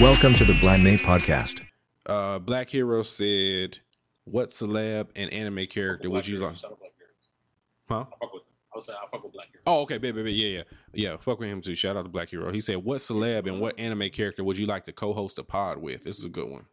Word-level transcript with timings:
Welcome 0.00 0.34
to 0.34 0.44
the 0.44 0.54
Blind 0.60 0.82
May 0.82 0.96
podcast. 0.96 1.62
Uh, 2.04 2.38
Black 2.38 2.68
Hero 2.68 3.02
said, 3.02 3.78
"What 4.24 4.50
celeb 4.50 5.08
and 5.14 5.32
anime 5.32 5.66
character 5.66 6.10
would 6.10 6.26
you 6.26 6.38
like?" 6.38 6.56
Shout 6.56 6.72
out 6.72 6.78
Black 6.80 6.92
Heroes. 6.98 7.30
Huh? 7.88 8.04
I 8.12 8.16
fuck 8.18 8.34
with. 8.34 8.42
I 8.72 8.76
was 8.76 8.86
saying 8.86 8.98
I 9.02 9.06
fuck 9.06 9.22
with 9.22 9.32
Black 9.32 9.46
Heroes. 9.48 9.62
Oh, 9.66 9.80
okay, 9.82 9.98
baby, 9.98 10.22
baby, 10.22 10.32
yeah, 10.32 10.48
yeah, 10.58 10.62
yeah. 11.12 11.16
Fuck 11.16 11.38
with 11.38 11.48
him 11.48 11.60
too. 11.62 11.74
Shout 11.76 11.96
out 11.96 12.02
to 12.02 12.08
Black 12.08 12.28
Hero. 12.30 12.52
He 12.52 12.60
said, 12.60 12.76
"What 12.84 12.98
celeb 13.00 13.46
and 13.46 13.60
what 13.60 13.78
anime 13.78 14.10
character 14.10 14.42
would 14.42 14.58
you 14.58 14.66
like 14.66 14.84
to 14.86 14.92
co-host 14.92 15.38
a 15.38 15.44
pod 15.44 15.78
with?" 15.78 16.02
This 16.04 16.18
is 16.18 16.24
a 16.24 16.30
good 16.30 16.50
one. 16.50 16.64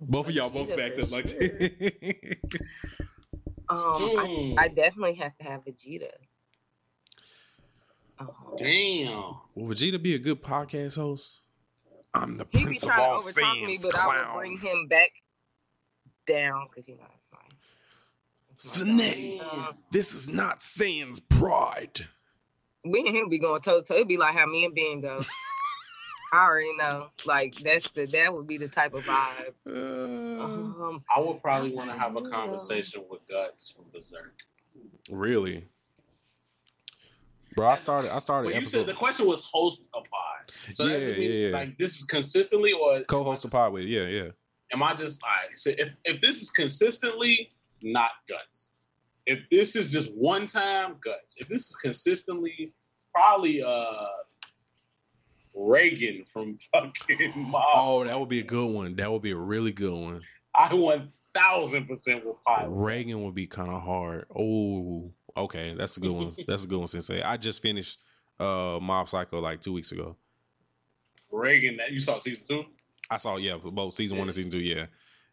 Both 0.00 0.28
of 0.28 0.34
y'all 0.34 0.48
both 0.50 0.68
Vegeta 0.68 0.76
backed 0.76 0.98
up 1.00 1.10
like 1.10 1.28
sure. 1.28 1.50
Um, 3.70 3.78
I, 3.80 4.26
Hmm. 4.52 4.58
I 4.58 4.68
definitely 4.68 5.14
have 5.14 5.36
to 5.38 5.44
have 5.44 5.64
Vegeta. 5.64 6.10
Damn. 8.56 9.34
Will 9.54 9.66
Vegeta 9.74 10.02
be 10.02 10.14
a 10.14 10.18
good 10.18 10.42
podcast 10.42 10.96
host? 10.96 11.32
I'm 12.12 12.36
the 12.36 12.46
he 12.50 12.58
be 12.60 12.64
prince 12.64 12.84
of 12.84 12.90
trying 12.90 13.10
all 13.10 13.20
to 13.20 13.26
overtalk 13.32 13.66
me, 13.66 13.76
sins, 13.76 13.92
but 13.92 14.00
I 14.00 14.04
clown. 14.04 14.28
will 14.34 14.38
bring 14.40 14.58
him 14.58 14.86
back 14.88 15.10
down 16.26 16.68
because 16.68 16.86
you 16.88 16.96
know 16.96 17.02
it's 17.12 17.26
fine. 17.30 17.58
It's 18.52 18.84
my 18.84 18.92
Snake. 18.92 19.42
This 19.90 20.14
is 20.14 20.28
not 20.28 20.60
Saiyan 20.60 21.20
pride. 21.28 22.06
me 22.84 23.00
and 23.06 23.16
him 23.16 23.28
be 23.28 23.38
going 23.38 23.60
toe 23.62 23.80
to 23.80 23.86
toe. 23.86 23.94
It'd 23.94 24.06
be 24.08 24.16
like 24.16 24.34
how 24.36 24.46
me 24.46 24.64
and 24.64 24.74
Ben 24.74 25.00
go. 25.00 25.24
I 26.32 26.44
already 26.46 26.76
know. 26.76 27.08
Like 27.26 27.54
that's 27.56 27.90
the 27.90 28.06
that 28.06 28.32
would 28.32 28.46
be 28.46 28.58
the 28.58 28.68
type 28.68 28.94
of 28.94 29.02
vibe. 29.04 29.54
Uh, 29.66 29.70
Um, 30.44 31.04
I 31.14 31.20
would 31.20 31.42
probably 31.42 31.74
want 31.74 31.90
to 31.90 31.98
have 31.98 32.14
a 32.16 32.22
conversation 32.22 33.02
with 33.10 33.26
Guts 33.28 33.70
from 33.70 33.86
Berserk. 33.92 34.34
really, 35.10 35.66
bro. 37.54 37.68
I 37.68 37.76
started. 37.76 38.14
I 38.14 38.18
started. 38.18 38.46
Well, 38.46 38.52
you 38.54 38.58
episode- 38.58 38.78
said 38.78 38.86
the 38.86 38.94
question 38.94 39.26
was 39.26 39.48
host 39.52 39.88
a 39.94 40.00
pod. 40.00 40.50
So 40.72 40.84
Yeah, 40.86 40.98
that's 40.98 41.18
yeah, 41.18 41.28
yeah. 41.28 41.52
like 41.52 41.78
this 41.78 41.96
is 41.98 42.04
consistently 42.04 42.72
or 42.72 43.00
co-host 43.02 43.44
a 43.44 43.48
pod 43.48 43.72
with. 43.72 43.84
Yeah, 43.84 44.06
yeah. 44.06 44.28
Am 44.72 44.82
I 44.82 44.94
just 44.94 45.22
right? 45.22 45.48
So 45.56 45.70
if 45.70 45.90
if 46.04 46.20
this 46.20 46.42
is 46.42 46.50
consistently, 46.50 47.50
not 47.82 48.10
Guts. 48.28 48.72
If 49.26 49.40
this 49.50 49.76
is 49.76 49.90
just 49.90 50.12
one 50.14 50.46
time, 50.46 50.96
Guts. 51.00 51.36
If 51.38 51.48
this 51.48 51.68
is 51.70 51.76
consistently, 51.76 52.72
probably 53.14 53.62
uh 53.62 54.06
Reigen 55.56 56.28
from 56.28 56.58
fucking 56.72 57.32
Mob. 57.36 57.62
Oh, 57.76 58.04
that 58.04 58.18
would 58.18 58.28
be 58.28 58.40
a 58.40 58.44
good 58.44 58.66
one. 58.70 58.96
That 58.96 59.10
would 59.12 59.22
be 59.22 59.30
a 59.30 59.36
really 59.36 59.72
good 59.72 59.92
one. 59.94 60.20
I 60.54 60.72
one 60.74 61.12
thousand 61.34 61.86
percent 61.86 62.24
will 62.24 62.38
pilot. 62.46 62.70
Reigen 62.70 63.24
would 63.24 63.34
be 63.34 63.46
kind 63.46 63.70
of 63.70 63.82
hard. 63.82 64.26
Oh, 64.36 65.10
okay, 65.36 65.74
that's 65.76 65.96
a 65.96 66.00
good 66.00 66.12
one. 66.12 66.34
That's 66.46 66.64
a 66.64 66.66
good 66.68 66.78
one, 66.78 66.88
Sensei. 66.88 67.22
I 67.22 67.36
just 67.36 67.62
finished 67.62 67.98
uh 68.40 68.78
Mob 68.80 69.08
Psycho 69.08 69.40
like 69.40 69.60
two 69.60 69.72
weeks 69.72 69.92
ago. 69.92 70.16
Reigen, 71.32 71.78
that 71.78 71.90
you 71.92 72.00
saw 72.00 72.18
season 72.18 72.46
two. 72.46 72.64
I 73.10 73.16
saw 73.18 73.36
yeah, 73.36 73.56
both 73.62 73.94
season 73.94 74.18
one 74.18 74.28
and 74.28 74.34
season 74.34 74.50
two. 74.50 74.60
Yeah, 74.60 74.86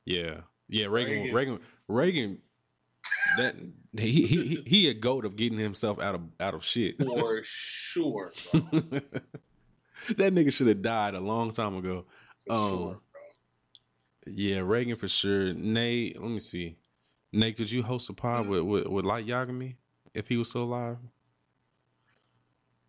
yeah, 0.06 0.42
yeah. 0.68 0.86
Reigen, 0.86 1.32
Reigen. 1.32 1.32
Reigen, 1.32 1.60
Reigen. 1.90 2.38
That 3.38 3.56
he 3.98 4.26
he 4.28 4.64
he, 4.66 4.88
a 4.90 4.94
goat 4.94 5.26
of 5.26 5.36
getting 5.36 5.58
himself 5.58 6.00
out 6.00 6.16
of 6.16 6.22
out 6.40 6.54
of 6.54 6.64
shit. 6.64 7.02
For 7.02 7.40
sure, 7.44 8.32
bro. 8.52 8.62
that 8.72 10.34
nigga 10.34 10.52
should 10.52 10.68
have 10.68 10.82
died 10.82 11.14
a 11.16 11.20
long 11.20 11.52
time 11.52 11.76
ago. 11.78 12.06
For 12.48 12.54
Um, 12.54 12.70
sure, 12.70 13.00
bro. 13.12 14.34
Yeah, 14.34 14.58
Reigen 14.58 14.98
for 14.98 15.08
sure. 15.08 15.54
Nate, 15.54 16.22
let 16.22 16.30
me 16.30 16.40
see. 16.40 16.78
Nate, 17.32 17.58
could 17.58 17.72
you 17.72 17.82
host 17.84 18.10
a 18.10 18.14
pod 18.14 18.48
with 18.48 18.62
with, 18.64 18.88
with 18.88 19.06
Light 19.06 19.26
Yagami 19.26 19.76
if 20.14 20.28
he 20.28 20.38
was 20.38 20.50
still 20.50 20.64
alive? 20.64 20.98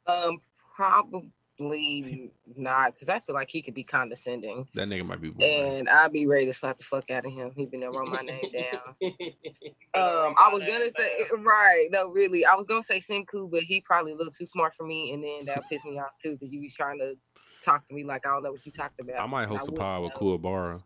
um, 0.06 0.38
probably 0.74 2.32
not 2.56 2.92
because 2.94 3.08
I 3.08 3.20
feel 3.20 3.34
like 3.36 3.48
he 3.50 3.62
could 3.62 3.74
be 3.74 3.84
condescending, 3.84 4.66
That 4.74 4.88
nigga 4.88 5.06
might 5.06 5.20
be 5.20 5.30
boring. 5.30 5.78
and 5.78 5.88
I'd 5.88 6.12
be 6.12 6.26
ready 6.26 6.46
to 6.46 6.54
slap 6.54 6.78
the 6.78 6.84
fuck 6.84 7.08
out 7.10 7.24
of 7.24 7.32
him. 7.32 7.52
He 7.54 7.66
been 7.66 7.80
there 7.80 7.92
wrote 7.92 8.08
my 8.08 8.22
name 8.22 8.42
down. 8.52 8.94
Um, 9.94 10.34
I 10.38 10.50
was 10.52 10.62
gonna 10.66 10.90
say 10.90 11.26
right, 11.38 11.88
no, 11.92 12.08
really. 12.08 12.44
I 12.44 12.54
was 12.54 12.66
gonna 12.66 12.82
say 12.82 12.98
Senku, 12.98 13.48
but 13.50 13.62
he 13.62 13.80
probably 13.80 14.12
a 14.12 14.16
little 14.16 14.32
too 14.32 14.46
smart 14.46 14.74
for 14.74 14.84
me, 14.84 15.12
and 15.12 15.22
then 15.22 15.44
that 15.46 15.68
pissed 15.68 15.84
me 15.84 15.98
off 15.98 16.18
too 16.20 16.32
because 16.32 16.52
you 16.52 16.60
be 16.60 16.70
trying 16.70 16.98
to 16.98 17.14
talk 17.62 17.86
to 17.86 17.94
me 17.94 18.02
like 18.02 18.26
I 18.26 18.30
don't 18.30 18.42
know 18.42 18.52
what 18.52 18.66
you 18.66 18.72
talked 18.72 18.98
about. 19.00 19.20
I 19.20 19.26
might 19.26 19.46
host 19.46 19.62
a 19.68 19.70
wouldn't 19.70 19.78
pod 19.80 20.02
with 20.02 20.12
know. 20.14 20.38
Kuwabara. 20.38 20.82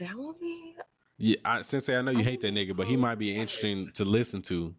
That 0.00 0.14
would 0.16 0.38
be. 0.40 0.74
Yeah, 1.18 1.36
I, 1.44 1.62
Sensei, 1.62 1.96
I 1.96 2.02
know 2.02 2.10
you 2.10 2.22
hate 2.22 2.42
that 2.42 2.52
nigga, 2.52 2.76
but 2.76 2.86
he 2.86 2.96
might 2.96 3.14
be 3.14 3.34
interesting 3.34 3.90
to 3.94 4.04
listen 4.04 4.42
to. 4.42 4.74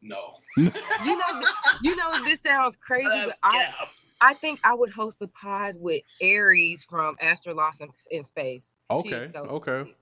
no. 0.00 0.34
You 0.56 0.64
know, 0.64 1.42
you 1.82 1.96
know, 1.96 2.24
this 2.24 2.38
sounds 2.40 2.76
crazy, 2.76 3.08
but 3.08 3.34
I, 3.42 3.50
cap. 3.50 3.88
I 4.20 4.34
think 4.34 4.60
I 4.62 4.72
would 4.72 4.90
host 4.90 5.20
a 5.20 5.26
pod 5.26 5.74
with 5.78 6.02
Aries 6.20 6.84
from 6.88 7.16
Astro 7.20 7.54
Lost 7.54 7.80
in, 7.80 7.88
in 8.10 8.24
Space. 8.24 8.74
Okay, 8.90 9.26
so 9.32 9.40
okay. 9.40 9.84
cute. 9.84 9.96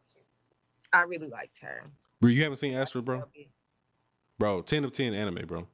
I 0.92 1.02
really 1.02 1.28
liked 1.28 1.58
her. 1.60 1.90
Bro, 2.20 2.30
you 2.30 2.42
haven't 2.42 2.58
seen 2.58 2.74
Astro, 2.74 3.02
bro? 3.02 3.24
Bro, 4.38 4.62
ten 4.62 4.84
of 4.84 4.92
ten 4.92 5.14
anime, 5.14 5.46
bro. 5.46 5.66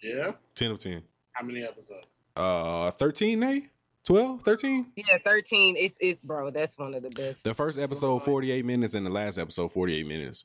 Yeah. 0.00 0.32
Ten 0.54 0.70
of 0.70 0.78
ten. 0.78 1.02
How 1.32 1.44
many 1.44 1.64
episodes? 1.64 2.06
Uh, 2.36 2.90
thirteen, 2.92 3.40
Nate? 3.40 3.70
12, 4.06 4.42
13? 4.42 4.86
Yeah, 4.94 5.18
thirteen. 5.24 5.76
It's 5.76 5.98
it's 6.00 6.20
bro. 6.22 6.50
That's 6.50 6.78
one 6.78 6.94
of 6.94 7.02
the 7.02 7.10
best. 7.10 7.42
The 7.42 7.54
first 7.54 7.76
episode, 7.76 8.20
48 8.20 8.64
minutes, 8.64 8.94
and 8.94 9.04
the 9.04 9.10
last 9.10 9.36
episode, 9.36 9.72
48 9.72 10.06
minutes. 10.06 10.44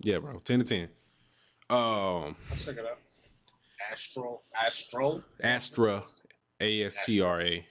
Yeah, 0.00 0.18
bro. 0.18 0.40
10 0.40 0.58
to 0.58 0.64
10. 0.64 0.82
Um, 1.68 1.78
I'll 1.78 2.34
check 2.56 2.76
it 2.76 2.84
out. 2.84 2.98
Astro. 3.92 4.40
Astro. 4.60 5.22
Astra, 5.42 6.02
A 6.60 6.84
S 6.84 6.98
T 7.04 7.20
R 7.20 7.40
A. 7.40 7.64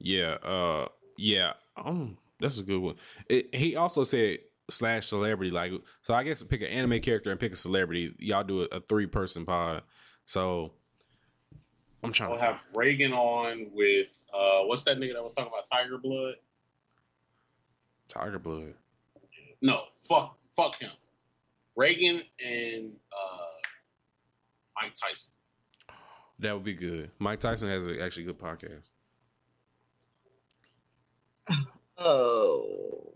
Yeah, 0.00 0.34
uh, 0.42 0.88
yeah. 1.16 1.52
Um, 1.76 2.18
that's 2.40 2.58
a 2.58 2.64
good 2.64 2.80
one. 2.80 2.96
It, 3.28 3.54
he 3.54 3.76
also 3.76 4.02
said 4.02 4.38
slash 4.68 5.06
celebrity, 5.06 5.52
like 5.52 5.72
so. 6.02 6.14
I 6.14 6.24
guess 6.24 6.42
pick 6.42 6.62
an 6.62 6.68
anime 6.68 7.00
character 7.00 7.30
and 7.30 7.38
pick 7.38 7.52
a 7.52 7.56
celebrity. 7.56 8.14
Y'all 8.18 8.42
do 8.42 8.62
a, 8.62 8.76
a 8.76 8.80
three 8.80 9.06
person 9.06 9.46
pod. 9.46 9.82
So 10.26 10.72
I'm 12.04 12.12
trying 12.12 12.30
We'll 12.30 12.38
to 12.38 12.44
have 12.44 12.60
Reigen 12.74 13.12
on 13.12 13.68
with 13.72 14.24
uh 14.32 14.60
what's 14.64 14.82
that 14.84 14.98
nigga 14.98 15.14
that 15.14 15.22
was 15.22 15.32
talking 15.32 15.50
about 15.52 15.66
Tiger 15.66 15.98
Blood? 15.98 16.34
Tiger 18.08 18.38
Blood. 18.38 18.74
No, 19.62 19.84
fuck 19.94 20.36
fuck 20.54 20.78
him. 20.78 20.90
Reigen 21.78 22.22
and 22.44 22.92
uh 23.12 23.46
Mike 24.80 24.94
Tyson. 24.94 25.32
That 26.40 26.52
would 26.54 26.64
be 26.64 26.74
good. 26.74 27.10
Mike 27.18 27.40
Tyson 27.40 27.68
has 27.68 27.86
a 27.86 28.02
actually 28.02 28.24
good 28.24 28.38
podcast. 28.38 28.90
Oh. 31.96 33.13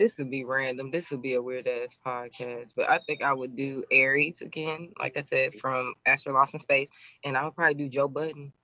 This 0.00 0.16
would 0.16 0.30
be 0.30 0.44
random. 0.44 0.90
This 0.90 1.10
would 1.10 1.20
be 1.20 1.34
a 1.34 1.42
weird 1.42 1.66
ass 1.66 1.94
podcast. 2.04 2.72
But 2.74 2.88
I 2.88 2.96
think 3.00 3.22
I 3.22 3.34
would 3.34 3.54
do 3.54 3.84
Aries 3.90 4.40
again, 4.40 4.92
like 4.98 5.14
I 5.18 5.22
said, 5.22 5.52
from 5.52 5.92
Astro 6.06 6.32
Lost 6.32 6.54
in 6.54 6.58
Space. 6.60 6.88
And 7.22 7.36
I 7.36 7.44
would 7.44 7.54
probably 7.54 7.74
do 7.74 7.86
Joe 7.86 8.08
Budden. 8.08 8.54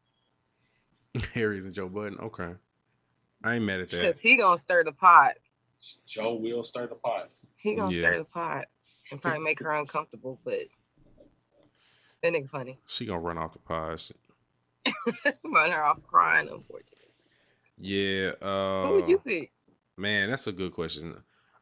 Aries 1.34 1.66
and 1.66 1.74
Joe 1.74 1.90
Budden. 1.90 2.18
Okay, 2.20 2.54
I 3.44 3.56
ain't 3.56 3.64
mad 3.66 3.80
at 3.80 3.90
that. 3.90 4.00
Because 4.00 4.18
he 4.18 4.38
gonna 4.38 4.56
stir 4.56 4.82
the 4.84 4.92
pot. 4.92 5.34
Joe 6.06 6.36
will 6.36 6.62
stir 6.62 6.86
the 6.86 6.94
pot. 6.94 7.28
He 7.56 7.74
gonna 7.74 7.92
Yeah. 7.92 8.00
stir 8.00 8.18
the 8.20 8.24
pot 8.24 8.64
and 9.10 9.20
probably 9.20 9.40
make 9.40 9.60
her 9.60 9.72
uncomfortable, 9.72 10.40
but 10.42 10.60
that 12.22 12.32
nigga 12.32 12.48
funny. 12.48 12.78
She 12.86 13.04
gonna 13.04 13.20
run 13.20 13.36
off 13.36 13.52
the 13.52 13.58
pod. 13.58 14.00
Run 15.44 15.70
her 15.70 15.84
off 15.84 16.02
crying, 16.02 16.48
unfortunately. 16.48 17.12
Yeah. 17.76 18.30
Uh, 18.40 18.86
Who 18.86 18.94
would 18.94 19.08
you 19.08 19.18
pick? 19.18 19.52
Man, 19.98 20.30
that's 20.30 20.46
a 20.46 20.52
good 20.52 20.72
question. 20.72 21.14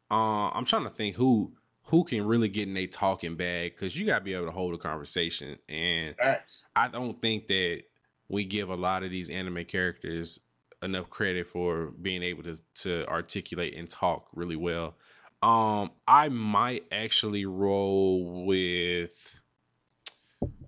Uh, 0.09 0.49
I'm 0.49 0.65
trying 0.65 0.83
to 0.83 0.89
think 0.89 1.15
who 1.15 1.53
who 1.83 2.03
can 2.03 2.25
really 2.25 2.49
get 2.49 2.67
in 2.67 2.75
a 2.77 2.87
talking 2.87 3.35
bag 3.35 3.73
because 3.75 3.95
you 3.97 4.05
gotta 4.05 4.23
be 4.23 4.33
able 4.33 4.45
to 4.45 4.51
hold 4.51 4.73
a 4.73 4.77
conversation, 4.77 5.57
and 5.69 6.15
Facts. 6.15 6.65
I 6.75 6.87
don't 6.87 7.21
think 7.21 7.47
that 7.47 7.83
we 8.27 8.43
give 8.43 8.69
a 8.69 8.75
lot 8.75 9.03
of 9.03 9.11
these 9.11 9.29
anime 9.29 9.65
characters 9.65 10.39
enough 10.81 11.09
credit 11.09 11.47
for 11.47 11.87
being 12.01 12.23
able 12.23 12.43
to 12.43 12.57
to 12.75 13.07
articulate 13.07 13.75
and 13.75 13.89
talk 13.89 14.27
really 14.33 14.55
well. 14.55 14.95
Um, 15.41 15.91
I 16.07 16.29
might 16.29 16.85
actually 16.91 17.45
roll 17.45 18.45
with 18.45 19.39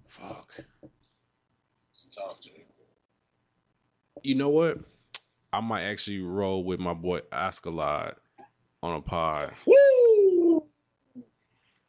Fuck. 0.07 0.65
It's 1.91 2.05
tough, 2.07 2.41
Jay. 2.41 2.65
You 4.23 4.35
know 4.35 4.49
what? 4.49 4.79
I 5.53 5.61
might 5.61 5.83
actually 5.83 6.19
roll 6.19 6.63
with 6.63 6.79
my 6.79 6.93
boy 6.93 7.19
Askeladd 7.31 8.15
on 8.83 8.95
a 8.95 9.01
pod. 9.01 9.51
Woo! 9.65 10.63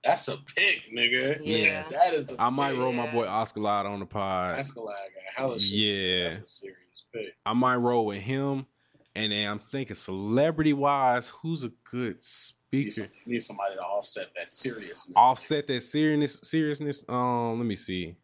That's 0.05 0.29
a 0.29 0.37
pick, 0.39 0.91
nigga. 0.95 1.41
Yeah. 1.43 1.85
that 1.91 2.15
is. 2.15 2.31
A 2.33 2.41
I 2.41 2.51
might 2.51 2.77
roll 2.77 2.93
my 2.93 3.05
Yeah. 3.07 3.13
boy 3.13 3.27
Askeladd 3.27 3.85
on 3.85 4.01
the 4.01 4.07
pod. 4.07 4.59
Askeladd 4.59 4.87
got 4.87 5.35
hella 5.37 5.61
shit. 5.61 5.73
Yeah. 5.73 6.29
that's 6.31 6.43
a 6.43 6.47
serious 6.47 7.07
pick. 7.13 7.35
I 7.45 7.53
might 7.53 7.77
roll 7.77 8.07
with 8.07 8.21
him. 8.23 8.67
And 9.15 9.33
then 9.33 9.51
I'm 9.51 9.59
thinking 9.59 9.97
celebrity 9.97 10.73
wise, 10.73 11.31
who's 11.43 11.65
a 11.65 11.73
good 11.91 12.15
Need, 12.15 12.23
speaker? 12.23 12.91
some, 12.93 13.09
need 13.27 13.43
somebody 13.43 13.75
to 13.75 13.81
offset 13.83 14.29
that 14.37 14.47
seriousness. 14.49 15.13
Offset 15.17 15.67
that 15.67 15.83
seriousness 15.83 16.41
seriousness. 16.49 17.05
Um, 17.09 17.59
let 17.59 17.67
me 17.67 17.75
see. 17.75 18.15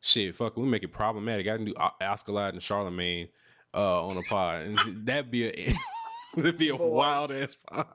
Shit, 0.00 0.36
fuck, 0.36 0.56
we 0.56 0.62
make 0.64 0.84
it 0.84 0.92
problematic. 0.92 1.48
I 1.48 1.56
can 1.56 1.64
do 1.64 1.74
A- 1.76 2.04
Askeladd 2.04 2.50
and 2.50 2.60
Charlamagne 2.60 3.30
uh 3.74 4.06
on 4.06 4.16
a 4.16 4.22
pod. 4.22 4.60
And 4.62 4.78
that'd 5.04 5.30
be 5.32 5.46
a 5.48 5.72
that'd 6.36 6.58
be 6.58 6.68
a 6.68 6.76
Boy. 6.76 6.86
wild 6.86 7.32
ass 7.32 7.56
pod. 7.70 7.86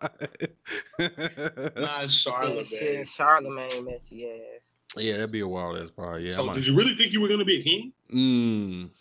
Not 1.00 1.74
Yeah, 1.77 2.07
Charlotte. 2.07 2.68
shit, 2.68 3.06
Charlamagne, 3.06 3.85
messy 3.85 4.27
ass. 4.30 4.71
yeah, 4.97 5.13
that'd 5.13 5.31
be 5.31 5.41
a 5.41 5.47
wild 5.47 5.77
ass 5.77 5.91
pod. 5.91 6.21
Yeah. 6.21 6.30
I 6.30 6.33
so, 6.33 6.45
might- 6.45 6.56
did 6.56 6.68
you 6.68 6.75
really 6.75 6.95
think 6.95 7.13
you 7.13 7.21
were 7.21 7.27
gonna 7.27 7.45
be 7.45 7.59
a 7.59 7.63
king? 7.63 7.94
Mm. 8.13 8.89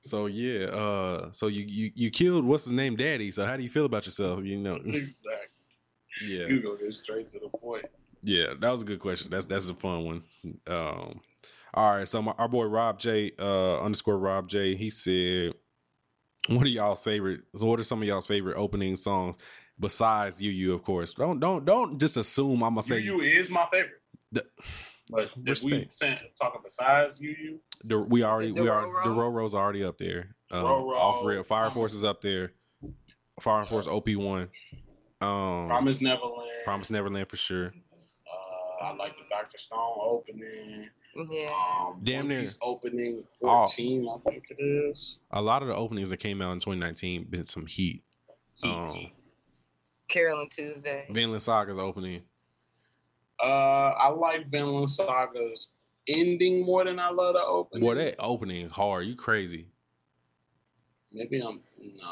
so 0.00 0.26
yeah, 0.26 0.66
uh, 0.66 1.30
so 1.32 1.46
you, 1.48 1.64
you 1.66 1.90
you 1.94 2.10
killed 2.10 2.44
what's 2.44 2.64
his 2.64 2.72
name, 2.72 2.96
Daddy. 2.96 3.30
So 3.30 3.44
how 3.44 3.56
do 3.56 3.62
you 3.62 3.68
feel 3.70 3.84
about 3.86 4.06
yourself? 4.06 4.44
You 4.44 4.56
know, 4.58 4.74
exactly. 4.84 5.48
yeah, 6.24 6.46
You 6.46 6.60
go 6.62 6.76
get 6.76 6.92
straight 6.94 7.28
to 7.28 7.38
the 7.40 7.48
point. 7.48 7.84
yeah. 8.22 8.54
That 8.60 8.70
was 8.70 8.82
a 8.82 8.84
good 8.84 9.00
question. 9.00 9.30
That's 9.30 9.46
that's 9.46 9.68
a 9.68 9.74
fun 9.74 10.04
one. 10.04 10.22
Um, 10.66 11.06
all 11.74 11.96
right. 11.96 12.08
So 12.08 12.22
my, 12.22 12.32
our 12.38 12.48
boy 12.48 12.64
Rob 12.64 12.98
J 12.98 13.32
uh, 13.38 13.80
underscore 13.82 14.18
Rob 14.18 14.48
J. 14.48 14.76
He 14.76 14.90
said, 14.90 15.54
"What 16.48 16.64
are 16.66 16.68
y'all's 16.68 17.02
favorite? 17.04 17.40
So 17.56 17.66
what 17.66 17.80
are 17.80 17.84
some 17.84 18.02
of 18.02 18.08
y'all's 18.08 18.26
favorite 18.26 18.56
opening 18.56 18.96
songs 18.96 19.36
besides 19.78 20.40
you? 20.40 20.50
You 20.50 20.74
of 20.74 20.82
course. 20.84 21.14
Don't 21.14 21.40
don't 21.40 21.64
don't 21.64 21.98
just 21.98 22.16
assume 22.16 22.62
I'm 22.62 22.74
gonna 22.74 22.82
say 22.82 23.00
Yu 23.00 23.20
Yu 23.22 23.40
is 23.40 23.50
my 23.50 23.66
favorite. 23.72 24.00
The- 24.32 24.46
but 25.08 25.26
if 25.26 25.36
we 25.36 25.42
Respect. 25.72 25.92
saying, 25.92 26.18
talking 26.40 26.60
besides 26.64 27.20
Yu 27.20 27.30
Yu, 27.40 27.60
The, 27.84 27.96
we 27.98 28.24
already 28.24 28.50
we 28.50 28.68
are 28.68 28.82
Dororo? 28.86 29.04
the 29.04 29.10
Roro's 29.10 29.54
already 29.54 29.84
up 29.84 29.98
there. 29.98 30.34
Um, 30.50 30.64
Dororo, 30.64 30.96
off 30.96 31.24
real 31.24 31.44
Fire 31.44 31.70
Force 31.70 31.94
is 31.94 32.04
up 32.04 32.22
there. 32.22 32.52
Fire 33.40 33.64
Force 33.66 33.86
OP 33.86 34.08
one. 34.16 34.48
Um, 35.20 35.68
Promise 35.68 36.00
Neverland. 36.00 36.50
Promise 36.64 36.90
Neverland 36.90 37.28
for 37.28 37.36
sure. 37.36 37.66
Uh, 37.68 38.84
I 38.84 38.94
like 38.96 39.16
the 39.16 39.22
Doctor 39.30 39.58
Stone 39.58 39.96
opening. 40.00 40.88
Yeah. 41.30 41.50
Um, 41.80 42.00
Damn 42.02 42.28
near. 42.28 42.46
Opening 42.62 43.24
14, 43.40 44.06
oh. 44.08 44.22
I 44.26 44.30
think 44.30 44.44
it 44.50 44.62
is. 44.62 45.18
A 45.30 45.40
lot 45.40 45.62
of 45.62 45.68
the 45.68 45.74
openings 45.74 46.10
that 46.10 46.18
came 46.18 46.42
out 46.42 46.52
in 46.52 46.60
2019 46.60 47.24
been 47.24 47.46
some 47.46 47.66
heat. 47.66 48.02
heat. 48.54 48.68
Um, 48.68 49.10
Carole 50.08 50.46
& 50.48 50.50
Tuesday. 50.50 51.06
Vinland 51.10 51.42
Saga's 51.42 51.78
opening. 51.78 52.22
Uh, 53.42 53.92
I 53.98 54.08
like 54.10 54.46
Vinland 54.46 54.90
Saga's 54.90 55.72
ending 56.08 56.64
more 56.64 56.84
than 56.84 56.98
I 56.98 57.10
love 57.10 57.34
the 57.34 57.42
opening. 57.42 57.84
Boy, 57.84 57.94
that 57.96 58.16
opening 58.18 58.66
is 58.66 58.72
hard. 58.72 59.06
You 59.06 59.16
crazy. 59.16 59.68
Maybe 61.12 61.40
I'm 61.40 61.60
no, 61.78 62.08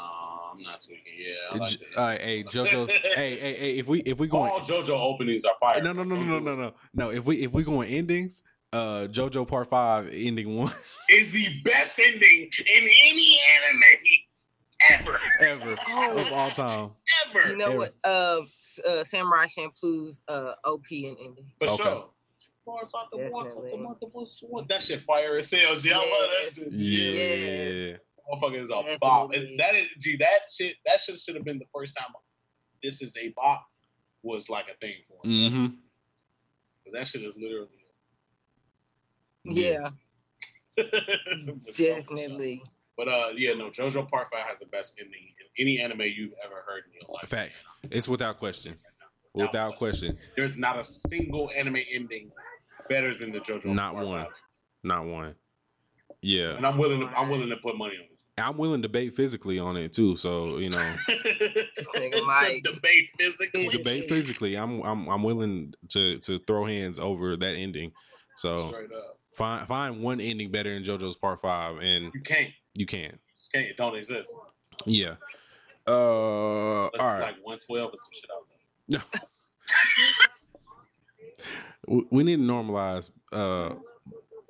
I'm 0.51 0.61
not 0.63 0.81
tweaking. 0.81 1.13
Yeah, 1.17 1.59
like 1.59 1.79
uh, 1.95 2.17
hey 2.17 2.43
JoJo, 2.43 2.89
hey, 3.15 3.37
hey, 3.37 3.53
hey, 3.53 3.77
if 3.77 3.87
we 3.87 3.99
if 4.01 4.17
we 4.17 4.27
going 4.27 4.49
all 4.49 4.59
JoJo 4.59 4.89
openings 4.89 5.45
are 5.45 5.53
fire. 5.59 5.81
No, 5.81 5.91
no, 5.91 6.03
no, 6.03 6.15
no, 6.15 6.39
no, 6.39 6.39
no, 6.39 6.55
no. 6.55 6.73
No, 6.93 7.09
if 7.11 7.25
we 7.25 7.43
if 7.43 7.51
we 7.51 7.63
going 7.63 7.89
endings, 7.89 8.41
uh, 8.75 9.07
JoJo 9.07 9.47
Part 9.47 9.69
Five 9.69 10.09
ending 10.11 10.55
one 10.57 10.73
Is 11.09 11.31
the 11.31 11.61
best 11.63 11.99
ending 11.99 12.49
in 12.73 12.83
any 13.05 13.39
anime 13.63 13.81
ever, 14.89 15.19
ever 15.39 15.71
of 16.19 16.31
all 16.33 16.49
time. 16.51 16.91
ever. 17.29 17.49
You 17.49 17.57
know 17.57 17.65
Ever. 17.67 17.77
what? 17.77 17.95
Uh, 18.03 18.41
uh, 18.87 19.03
Samurai 19.03 19.45
Champloo's 19.47 20.21
uh 20.27 20.53
OP 20.65 20.83
and 20.91 21.17
ending. 21.19 21.45
For 21.59 21.69
Okay. 21.69 21.83
sure. 21.83 22.09
Boys 22.65 22.81
out 22.97 23.11
the 23.11 23.17
boys 23.29 23.31
out 23.33 23.49
the 23.51 23.69
Definitely. 23.69 23.79
motherfucking 23.79 24.27
sword. 24.27 24.67
That 24.69 24.81
shit 24.81 25.01
fire 25.03 25.35
as 25.35 25.51
hell. 25.51 25.75
G. 25.75 25.91
I 25.93 25.97
love 25.97 26.05
that 26.07 26.51
shit. 26.51 26.73
Yeah. 26.73 27.11
Yes. 27.11 27.99
Motherfucker 28.33 28.61
is 28.61 28.71
a 28.71 28.97
bop. 28.99 29.33
And 29.33 29.59
that 29.59 29.75
is 29.75 29.87
gee, 29.99 30.17
That 30.17 30.39
shit. 30.51 30.75
That 30.87 30.99
shit 30.99 31.19
should 31.19 31.35
have 31.35 31.45
been 31.45 31.59
the 31.59 31.67
first 31.73 31.95
time. 31.95 32.07
This 32.81 33.03
is 33.03 33.15
a 33.17 33.29
bop 33.29 33.63
was 34.23 34.49
like 34.49 34.65
a 34.67 34.75
thing 34.81 34.95
for 35.07 35.19
him. 35.23 35.31
Mm-hmm. 35.31 35.65
Because 36.83 36.93
that 36.93 37.07
shit 37.07 37.23
is 37.23 37.35
literally. 37.37 37.69
Yeah, 39.45 39.89
For 40.75 40.83
sure, 40.83 40.91
for 40.93 41.73
sure. 41.73 41.95
definitely. 42.17 42.63
But 42.97 43.07
uh, 43.09 43.29
yeah, 43.35 43.53
no. 43.53 43.69
JoJo 43.69 44.09
Part 44.09 44.27
Five 44.29 44.45
has 44.47 44.59
the 44.59 44.65
best 44.67 44.95
ending 44.99 45.19
in 45.57 45.63
any 45.67 45.79
anime 45.79 46.01
you've 46.01 46.33
ever 46.43 46.63
heard 46.67 46.83
in 46.87 46.93
your 46.93 47.13
life. 47.13 47.29
Facts. 47.29 47.65
It's 47.91 48.07
without 48.07 48.39
question. 48.39 48.75
Without 49.33 49.77
question. 49.77 50.17
There's 50.37 50.57
not 50.57 50.79
a 50.79 50.83
single 50.83 51.51
anime 51.55 51.79
ending 51.93 52.31
better 52.89 53.13
than 53.13 53.31
the 53.33 53.39
JoJo. 53.39 53.65
Not 53.65 53.93
Part 53.95 54.05
one. 54.05 54.23
Five. 54.25 54.33
Not 54.83 55.05
one. 55.05 55.35
Yeah. 56.21 56.55
And 56.55 56.65
I'm 56.65 56.77
willing. 56.77 57.01
To, 57.01 57.07
I'm 57.07 57.29
willing 57.29 57.49
to 57.49 57.57
put 57.57 57.77
money 57.77 57.95
on 57.95 58.05
this. 58.09 58.21
I'm 58.37 58.57
willing 58.57 58.81
to 58.81 58.87
debate 58.87 59.13
physically 59.13 59.59
on 59.59 59.77
it 59.77 59.93
too. 59.93 60.15
So, 60.17 60.57
you 60.57 60.69
know, 60.69 60.95
Mike. 62.25 62.63
Debate 62.63 63.09
physically. 63.17 63.67
debate 63.67 64.09
physically. 64.09 64.55
I'm 64.55 64.81
I'm 64.81 65.07
I'm 65.07 65.23
willing 65.23 65.73
to 65.89 66.17
to 66.19 66.39
throw 66.47 66.65
hands 66.65 66.99
over 66.99 67.37
that 67.37 67.55
ending. 67.55 67.91
So 68.37 68.69
Straight 68.69 68.91
up. 68.91 69.19
Find 69.35 69.67
find 69.67 70.01
one 70.01 70.19
ending 70.21 70.51
better 70.51 70.73
than 70.73 70.83
JoJo's 70.83 71.15
part 71.17 71.39
five 71.41 71.77
and 71.77 72.11
You 72.13 72.21
can't. 72.21 72.51
you 72.75 72.85
can. 72.85 73.01
You 73.01 73.17
just 73.37 73.51
can't. 73.51 73.65
It 73.67 73.77
don't 73.77 73.95
exist. 73.95 74.35
Yeah. 74.85 75.15
Uh 75.87 75.91
all 75.91 76.89
Unless 76.93 76.93
it's 76.93 77.03
right. 77.03 77.19
like 77.21 77.35
112 77.43 77.89
or 77.89 77.95
some 77.95 78.11
shit 78.13 78.29
out 78.31 78.47
there. 78.89 79.01
we, 81.87 82.05
we 82.11 82.23
need 82.23 82.37
to 82.37 82.41
normalize 82.41 83.09
uh 83.31 83.75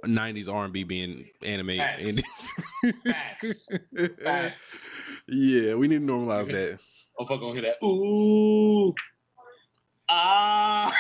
90s 0.06 0.54
R&B 0.54 0.84
being 0.84 1.26
anime 1.42 1.78
Facts. 1.78 2.00
endings. 2.00 2.54
Facts. 3.08 3.70
Facts. 4.24 4.90
yeah, 5.28 5.74
we 5.74 5.88
need 5.88 6.00
to 6.00 6.06
normalize 6.06 6.46
that. 6.48 6.78
I'm 7.20 7.26
fucking 7.26 7.42
gonna 7.42 7.54
hear 7.54 7.62
that. 7.64 7.84
Ooh. 7.86 8.94
Ah. 10.08 10.96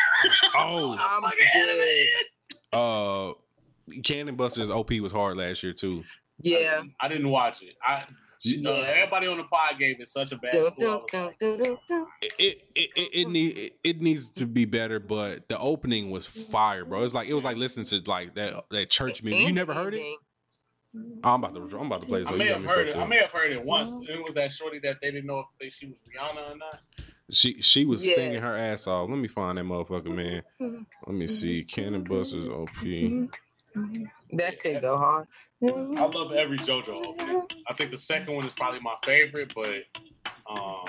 Oh, 0.57 0.97
I'm 0.99 1.21
Fucking 1.21 1.45
dead. 1.53 2.07
uh 2.73 3.33
Cannon 4.03 4.35
Busters 4.35 4.69
OP 4.69 4.91
was 5.01 5.11
hard 5.11 5.37
last 5.37 5.63
year 5.63 5.73
too. 5.73 6.03
Yeah. 6.41 6.81
I 6.99 7.07
didn't 7.07 7.29
watch 7.29 7.61
it. 7.61 7.75
I. 7.81 8.03
She, 8.39 8.63
uh, 8.65 8.71
Yeah. 8.73 8.79
everybody 8.87 9.27
on 9.27 9.37
the 9.37 9.45
pod 9.45 9.79
gave 9.79 9.99
it 10.01 10.09
such 10.09 10.31
a 10.31 10.37
bad. 10.37 10.53
I 10.55 10.59
like. 10.61 10.73
It 11.41 12.01
it 12.39 12.61
it, 12.75 12.89
it, 12.95 13.09
it 13.13 13.29
need 13.29 13.57
it, 13.57 13.73
it 13.83 14.01
needs 14.01 14.29
to 14.31 14.45
be 14.45 14.65
better, 14.65 14.99
but 14.99 15.47
the 15.49 15.57
opening 15.57 16.11
was 16.11 16.25
fire, 16.25 16.85
bro. 16.85 17.01
It's 17.03 17.13
like 17.13 17.27
it 17.27 17.33
was 17.33 17.43
like 17.43 17.57
listening 17.57 17.85
to 17.87 18.01
like 18.09 18.35
that 18.35 18.65
that 18.71 18.89
church 18.89 19.23
music. 19.23 19.47
You 19.47 19.53
never 19.53 19.73
heard 19.73 19.93
it? 19.95 20.03
I'm 21.23 21.43
about 21.43 21.55
to 21.69 21.77
I'm 21.77 21.87
about 21.87 22.01
to 22.01 22.07
play. 22.07 22.23
So 22.23 22.35
I 22.35 22.37
may 22.37 22.47
got 22.49 22.57
have 22.61 22.65
heard 22.65 22.87
fucked 22.87 22.97
it. 22.97 23.01
I 23.01 23.05
may 23.07 23.17
have 23.17 23.33
heard 23.33 23.51
it 23.51 23.63
once. 23.65 23.93
It 24.07 24.23
was 24.23 24.33
that 24.35 24.51
shorty 24.51 24.79
that 24.79 24.97
they 25.01 25.11
didn't 25.11 25.25
know 25.27 25.39
if 25.39 25.45
they, 25.59 25.69
she 25.69 25.87
was 25.87 25.97
Rihanna 25.99 26.53
or 26.53 26.57
not. 26.57 26.79
She 27.31 27.61
she 27.61 27.85
was 27.85 28.05
Yes. 28.05 28.15
singing 28.15 28.41
her 28.41 28.55
ass 28.55 28.85
off. 28.87 29.09
Let 29.09 29.17
me 29.17 29.27
find 29.27 29.57
that 29.57 29.63
motherfucker, 29.65 30.13
man. 30.13 30.43
Let 30.59 31.15
me 31.15 31.25
see. 31.27 31.63
Cannon 31.63 32.03
Busters 32.03 32.47
OP. 32.47 32.69
That 34.33 34.55
shit 34.61 34.81
go 34.81 34.97
hard. 34.97 35.27
I 35.63 36.05
love 36.05 36.33
every 36.33 36.57
JoJo 36.57 37.05
opening. 37.05 37.41
I 37.67 37.73
think 37.73 37.91
the 37.91 37.97
second 37.97 38.35
one 38.35 38.45
is 38.45 38.53
probably 38.53 38.79
my 38.81 38.95
favorite, 39.03 39.53
but 39.55 39.83
um, 40.49 40.85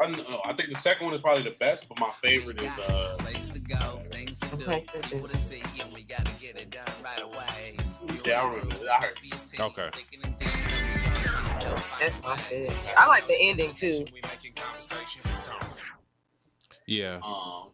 I 0.00 0.10
know. 0.10 0.40
I 0.44 0.52
think 0.52 0.68
the 0.68 0.76
second 0.76 1.06
one 1.06 1.14
is 1.14 1.20
probably 1.20 1.42
the 1.42 1.56
best, 1.58 1.88
but 1.88 1.98
my 2.00 2.10
favorite 2.22 2.60
is 2.60 2.78
uh, 2.78 3.16
Place 3.18 3.48
to 3.48 3.58
go, 3.58 4.00
things 4.10 4.38
to 4.40 4.56
do, 4.56 4.64
Place 4.64 4.86
people 5.10 5.28
to 5.28 5.36
see, 5.36 5.62
and 5.80 5.92
we 5.92 6.02
gotta 6.04 6.30
get 6.40 6.56
it 6.56 6.70
done 6.70 6.84
right 7.02 7.22
away. 7.22 7.76
Yeah, 8.24 8.42
I 8.42 8.48
remember 8.48 8.74
that. 8.84 8.90
I 8.90 9.06
heard. 9.06 9.60
Okay. 9.60 9.90
That's 12.00 12.22
my 12.22 12.36
shit. 12.38 12.72
I 12.96 13.06
like 13.06 13.26
the 13.26 13.36
ending 13.40 13.72
too. 13.74 14.06
Yeah. 16.86 17.18
um, 17.24 17.70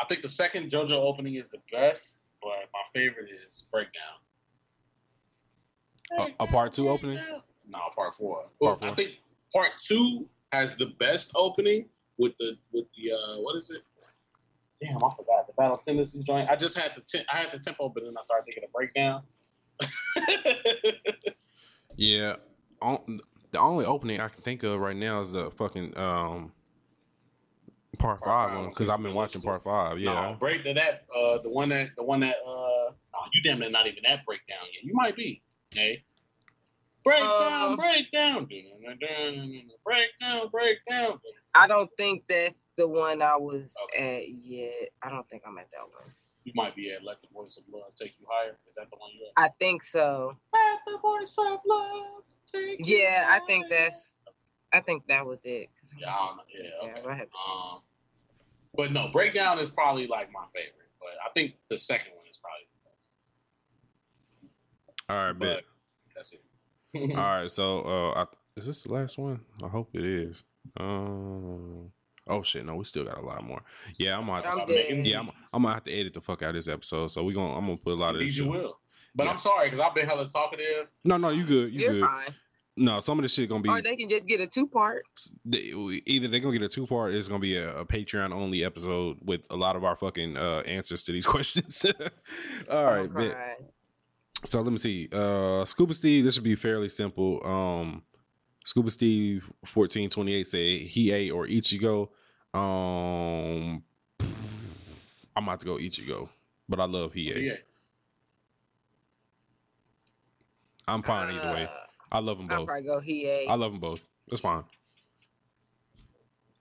I 0.00 0.04
think 0.08 0.22
the 0.22 0.28
second 0.28 0.70
JoJo 0.70 0.92
opening 0.92 1.36
is 1.36 1.50
the 1.50 1.58
best, 1.72 2.14
but 2.44 2.68
my 2.72 2.82
favorite 2.92 3.28
is 3.46 3.64
Breakdown. 3.72 4.20
A, 6.18 6.44
a 6.44 6.46
part 6.46 6.72
two 6.74 6.88
opening. 6.90 7.18
No, 7.66 7.78
part 7.96 8.12
four. 8.14 8.44
Part 8.62 8.80
four. 8.80 8.88
I 8.90 8.94
think 8.94 9.12
part 9.52 9.70
two 9.88 10.28
has 10.52 10.76
the 10.76 10.86
best 10.98 11.32
opening 11.34 11.86
with 12.18 12.36
the 12.38 12.56
with 12.72 12.84
the 12.96 13.12
uh 13.12 13.40
what 13.40 13.56
is 13.56 13.70
it? 13.70 13.82
Damn, 14.82 14.96
I 14.96 15.08
forgot 15.16 15.46
the 15.46 15.54
Battle 15.56 15.78
Tendencies 15.78 16.22
joint. 16.24 16.50
I 16.50 16.56
just 16.56 16.76
had 16.78 16.92
the 16.94 17.00
ten, 17.00 17.24
I 17.32 17.38
had 17.38 17.52
the 17.52 17.58
tempo, 17.58 17.88
but 17.88 18.04
then 18.04 18.14
I 18.16 18.20
started 18.20 18.44
thinking 18.44 18.64
of 18.64 18.72
breakdown. 18.72 19.22
Yeah. 21.96 22.36
On, 22.82 23.20
the 23.50 23.60
only 23.60 23.84
opening 23.84 24.20
I 24.20 24.28
can 24.28 24.42
think 24.42 24.62
of 24.62 24.80
right 24.80 24.96
now 24.96 25.20
is 25.20 25.32
the 25.32 25.50
fucking 25.52 25.96
um 25.96 26.52
Part 27.96 28.20
Part 28.20 28.30
five 28.30 28.50
five, 28.50 28.60
one 28.60 28.68
because 28.70 28.88
I've 28.88 29.02
been 29.02 29.14
watching 29.14 29.40
part 29.42 29.62
five. 29.62 29.98
Yeah. 29.98 30.30
No, 30.30 30.36
break 30.38 30.64
to 30.64 30.74
that. 30.74 31.04
Uh, 31.14 31.38
the 31.38 31.50
one 31.50 31.68
that 31.70 31.88
the 31.96 32.02
one 32.04 32.20
that. 32.20 32.36
Uh, 32.46 32.50
oh, 32.92 32.92
you 33.32 33.42
damn 33.42 33.58
near 33.58 33.70
not 33.70 33.86
even 33.86 34.02
that 34.06 34.24
breakdown 34.26 34.58
yet. 34.72 34.84
You 34.84 34.94
might 34.94 35.16
be. 35.16 35.42
Okay. 35.72 36.04
Breakdown, 37.04 37.72
Uh, 37.72 37.76
breakdown, 37.76 38.44
breakdown, 39.84 40.48
breakdown. 40.50 41.20
I 41.54 41.66
don't 41.66 41.90
think 41.98 42.24
that's 42.28 42.64
the 42.76 42.88
one 42.88 43.20
I 43.20 43.36
was 43.36 43.74
Okay. 43.84 44.16
at 44.22 44.28
yet. 44.30 44.88
I 45.02 45.10
don't 45.10 45.28
think 45.28 45.42
I'm 45.46 45.58
at 45.58 45.70
that 45.72 45.82
one. 45.82 46.14
You 46.44 46.52
might 46.54 46.74
be 46.74 46.90
at 46.92 47.04
"Let 47.04 47.20
the 47.22 47.28
Voice 47.32 47.56
of 47.58 47.64
Love 47.72 47.94
Take 47.94 48.14
You 48.18 48.26
Higher." 48.30 48.58
Is 48.66 48.74
that 48.74 48.90
the 48.90 48.96
one 48.96 49.10
you 49.12 49.26
at? 49.36 49.42
I 49.42 49.48
think 49.58 49.82
so. 49.82 50.36
Let 50.52 50.80
the 50.86 50.98
Voice 50.98 51.36
of 51.38 51.60
Love 51.66 52.24
take 52.46 52.86
you 52.86 52.98
Yeah, 52.98 53.26
I 53.28 53.40
think 53.46 53.66
that's. 53.70 54.23
I 54.74 54.80
think 54.80 55.06
that 55.08 55.24
was 55.24 55.40
it. 55.44 55.70
Yeah, 55.98 56.10
I 56.10 56.26
don't 56.26 56.36
know. 56.36 56.42
Yeah, 56.52 56.68
Yeah, 56.82 56.98
okay. 57.00 57.08
I 57.08 57.14
have 57.14 57.30
to. 57.30 57.36
Um, 57.52 57.80
but 58.76 58.92
no, 58.92 59.08
breakdown 59.08 59.58
is 59.58 59.68
probably 59.70 60.06
like 60.06 60.30
my 60.32 60.44
favorite. 60.52 60.74
But 61.00 61.10
I 61.24 61.28
think 61.30 61.54
the 61.70 61.78
second 61.78 62.12
one 62.16 62.26
is 62.28 62.38
probably 62.38 62.66
the 62.72 62.90
best. 62.90 63.10
All 65.08 65.16
right, 65.16 65.32
bet. 65.38 65.64
But 66.08 66.14
that's 66.16 66.32
it. 66.32 66.42
All 67.16 67.22
right, 67.40 67.50
so 67.50 67.80
uh, 67.82 68.24
I, 68.24 68.26
is 68.56 68.66
this 68.66 68.82
the 68.82 68.92
last 68.92 69.18
one? 69.18 69.40
I 69.62 69.68
hope 69.68 69.90
it 69.94 70.04
is. 70.04 70.42
Um, 70.80 71.90
oh 72.28 72.42
shit, 72.42 72.64
no, 72.64 72.76
we 72.76 72.84
still 72.84 73.04
got 73.04 73.18
a 73.18 73.24
lot 73.24 73.44
more. 73.44 73.62
Yeah, 73.98 74.16
I'm 74.18 74.26
gonna 74.26 74.42
have 74.42 74.54
to, 74.56 74.62
I'm 74.62 74.68
dead. 74.68 75.06
yeah, 75.06 75.18
I'm, 75.20 75.30
I'm 75.52 75.62
gonna 75.62 75.74
have 75.74 75.84
to 75.84 75.92
edit 75.92 76.14
the 76.14 76.20
fuck 76.20 76.42
out 76.42 76.50
of 76.50 76.54
this 76.54 76.68
episode. 76.68 77.08
So 77.08 77.22
we 77.24 77.34
gonna 77.34 77.54
I'm 77.56 77.64
gonna 77.66 77.76
put 77.76 77.92
a 77.92 77.96
lot 77.96 78.14
of 78.14 78.20
this. 78.20 78.36
You 78.36 78.44
Shit. 78.44 78.50
will. 78.50 78.78
But 79.14 79.24
Yeah. 79.24 79.30
I'm 79.32 79.38
sorry 79.38 79.66
because 79.66 79.80
I've 79.80 79.94
been 79.94 80.06
hella 80.06 80.28
talkative. 80.28 80.88
No, 81.04 81.16
no, 81.16 81.28
you 81.30 81.44
good, 81.44 81.72
you 81.72 81.80
You're 81.80 81.92
good. 81.92 82.00
fine. 82.02 82.34
No, 82.76 82.98
some 82.98 83.18
of 83.18 83.22
this 83.22 83.32
shit 83.32 83.48
gonna 83.48 83.62
be 83.62 83.68
Or 83.68 83.80
they 83.80 83.94
can 83.94 84.08
just 84.08 84.26
get 84.26 84.40
a 84.40 84.48
two 84.48 84.66
part. 84.66 85.04
they, 85.44 85.58
either 86.06 86.26
they're 86.26 86.40
gonna 86.40 86.58
get 86.58 86.62
a 86.62 86.68
two 86.68 86.86
part. 86.86 87.14
It's 87.14 87.28
gonna 87.28 87.38
be 87.38 87.56
a, 87.56 87.78
a 87.78 87.84
Patreon 87.86 88.32
only 88.32 88.64
episode 88.64 89.18
with 89.22 89.46
a 89.50 89.56
lot 89.56 89.76
of 89.76 89.84
our 89.84 89.94
fucking 89.94 90.36
uh, 90.36 90.62
answers 90.66 91.04
to 91.04 91.12
these 91.12 91.24
questions. 91.34 91.86
All 92.70 92.84
right, 92.84 93.12
bet. 93.14 93.36
So 94.44 94.60
let 94.60 94.72
me 94.72 94.78
see. 94.78 95.08
Uh 95.12 95.64
Scuba 95.64 95.94
Steve, 95.94 96.24
this 96.24 96.34
should 96.34 96.42
be 96.44 96.54
fairly 96.56 96.88
simple. 96.88 97.40
Um 97.46 98.02
Scuba 98.64 98.90
Steve 98.90 99.44
1428 99.72 100.46
said 100.46 100.58
Hiei 100.58 101.32
or 101.32 101.46
Ichigo. 101.46 102.08
Um 102.52 103.82
I'm 105.36 105.44
about 105.44 105.60
to 105.60 105.66
go 105.66 105.76
Ichigo, 105.76 106.28
but 106.68 106.78
I 106.80 106.84
love 106.86 107.12
Hiei. 107.14 107.40
Yeah. 107.42 107.52
I'm 110.86 111.02
fine 111.02 111.34
either 111.34 111.52
way. 111.52 111.68
I 112.14 112.20
love 112.20 112.38
them 112.38 112.46
both. 112.46 112.54
I'll 112.54 112.60
both. 112.60 112.66
probably 112.68 112.86
go 112.86 113.00
Hiei. 113.00 113.48
I 113.48 113.54
love 113.54 113.72
them 113.72 113.80
both. 113.80 114.00
That's 114.28 114.40
fine. 114.40 114.64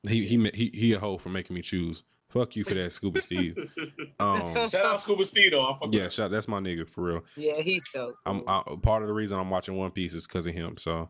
He 0.07 0.25
he 0.25 0.37
ma- 0.37 0.49
he 0.53 0.69
he 0.73 0.93
a 0.93 0.99
hoe 0.99 1.17
for 1.17 1.29
making 1.29 1.55
me 1.55 1.61
choose. 1.61 2.03
Fuck 2.29 2.55
you 2.55 2.63
for 2.63 2.73
that, 2.73 2.91
Scuba 2.91 3.21
Steve. 3.21 3.57
Um 4.19 4.53
Shout 4.69 4.85
out 4.85 5.01
Scuba 5.01 5.25
Steve 5.25 5.51
though. 5.51 5.65
I 5.65 5.77
fuck 5.79 5.93
yeah, 5.93 6.09
shout 6.09 6.31
that's 6.31 6.47
my 6.47 6.59
nigga 6.59 6.87
for 6.87 7.01
real. 7.03 7.23
Yeah, 7.35 7.61
he's 7.61 7.83
so. 7.89 8.13
I'm. 8.25 8.43
I, 8.47 8.63
part 8.81 9.01
of 9.01 9.07
the 9.07 9.13
reason 9.13 9.39
I'm 9.39 9.49
watching 9.49 9.75
One 9.75 9.91
Piece 9.91 10.13
is 10.13 10.27
because 10.27 10.45
of 10.47 10.53
him. 10.53 10.77
So, 10.77 11.09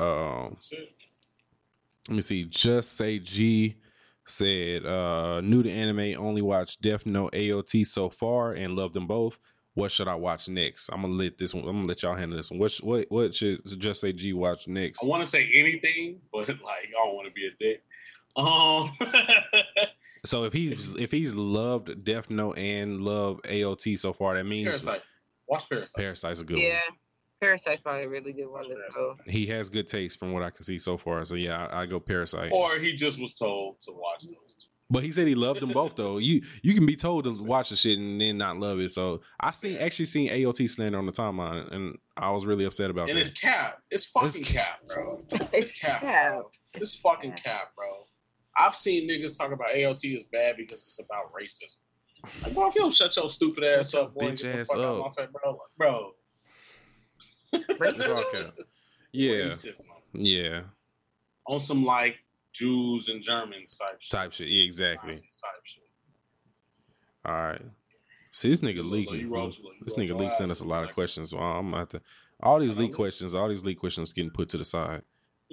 um, 0.00 0.56
Shit. 0.60 0.90
let 2.08 2.16
me 2.16 2.22
see. 2.22 2.44
Just 2.44 2.96
say 2.96 3.18
G 3.18 3.76
said 4.24 4.84
uh 4.86 5.40
new 5.40 5.62
to 5.62 5.70
anime, 5.70 6.14
only 6.18 6.42
watched 6.42 6.80
Death 6.82 7.06
Note 7.06 7.32
AOT 7.32 7.86
so 7.86 8.08
far 8.08 8.52
and 8.52 8.76
love 8.76 8.92
them 8.92 9.06
both. 9.06 9.38
What 9.78 9.92
should 9.92 10.08
I 10.08 10.16
watch 10.16 10.48
next? 10.48 10.88
I'm 10.88 11.02
gonna 11.02 11.14
let 11.14 11.38
this 11.38 11.54
one. 11.54 11.64
I'm 11.64 11.76
gonna 11.76 11.86
let 11.86 12.02
y'all 12.02 12.16
handle 12.16 12.36
this 12.36 12.50
one. 12.50 12.58
What 12.58 12.72
what 12.82 13.06
what 13.10 13.34
should 13.34 13.60
Just 13.78 14.00
say 14.00 14.12
G 14.12 14.32
watch 14.32 14.66
next? 14.66 15.04
I 15.04 15.06
want 15.06 15.22
to 15.22 15.26
say 15.26 15.50
anything, 15.54 16.20
but 16.32 16.48
like 16.48 16.88
I 16.88 17.04
don't 17.04 17.14
want 17.14 17.28
to 17.28 17.32
be 17.32 17.46
a 17.46 17.50
dick. 17.58 17.84
Um, 18.36 18.92
So 20.24 20.44
if 20.44 20.52
he's 20.52 20.94
if 20.96 21.10
he's 21.10 21.34
loved 21.34 22.04
Death 22.04 22.28
Note 22.30 22.58
and 22.58 23.00
love 23.00 23.40
AOT 23.44 23.98
so 23.98 24.12
far, 24.12 24.36
that 24.36 24.44
means 24.44 24.68
Parasyte. 24.68 25.00
Watch 25.48 25.68
Parasyte. 25.68 25.96
Parasyte's 25.96 26.40
a 26.40 26.44
good 26.44 26.58
yeah, 26.58 26.80
one. 26.88 27.50
Parasyte's 27.50 27.82
probably 27.82 28.04
a 28.04 28.08
really 28.08 28.32
good 28.32 28.48
one 28.48 28.64
to 28.64 28.74
go. 28.94 29.16
He 29.26 29.46
has 29.46 29.70
good 29.70 29.86
taste 29.86 30.18
from 30.18 30.32
what 30.32 30.42
I 30.42 30.50
can 30.50 30.64
see 30.64 30.78
so 30.78 30.98
far. 30.98 31.24
So 31.24 31.34
yeah, 31.34 31.66
I, 31.66 31.82
I 31.82 31.86
go 31.86 32.00
Parasyte. 32.00 32.50
Or 32.50 32.78
he 32.78 32.94
just 32.94 33.20
was 33.20 33.34
told 33.34 33.80
to 33.82 33.92
watch 33.92 34.24
those 34.24 34.54
two. 34.56 34.68
But 34.90 35.02
he 35.02 35.10
said 35.10 35.26
he 35.26 35.34
loved 35.34 35.60
them 35.60 35.68
both 35.70 35.96
though. 35.96 36.16
You 36.18 36.42
you 36.62 36.74
can 36.74 36.86
be 36.86 36.96
told 36.96 37.24
to 37.24 37.42
watch 37.42 37.68
the 37.70 37.76
shit 37.76 37.98
and 37.98 38.20
then 38.20 38.38
not 38.38 38.58
love 38.58 38.80
it. 38.80 38.90
So 38.90 39.20
I 39.38 39.50
seen 39.50 39.76
actually 39.76 40.06
seen 40.06 40.30
AOT 40.30 40.68
slander 40.70 40.96
on 40.98 41.04
the 41.06 41.12
timeline 41.12 41.70
and 41.72 41.98
I 42.16 42.30
was 42.30 42.46
really 42.46 42.64
upset 42.64 42.90
about 42.90 43.08
it. 43.08 43.10
And 43.12 43.18
that. 43.18 43.28
it's 43.28 43.38
cap. 43.38 43.82
It's 43.90 44.06
fucking 44.06 44.28
It's 44.28 44.38
cap, 44.50 44.80
bro. 44.86 45.22
It's 45.30 45.48
It's 45.52 45.78
cap. 45.78 46.00
cap. 46.00 46.32
Bro. 46.34 46.50
It's 46.74 46.94
fucking 46.96 47.32
cap, 47.32 47.74
bro. 47.76 47.86
I've 48.56 48.74
seen 48.74 49.08
niggas 49.08 49.36
talk 49.38 49.52
about 49.52 49.68
AOT 49.74 50.16
is 50.16 50.24
bad 50.24 50.56
because 50.56 50.80
it's 50.80 51.00
about 51.00 51.32
racism. 51.32 51.76
Like, 52.42 52.54
bro, 52.54 52.68
if 52.68 52.74
you 52.74 52.80
don't 52.80 52.92
shut 52.92 53.14
your 53.14 53.30
stupid 53.30 53.62
ass 53.64 53.94
up, 53.94 54.14
boy, 54.14 54.30
Bitch 54.32 54.42
get 54.42 54.52
the 54.54 54.58
ass 54.60 54.68
fuck 54.68 54.78
out 54.78 54.84
up. 55.00 55.16
my 55.16 55.22
face, 55.22 55.28
bro. 55.32 55.50
Like, 55.52 55.60
bro, 55.76 56.10
It's 57.52 58.08
all 58.08 58.24
cap. 58.32 58.54
Yeah, 59.12 59.46
racism 59.46 59.86
yeah, 60.12 60.60
on 61.46 61.60
some 61.60 61.82
like 61.84 62.16
Jews 62.58 63.08
and 63.08 63.22
Germans 63.22 63.76
type 63.76 64.00
shit. 64.00 64.10
type 64.10 64.32
shit. 64.32 64.48
Yeah, 64.48 64.64
exactly. 64.64 65.12
Type 65.12 65.20
shit. 65.64 65.82
All 67.24 67.32
right. 67.34 67.62
See 68.32 68.50
this 68.50 68.60
nigga 68.60 68.88
leaking. 68.88 69.20
you 69.20 69.28
roll- 69.28 69.50
you 69.50 69.72
This 69.82 69.94
nigga 69.94 70.18
leak 70.18 70.32
sent 70.32 70.50
us 70.50 70.60
a 70.60 70.64
lot 70.64 70.84
of 70.84 70.92
questions. 70.94 71.32
I'm 71.32 71.72
have 71.72 71.88
to. 71.90 72.00
All 72.42 72.60
these 72.60 72.76
leak 72.76 72.94
questions, 72.94 73.34
all 73.34 73.48
these 73.48 73.64
leak 73.64 73.78
questions 73.80 74.12
getting 74.12 74.30
put 74.30 74.48
to 74.50 74.58
the 74.58 74.64
side. 74.64 75.02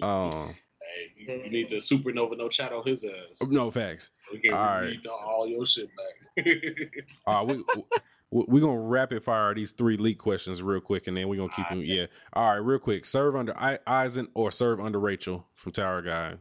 Um, 0.01 0.55
Hey, 0.85 1.41
you, 1.45 1.49
need 1.49 1.67
to 1.69 1.77
supernova 1.77 2.37
no 2.37 2.47
chat 2.47 2.71
on 2.71 2.85
his 2.85 3.03
ass. 3.03 3.41
no 3.49 3.71
facts. 3.71 4.11
We 4.31 4.39
can 4.39 4.53
All 4.53 4.59
right. 4.59 5.01
the- 5.01 5.09
all 5.11 5.47
your 5.47 5.65
shit 5.65 5.89
back. 5.97 6.45
All 7.25 7.43
right, 7.43 7.57
we 7.57 7.83
we 8.29 8.45
we 8.47 8.59
gonna 8.61 8.77
rapid 8.79 9.23
fire 9.23 9.55
these 9.55 9.71
three 9.71 9.97
leak 9.97 10.19
questions 10.19 10.61
real 10.61 10.79
quick, 10.81 11.07
and 11.07 11.17
then 11.17 11.27
we 11.27 11.37
gonna 11.37 11.49
keep 11.49 11.67
them. 11.69 11.81
Yeah. 11.83 12.05
All 12.33 12.49
right, 12.51 12.57
real 12.57 12.77
quick. 12.77 13.05
Serve 13.05 13.35
under 13.35 13.57
I, 13.57 13.79
Aizen 13.87 14.27
or 14.35 14.51
serve 14.51 14.79
under 14.79 14.99
Rachel 14.99 15.47
from 15.55 15.71
Tower 15.71 15.99
of 15.99 16.05
God. 16.05 16.39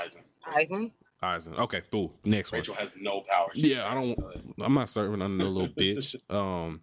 Aizen. 0.00 0.22
Aizen. 0.46 0.90
Aizen. 1.22 1.58
Okay. 1.58 1.82
Boo. 1.90 2.10
Next 2.24 2.52
one. 2.52 2.60
Rachel 2.60 2.74
has 2.74 2.96
no 3.00 3.20
power. 3.20 3.48
Yeah, 3.54 3.86
I 3.88 3.94
don't. 3.94 4.18
I'm 4.60 4.74
not 4.74 4.88
serving 4.88 5.20
under 5.22 5.36
no 5.44 5.50
little 5.50 5.68
bitch. 5.76 6.14
Um. 6.30 6.80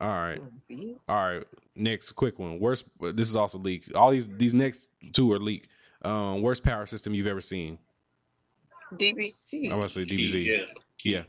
All 0.00 0.08
right. 0.08 0.40
Bitch. 0.70 0.96
All 1.08 1.16
right. 1.16 1.44
Next 1.74 2.12
quick 2.12 2.38
one. 2.38 2.58
Worst. 2.58 2.84
This 3.00 3.28
is 3.28 3.36
also 3.36 3.58
leak. 3.58 3.90
All 3.94 4.10
these 4.10 4.28
these 4.28 4.54
next 4.54 4.88
two 5.12 5.32
are 5.32 5.38
leak. 5.38 5.68
Um. 6.02 6.42
Worst 6.42 6.62
power 6.64 6.86
system 6.86 7.14
you've 7.14 7.26
ever 7.26 7.40
seen. 7.40 7.78
DBC. 8.94 9.64
I'm 9.64 9.70
gonna 9.70 9.88
say 9.88 10.04
Key, 10.04 10.26
DBZ. 10.26 10.44
Yeah. 10.44 10.64
Yeah. 11.04 11.22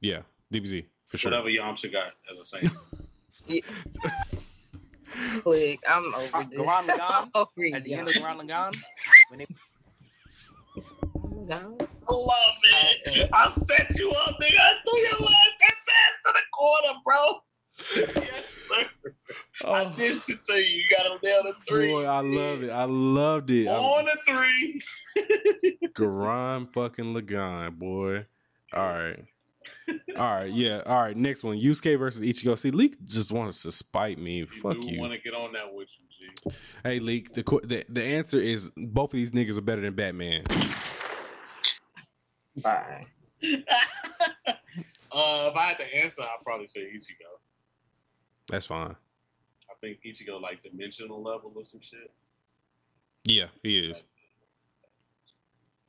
Yeah. 0.00 0.22
DBZ 0.52 0.84
for 1.06 1.16
sure. 1.16 1.30
Whatever 1.30 1.48
Yamcha 1.48 1.92
got 1.92 2.12
as 2.30 2.38
a 2.38 2.44
saint. 2.44 2.72
Click. 5.42 5.80
I'm 5.88 6.14
over 6.14 6.44
this. 6.44 6.60
Gurren 6.60 6.86
Lagann? 6.86 7.30
Over 7.34 7.76
At 7.76 7.84
the 7.84 7.94
end 7.94 8.08
of 8.08 8.14
Gurren 8.14 8.40
Lagann, 8.40 8.76
when 9.28 9.38
they 9.40 9.46
I 11.50 12.12
love 12.12 12.56
it. 12.64 13.28
I 13.32 13.50
set 13.50 13.98
you 13.98 14.10
up, 14.10 14.36
nigga. 14.40 14.58
I 14.58 14.74
threw 14.84 14.98
your 14.98 15.28
ass 15.28 15.52
that 15.60 15.74
fast 15.86 16.22
to 16.24 16.32
the 16.32 16.40
corner, 16.52 16.98
bro. 17.04 17.42
Yes, 17.96 18.44
sir. 18.68 18.86
I 19.64 19.84
oh. 19.84 19.92
dished 19.96 20.30
it 20.30 20.42
to 20.44 20.54
you. 20.54 20.76
You 20.78 20.84
got 20.90 21.06
him 21.06 21.18
down 21.22 21.44
to 21.44 21.54
three. 21.68 21.92
Oh. 21.92 22.02
Boy, 22.02 22.04
I 22.06 22.20
love 22.20 22.62
it. 22.62 22.70
I 22.70 22.84
loved 22.84 23.50
it. 23.50 23.68
On 23.68 24.04
to 24.04 24.16
three. 24.26 24.82
Gurren 25.94 26.72
fucking 26.72 27.14
Lagann, 27.14 27.78
boy. 27.78 28.26
All 28.72 28.88
right. 28.88 29.24
All 30.16 30.34
right, 30.34 30.52
yeah. 30.52 30.82
All 30.86 31.00
right, 31.00 31.16
next 31.16 31.44
one. 31.44 31.56
Yusuke 31.56 31.98
versus 31.98 32.22
Ichigo. 32.22 32.58
See, 32.58 32.70
Leak 32.70 33.02
just 33.06 33.32
wants 33.32 33.62
to 33.62 33.72
spite 33.72 34.18
me. 34.18 34.44
Fuck 34.44 34.74
do 34.74 34.86
you. 34.86 35.00
want 35.00 35.12
to 35.12 35.18
get 35.18 35.34
on 35.34 35.52
that 35.52 35.72
with 35.72 35.88
you, 35.98 36.50
G. 36.50 36.56
Hey, 36.84 36.98
Leak. 36.98 37.32
The, 37.32 37.42
the 37.42 37.84
the 37.88 38.04
answer 38.04 38.40
is 38.40 38.70
both 38.76 39.10
of 39.10 39.16
these 39.16 39.30
niggas 39.30 39.56
are 39.58 39.62
better 39.62 39.80
than 39.82 39.94
Batman. 39.94 40.44
Bye. 42.62 43.06
uh, 43.42 43.46
if 45.12 45.56
I 45.56 45.66
had 45.68 45.78
to 45.78 45.96
answer, 45.96 46.22
I'd 46.22 46.44
probably 46.44 46.66
say 46.66 46.80
Ichigo. 46.80 47.38
That's 48.48 48.66
fine. 48.66 48.96
I 49.70 49.74
think 49.80 49.98
Ichigo 50.04 50.40
like 50.40 50.62
dimensional 50.62 51.22
level 51.22 51.52
or 51.54 51.64
some 51.64 51.80
shit. 51.80 52.10
Yeah, 53.24 53.46
he 53.62 53.78
is. 53.78 54.04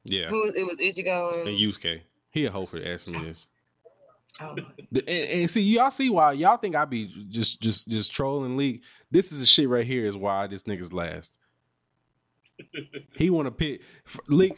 Yeah, 0.03 0.29
Who 0.29 0.41
was 0.41 0.55
it? 0.55 0.63
Was 0.63 0.77
Ichigo 0.77 1.39
and 1.39 1.49
and 1.49 1.57
Yusuke. 1.57 2.01
He 2.29 2.45
a 2.45 2.51
hoe 2.51 2.65
for 2.65 2.79
asking 2.83 3.13
me 3.13 3.27
this. 3.27 3.47
Oh, 4.39 4.55
And, 4.91 5.09
and 5.09 5.49
see, 5.49 5.61
y'all 5.61 5.91
see 5.91 6.09
why 6.09 6.33
y'all 6.33 6.57
think 6.57 6.75
I 6.75 6.85
be 6.85 7.25
just 7.29 7.61
just 7.61 7.87
just 7.87 8.11
trolling 8.11 8.57
Leak. 8.57 8.83
This 9.09 9.31
is 9.31 9.39
the 9.39 9.45
shit 9.45 9.67
right 9.69 9.85
here 9.85 10.05
is 10.05 10.15
why 10.15 10.47
this 10.47 10.63
nigga's 10.63 10.93
last. 10.93 11.37
He 13.15 13.29
want 13.29 13.47
to 13.47 13.51
pit 13.51 13.81
f- 14.05 14.19
leak. 14.27 14.55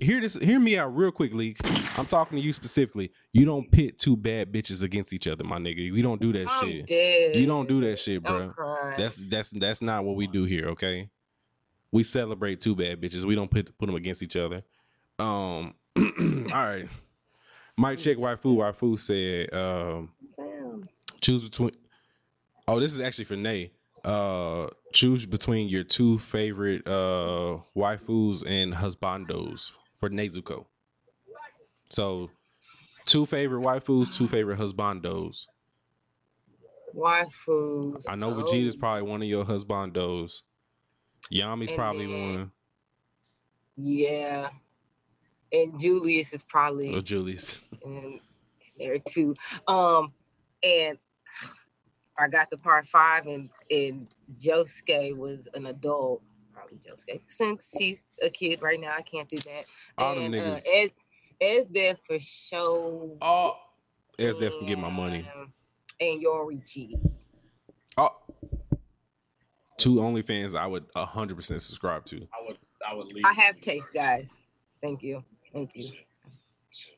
Hear 0.00 0.20
this. 0.20 0.34
Hear 0.34 0.58
me 0.58 0.78
out 0.78 0.96
real 0.96 1.10
quick, 1.10 1.34
leak. 1.34 1.58
I'm 1.98 2.06
talking 2.06 2.38
to 2.38 2.44
you 2.44 2.52
specifically. 2.52 3.12
You 3.32 3.44
don't 3.44 3.70
pit 3.70 3.98
two 3.98 4.16
bad 4.16 4.52
bitches 4.52 4.82
against 4.82 5.12
each 5.12 5.26
other, 5.26 5.44
my 5.44 5.58
nigga. 5.58 5.92
We 5.92 6.02
don't 6.02 6.20
do 6.20 6.32
that 6.32 6.50
I'm 6.50 6.68
shit. 6.68 6.86
dead. 6.86 7.36
You 7.36 7.46
don't 7.46 7.68
do 7.68 7.80
that 7.82 7.98
shit, 7.98 8.22
bro. 8.22 8.52
That's 8.96 9.16
that's 9.16 9.50
that's 9.50 9.82
not 9.82 10.04
what 10.04 10.16
we 10.16 10.26
do 10.26 10.44
here. 10.44 10.68
Okay, 10.68 11.10
we 11.92 12.02
celebrate 12.02 12.60
two 12.60 12.74
bad 12.74 13.00
bitches. 13.00 13.24
We 13.24 13.34
don't 13.34 13.50
put 13.50 13.76
put 13.78 13.86
them 13.86 13.96
against 13.96 14.22
each 14.22 14.36
other. 14.36 14.62
Um, 15.18 15.74
All 15.98 16.04
right. 16.52 16.88
Mike 17.78 17.98
check 17.98 18.16
waifu. 18.16 18.56
Waifu 18.56 18.98
said, 18.98 19.54
um, 19.54 20.10
choose 21.20 21.44
between. 21.48 21.70
Oh, 22.66 22.80
this 22.80 22.92
is 22.92 23.00
actually 23.00 23.24
for 23.24 23.36
Nay. 23.36 23.72
Uh, 24.04 24.68
choose 24.92 25.26
between 25.26 25.68
your 25.68 25.84
two 25.84 26.18
favorite 26.18 26.86
uh 26.86 27.58
waifus 27.76 28.44
and 28.46 28.74
husbandos 28.74 29.70
for 29.98 30.08
Nezuko. 30.10 30.66
So, 31.90 32.30
two 33.06 33.26
favorite 33.26 33.60
waifus, 33.62 34.14
two 34.14 34.28
favorite 34.28 34.58
husbandos. 34.58 35.46
Waifus. 36.94 38.04
I 38.08 38.14
know 38.16 38.30
Oh, 38.30 38.42
Vegeta's 38.42 38.76
probably 38.76 39.02
one 39.02 39.22
of 39.22 39.28
your 39.28 39.44
husbandos. 39.44 40.42
Yami's 41.32 41.68
And 41.70 41.76
probably 41.78 42.06
then- 42.06 42.34
one. 42.38 42.52
Yeah. 43.76 44.50
And 45.52 45.78
Julius 45.78 46.32
is 46.32 46.42
probably 46.44 46.94
Or 46.94 47.00
Julius. 47.00 47.64
in 47.84 48.20
there 48.78 48.98
too. 48.98 49.34
Um, 49.66 50.12
and 50.62 50.98
I 52.18 52.28
got 52.28 52.50
the 52.50 52.58
part 52.58 52.86
five, 52.86 53.26
and 53.26 53.48
and 53.70 54.08
Josuke 54.38 55.16
was 55.16 55.48
an 55.54 55.66
adult. 55.66 56.22
Probably 56.52 56.78
Josuke, 56.78 57.20
since 57.28 57.70
he's 57.72 58.04
a 58.22 58.28
kid 58.28 58.60
right 58.60 58.80
now. 58.80 58.94
I 58.96 59.02
can't 59.02 59.28
do 59.28 59.36
that. 59.38 59.64
All 59.96 60.14
them 60.14 60.24
and 60.24 60.34
uh, 60.34 60.38
niggas. 60.38 60.84
as 60.84 60.90
as 61.40 61.66
there's 61.68 61.98
for 62.00 62.18
show. 62.18 63.16
Oh, 63.22 63.52
SDF 64.18 64.58
can 64.58 64.66
get 64.66 64.78
my 64.78 64.90
money. 64.90 65.26
and- 65.36 65.52
And 66.00 66.22
Yoruichi. 66.24 67.00
Oh, 67.96 68.10
two 69.78 69.94
OnlyFans 69.96 70.54
I 70.58 70.66
would 70.66 70.84
hundred 70.94 71.36
percent 71.36 71.62
subscribe 71.62 72.04
to. 72.06 72.26
I 72.32 72.44
would 72.46 72.58
I 72.88 72.94
would 72.94 73.12
leave. 73.12 73.24
I 73.24 73.32
have 73.32 73.60
taste, 73.60 73.92
guys. 73.94 74.28
Thank 74.82 75.02
you. 75.02 75.24
Thank 75.52 75.70
you. 75.74 75.82
Shit. 75.82 76.06
Shit. 76.72 76.94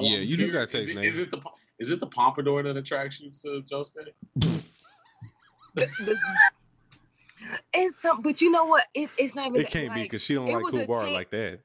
Yeah, 0.00 0.18
you 0.18 0.36
do 0.36 0.50
got 0.52 0.66
is 0.66 0.72
taste, 0.72 0.90
it- 0.90 0.96
Nate. 0.96 1.04
Is 1.06 1.18
it 1.18 1.30
the 1.30 1.40
is 1.78 1.90
it 1.90 2.00
the 2.00 2.06
pompadour 2.06 2.62
that 2.64 2.76
attracts 2.76 3.20
you 3.20 3.30
to 3.30 3.62
Josuke? 3.62 4.08
The- 5.74 6.16
it's 7.72 8.02
some, 8.02 8.22
but 8.22 8.40
you 8.40 8.50
know 8.50 8.64
what? 8.64 8.84
It, 8.94 9.10
it's 9.18 9.34
not 9.34 9.48
even. 9.48 9.60
It 9.60 9.68
can't 9.68 9.94
be 9.94 10.02
because 10.02 10.22
she 10.22 10.34
don't 10.34 10.46
like 10.50 10.62
was 10.62 10.74
a 10.74 10.86
Kubar 10.86 11.04
chan- 11.04 11.12
like 11.12 11.30
that. 11.30 11.60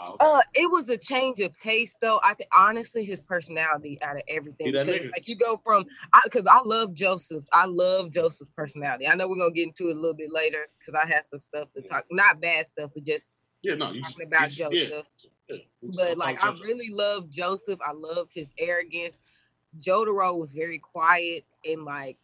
Oh, 0.00 0.14
okay. 0.14 0.26
Uh, 0.26 0.40
it 0.54 0.70
was 0.70 0.88
a 0.90 0.96
change 0.96 1.40
of 1.40 1.52
pace, 1.58 1.96
though. 2.00 2.20
I 2.22 2.34
think 2.34 2.48
honestly, 2.54 3.04
his 3.04 3.20
personality 3.20 3.98
out 4.02 4.16
of 4.16 4.22
everything. 4.28 4.66
He 4.66 4.72
that 4.72 4.86
because, 4.86 5.02
nigga. 5.06 5.12
like 5.12 5.26
you 5.26 5.36
go 5.36 5.60
from, 5.64 5.86
because 6.24 6.46
I, 6.46 6.60
love 6.64 6.94
Joseph. 6.94 7.44
I 7.52 7.64
love 7.66 8.12
Joseph's 8.12 8.50
personality. 8.56 9.08
I 9.08 9.14
know 9.14 9.26
we're 9.26 9.38
gonna 9.38 9.50
get 9.50 9.66
into 9.66 9.88
it 9.88 9.96
a 9.96 9.98
little 9.98 10.14
bit 10.14 10.32
later 10.32 10.66
because 10.78 10.94
I 10.94 11.08
have 11.08 11.24
some 11.24 11.40
stuff 11.40 11.72
to 11.74 11.82
talk, 11.82 12.04
not 12.10 12.40
bad 12.40 12.66
stuff, 12.66 12.90
but 12.94 13.02
just 13.02 13.32
yeah, 13.62 13.74
no, 13.74 13.90
you 13.90 14.02
talking 14.02 14.26
about 14.26 14.56
you- 14.56 14.64
Joseph. 14.64 14.72
Yeah, 14.74 14.96
yeah. 14.96 15.02
We 15.24 15.30
But 15.82 16.18
like, 16.18 16.44
I 16.44 16.50
really 16.62 16.90
love 16.90 17.30
Joseph. 17.30 17.80
I 17.86 17.92
loved 17.92 18.32
his 18.34 18.48
arrogance. 18.58 19.18
Jotaro 19.78 20.38
was 20.40 20.52
very 20.52 20.78
quiet 20.78 21.44
and 21.64 21.84
like, 21.84 22.16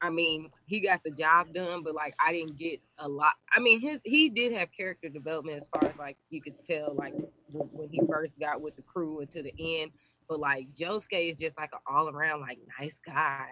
I 0.00 0.10
mean, 0.10 0.50
he 0.66 0.80
got 0.80 1.00
the 1.04 1.12
job 1.12 1.52
done, 1.54 1.84
but 1.84 1.94
like, 1.94 2.14
I 2.24 2.32
didn't 2.32 2.58
get 2.58 2.80
a 2.98 3.08
lot. 3.08 3.34
I 3.54 3.60
mean, 3.60 3.80
his 3.80 4.00
he 4.04 4.28
did 4.30 4.52
have 4.52 4.72
character 4.72 5.08
development 5.08 5.60
as 5.60 5.68
far 5.68 5.88
as 5.88 5.96
like 5.96 6.16
you 6.28 6.42
could 6.42 6.62
tell, 6.64 6.92
like 6.94 7.14
when, 7.52 7.68
when 7.68 7.88
he 7.88 8.00
first 8.08 8.38
got 8.38 8.60
with 8.60 8.74
the 8.74 8.82
crew 8.82 9.20
and 9.20 9.30
to 9.30 9.42
the 9.42 9.54
end. 9.58 9.92
But 10.28 10.40
like, 10.40 10.72
Josuke 10.72 11.30
is 11.30 11.36
just 11.36 11.56
like 11.56 11.70
an 11.72 11.78
all 11.86 12.08
around 12.08 12.40
like 12.40 12.58
nice 12.80 12.98
guy. 13.04 13.48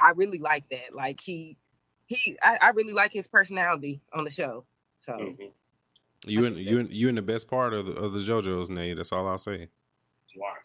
I 0.00 0.10
really 0.16 0.38
like 0.38 0.68
that. 0.70 0.94
Like 0.94 1.20
he 1.20 1.58
he, 2.06 2.38
I, 2.42 2.58
I 2.62 2.68
really 2.70 2.94
like 2.94 3.12
his 3.12 3.28
personality 3.28 4.00
on 4.14 4.24
the 4.24 4.30
show. 4.30 4.64
So. 4.96 5.12
Mhm. 5.12 5.52
You 6.26 6.44
in 6.44 6.56
you 6.56 6.78
in 6.78 6.88
you 6.90 7.08
in 7.08 7.14
the 7.14 7.22
best 7.22 7.48
part 7.48 7.72
of 7.72 7.86
the 7.86 7.92
of 7.92 8.12
the 8.12 8.18
JoJo's, 8.20 8.68
Nate. 8.68 8.96
That's 8.96 9.12
all 9.12 9.26
I'll 9.28 9.38
say. 9.38 9.68
You 10.34 10.42
are. 10.42 10.58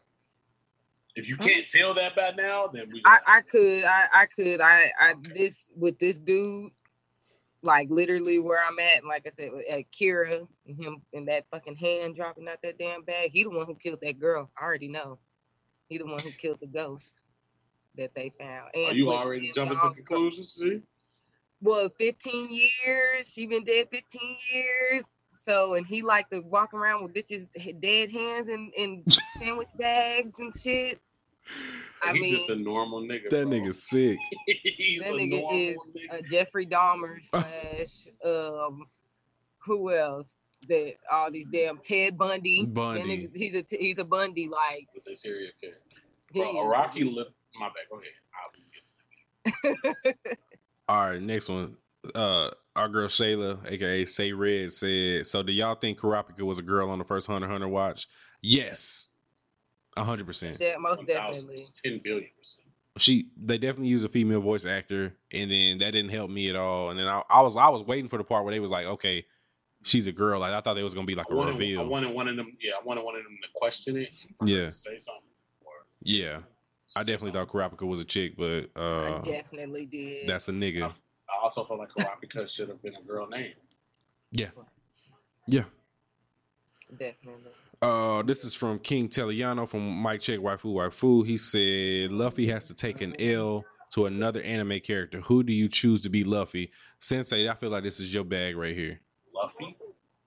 If 1.15 1.29
you 1.29 1.37
can't 1.37 1.67
tell 1.67 1.93
that 1.93 2.15
by 2.15 2.31
now, 2.35 2.67
then 2.67 2.89
we. 2.91 3.01
I, 3.05 3.19
I 3.27 3.41
could, 3.41 3.83
I, 3.83 4.05
I 4.13 4.25
could, 4.25 4.61
I, 4.61 4.91
I, 4.99 5.13
this 5.35 5.69
with 5.75 5.99
this 5.99 6.17
dude, 6.17 6.71
like 7.61 7.87
literally 7.91 8.39
where 8.39 8.59
I'm 8.67 8.79
at, 8.79 9.05
like 9.05 9.27
I 9.27 9.29
said, 9.29 9.51
with 9.51 9.65
uh, 9.71 9.83
Kira 9.91 10.47
and 10.65 10.75
him 10.83 11.03
and 11.13 11.27
that 11.27 11.45
fucking 11.51 11.75
hand 11.75 12.15
dropping 12.15 12.47
out 12.47 12.57
that 12.63 12.79
damn 12.79 13.03
bag. 13.03 13.29
He 13.31 13.43
the 13.43 13.51
one 13.51 13.67
who 13.67 13.75
killed 13.75 13.99
that 14.01 14.19
girl. 14.19 14.49
I 14.59 14.63
already 14.63 14.87
know. 14.87 15.19
He 15.87 15.99
the 15.99 16.05
one 16.05 16.19
who 16.19 16.31
killed 16.31 16.59
the 16.59 16.67
ghost 16.67 17.21
that 17.95 18.15
they 18.15 18.29
found. 18.29 18.69
Are 18.75 18.89
And 18.89 18.97
you 18.97 19.11
already 19.11 19.51
jumping 19.51 19.77
to 19.77 19.91
conclusions? 19.91 20.53
See? 20.53 20.81
Well, 21.61 21.89
15 21.97 22.49
years. 22.49 23.31
She 23.31 23.45
been 23.45 23.63
dead 23.63 23.87
15 23.91 24.35
years. 24.51 25.03
So, 25.45 25.73
and 25.73 25.85
he 25.85 26.01
like 26.01 26.29
to 26.29 26.39
walk 26.39 26.73
around 26.73 27.03
with 27.03 27.13
bitches 27.13 27.47
dead 27.81 28.09
hands 28.11 28.47
and, 28.47 28.73
and 28.77 29.03
sandwich 29.39 29.67
bags 29.77 30.39
and 30.39 30.53
shit. 30.57 30.99
I 32.01 32.13
He's 32.13 32.21
mean, 32.21 32.35
just 32.35 32.49
a 32.49 32.55
normal 32.55 33.01
nigga. 33.01 33.29
That 33.29 33.47
bro. 33.49 33.59
nigga's 33.59 33.83
sick. 33.83 34.17
He's 34.47 35.01
that 35.03 35.13
a 35.13 35.17
nigga 35.17 35.41
normal 35.41 35.59
is 35.59 35.77
nigga. 35.97 36.13
uh, 36.13 36.21
Jeffrey 36.29 36.65
Dahmer 36.65 37.17
slash 37.23 38.07
um 38.25 38.85
who 39.59 39.91
else? 39.93 40.37
That 40.69 40.93
all 41.11 41.29
these 41.29 41.47
damn 41.51 41.77
Ted 41.79 42.17
Bundy. 42.17 42.65
Bundy. 42.65 43.01
nigga- 43.27 43.35
he's 43.35 43.55
a 43.55 43.65
he's 43.69 43.97
a 43.99 44.05
Bundy 44.05 44.47
like. 44.47 44.87
He's 44.93 45.07
a 45.07 45.15
serial 45.15 45.51
killer. 45.61 45.73
yeah. 46.33 46.43
Bro, 46.53 46.65
Araki 46.69 47.13
lip. 47.13 47.33
My 47.59 47.67
bad. 47.67 47.85
Go 47.89 47.99
ahead. 47.99 48.13
I'll 49.75 50.03
be 50.05 50.13
All 50.87 50.97
right, 51.09 51.21
next 51.21 51.49
one. 51.49 51.75
Uh, 52.15 52.51
our 52.75 52.89
girl 52.89 53.07
Shayla, 53.07 53.69
aka 53.71 54.05
Say 54.05 54.31
Red, 54.33 54.71
said, 54.71 55.27
"So 55.27 55.43
do 55.43 55.51
y'all 55.53 55.75
think 55.75 55.99
Kurapika 55.99 56.41
was 56.41 56.59
a 56.59 56.63
girl 56.63 56.89
on 56.89 56.97
the 56.99 57.05
first 57.05 57.27
Hunter 57.27 57.45
x 57.47 57.51
Hunter 57.51 57.67
watch?" 57.67 58.07
Yes, 58.41 59.11
hundred 59.97 60.25
percent. 60.25 60.57
Yeah, 60.59 60.75
most 60.79 61.05
definitely. 61.05 61.57
10 61.83 62.01
billion 62.03 62.29
percent. 62.37 62.67
She 62.97 63.27
they 63.41 63.57
definitely 63.57 63.87
used 63.87 64.05
a 64.05 64.09
female 64.09 64.41
voice 64.41 64.65
actor, 64.65 65.15
and 65.31 65.49
then 65.49 65.77
that 65.79 65.91
didn't 65.91 66.11
help 66.11 66.29
me 66.29 66.49
at 66.49 66.55
all. 66.55 66.89
And 66.91 66.99
then 66.99 67.07
I, 67.07 67.23
I 67.29 67.41
was 67.41 67.55
I 67.55 67.69
was 67.69 67.81
waiting 67.83 68.07
for 68.09 68.17
the 68.17 68.23
part 68.23 68.43
where 68.45 68.53
they 68.53 68.59
was 68.59 68.69
like, 68.69 68.85
"Okay, 68.85 69.25
she's 69.83 70.05
a 70.05 70.11
girl." 70.11 70.39
Like 70.39 70.53
I 70.53 70.61
thought 70.61 70.75
there 70.75 70.83
was 70.83 70.93
gonna 70.93 71.07
be 71.07 71.15
like 71.15 71.25
I 71.31 71.33
a 71.33 71.37
wanted, 71.37 71.77
I 71.77 71.81
wanted 71.83 72.13
one 72.13 72.27
of 72.27 72.35
them. 72.35 72.55
Yeah, 72.61 72.73
I 72.79 72.83
wanted 72.85 73.03
one 73.03 73.15
of 73.15 73.23
them 73.23 73.37
to 73.41 73.49
question 73.55 73.97
it. 73.97 74.09
and 74.39 74.47
Yeah. 74.49 74.69
say 74.69 74.97
something. 74.99 75.23
Or 75.65 75.71
yeah, 76.03 76.39
I 76.95 76.99
definitely 76.99 77.31
something. 77.31 77.33
thought 77.33 77.49
Kurapika 77.49 77.87
was 77.87 77.99
a 77.99 78.05
chick, 78.05 78.35
but 78.37 78.69
I 78.75 78.79
uh, 78.79 79.21
definitely 79.21 79.85
did. 79.87 80.27
that's 80.27 80.47
a 80.49 80.51
nigga. 80.51 80.83
I 80.83 80.91
also 81.41 81.63
felt 81.63 81.79
like 81.79 81.89
Kurapika 81.89 82.49
should 82.49 82.69
have 82.69 82.81
been 82.81 82.95
a 82.95 83.01
girl 83.01 83.27
name. 83.27 83.53
Yeah, 84.31 84.49
yeah. 85.47 85.65
definitely. 86.91 87.51
Uh, 87.81 88.23
this 88.23 88.45
is 88.45 88.55
from 88.55 88.79
King 88.79 89.09
Teliano 89.09 89.67
from 89.67 89.85
Mike 89.85 90.21
Check 90.21 90.39
Waifu 90.39 90.73
Waifu. 90.73 91.25
He 91.25 91.37
said 91.37 92.11
Luffy 92.11 92.47
has 92.47 92.67
to 92.67 92.73
take 92.73 93.01
an 93.01 93.19
L 93.19 93.65
to 93.91 94.05
another 94.05 94.41
anime 94.41 94.79
character. 94.79 95.19
Who 95.21 95.43
do 95.43 95.53
you 95.53 95.67
choose 95.67 96.01
to 96.01 96.09
be 96.09 96.23
Luffy? 96.23 96.71
Sensei, 96.99 97.49
I 97.49 97.55
feel 97.55 97.69
like 97.69 97.83
this 97.83 97.99
is 97.99 98.13
your 98.13 98.23
bag 98.23 98.55
right 98.55 98.75
here. 98.75 99.01
Luffy? 99.35 99.75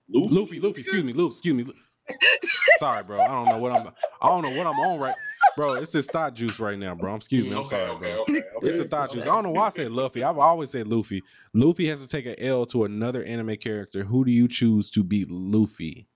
Luffy? 0.09 0.35
Luffy, 0.35 0.59
Luffy, 0.59 0.81
excuse 0.81 1.03
me, 1.03 1.13
Luffy, 1.13 1.29
excuse 1.29 1.65
me. 1.65 1.73
Sorry, 2.77 3.03
bro. 3.03 3.19
I 3.19 3.27
don't 3.27 3.45
know 3.45 3.57
what 3.57 3.71
I'm. 3.71 3.87
I 4.21 4.29
don't 4.29 4.43
know 4.43 4.55
what 4.55 4.67
I'm 4.67 4.79
on 4.79 4.99
right, 4.99 5.15
bro. 5.57 5.73
It's 5.73 5.91
this 5.91 6.07
thought 6.07 6.33
juice 6.35 6.59
right 6.61 6.77
now, 6.79 6.95
bro. 6.95 7.15
Excuse 7.15 7.43
me. 7.45 7.51
I'm 7.51 7.57
Okay, 7.57 7.69
sorry, 7.69 7.89
okay, 7.89 7.99
bro. 7.99 8.21
okay, 8.21 8.33
okay, 8.57 8.67
It's 8.67 8.79
a 8.79 8.85
thought 8.85 9.11
juice. 9.11 9.23
I 9.23 9.27
don't 9.27 9.43
know 9.43 9.49
why 9.51 9.65
I 9.65 9.69
said 9.69 9.91
Luffy. 9.91 10.23
I've 10.23 10.37
always 10.37 10.69
said 10.71 10.87
Luffy. 10.87 11.21
Luffy 11.53 11.87
has 11.89 11.99
to 12.01 12.07
take 12.07 12.25
an 12.25 12.35
L 12.37 12.65
to 12.67 12.85
another 12.85 13.23
anime 13.25 13.57
character. 13.57 14.05
Who 14.05 14.23
do 14.23 14.31
you 14.31 14.47
choose 14.47 14.89
to 14.91 15.03
beat 15.03 15.29
Luffy? 15.29 16.07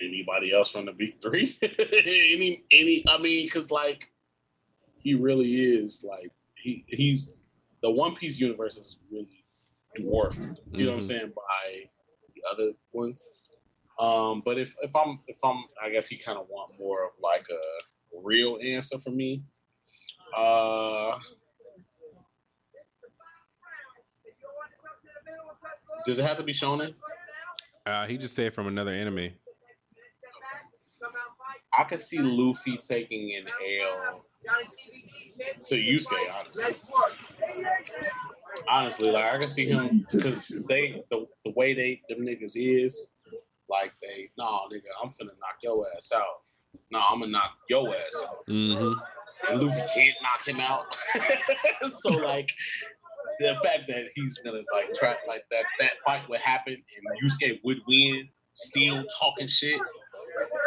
Anybody 0.00 0.54
else 0.54 0.70
from 0.70 0.86
the 0.86 0.92
big 0.92 1.20
three? 1.20 1.58
any, 1.62 2.62
any? 2.70 3.04
I 3.08 3.18
mean, 3.18 3.44
because 3.46 3.72
like 3.72 4.12
he 4.98 5.14
really 5.14 5.54
is 5.74 6.04
like 6.08 6.30
he 6.54 6.84
he's 6.86 7.32
the 7.82 7.90
One 7.90 8.14
Piece 8.14 8.38
universe 8.38 8.76
is 8.76 9.00
really 9.10 9.44
dwarfed. 9.96 10.46
You 10.72 10.84
know 10.84 10.92
what 10.92 10.96
I'm 10.98 11.00
Mhm. 11.00 11.04
saying 11.04 11.32
by 11.34 11.90
the 12.34 12.42
other 12.52 12.72
ones. 12.92 13.24
Um, 13.98 14.42
but 14.44 14.58
if 14.58 14.76
if 14.82 14.94
I'm 14.94 15.18
if 15.26 15.38
I'm 15.42 15.64
I 15.82 15.90
guess 15.90 16.06
he 16.06 16.16
kind 16.16 16.38
of 16.38 16.46
want 16.48 16.78
more 16.78 17.04
of 17.04 17.12
like 17.20 17.46
a 17.50 17.62
real 18.12 18.58
answer 18.62 18.98
for 18.98 19.10
me. 19.10 19.42
Uh, 20.36 21.16
does 26.06 26.18
it 26.18 26.24
have 26.24 26.36
to 26.38 26.42
be 26.42 26.52
shonen? 26.52 26.94
Uh, 27.86 28.06
he 28.06 28.18
just 28.18 28.34
said 28.34 28.54
from 28.54 28.66
another 28.66 28.92
enemy. 28.92 29.34
I 31.76 31.84
could 31.84 32.00
see 32.00 32.18
Luffy 32.18 32.76
taking 32.76 33.36
an 33.36 33.46
L 33.82 34.24
to 35.64 35.76
Yusuke, 35.76 36.18
honestly. 36.38 36.76
Honestly, 38.68 39.10
like 39.10 39.24
I 39.24 39.38
can 39.38 39.48
see 39.48 39.68
him 39.68 40.04
because 40.12 40.52
they 40.68 41.02
the, 41.10 41.26
the 41.44 41.52
way 41.52 41.74
they 41.74 42.02
them 42.08 42.26
niggas 42.26 42.52
is, 42.56 43.10
like 43.68 43.92
they 44.02 44.30
no 44.36 44.68
nigga, 44.72 44.88
I'm 45.02 45.10
finna 45.10 45.36
knock 45.40 45.58
your 45.62 45.86
ass 45.96 46.12
out. 46.14 46.24
No, 46.90 47.02
I'm 47.08 47.20
gonna 47.20 47.32
knock 47.32 47.52
your 47.68 47.94
ass 47.94 48.24
out. 48.26 48.46
Mm-hmm. 48.48 48.92
And 49.48 49.60
Luffy 49.60 49.82
can't 49.94 50.16
knock 50.22 50.46
him 50.46 50.60
out. 50.60 50.96
so 51.82 52.14
like 52.14 52.50
the 53.38 53.56
fact 53.62 53.88
that 53.88 54.06
he's 54.14 54.38
gonna 54.38 54.62
like 54.72 54.92
try 54.94 55.16
like 55.26 55.44
that 55.50 55.64
that 55.80 55.92
fight 56.04 56.28
would 56.28 56.40
happen 56.40 56.74
and 56.74 57.22
Yusuke 57.22 57.60
would 57.64 57.80
win, 57.86 58.28
still 58.52 59.04
talking 59.20 59.46
shit. 59.46 59.80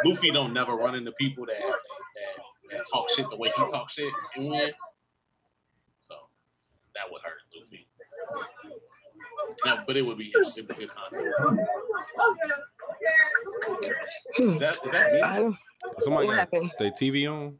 Luffy 0.05 0.31
don't 0.31 0.53
never 0.53 0.73
run 0.73 0.95
into 0.95 1.11
people 1.13 1.45
that 1.45 1.59
that, 1.59 2.77
that 2.77 2.85
talk 2.91 3.09
shit 3.09 3.29
the 3.29 3.37
way 3.37 3.51
he 3.55 3.65
talk 3.71 3.89
shit 3.89 4.11
and 4.35 4.49
win. 4.49 4.71
So 5.97 6.15
that 6.95 7.11
would 7.11 7.21
hurt 7.21 7.33
Luffy. 7.59 7.87
No, 9.65 9.83
but 9.85 9.97
it 9.97 10.01
would 10.03 10.17
be 10.17 10.27
interesting, 10.27 10.65
but 10.65 10.77
good 10.77 10.89
concept. 10.89 11.27
Is 14.39 14.59
that 14.59 14.77
is 14.85 14.91
that 14.91 15.13
me? 15.13 15.57
I 15.83 15.87
don't, 15.87 16.03
Somebody 16.03 16.27
what 16.27 16.33
got 16.35 16.39
happened? 16.39 16.71
their 16.79 16.91
TV 16.91 17.31
on. 17.31 17.57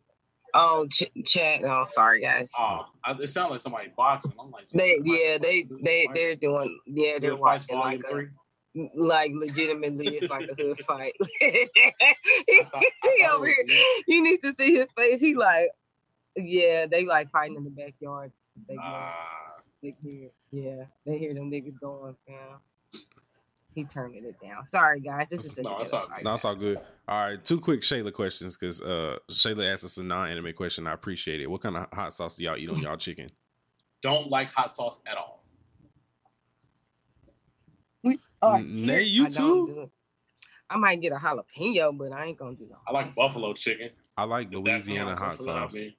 Oh, 0.54 0.86
ch- 0.92 1.12
chat. 1.26 1.64
Oh, 1.64 1.86
sorry 1.88 2.22
guys. 2.22 2.52
Oh, 2.58 2.86
I, 3.06 3.14
it 3.14 3.28
sounded 3.28 3.52
like 3.54 3.62
somebody 3.62 3.92
boxing. 3.96 4.34
I'm 4.40 4.52
like, 4.52 4.68
They 4.70 5.00
yeah 5.04 5.38
they 5.38 5.66
they 5.82 6.10
they're 6.14 6.36
doing 6.36 6.78
yeah 6.86 7.20
they're 7.20 7.36
watching 7.38 7.78
like 7.78 8.02
a, 8.12 8.26
like 8.96 9.32
legitimately 9.34 10.08
it's 10.18 10.30
like 10.30 10.50
a 10.50 10.56
hood 10.62 10.80
fight. 10.82 11.14
he 11.40 11.48
I 11.78 12.64
thought- 12.66 12.84
I 12.84 13.16
he 13.18 13.26
over 13.28 13.46
here. 13.46 13.66
You 14.08 14.22
need 14.24 14.42
to 14.44 14.54
see 14.54 14.76
his 14.76 14.90
face. 14.98 15.22
He 15.22 15.36
like 15.36 15.70
yeah 16.36 16.86
they 16.86 17.06
like 17.06 17.30
fighting 17.30 17.56
in 17.56 17.64
the 17.64 17.70
backyard. 17.70 18.32
They, 18.68 18.76
Ah, 18.78 19.56
they 19.82 19.96
hear 20.04 20.30
yeah 20.52 20.84
they 21.06 21.18
hear 21.18 21.34
them 21.34 21.50
niggas 21.50 21.80
going. 21.80 22.16
Yeah. 22.28 22.58
He 23.74 23.86
turning 23.86 24.26
it 24.26 24.36
down. 24.42 24.66
Sorry 24.66 25.00
guys, 25.00 25.30
this 25.30 25.46
is 25.46 25.58
No, 25.58 25.78
a 25.78 25.82
it's 25.82 25.92
ghetto 25.92 26.04
all 26.04 26.08
good. 26.16 26.24
No, 26.26 26.34
it's 26.34 26.46
all 26.46 26.56
good. 26.56 26.80
All 27.08 27.20
right, 27.30 27.44
two 27.46 27.60
quick 27.62 27.82
Shayla 27.82 28.12
questions 28.14 28.58
because 28.58 28.82
uh 28.82 29.18
Shayla 29.30 29.72
asked 29.74 29.86
us 29.86 29.98
a 29.98 30.04
non-anime 30.04 30.54
question. 30.54 30.88
I 30.88 30.94
appreciate 30.94 31.40
it. 31.42 31.50
What 31.50 31.62
kind 31.62 31.78
of 31.78 31.88
hot 31.94 32.14
sauce 32.14 32.36
do 32.36 32.44
y'all 32.44 32.58
eat 32.58 32.70
on 32.70 32.78
y'all 32.82 32.98
chicken? 32.98 33.30
don't 34.02 34.30
like 34.32 34.52
hot 34.52 34.74
sauce 34.74 35.00
at 35.06 35.16
all. 35.18 35.44
Oh, 38.44 38.56
N- 38.56 38.86
Nay, 38.88 39.04
you 39.04 39.28
I 39.28 39.30
too? 39.30 39.68
do. 39.68 39.92
I 40.68 40.76
might 40.78 41.00
get 41.00 41.12
a 41.14 41.18
jalapeno, 41.18 41.96
but 41.96 42.12
I 42.12 42.26
ain't 42.26 42.40
gonna 42.40 42.56
do 42.56 42.66
no. 42.68 42.78
I 42.88 42.92
like 42.92 43.14
buffalo 43.14 43.54
chicken. 43.54 43.92
I 44.18 44.24
like 44.24 44.48
If 44.52 44.54
Louisiana 44.66 45.12
hot 45.12 45.20
that's 45.38 45.42
I 45.42 45.46
sauce. 45.46 45.74
mean. 45.76 45.94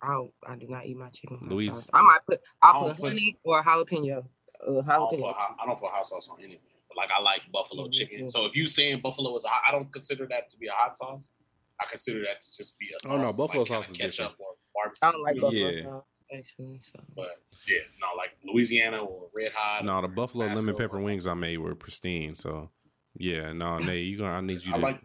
I 0.00 0.12
don't, 0.12 0.30
I 0.46 0.54
do 0.56 0.66
not 0.68 0.86
eat 0.86 0.96
my 0.96 1.08
chicken. 1.08 1.38
hot 1.40 1.48
Louis- 1.48 1.68
sauce. 1.70 1.90
I 1.92 2.02
might 2.02 2.20
put 2.26 2.40
I 2.62 2.70
I'll 2.70 2.80
don't 2.82 2.90
put 2.90 3.00
put- 3.00 3.08
honey 3.08 3.36
or 3.42 3.62
jalapeno. 3.64 4.18
Uh, 4.64 4.68
I 4.68 4.72
don't, 4.72 4.84
jalapeno. 4.86 5.20
put 5.22 5.36
I 5.36 5.66
don't 5.66 5.80
put 5.80 5.90
hot 5.90 6.06
sauce 6.06 6.28
on 6.28 6.38
anything. 6.38 6.60
But 7.00 7.10
like 7.10 7.18
I 7.18 7.22
like 7.22 7.42
buffalo 7.52 7.82
Yeah, 7.84 7.86
me 7.88 7.92
chicken. 7.92 8.28
So 8.28 8.44
if 8.46 8.54
you 8.56 8.66
saying 8.66 9.00
buffalo 9.00 9.34
is 9.36 9.44
a 9.44 9.48
I 9.48 9.70
don't 9.72 9.90
consider 9.92 10.26
that 10.30 10.48
to 10.50 10.56
be 10.56 10.66
a 10.66 10.72
hot 10.72 10.96
sauce. 10.96 11.32
I 11.80 11.86
consider 11.86 12.20
that 12.26 12.40
to 12.40 12.56
just 12.56 12.78
be 12.78 12.88
a 12.94 13.00
sauce. 13.00 13.12
Oh, 13.12 13.16
no, 13.16 13.28
buffalo 13.28 13.60
like 13.62 13.68
kinda 13.68 13.84
sauce 13.84 13.90
is 13.90 13.96
ketchup 13.96 14.36
or 14.38 14.48
barbecue. 14.74 14.98
I 15.08 15.12
don't 15.12 15.22
like 15.22 15.34
you 15.36 15.40
buffalo 15.40 15.70
Yeah. 15.70 15.82
sauce 15.84 16.04
actually. 16.36 16.78
So 16.80 17.00
But 17.16 17.30
yeah, 17.66 17.78
no, 18.00 18.08
like 18.16 18.30
Louisiana 18.44 18.98
or 19.02 19.28
Red 19.34 19.52
Hot. 19.54 19.84
No, 19.84 20.00
the 20.02 20.08
buffalo 20.08 20.46
lemon 20.46 20.76
pepper 20.76 20.98
or- 20.98 21.02
wings 21.02 21.26
I 21.26 21.34
made 21.34 21.56
were 21.58 21.74
pristine. 21.74 22.36
So 22.36 22.70
yeah, 23.16 23.52
no, 23.52 23.78
Nay, 23.88 24.00
you 24.00 24.18
gonna 24.18 24.32
I 24.34 24.40
need 24.42 24.62
you 24.64 24.72
I 24.72 24.76
to 24.76 24.82
like 24.82 25.00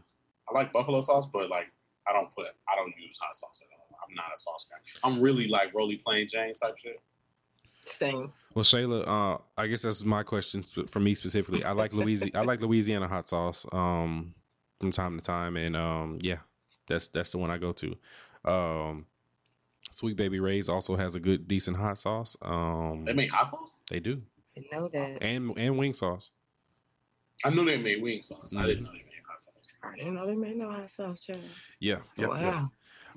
I 0.49 0.53
like 0.53 0.73
buffalo 0.73 1.01
sauce, 1.01 1.27
but 1.27 1.49
like 1.49 1.67
I 2.07 2.13
don't 2.13 2.33
put 2.35 2.47
I 2.67 2.75
don't 2.75 2.93
use 2.99 3.17
hot 3.19 3.33
sauce 3.35 3.63
at 3.63 3.69
all. 3.79 3.97
I'm 4.07 4.13
not 4.13 4.25
a 4.33 4.37
sauce 4.37 4.67
guy. 4.69 4.77
I'm 5.07 5.21
really 5.21 5.47
like 5.47 5.73
Roly 5.73 5.95
Plain 6.05 6.27
Jane 6.27 6.53
type 6.55 6.77
shit. 6.77 6.99
same. 7.85 8.33
Well, 8.55 8.63
Shayla, 8.63 9.05
uh, 9.07 9.37
I 9.57 9.67
guess 9.67 9.81
that's 9.81 10.05
my 10.05 10.23
question 10.23 10.63
for 10.63 10.99
me 11.01 11.13
specifically. 11.13 11.63
I 11.65 11.71
like 11.73 11.93
Louisiana. 11.93 12.39
I 12.39 12.43
like 12.45 12.61
Louisiana 12.61 13.07
hot 13.07 13.27
sauce 13.27 13.65
um, 13.73 14.33
from 14.79 14.93
time 14.93 15.19
to 15.19 15.23
time, 15.23 15.57
and 15.57 15.75
um, 15.75 16.19
yeah, 16.21 16.37
that's 16.87 17.09
that's 17.09 17.31
the 17.31 17.37
one 17.37 17.51
I 17.51 17.57
go 17.57 17.73
to. 17.73 17.95
Um, 18.49 19.05
Sweet 19.91 20.15
Baby 20.15 20.39
Ray's 20.39 20.69
also 20.69 20.95
has 20.95 21.15
a 21.15 21.19
good, 21.19 21.47
decent 21.49 21.75
hot 21.77 21.97
sauce. 21.97 22.37
Um, 22.41 23.03
They 23.03 23.11
make 23.13 23.29
hot 23.31 23.47
sauce? 23.49 23.79
they 23.89 23.99
do, 23.99 24.21
I 24.57 24.61
know 24.71 24.87
that. 24.87 25.21
and 25.21 25.53
and 25.57 25.77
wing 25.77 25.91
sauce. 25.93 26.31
I 27.43 27.49
knew 27.49 27.65
they 27.65 27.77
made 27.77 28.01
wing 28.01 28.21
sauce. 28.21 28.55
I 28.55 28.59
Mm-hmm. 28.59 28.67
didn't 28.67 28.83
know 28.85 28.91
they 28.91 28.97
made 28.99 29.21
hot 29.27 29.39
sauce. 29.41 29.73
I 29.83 29.95
didn't 29.97 30.15
know 30.15 30.27
they 30.27 30.35
made 30.35 30.55
no 30.55 30.71
hot 30.71 30.89
sauce. 30.89 31.25
child. 31.25 31.41
Yeah, 31.81 31.97
yeah, 32.15 32.27
wow. 32.27 32.39
yeah. 32.39 32.65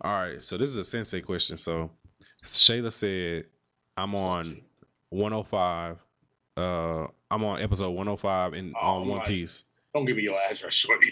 All 0.01 0.12
right, 0.12 0.42
so 0.42 0.57
this 0.59 0.68
is 0.68 0.79
a 0.79 0.85
sensei 0.85 1.20
question. 1.20 1.57
So 1.59 1.90
Shayla 2.44 2.90
said, 2.92 3.44
"I'm 3.96 4.14
on 4.16 4.62
105. 5.11 5.99
Uh, 6.57 7.07
I'm 7.31 7.44
on 7.44 7.61
episode 7.61 7.90
105 7.90 8.55
in 8.55 8.73
Oh, 8.81 8.87
on 9.03 9.09
One 9.09 9.18
my- 9.18 9.27
Piece." 9.27 9.64
Don't 9.94 10.05
give 10.05 10.16
me 10.18 10.23
your 10.25 10.38
address, 10.38 10.75
shorty. 10.75 11.11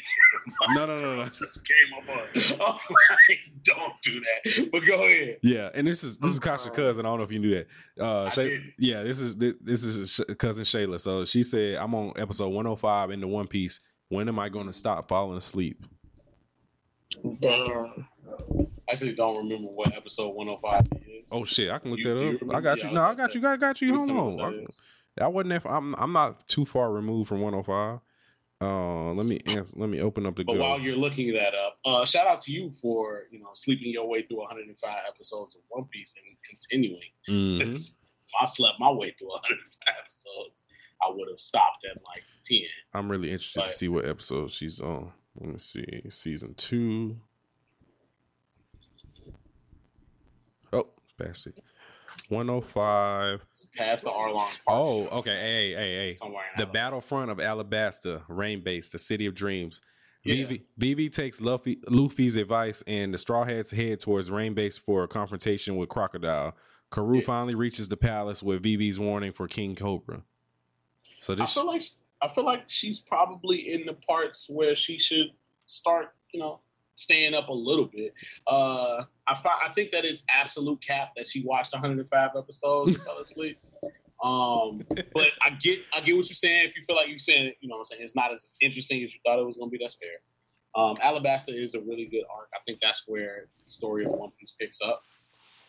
No, 0.75 0.85
no, 0.87 1.01
no, 1.01 1.17
no. 1.17 1.25
just 1.29 1.67
came 1.67 1.95
up 1.97 2.09
on. 2.09 2.57
Oh, 2.61 2.79
like, 2.91 3.39
don't 3.63 3.95
do 4.03 4.21
that. 4.21 4.69
But 4.71 4.85
go 4.85 5.03
ahead. 5.05 5.39
Yeah, 5.43 5.71
and 5.75 5.87
this 5.87 6.05
is 6.05 6.19
this 6.19 6.33
is. 6.33 6.39
Kasha 6.39 6.71
cousin. 6.71 7.07
I 7.07 7.09
don't 7.09 7.19
know 7.19 7.25
if 7.25 7.33
you 7.33 7.39
knew 7.39 7.55
that. 7.55 7.67
Uh, 8.05 8.25
I 8.25 8.29
Shay- 8.29 8.45
did. 8.45 8.63
yeah, 8.79 9.03
this 9.03 9.19
is 9.19 9.35
this, 9.37 9.55
this 9.63 9.83
is 9.85 10.21
cousin 10.39 10.65
Shayla. 10.65 11.01
So 11.01 11.25
she 11.25 11.43
said, 11.43 11.77
"I'm 11.77 11.95
on 11.95 12.13
episode 12.17 12.49
105 12.51 13.11
in 13.11 13.21
the 13.21 13.27
One 13.27 13.47
Piece. 13.47 13.81
When 14.11 14.29
am 14.29 14.39
I 14.39 14.51
going 14.51 14.67
to 14.67 14.73
stop 14.75 15.09
falling 15.09 15.39
asleep?" 15.39 15.83
Damn. 17.41 18.07
I 18.89 18.93
actually 18.93 19.15
don't 19.15 19.37
remember 19.39 19.69
what 19.69 19.95
episode 19.97 20.31
105 20.35 20.87
is. 21.09 21.29
Oh 21.33 21.45
shit, 21.45 21.71
I 21.71 21.79
can 21.79 21.91
look 21.91 22.01
You- 22.01 22.39
that 22.39 22.47
up. 22.49 22.55
I 22.55 22.61
got 22.61 22.79
Yeah, 22.79 22.85
you. 22.85 22.91
I 22.91 22.93
No, 22.95 23.01
was 23.01 23.09
I 23.11 23.15
gonna 23.15 23.29
got 23.29 23.35
you. 23.35 23.49
I 23.49 23.57
got 23.57 23.81
you. 23.83 23.97
Hold 23.97 24.11
on. 24.11 24.37
that 24.37 24.77
I. 25.21 25.25
I 25.25 25.29
wasn't 25.29 25.49
there. 25.63 25.73
I'm 25.73 25.95
I'm 25.97 26.13
not 26.13 26.47
too 26.49 26.65
far 26.65 26.93
removed 26.93 27.29
from 27.29 27.41
105. 27.41 28.01
Uh, 28.59 29.13
let 29.13 29.27
me 29.27 29.39
answer, 29.47 29.71
let 29.77 29.91
me 29.91 30.01
open 30.01 30.25
up 30.25 30.35
the. 30.37 30.45
But 30.45 30.57
while 30.57 30.81
you're 30.81 30.97
looking 30.97 31.35
that 31.35 31.55
up, 31.55 31.79
uh, 31.85 32.07
shout 32.07 32.27
out 32.27 32.41
to 32.43 32.53
you 32.53 32.71
for 32.71 33.25
you 33.31 33.39
know 33.39 33.51
sleeping 33.55 33.93
your 33.93 34.09
way 34.09 34.23
through 34.23 34.39
105 34.39 34.99
episodes 35.09 35.55
of 35.57 35.63
One 35.69 35.85
Piece 35.91 36.15
and 36.17 36.37
continuing. 36.49 37.11
Mhm. 37.29 37.97
If 38.27 38.33
I 38.41 38.45
slept 38.47 38.81
my 38.81 38.91
way 38.91 39.11
through 39.17 39.29
105 39.29 39.95
episodes, 40.05 40.65
I 41.01 41.11
would 41.15 41.29
have 41.29 41.39
stopped 41.39 41.85
at 41.89 41.97
like 42.09 42.25
10. 42.43 42.63
I'm 42.93 43.09
really 43.09 43.31
interested 43.31 43.65
to 43.67 43.73
see 43.73 43.87
what 43.89 44.05
episode 44.05 44.51
she's 44.51 44.81
on. 44.81 45.13
Let 45.39 45.51
me 45.53 45.59
see. 45.59 45.85
Season 46.11 46.55
two. 46.55 47.21
Bassett. 51.19 51.59
105. 52.29 53.45
It's 53.53 53.67
past 53.67 54.05
the 54.05 54.11
Arlong. 54.11 54.35
Park 54.35 54.59
Oh, 54.67 55.07
okay. 55.19 55.31
Hey, 55.31 55.75
hey, 55.75 55.95
hey. 55.95 56.15
Somewhere 56.15 56.45
The 56.59 56.67
battlefront 56.67 57.31
of 57.31 57.39
Alabasta, 57.39 58.27
Rainbase, 58.29 58.91
the 58.91 58.99
city 58.99 59.27
of 59.27 59.35
dreams. 59.35 59.81
Yeah. 60.25 60.35
Vivi, 60.35 60.65
Vivi 60.77 61.09
takes 61.09 61.41
Luffy, 61.41 61.79
Luffy's 61.89 62.37
advice, 62.37 62.83
and 62.87 63.15
the 63.15 63.19
Straw 63.19 63.45
Hats 63.45 63.71
head 63.71 64.01
towards 64.01 64.29
Rainbase 64.31 64.81
for 64.81 65.05
a 65.05 65.09
confrontation 65.09 65.77
with 65.77 65.89
Crocodile. 65.89 66.57
Karu 66.91 67.17
Yeah. 67.21 67.27
finally 67.27 67.55
reaches 67.55 67.89
the 67.89 67.97
palace 67.97 68.43
with 68.43 68.63
Vivi's 68.63 68.99
warning 68.99 69.33
for 69.33 69.47
King 69.47 69.77
Cobra. 69.77 70.23
So 71.21 71.33
I 71.33 71.37
this, 71.37 71.55
feel 71.55 71.67
like 71.67 71.83
I 72.23 72.29
feel 72.29 72.45
like 72.45 72.65
she's 72.69 73.01
probably 73.01 73.73
in 73.73 73.87
the 73.87 73.95
parts 73.95 74.49
where 74.49 74.75
she 74.75 74.99
should 74.99 75.29
start, 75.67 76.15
you 76.33 76.41
know, 76.41 76.61
staying 76.97 77.35
up 77.35 77.49
a 77.49 77.53
little 77.53 77.87
bit. 77.87 78.13
Uh, 78.47 79.05
I 79.29 79.35
fi- 79.35 79.61
I 79.65 79.69
think 79.69 79.93
that 79.93 80.05
it's 80.05 80.25
absolute 80.29 80.81
cap 80.81 81.11
that 81.17 81.29
she 81.29 81.45
watched 81.45 81.73
105 81.73 82.31
episodes 82.37 82.97
and 82.97 83.05
fell 83.05 83.19
asleep. 83.19 83.59
Um, 84.25 84.83
but 85.13 85.33
I 85.45 85.51
get 85.61 85.81
I 85.95 86.01
get 86.01 86.17
what 86.17 86.27
you're 86.31 86.37
saying. 86.37 86.67
If 86.67 86.75
you 86.75 86.83
feel 86.85 86.97
like 86.97 87.11
you're 87.11 87.19
saying, 87.19 87.53
you 87.61 87.69
know, 87.69 87.75
what 87.75 87.81
I'm 87.81 87.85
saying 87.85 88.03
it's 88.03 88.17
not 88.17 88.33
as 88.33 88.55
interesting 88.63 89.05
as 89.05 89.13
you 89.13 89.21
thought 89.27 89.39
it 89.39 89.45
was 89.45 89.59
going 89.59 89.71
to 89.71 89.77
be. 89.77 89.85
That's 89.85 89.97
fair. 89.97 90.21
Um, 90.75 90.97
Alabasta 90.97 91.55
is 91.55 91.75
a 91.75 91.81
really 91.81 92.07
good 92.07 92.25
arc. 92.35 92.49
I 92.55 92.59
think 92.65 92.79
that's 92.81 93.05
where 93.07 93.49
the 93.63 93.71
story 93.71 94.07
of 94.07 94.13
One 94.13 94.31
Piece 94.41 94.53
picks 94.53 94.81
up. 94.81 95.03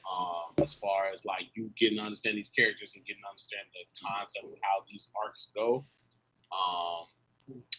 Um, 0.09 0.63
as 0.63 0.73
far 0.73 1.07
as 1.11 1.25
like 1.25 1.47
you 1.55 1.69
getting 1.75 1.97
to 1.97 2.05
understand 2.05 2.37
these 2.37 2.47
characters 2.47 2.93
and 2.95 3.05
getting 3.05 3.21
to 3.23 3.29
understand 3.29 3.63
the 3.73 4.07
concept 4.07 4.45
of 4.45 4.57
how 4.61 4.85
these 4.89 5.09
arcs 5.21 5.51
go. 5.53 5.85
Um, 6.53 7.07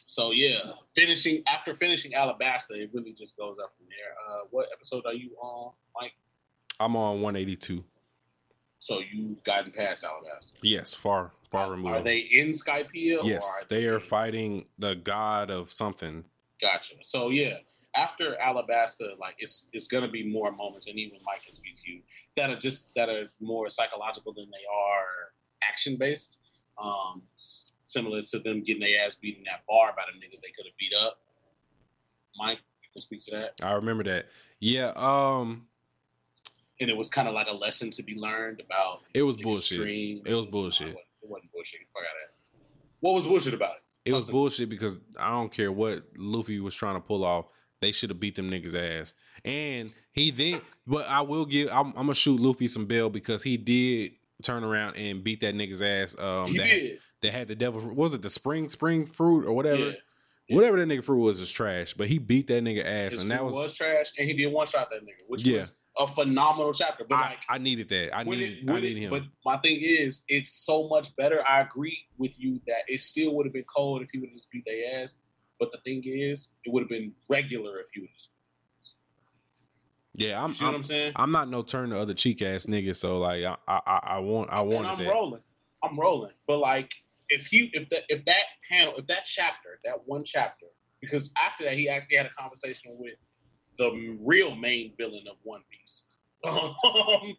so 0.07 0.33
yeah, 0.33 0.59
finishing 0.95 1.43
after 1.47 1.75
finishing 1.75 2.13
Alabasta, 2.13 2.73
it 2.73 2.91
really 2.93 3.13
just 3.13 3.37
goes 3.37 3.59
up 3.59 3.73
from 3.73 3.87
there. 3.89 4.15
Uh, 4.29 4.45
what 4.51 4.69
episode 4.73 5.05
are 5.07 5.15
you 5.15 5.31
on, 5.41 5.73
Mike? 6.01 6.13
I'm 6.81 6.97
on 6.97 7.21
182. 7.21 7.85
So 8.79 9.01
you've 9.13 9.43
gotten 9.43 9.73
past 9.73 10.05
Alabasta. 10.05 10.55
Yes, 10.63 10.95
far, 10.95 11.33
far 11.51 11.71
removed. 11.73 11.97
Are 11.97 12.01
they 12.01 12.19
in 12.19 12.51
Skypiea? 12.51 13.25
Yes, 13.25 13.47
are 13.47 13.67
they 13.69 13.87
are 13.87 14.01
fighting 14.01 14.67
the 14.79 14.95
god 14.95 15.51
of 15.51 15.73
something. 15.73 16.25
Gotcha. 16.61 16.95
So 17.03 17.31
yeah, 17.31 17.59
after 17.97 18.37
Alabasta, 18.41 19.19
like 19.19 19.35
it's 19.39 19.69
it's 19.73 19.89
gonna 19.89 20.09
be 20.09 20.31
more 20.31 20.53
moments, 20.53 20.87
and 20.87 20.99
even 20.99 21.19
Mike 21.25 21.43
can 21.43 21.53
speak 21.53 21.75
to 21.75 21.91
you 21.91 22.01
that 22.37 22.51
are 22.51 22.57
just 22.57 22.95
that 22.95 23.09
are 23.09 23.25
more 23.41 23.69
psychological 23.69 24.33
than 24.33 24.47
they 24.51 24.65
are 24.73 25.33
action 25.69 25.97
based. 25.99 26.39
Um, 26.81 27.23
similar 27.89 28.21
to 28.23 28.39
them 28.39 28.63
getting 28.63 28.83
their 28.83 29.05
ass 29.05 29.15
beat 29.15 29.39
in 29.39 29.45
that 29.45 29.65
bar 29.69 29.95
by 29.97 30.03
the 30.07 30.19
niggas 30.19 30.41
they 30.41 30.51
could 30.51 30.67
have 30.67 30.77
beat 30.79 30.93
up. 30.95 31.19
Mike, 32.37 32.61
you 32.83 32.89
can 32.93 33.01
speak 33.01 33.25
to 33.25 33.31
that. 33.33 33.55
I 33.63 33.73
remember 33.73 34.05
that. 34.05 34.27
Yeah, 34.61 34.93
um, 34.95 35.67
And 36.81 36.91
it 36.91 36.97
was 36.97 37.09
kind 37.09 37.27
of 37.27 37.35
like 37.35 37.49
a 37.49 37.55
lesson 37.55 37.91
to 37.91 38.03
be 38.03 38.15
learned 38.15 38.61
about. 38.61 39.01
it 39.15 39.23
was 39.23 39.37
bullshit. 39.37 39.81
It 39.81 40.35
was 40.35 40.47
bullshit. 40.47 40.89
It 40.89 40.95
wasn't, 40.95 41.07
it 41.23 41.29
wasn't 41.31 41.53
bullshit. 41.53 41.81
Fuck 41.89 42.03
out 42.03 42.07
of 42.07 42.13
that. 42.23 42.67
What 43.01 43.15
was 43.15 43.27
bullshit 43.27 43.55
about 43.55 43.77
it? 43.77 43.83
It 44.11 44.13
was 44.13 44.31
bullshit 44.31 44.69
because 44.69 44.99
I 45.19 45.31
don't 45.31 45.53
care 45.53 45.71
what 45.71 46.05
Luffy 46.17 46.61
was 46.61 46.75
trying 46.75 46.95
to 46.95 47.01
pull 47.01 47.25
off. 47.25 47.47
They 47.81 47.93
should 47.93 48.11
have 48.11 48.19
beat 48.19 48.37
them 48.37 48.51
niggas 48.51 48.75
ass. 48.75 49.15
And 49.45 49.93
he 50.13 50.31
then, 50.31 50.61
but 50.87 51.07
I 51.07 51.21
will 51.21 51.47
give. 51.47 51.69
I'm, 51.69 51.89
I'm 51.89 51.95
gonna 51.95 52.15
shoot 52.15 52.41
Luffy 52.41 52.67
some 52.69 52.87
bail 52.87 53.09
because 53.11 53.43
he 53.43 53.57
did 53.57 54.13
turn 54.43 54.65
around 54.65 54.97
and 54.97 55.23
beat 55.23 55.41
that 55.41 55.55
nigga's 55.55 55.83
ass. 55.83 56.19
Um, 56.19 56.49
he 56.49 56.59
that, 56.59 56.65
did. 56.65 56.99
That 57.23 57.33
had 57.33 57.49
the 57.49 57.55
devil. 57.57 57.81
Was 57.95 58.15
it 58.15 58.23
the 58.23 58.31
spring 58.31 58.69
spring 58.69 59.07
fruit 59.07 59.45
or 59.47 59.53
whatever? 59.53 59.91
Yeah. 60.49 60.57
Whatever 60.57 60.79
that 60.79 60.89
nigga 60.89 61.05
fruit 61.05 61.19
was 61.19 61.41
is 61.41 61.51
trash, 61.51 61.93
but 61.93 62.09
he 62.09 62.19
beat 62.19 62.47
that 62.47 62.63
nigga 62.65 62.83
ass, 62.83 63.13
His 63.13 63.21
and 63.21 63.31
that 63.31 63.41
fruit 63.41 63.55
was, 63.55 63.75
trash, 63.75 64.13
and 64.19 64.27
he 64.27 64.35
did 64.35 64.51
one 64.51 64.67
shot 64.67 64.89
that 64.91 65.03
nigga, 65.03 65.25
which 65.27 65.45
Yeah. 65.45 65.59
was 65.59 65.77
a 65.99 66.07
phenomenal 66.07 66.73
chapter. 66.73 67.05
But 67.07 67.17
I, 67.17 67.21
like, 67.31 67.39
I 67.51 67.59
needed 67.59 67.91
that. 67.91 68.17
I 68.17 68.23
needed, 68.23 68.59
it, 68.65 68.71
I 68.71 68.81
needed 68.81 68.97
it, 68.97 69.01
him. 69.03 69.11
but 69.11 69.25
my 69.45 69.59
thing 69.59 69.79
is, 69.83 70.25
it's 70.27 70.65
so 70.65 70.89
much 70.89 71.15
better. 71.17 71.47
I 71.47 71.61
agree 71.61 71.99
with 72.17 72.41
you 72.41 72.63
that 72.67 72.85
it 72.89 73.03
still 73.03 73.35
would 73.35 73.45
have 73.45 73.53
been 73.53 73.65
cold 73.65 74.01
if 74.01 74.09
he 74.11 74.19
would 74.21 74.29
have 74.31 74.35
just 74.35 74.51
beat 74.51 74.65
their 74.65 75.03
ass. 75.03 75.17
But 75.61 75.71
the 75.71 75.79
thing 75.85 76.03
is, 76.07 76.53
it 76.65 76.73
would 76.73 76.83
have 76.83 76.89
been 76.89 77.13
regular 77.29 77.79
if 77.81 77.89
he 77.93 78.01
would 78.01 78.15
just. 78.15 78.31
yeah, 80.15 80.43
I'm, 80.43 80.53
You 80.59 80.67
I'm, 80.67 80.75
I'm 80.77 80.83
saying? 80.83 81.13
I'm 81.17 81.31
not 81.31 81.51
no 81.51 81.63
turn 81.63 81.91
the 81.91 81.99
other 81.99 82.15
cheek 82.15 82.41
ass 82.43 82.65
nigga. 82.67 82.97
So 82.97 83.19
like, 83.19 83.45
I, 83.45 83.57
I, 83.69 84.01
I- 84.03 84.19
want, 84.21 84.51
I 84.51 84.61
and 84.61 84.71
wanted 84.71 84.89
I'm 84.89 84.99
that. 84.99 85.09
rolling. 85.11 85.43
I'm 85.83 85.99
rolling. 85.99 86.33
But 86.47 86.59
like, 86.59 86.93
if 87.29 87.47
he, 87.47 87.71
if 87.73 87.89
that, 87.91 88.03
if 88.09 88.25
that 88.25 88.45
panel, 88.69 88.95
if 88.97 89.07
that 89.07 89.25
chapter, 89.25 89.81
that 89.85 89.99
one 90.07 90.25
chapter, 90.25 90.67
because 91.01 91.31
after 91.45 91.65
that 91.65 91.75
he 91.75 91.89
actually 91.89 92.17
had 92.17 92.27
a 92.27 92.31
conversation 92.31 92.97
with 92.99 93.15
the 93.79 94.17
real 94.21 94.55
main 94.55 94.93
villain 94.99 95.25
of 95.31 95.37
One 95.43 95.63
Piece. 95.71 96.05
Um, 96.45 97.37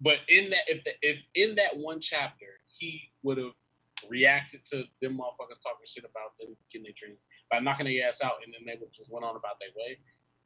but 0.00 0.18
in 0.28 0.50
that, 0.50 0.62
if 0.68 0.84
the, 0.84 0.92
if 1.02 1.18
in 1.34 1.54
that 1.56 1.76
one 1.76 1.98
chapter 2.00 2.46
he 2.66 3.10
would 3.22 3.38
have 3.38 3.54
reacted 4.08 4.62
to 4.64 4.84
them 5.02 5.14
motherfuckers 5.18 5.60
talking 5.60 5.86
shit 5.86 6.04
about 6.04 6.38
them 6.38 6.54
getting 6.70 6.84
their 6.84 6.92
dreams 6.94 7.24
by 7.50 7.58
knocking 7.58 7.86
their 7.86 8.06
ass 8.06 8.20
out, 8.22 8.34
and 8.44 8.54
then 8.54 8.62
they 8.66 8.78
would 8.78 8.92
just 8.92 9.12
went 9.12 9.24
on 9.24 9.34
about 9.34 9.58
their 9.58 9.70
way, 9.76 9.98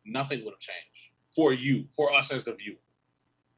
nothing 0.06 0.44
would 0.44 0.52
have 0.52 0.61
changed 0.61 1.11
for 1.35 1.52
you, 1.52 1.85
for 1.94 2.12
us 2.12 2.32
as 2.32 2.44
the 2.44 2.54
viewer. 2.54 2.76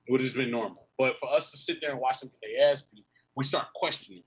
It 0.06 0.12
would 0.12 0.20
have 0.20 0.26
just 0.26 0.36
been 0.36 0.50
normal. 0.50 0.88
But 0.98 1.18
for 1.18 1.30
us 1.30 1.50
to 1.52 1.56
sit 1.56 1.80
there 1.80 1.90
and 1.90 2.00
watch 2.00 2.20
them 2.20 2.30
get 2.40 2.50
their 2.58 2.72
ass 2.72 2.82
beat, 2.82 3.04
we 3.36 3.44
start 3.44 3.66
questioning 3.74 4.22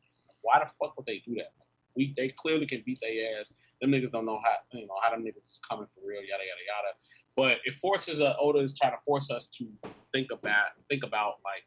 why 0.48 0.60
the 0.60 0.66
fuck 0.80 0.96
would 0.98 1.06
they 1.06 1.22
do 1.26 1.36
that? 1.36 1.52
We 1.96 2.14
they 2.16 2.30
clearly 2.30 2.66
can 2.66 2.84
beat 2.86 3.00
their 3.02 3.40
ass. 3.40 3.54
Them 3.82 3.92
niggas 3.92 4.12
don't 4.12 4.26
know 4.26 4.40
how 4.44 4.56
you 4.74 4.88
know 4.88 4.96
how 5.02 5.12
them 5.12 5.24
niggas 5.24 5.38
is 5.38 5.62
coming 5.68 5.88
for 5.88 6.02
real, 6.06 6.22
yada 6.22 6.44
yada 6.44 6.64
yada. 6.68 6.94
But 7.36 7.60
it 7.66 7.74
forces 7.76 8.22
uh, 8.22 8.34
Oda 8.40 8.60
is 8.60 8.74
trying 8.74 8.94
to 8.94 8.98
force 9.06 9.30
us 9.30 9.48
to 9.58 9.68
think 10.14 10.32
about 10.32 10.70
think 10.90 11.04
about 11.04 11.36
like 11.44 11.66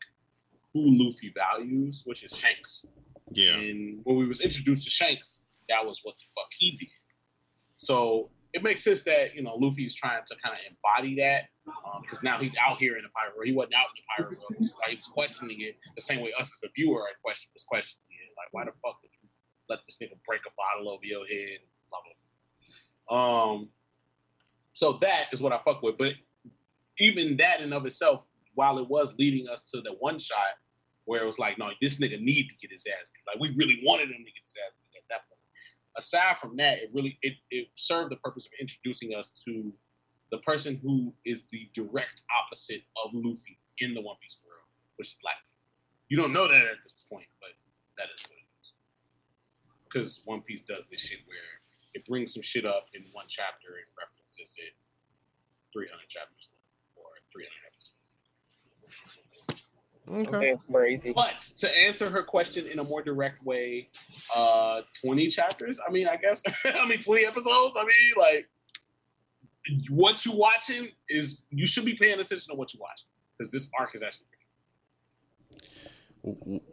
who 0.72 0.82
Luffy 0.98 1.32
values, 1.36 2.02
which 2.06 2.24
is 2.24 2.36
Shanks. 2.36 2.86
Yeah, 3.32 3.54
And 3.54 4.00
when 4.04 4.16
we 4.16 4.26
was 4.26 4.40
introduced 4.40 4.82
to 4.84 4.90
Shanks, 4.90 5.46
that 5.68 5.84
was 5.86 6.00
what 6.02 6.16
the 6.18 6.24
fuck 6.34 6.50
he 6.58 6.72
did. 6.72 6.88
So 7.76 8.30
it 8.52 8.62
makes 8.62 8.82
sense 8.82 9.02
that 9.04 9.34
you 9.34 9.42
know 9.42 9.54
Luffy 9.54 9.84
is 9.84 9.94
trying 9.94 10.20
to 10.26 10.36
kind 10.42 10.56
of 10.56 10.60
embody 10.68 11.16
that 11.20 11.44
because 12.02 12.22
now 12.22 12.38
he's 12.38 12.56
out 12.56 12.78
here 12.78 12.96
in 12.96 13.02
the 13.02 13.08
pirate 13.10 13.36
world. 13.36 13.46
He 13.46 13.52
wasn't 13.52 13.74
out 13.74 13.86
in 13.86 14.02
the 14.02 14.24
pirate 14.24 14.38
world. 14.38 14.56
Like 14.80 14.90
he 14.90 14.96
was 14.96 15.06
questioning 15.06 15.60
it 15.60 15.76
the 15.94 16.02
same 16.02 16.20
way 16.20 16.32
us 16.38 16.52
as 16.54 16.60
the 16.60 16.68
viewer 16.74 17.02
are 17.02 17.08
question 17.22 17.50
was 17.54 17.64
questioning. 17.64 18.02
Like, 18.40 18.52
why 18.52 18.64
the 18.64 18.72
fuck 18.82 19.00
did 19.02 19.10
you 19.22 19.28
let 19.68 19.80
this 19.86 19.98
nigga 20.02 20.18
break 20.26 20.40
a 20.46 20.50
bottle 20.56 20.90
over 20.90 21.04
your 21.04 21.26
head? 21.26 21.58
Blah 21.90 22.00
blah. 22.04 23.52
Um, 23.52 23.68
so 24.72 24.98
that 25.00 25.26
is 25.32 25.42
what 25.42 25.52
I 25.52 25.58
fuck 25.58 25.82
with. 25.82 25.98
But 25.98 26.14
even 26.98 27.36
that 27.36 27.60
in 27.60 27.72
of 27.72 27.84
itself, 27.86 28.26
while 28.54 28.78
it 28.78 28.88
was 28.88 29.14
leading 29.18 29.48
us 29.48 29.70
to 29.70 29.80
the 29.80 29.92
one 30.00 30.18
shot 30.18 30.56
where 31.04 31.22
it 31.22 31.26
was 31.26 31.38
like, 31.38 31.58
no, 31.58 31.70
this 31.80 31.98
nigga 31.98 32.20
need 32.20 32.48
to 32.48 32.56
get 32.56 32.70
his 32.70 32.86
ass 32.86 33.10
beat. 33.10 33.22
Like 33.26 33.40
we 33.40 33.56
really 33.56 33.82
wanted 33.84 34.10
him 34.10 34.24
to 34.24 34.32
get 34.32 34.42
his 34.42 34.54
ass 34.64 34.72
beat 34.78 34.98
at 34.98 35.04
that 35.08 35.28
point. 35.28 35.40
Aside 35.96 36.36
from 36.36 36.56
that, 36.56 36.78
it 36.78 36.90
really 36.94 37.18
it, 37.22 37.34
it 37.50 37.68
served 37.74 38.12
the 38.12 38.16
purpose 38.16 38.46
of 38.46 38.52
introducing 38.60 39.14
us 39.14 39.30
to 39.44 39.72
the 40.30 40.38
person 40.38 40.78
who 40.82 41.12
is 41.24 41.44
the 41.50 41.68
direct 41.74 42.22
opposite 42.40 42.82
of 43.04 43.10
Luffy 43.12 43.58
in 43.78 43.94
the 43.94 44.00
One 44.00 44.16
Piece 44.22 44.38
world, 44.46 44.62
which 44.96 45.08
is 45.08 45.18
Black. 45.22 45.34
You 46.08 46.16
don't 46.16 46.32
know 46.32 46.46
that 46.46 46.60
at 46.60 46.82
this 46.82 46.94
point, 47.10 47.26
but 47.40 47.50
that 48.00 48.08
is 48.16 48.24
what 48.28 48.38
it 48.40 48.48
is. 48.64 48.72
Because 49.84 50.22
One 50.24 50.40
Piece 50.40 50.62
does 50.62 50.88
this 50.88 51.00
shit 51.00 51.20
where 51.26 51.60
it 51.92 52.06
brings 52.06 52.32
some 52.32 52.42
shit 52.42 52.64
up 52.64 52.88
in 52.94 53.04
one 53.12 53.26
chapter 53.28 53.68
and 53.76 53.86
references 53.98 54.56
it 54.58 54.72
300 55.72 56.08
chapters 56.08 56.50
or 56.96 57.04
300 57.32 57.52
episodes. 57.68 58.10
okay. 60.34 60.50
That's 60.50 60.64
crazy. 60.64 61.12
But 61.12 61.38
to 61.58 61.78
answer 61.78 62.10
her 62.10 62.22
question 62.22 62.66
in 62.66 62.78
a 62.78 62.84
more 62.84 63.02
direct 63.02 63.44
way, 63.44 63.90
uh, 64.34 64.82
20 65.04 65.26
chapters. 65.28 65.78
I 65.86 65.90
mean, 65.90 66.08
I 66.08 66.16
guess. 66.16 66.42
I 66.64 66.86
mean, 66.88 66.98
20 66.98 67.26
episodes. 67.26 67.76
I 67.76 67.82
mean, 67.82 68.12
like, 68.18 68.48
what 69.90 70.24
you 70.24 70.32
watching 70.32 70.88
is 71.08 71.44
you 71.50 71.66
should 71.66 71.84
be 71.84 71.94
paying 71.94 72.18
attention 72.18 72.52
to 72.52 72.54
what 72.54 72.72
you 72.72 72.80
watch 72.80 73.04
because 73.36 73.52
this 73.52 73.70
arc 73.78 73.94
is 73.94 74.02
actually. 74.02 74.26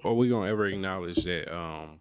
Are 0.03 0.13
we 0.13 0.29
gonna 0.29 0.49
ever 0.49 0.67
acknowledge 0.67 1.23
that? 1.23 1.53
Um, 1.53 1.99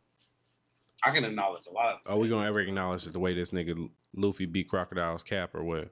I 1.04 1.10
can 1.12 1.24
acknowledge 1.24 1.66
a 1.66 1.72
lot 1.72 1.94
of. 1.94 2.12
are 2.12 2.18
we 2.18 2.28
gonna 2.28 2.46
ever 2.46 2.60
acknowledge 2.60 3.04
that 3.04 3.12
the 3.12 3.20
way 3.20 3.34
this 3.34 3.50
nigga 3.50 3.88
Luffy 4.14 4.46
beat 4.46 4.68
Crocodile's 4.68 5.22
cap 5.22 5.54
or 5.54 5.62
what? 5.62 5.90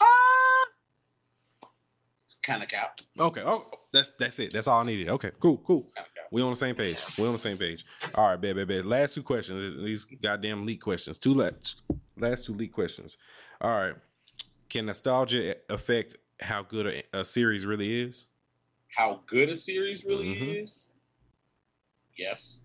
Ah! 0.00 0.66
It's 2.24 2.34
kind 2.34 2.62
of 2.62 2.68
cap. 2.68 3.00
Okay. 3.18 3.42
Oh, 3.44 3.66
that's 3.92 4.12
that's 4.18 4.38
it. 4.38 4.52
That's 4.52 4.68
all 4.68 4.80
I 4.80 4.84
needed. 4.84 5.08
Okay. 5.08 5.32
Cool. 5.40 5.58
Cool. 5.58 5.82
Kind 5.94 6.06
of 6.06 6.14
cap. 6.14 6.24
We 6.30 6.42
on 6.42 6.50
the 6.50 6.56
same 6.56 6.76
page. 6.76 6.98
We 7.18 7.26
on 7.26 7.32
the 7.32 7.38
same 7.38 7.58
page. 7.58 7.84
All 8.14 8.28
right, 8.28 8.40
bad, 8.40 8.54
bad, 8.54 8.68
bad. 8.68 8.86
Last 8.86 9.14
two 9.14 9.22
questions. 9.22 9.82
These 9.82 10.04
goddamn 10.04 10.64
leak 10.64 10.80
questions. 10.80 11.18
Two 11.18 11.34
last, 11.34 11.82
last 12.16 12.44
two 12.44 12.54
leak 12.54 12.72
questions. 12.72 13.16
All 13.60 13.70
right. 13.70 13.94
Can 14.68 14.86
nostalgia 14.86 15.56
affect 15.68 16.16
how 16.40 16.62
good 16.62 16.86
a, 16.86 17.18
a 17.20 17.24
series 17.24 17.66
really 17.66 18.02
is? 18.02 18.26
How 18.94 19.22
good 19.26 19.48
a 19.48 19.56
series 19.56 20.04
really 20.04 20.34
Mhm. 20.34 20.62
is? 20.62 20.90
Yes. 22.16 22.62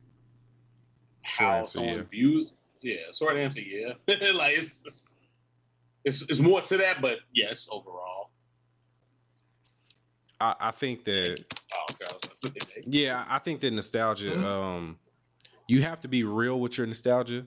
Short 1.23 1.49
How 1.57 1.63
someone 1.63 1.95
yeah. 1.97 2.03
views? 2.03 2.53
Yeah. 2.81 3.11
Short 3.17 3.37
answer, 3.37 3.61
yeah. 3.61 3.93
like 4.33 4.57
it's, 4.57 4.81
it's 4.85 5.13
it's 6.03 6.21
it's 6.23 6.39
more 6.39 6.61
to 6.61 6.77
that, 6.77 7.01
but 7.01 7.19
yes, 7.33 7.67
overall. 7.71 8.31
I, 10.39 10.55
I 10.59 10.71
think 10.71 11.03
that 11.05 11.43
Oh, 11.73 11.85
okay. 11.91 12.05
I 12.09 12.13
was 12.13 12.21
gonna 12.21 12.35
say 12.35 12.49
that. 12.83 12.93
yeah, 12.93 13.25
I 13.27 13.39
think 13.39 13.61
that 13.61 13.71
nostalgia. 13.71 14.37
Um, 14.45 14.99
you 15.67 15.81
have 15.81 16.01
to 16.01 16.07
be 16.07 16.23
real 16.23 16.59
with 16.59 16.77
your 16.77 16.85
nostalgia, 16.85 17.45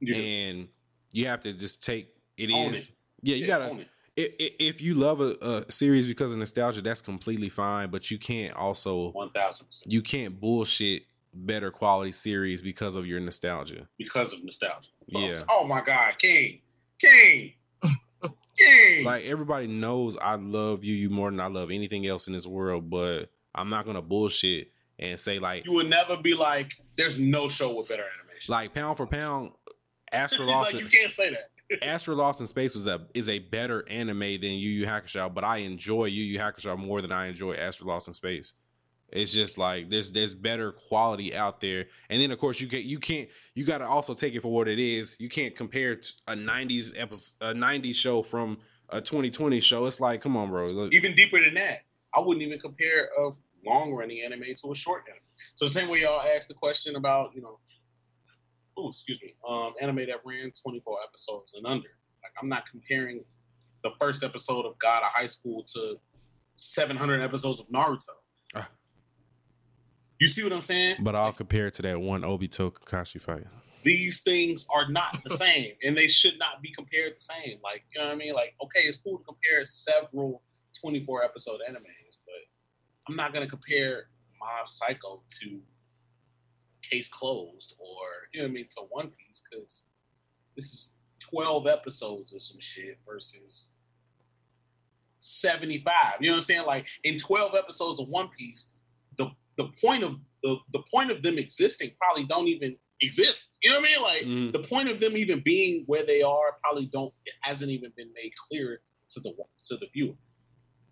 Yeah. 0.00 0.16
and 0.16 0.68
you 1.12 1.26
have 1.26 1.40
to 1.42 1.52
just 1.52 1.82
take 1.82 2.08
it 2.36 2.50
Own 2.52 2.74
is. 2.74 2.88
it. 2.88 2.94
Yeah, 3.22 3.36
you 3.36 3.42
Yeah, 3.42 3.46
gotta 3.46 3.70
own 3.70 3.80
it. 3.80 3.82
i- 3.82 3.84
i- 3.84 3.93
if 4.16 4.80
you 4.80 4.94
love 4.94 5.20
a, 5.20 5.64
a 5.68 5.72
series 5.72 6.06
because 6.06 6.32
of 6.32 6.38
nostalgia, 6.38 6.80
that's 6.82 7.00
completely 7.00 7.48
fine. 7.48 7.90
But 7.90 8.10
you 8.10 8.18
can't 8.18 8.54
also 8.56 9.10
One 9.10 9.30
thousand 9.30 9.66
percent 9.66 9.92
you 9.92 10.02
can't 10.02 10.40
bullshit 10.40 11.02
better 11.32 11.70
quality 11.70 12.12
series 12.12 12.62
because 12.62 12.94
of 12.96 13.06
your 13.06 13.18
nostalgia. 13.20 13.88
because 13.98 14.32
of 14.32 14.44
nostalgia. 14.44 14.90
Yeah. 15.06 15.42
Oh 15.48 15.64
my 15.66 15.80
God, 15.82 16.16
King, 16.18 16.60
King, 16.98 17.54
King. 18.56 19.04
Like 19.04 19.24
everybody 19.24 19.66
knows 19.66 20.16
I 20.16 20.36
love 20.36 20.84
you 20.84 20.94
you 20.94 21.10
more 21.10 21.30
than 21.30 21.40
I 21.40 21.48
love 21.48 21.70
anything 21.70 22.06
else 22.06 22.28
in 22.28 22.32
this 22.34 22.46
world, 22.46 22.88
but 22.88 23.30
I'm 23.54 23.68
not 23.68 23.84
gonna 23.84 24.02
bullshit 24.02 24.68
and 24.98 25.18
say 25.18 25.38
like 25.40 25.66
you 25.66 25.72
would 25.72 25.90
never 25.90 26.16
be 26.16 26.34
like, 26.34 26.72
"There's 26.96 27.18
no 27.18 27.48
show 27.48 27.74
with 27.74 27.88
better 27.88 28.04
animation." 28.04 28.52
like 28.52 28.74
pound 28.74 28.96
for 28.96 29.06
pound, 29.06 29.52
Astro 30.12 30.46
like 30.46 30.74
you 30.74 30.86
can't 30.86 31.10
say 31.10 31.30
that. 31.30 31.50
Astro 31.82 32.14
Lost 32.14 32.40
in 32.40 32.46
Space 32.46 32.74
was 32.74 32.86
a 32.86 33.06
is 33.14 33.28
a 33.28 33.38
better 33.38 33.88
anime 33.88 34.18
than 34.18 34.52
Yu 34.52 34.70
Yu 34.70 34.86
Hakusho, 34.86 35.32
but 35.32 35.44
I 35.44 35.58
enjoy 35.58 36.06
Yu 36.06 36.22
Yu 36.22 36.38
Hakusho 36.38 36.76
more 36.78 37.00
than 37.00 37.12
I 37.12 37.26
enjoy 37.26 37.54
Astro 37.54 37.86
Lost 37.88 38.08
in 38.08 38.14
Space. 38.14 38.52
It's 39.10 39.32
just 39.32 39.58
like 39.58 39.90
there's 39.90 40.10
there's 40.10 40.34
better 40.34 40.72
quality 40.72 41.34
out 41.34 41.60
there, 41.60 41.86
and 42.10 42.20
then 42.20 42.30
of 42.30 42.38
course 42.38 42.60
you 42.60 42.66
get 42.66 42.84
you 42.84 42.98
can't 42.98 43.28
you 43.54 43.64
got 43.64 43.78
to 43.78 43.86
also 43.86 44.12
take 44.12 44.34
it 44.34 44.42
for 44.42 44.52
what 44.52 44.66
it 44.66 44.78
is. 44.78 45.16
You 45.20 45.28
can't 45.28 45.54
compare 45.54 45.92
a 46.26 46.34
'90s 46.34 46.92
episode 46.96 47.36
a 47.40 47.54
'90s 47.54 47.94
show 47.94 48.22
from 48.22 48.58
a 48.90 49.00
2020 49.00 49.60
show. 49.60 49.86
It's 49.86 50.00
like 50.00 50.20
come 50.20 50.36
on, 50.36 50.50
bro. 50.50 50.66
Look, 50.66 50.92
Even 50.92 51.14
deeper 51.14 51.42
than 51.42 51.54
that, 51.54 51.82
I 52.14 52.20
wouldn't 52.20 52.42
even 52.42 52.58
compare 52.58 53.10
a 53.18 53.30
long 53.64 53.92
running 53.92 54.20
anime 54.22 54.44
to 54.62 54.72
a 54.72 54.74
short 54.74 55.04
anime. 55.08 55.20
So 55.56 55.64
the 55.64 55.70
same 55.70 55.88
way 55.88 56.02
y'all 56.02 56.20
asked 56.20 56.48
the 56.48 56.54
question 56.54 56.96
about 56.96 57.34
you 57.34 57.42
know, 57.42 57.58
oh 58.76 58.88
excuse 58.88 59.20
me, 59.22 59.34
um, 59.48 59.72
anime 59.80 59.96
that 60.06 60.20
ran 60.24 60.52
24 60.62 60.98
episodes 61.06 61.54
and 61.54 61.66
under. 61.66 61.88
Like 62.22 62.32
I'm 62.40 62.48
not 62.48 62.66
comparing 62.68 63.24
the 63.82 63.90
first 64.00 64.24
episode 64.24 64.64
of 64.64 64.78
God 64.78 65.02
of 65.02 65.10
High 65.10 65.26
School 65.26 65.64
to 65.74 65.96
700 66.54 67.20
episodes 67.20 67.60
of 67.60 67.68
Naruto. 67.68 68.14
Ah. 68.54 68.68
You 70.20 70.26
see 70.26 70.42
what 70.42 70.52
I'm 70.52 70.62
saying? 70.62 70.96
But 71.00 71.14
I'll 71.14 71.32
compare 71.32 71.66
it 71.66 71.74
to 71.74 71.82
that 71.82 72.00
one 72.00 72.22
Obito 72.22 72.72
Kakashi 72.72 73.20
fight. 73.20 73.44
these 73.82 74.22
things 74.22 74.66
are 74.74 74.88
not 74.88 75.18
the 75.24 75.36
same 75.36 75.72
and 75.82 75.96
they 75.96 76.08
should 76.08 76.38
not 76.38 76.62
be 76.62 76.70
compared 76.70 77.14
the 77.14 77.20
same. 77.20 77.58
Like, 77.62 77.84
you 77.94 78.00
know 78.00 78.06
what 78.06 78.14
I 78.14 78.16
mean? 78.16 78.32
Like, 78.32 78.54
okay, 78.62 78.80
it's 78.80 78.96
cool 78.96 79.18
to 79.18 79.24
compare 79.24 79.64
several 79.64 80.42
24 80.80 81.24
episode 81.24 81.60
animes, 81.68 82.18
but 82.24 82.42
I'm 83.08 83.16
not 83.16 83.34
going 83.34 83.44
to 83.44 83.50
compare 83.50 84.08
Mob 84.40 84.68
Psycho 84.68 85.22
to 85.40 85.60
Case 86.90 87.08
Closed 87.08 87.74
or, 87.78 88.06
you 88.32 88.40
know 88.40 88.46
what 88.46 88.50
I 88.50 88.54
mean, 88.54 88.66
to 88.76 88.82
One 88.90 89.10
Piece 89.10 89.42
because 89.48 89.86
this 90.56 90.66
is 90.72 90.94
12 91.20 91.66
episodes 91.66 92.32
of 92.32 92.42
some 92.42 92.60
shit 92.60 92.98
versus 93.06 93.70
75. 95.18 95.94
You 96.20 96.26
know 96.28 96.32
what 96.32 96.36
I'm 96.36 96.42
saying? 96.42 96.66
Like, 96.66 96.86
in 97.04 97.16
12 97.16 97.54
episodes 97.54 98.00
of 98.00 98.08
One 98.08 98.28
Piece, 98.36 98.70
the, 99.16 99.30
the 99.56 99.68
point 99.82 100.02
of 100.04 100.18
the, 100.42 100.56
the 100.72 100.82
point 100.92 101.10
of 101.10 101.22
them 101.22 101.38
existing 101.38 101.92
probably 102.00 102.24
don't 102.24 102.48
even 102.48 102.76
exist. 103.00 103.52
You 103.62 103.70
know 103.70 103.80
what 103.80 103.88
I 103.88 103.92
mean? 103.92 104.02
Like 104.02 104.22
Mhm. 104.22 104.52
the 104.52 104.68
point 104.68 104.88
of 104.90 105.00
them 105.00 105.16
even 105.16 105.40
being 105.40 105.84
where 105.86 106.04
they 106.04 106.22
are 106.22 106.58
probably 106.62 106.86
don't 106.86 107.12
it 107.24 107.32
hasn't 107.40 107.70
even 107.70 107.92
been 107.96 108.10
made 108.14 108.32
clear 108.48 108.82
to 109.10 109.20
the 109.20 109.32
to 109.68 109.76
the 109.76 109.86
viewer. 109.92 110.14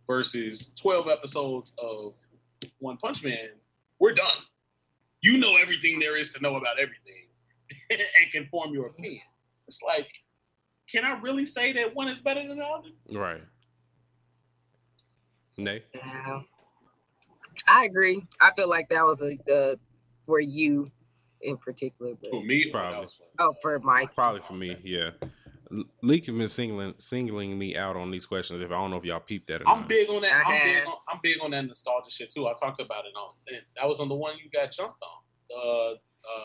Versus 0.06 0.72
twelve 0.74 1.08
episodes 1.08 1.74
of 1.78 2.14
One 2.80 2.96
Punch 2.96 3.22
Man, 3.24 3.50
we're 3.98 4.14
done. 4.14 4.38
You 5.22 5.38
know 5.38 5.56
everything 5.56 5.98
there 5.98 6.16
is 6.16 6.32
to 6.34 6.40
know 6.40 6.56
about 6.56 6.78
everything, 6.78 7.28
and 7.90 8.30
can 8.30 8.46
form 8.50 8.74
your 8.74 8.88
opinion. 8.88 9.22
It's 9.68 9.80
like, 9.82 10.12
can 10.90 11.04
I 11.04 11.18
really 11.20 11.46
say 11.46 11.72
that 11.74 11.94
one 11.94 12.08
is 12.08 12.20
better 12.20 12.46
than 12.46 12.58
the 12.58 12.64
other? 12.64 12.88
Right. 13.10 13.42
Nay. 15.58 15.82
Yeah. 15.94 16.40
I 17.68 17.84
agree. 17.84 18.26
I 18.40 18.50
feel 18.56 18.68
like 18.68 18.88
that 18.88 19.04
was 19.04 19.20
a 19.20 19.36
uh, 19.52 19.76
for 20.26 20.40
you 20.40 20.90
in 21.42 21.56
particular, 21.56 22.14
but 22.20 22.30
For 22.30 22.42
me, 22.42 22.70
Probably. 22.70 22.92
That 22.94 23.02
was 23.02 23.14
fun. 23.14 23.26
oh, 23.40 23.54
for 23.60 23.78
Mike. 23.80 24.14
Probably 24.14 24.40
for 24.40 24.54
me, 24.54 24.76
yeah. 24.82 25.10
L- 25.76 25.84
Leak 26.02 26.26
has 26.26 26.36
been 26.36 26.48
singling 26.48 26.94
singling 26.98 27.58
me 27.58 27.76
out 27.76 27.96
on 27.96 28.10
these 28.10 28.26
questions. 28.26 28.60
If 28.62 28.70
I 28.70 28.74
don't 28.74 28.90
know 28.90 28.96
if 28.98 29.04
y'all 29.04 29.20
peeped 29.20 29.46
that 29.48 29.62
or 29.62 29.68
I'm 29.68 29.80
not. 29.80 29.88
big 29.88 30.08
on 30.10 30.22
that. 30.22 30.44
I 30.46 30.50
I'm 30.52 30.62
big 30.64 30.86
on, 30.86 30.94
I'm 31.08 31.20
big 31.22 31.36
on 31.42 31.50
that 31.52 31.66
nostalgia 31.66 32.10
shit 32.10 32.30
too. 32.30 32.46
I 32.46 32.52
talked 32.60 32.80
about 32.80 33.04
it 33.04 33.14
on. 33.16 33.34
That 33.76 33.88
was 33.88 34.00
on 34.00 34.08
the 34.08 34.14
one 34.14 34.36
you 34.42 34.50
got 34.50 34.70
jumped 34.72 35.02
on. 35.02 35.22
Uh, 35.56 35.90
uh, 35.92 35.94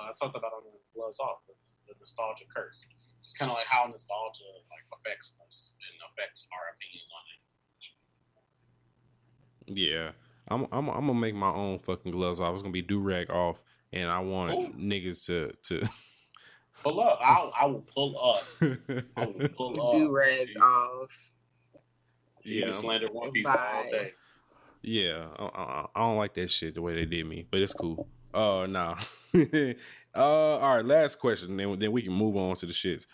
I 0.09 0.11
talked 0.19 0.35
about 0.37 0.47
it 0.53 0.55
on 0.55 0.63
the 0.71 0.79
gloves 0.95 1.19
off 1.19 1.37
the, 1.47 1.53
the 1.87 1.93
nostalgia 1.99 2.45
curse. 2.55 2.85
It's 3.19 3.33
kind 3.33 3.51
of 3.51 3.57
like 3.57 3.67
how 3.67 3.85
nostalgia 3.87 4.43
like 4.69 4.85
affects 4.93 5.33
us 5.45 5.73
and 5.81 5.99
affects 6.11 6.47
our 6.53 6.73
opinions 6.75 7.11
on 7.11 7.23
it. 7.33 7.37
Yeah, 9.91 10.11
I'm 10.47 10.63
I'm 10.71 10.89
I'm 10.89 11.07
gonna 11.07 11.13
make 11.19 11.35
my 11.35 11.51
own 11.51 11.79
fucking 11.79 12.11
gloves 12.11 12.39
off. 12.39 12.53
It's 12.53 12.63
gonna 12.63 12.71
be 12.71 12.81
do 12.81 12.99
rag 12.99 13.29
off, 13.29 13.61
and 13.91 14.09
I 14.09 14.19
want 14.19 14.51
Cool. 14.51 14.69
niggas 14.77 15.25
to 15.25 15.51
to. 15.65 15.87
Pull 16.83 16.99
up. 17.01 17.19
I'll, 17.21 17.51
I 17.59 17.65
will 17.65 17.81
pull 17.81 18.17
up. 18.19 18.43
I 19.17 19.25
will 19.25 19.47
pull 19.55 19.81
up. 19.81 19.93
Do 19.93 20.11
rags 20.11 20.55
off. 20.57 21.31
You 22.43 22.65
Yeah. 22.67 22.71
slander 22.71 23.07
One 23.11 23.31
Piece 23.31 23.47
all 23.47 23.85
day. 23.91 24.13
yeah, 24.81 25.27
I, 25.37 25.43
I, 25.45 25.85
I 25.95 26.05
don't 26.05 26.17
like 26.17 26.33
that 26.35 26.49
shit 26.49 26.75
the 26.75 26.81
way 26.81 26.95
they 26.95 27.05
did 27.05 27.25
me, 27.25 27.45
but 27.49 27.61
it's 27.61 27.73
cool. 27.73 28.07
Uh, 28.33 28.67
nah. 28.69 28.95
uh, 29.35 29.73
all 30.15 30.75
right. 30.77 30.85
Last 30.85 31.17
question, 31.19 31.57
then 31.57 31.77
then 31.79 31.91
we 31.91 32.01
can 32.01 32.13
move 32.13 32.37
on 32.37 32.55
to 32.57 32.65
the 32.65 32.73
shits. 32.73 33.07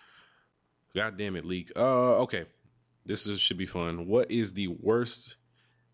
God 0.95 1.17
damn 1.17 1.35
it, 1.35 1.45
leak. 1.45 1.71
Uh, 1.75 2.17
okay. 2.21 2.45
This 3.05 3.27
is, 3.27 3.41
should 3.41 3.57
be 3.57 3.65
fun. 3.65 4.07
What 4.07 4.29
is 4.31 4.53
the 4.53 4.67
worst 4.67 5.37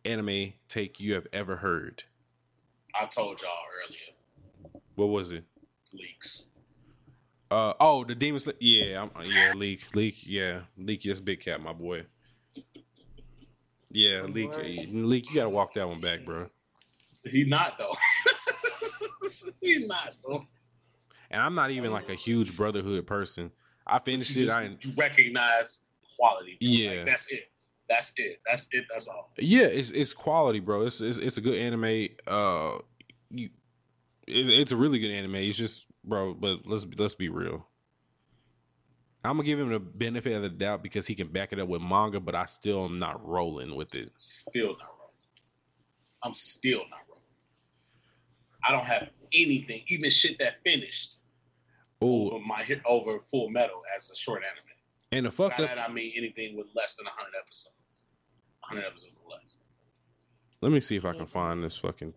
anime 0.05 0.53
take 0.67 0.99
you 0.99 1.13
have 1.13 1.27
ever 1.34 1.55
heard? 1.58 2.03
I 2.99 3.05
told 3.05 3.41
y'all 3.41 3.49
earlier. 3.86 4.82
What 4.95 5.05
was 5.08 5.32
it? 5.32 5.43
Leaks. 5.93 6.45
Uh 7.51 7.73
oh, 7.79 8.03
the 8.03 8.13
demon 8.15 8.39
slayer. 8.39 8.55
Yeah, 8.59 9.01
I'm, 9.15 9.25
yeah, 9.25 9.53
leak, 9.55 9.88
leak, 9.95 10.27
yeah, 10.27 10.62
leak. 10.77 11.05
Yes, 11.05 11.19
big 11.19 11.39
cat, 11.39 11.62
my 11.62 11.73
boy. 11.73 12.05
Yeah, 13.91 14.21
leak, 14.23 14.51
leak. 14.93 15.29
You 15.29 15.35
gotta 15.35 15.49
walk 15.49 15.73
that 15.73 15.88
one 15.88 15.99
back, 15.99 16.23
bro. 16.25 16.47
He 17.25 17.43
not 17.45 17.77
though. 17.79 17.93
He's 19.62 19.88
not 19.88 20.13
though. 20.27 20.45
And 21.31 21.41
I'm 21.41 21.55
not 21.55 21.71
even 21.71 21.91
like 21.91 22.09
a 22.09 22.15
huge 22.15 22.55
brotherhood 22.55 23.05
person. 23.07 23.51
I 23.85 23.99
finished 23.99 24.35
You, 24.35 24.43
it. 24.43 24.45
just- 24.47 24.57
I 24.59 24.63
you 24.81 24.93
recognize 24.95 25.79
quality. 26.17 26.57
bro. 26.59 26.69
Like, 26.69 26.77
Yeah. 26.79 27.03
that's 27.03 27.27
it. 27.31 27.51
That's 27.89 28.13
it. 28.17 28.39
That's 28.45 28.67
it. 28.71 28.85
That's 28.93 29.07
all. 29.07 29.31
yeah, 29.39 29.63
it's 29.65 29.89
it's 29.89 30.13
quality, 30.13 30.59
bro. 30.59 30.85
It's 30.85 31.01
it's, 31.01 31.17
it's 31.17 31.38
a 31.38 31.41
good 31.41 31.57
anime. 31.57 32.09
Uh, 32.27 32.77
you, 33.31 33.49
it, 34.27 34.47
it's 34.49 34.71
a 34.71 34.77
really 34.77 34.99
good 34.99 35.09
anime. 35.09 35.35
It's 35.35 35.57
just, 35.57 35.88
bro. 36.09 36.33
But 36.33 36.65
let's 36.65 36.85
let's 36.97 37.15
be 37.15 37.29
real. 37.29 37.67
I'm 39.23 39.35
gonna 39.37 39.45
give 39.45 39.59
him 39.59 39.69
the 39.69 39.79
benefit 39.79 40.33
of 40.33 40.41
the 40.41 40.49
doubt 40.49 40.81
because 40.81 41.05
he 41.07 41.15
can 41.15 41.27
back 41.27 41.51
it 41.53 41.59
up 41.59 41.67
with 41.67 41.81
manga, 41.81 42.19
but 42.19 42.35
I 42.35 42.45
still 42.45 42.85
am 42.85 42.99
not 42.99 43.25
rolling 43.25 43.75
with 43.75 43.93
it. 43.95 44.11
Still 44.15 44.69
not 44.79 44.87
wrong. 44.99 45.11
I'm 46.23 46.33
still 46.33 46.79
not 46.89 47.01
wrong. 47.09 47.21
I 48.65 48.71
don't 48.71 48.85
have 48.85 49.09
anything, 49.33 49.83
even 49.87 50.09
shit 50.09 50.39
that 50.39 50.55
finished 50.65 51.17
Oh, 52.01 52.29
over 52.31 52.45
my 52.45 52.63
hit 52.63 52.81
over 52.85 53.19
Full 53.19 53.49
Metal 53.49 53.81
as 53.93 54.09
a 54.09 54.15
short 54.15 54.41
anime. 54.43 54.77
and 55.11 55.25
the 55.25 55.29
By 55.29 55.35
fucked 55.49 55.59
up. 55.59 55.67
that 55.67 55.79
I 55.79 55.91
mean 55.91 56.13
anything 56.15 56.55
with 56.55 56.67
less 56.73 56.95
than 56.95 57.05
100 57.05 57.31
episodes. 57.37 58.05
100 58.69 58.87
episodes 58.87 59.19
or 59.25 59.31
less. 59.31 59.59
Let 60.61 60.71
me 60.71 60.79
see 60.79 60.95
if 60.95 61.03
I 61.03 61.11
can 61.13 61.25
find 61.25 61.61
this 61.61 61.77
fucking. 61.77 62.13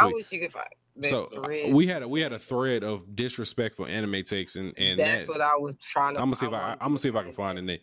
I 0.00 0.06
wish 0.06 0.30
you 0.30 0.40
could 0.40 0.52
find. 0.52 0.68
The 0.96 1.08
so 1.08 1.24
uh, 1.24 1.42
thread. 1.42 1.74
we 1.74 1.86
had 1.86 2.02
a 2.02 2.08
we 2.08 2.20
had 2.20 2.32
a 2.32 2.38
thread 2.38 2.82
of 2.84 3.14
disrespectful 3.14 3.86
anime 3.86 4.22
takes 4.24 4.56
and 4.56 4.72
and 4.78 4.98
that's 4.98 5.26
that, 5.26 5.32
what 5.32 5.40
I 5.40 5.56
was 5.56 5.76
trying 5.78 6.14
to. 6.14 6.20
I'm 6.20 6.26
gonna 6.26 6.36
see 6.36 6.46
if 6.46 6.52
I 6.52 6.60
wanted 6.60 6.72
I'm 6.80 6.88
gonna 6.88 6.98
see 6.98 7.08
if 7.08 7.16
I 7.16 7.22
can 7.22 7.32
find 7.32 7.58
it. 7.58 7.60
in 7.60 7.66
there. 7.66 7.78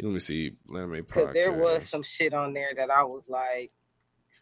Let 0.00 0.12
me 0.12 0.20
see. 0.20 0.52
Let 0.68 0.88
me 0.88 1.02
Cause 1.02 1.30
there 1.32 1.52
was 1.52 1.88
some 1.88 2.02
shit 2.02 2.32
on 2.32 2.52
there 2.52 2.70
that 2.76 2.90
I 2.90 3.02
was 3.02 3.24
like, 3.28 3.72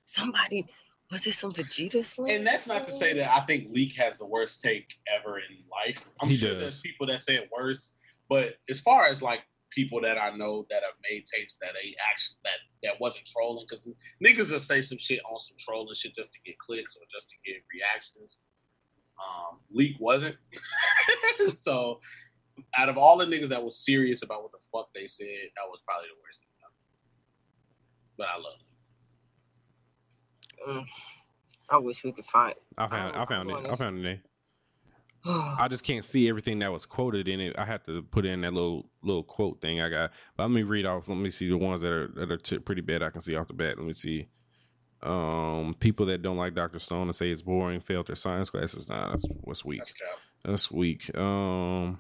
somebody 0.05 0.67
was 1.11 1.27
it 1.27 1.35
some 1.35 1.51
Vegeta 1.51 2.05
slam? 2.05 2.31
And 2.31 2.47
that's 2.47 2.67
not 2.67 2.85
to 2.85 2.93
say 2.93 3.13
that 3.15 3.33
I 3.33 3.41
think 3.43 3.69
Leak 3.71 3.95
has 3.97 4.19
the 4.19 4.27
worst 4.27 4.61
take 4.63 4.95
ever 5.17 5.39
in 5.39 5.45
life. 5.71 6.11
I'm 6.21 6.29
He 6.29 6.37
sure 6.37 6.55
does. 6.55 6.61
there's 6.61 6.81
people 6.81 7.07
that 7.07 7.21
say 7.21 7.37
it 7.37 7.49
worse, 7.57 7.95
but 8.29 8.57
as 8.69 8.81
far 8.81 9.05
as 9.07 9.23
like 9.23 9.43
people 9.71 10.01
that 10.01 10.21
I 10.21 10.31
know 10.37 10.67
that 10.71 10.83
have 10.83 10.95
made 11.11 11.25
takes 11.25 11.57
that 11.57 11.71
they 11.75 11.95
actually 12.09 12.39
that 12.45 12.59
that 12.83 13.01
wasn't 13.01 13.27
trolling, 13.27 13.67
because 13.69 13.89
niggas 14.25 14.53
will 14.53 14.61
say 14.61 14.83
some 14.83 14.99
shit 14.99 15.21
on 15.31 15.39
some 15.39 15.57
trolling 15.59 15.95
shit 15.95 16.15
just 16.15 16.33
to 16.33 16.39
get 16.45 16.59
clicks 16.59 16.97
or 16.97 17.03
just 17.11 17.29
to 17.31 17.37
get 17.45 17.63
reactions. 17.73 18.39
Um, 19.19 19.61
Leak 19.71 19.97
wasn't. 19.99 20.37
so 21.49 22.01
out 22.77 22.89
of 22.89 22.99
all 22.99 23.19
the 23.19 23.27
niggas 23.27 23.49
that 23.49 23.63
was 23.63 23.85
serious 23.85 24.23
about 24.23 24.43
what 24.43 24.53
the 24.53 24.59
fuck 24.73 24.89
they 24.95 25.07
said, 25.07 25.27
that 25.27 25.69
was 25.69 25.81
probably 25.87 26.09
the 26.09 26.21
worst 26.23 26.41
thing. 26.41 26.51
ever. 26.65 26.75
But 28.19 28.29
I 28.29 28.37
love 28.37 28.59
it. 28.61 28.67
Mm. 30.69 30.87
I 31.69 31.79
wish 31.79 32.05
we 32.05 32.13
could 32.13 32.25
find. 32.25 32.55
I 32.79 32.89
found 32.89 33.17
Oh, 33.17 33.21
I 33.21 33.27
found 33.27 33.51
it. 33.51 33.71
I 33.71 33.77
found 33.77 34.07
it. 34.07 34.21
Nate. 35.27 35.37
I 35.59 35.65
I 35.65 35.69
just 35.69 35.85
can't 35.85 36.05
see 36.05 36.29
everything 36.29 36.59
that 36.61 36.73
was 36.73 36.87
quoted 36.87 37.29
in 37.29 37.41
it. 37.41 37.59
I 37.59 37.65
had 37.65 37.85
to 37.87 38.03
put 38.03 38.25
in 38.27 38.41
that 38.43 38.53
little 38.53 38.89
little 39.03 39.23
quote 39.25 39.61
thing 39.61 39.81
I 39.81 39.89
got. 39.89 40.13
But 40.37 40.45
let 40.45 40.53
me 40.53 40.63
read 40.63 40.87
off. 40.87 41.09
Let 41.09 41.19
me 41.19 41.31
see 41.31 41.49
the 41.49 41.59
ones 41.59 41.81
that 41.83 41.93
are 41.93 42.09
that 42.17 42.31
are 42.31 42.37
t- 42.37 42.59
pretty 42.59 42.83
bad. 42.83 43.03
I 43.03 43.11
can 43.11 43.21
see 43.23 43.37
off 43.37 43.49
the 43.49 43.55
bat. 43.55 43.77
Let 43.79 43.87
me 43.87 43.93
see. 43.93 44.29
Um, 45.03 45.77
people 45.79 46.07
that 46.07 46.23
don't 46.23 46.37
like 46.39 46.55
Doctor 46.55 46.79
Stone 46.79 47.09
and 47.09 47.15
say 47.15 47.31
it's 47.31 47.43
boring 47.43 47.81
failed 47.81 48.07
their 48.07 48.17
science 48.17 48.51
classes. 48.51 48.89
Nah, 48.89 49.11
that's 49.11 49.25
what's 49.43 49.65
weak. 49.65 49.79
That's. 49.81 49.93
That's 50.45 50.71
weak. 50.71 51.17
Um, 51.17 51.99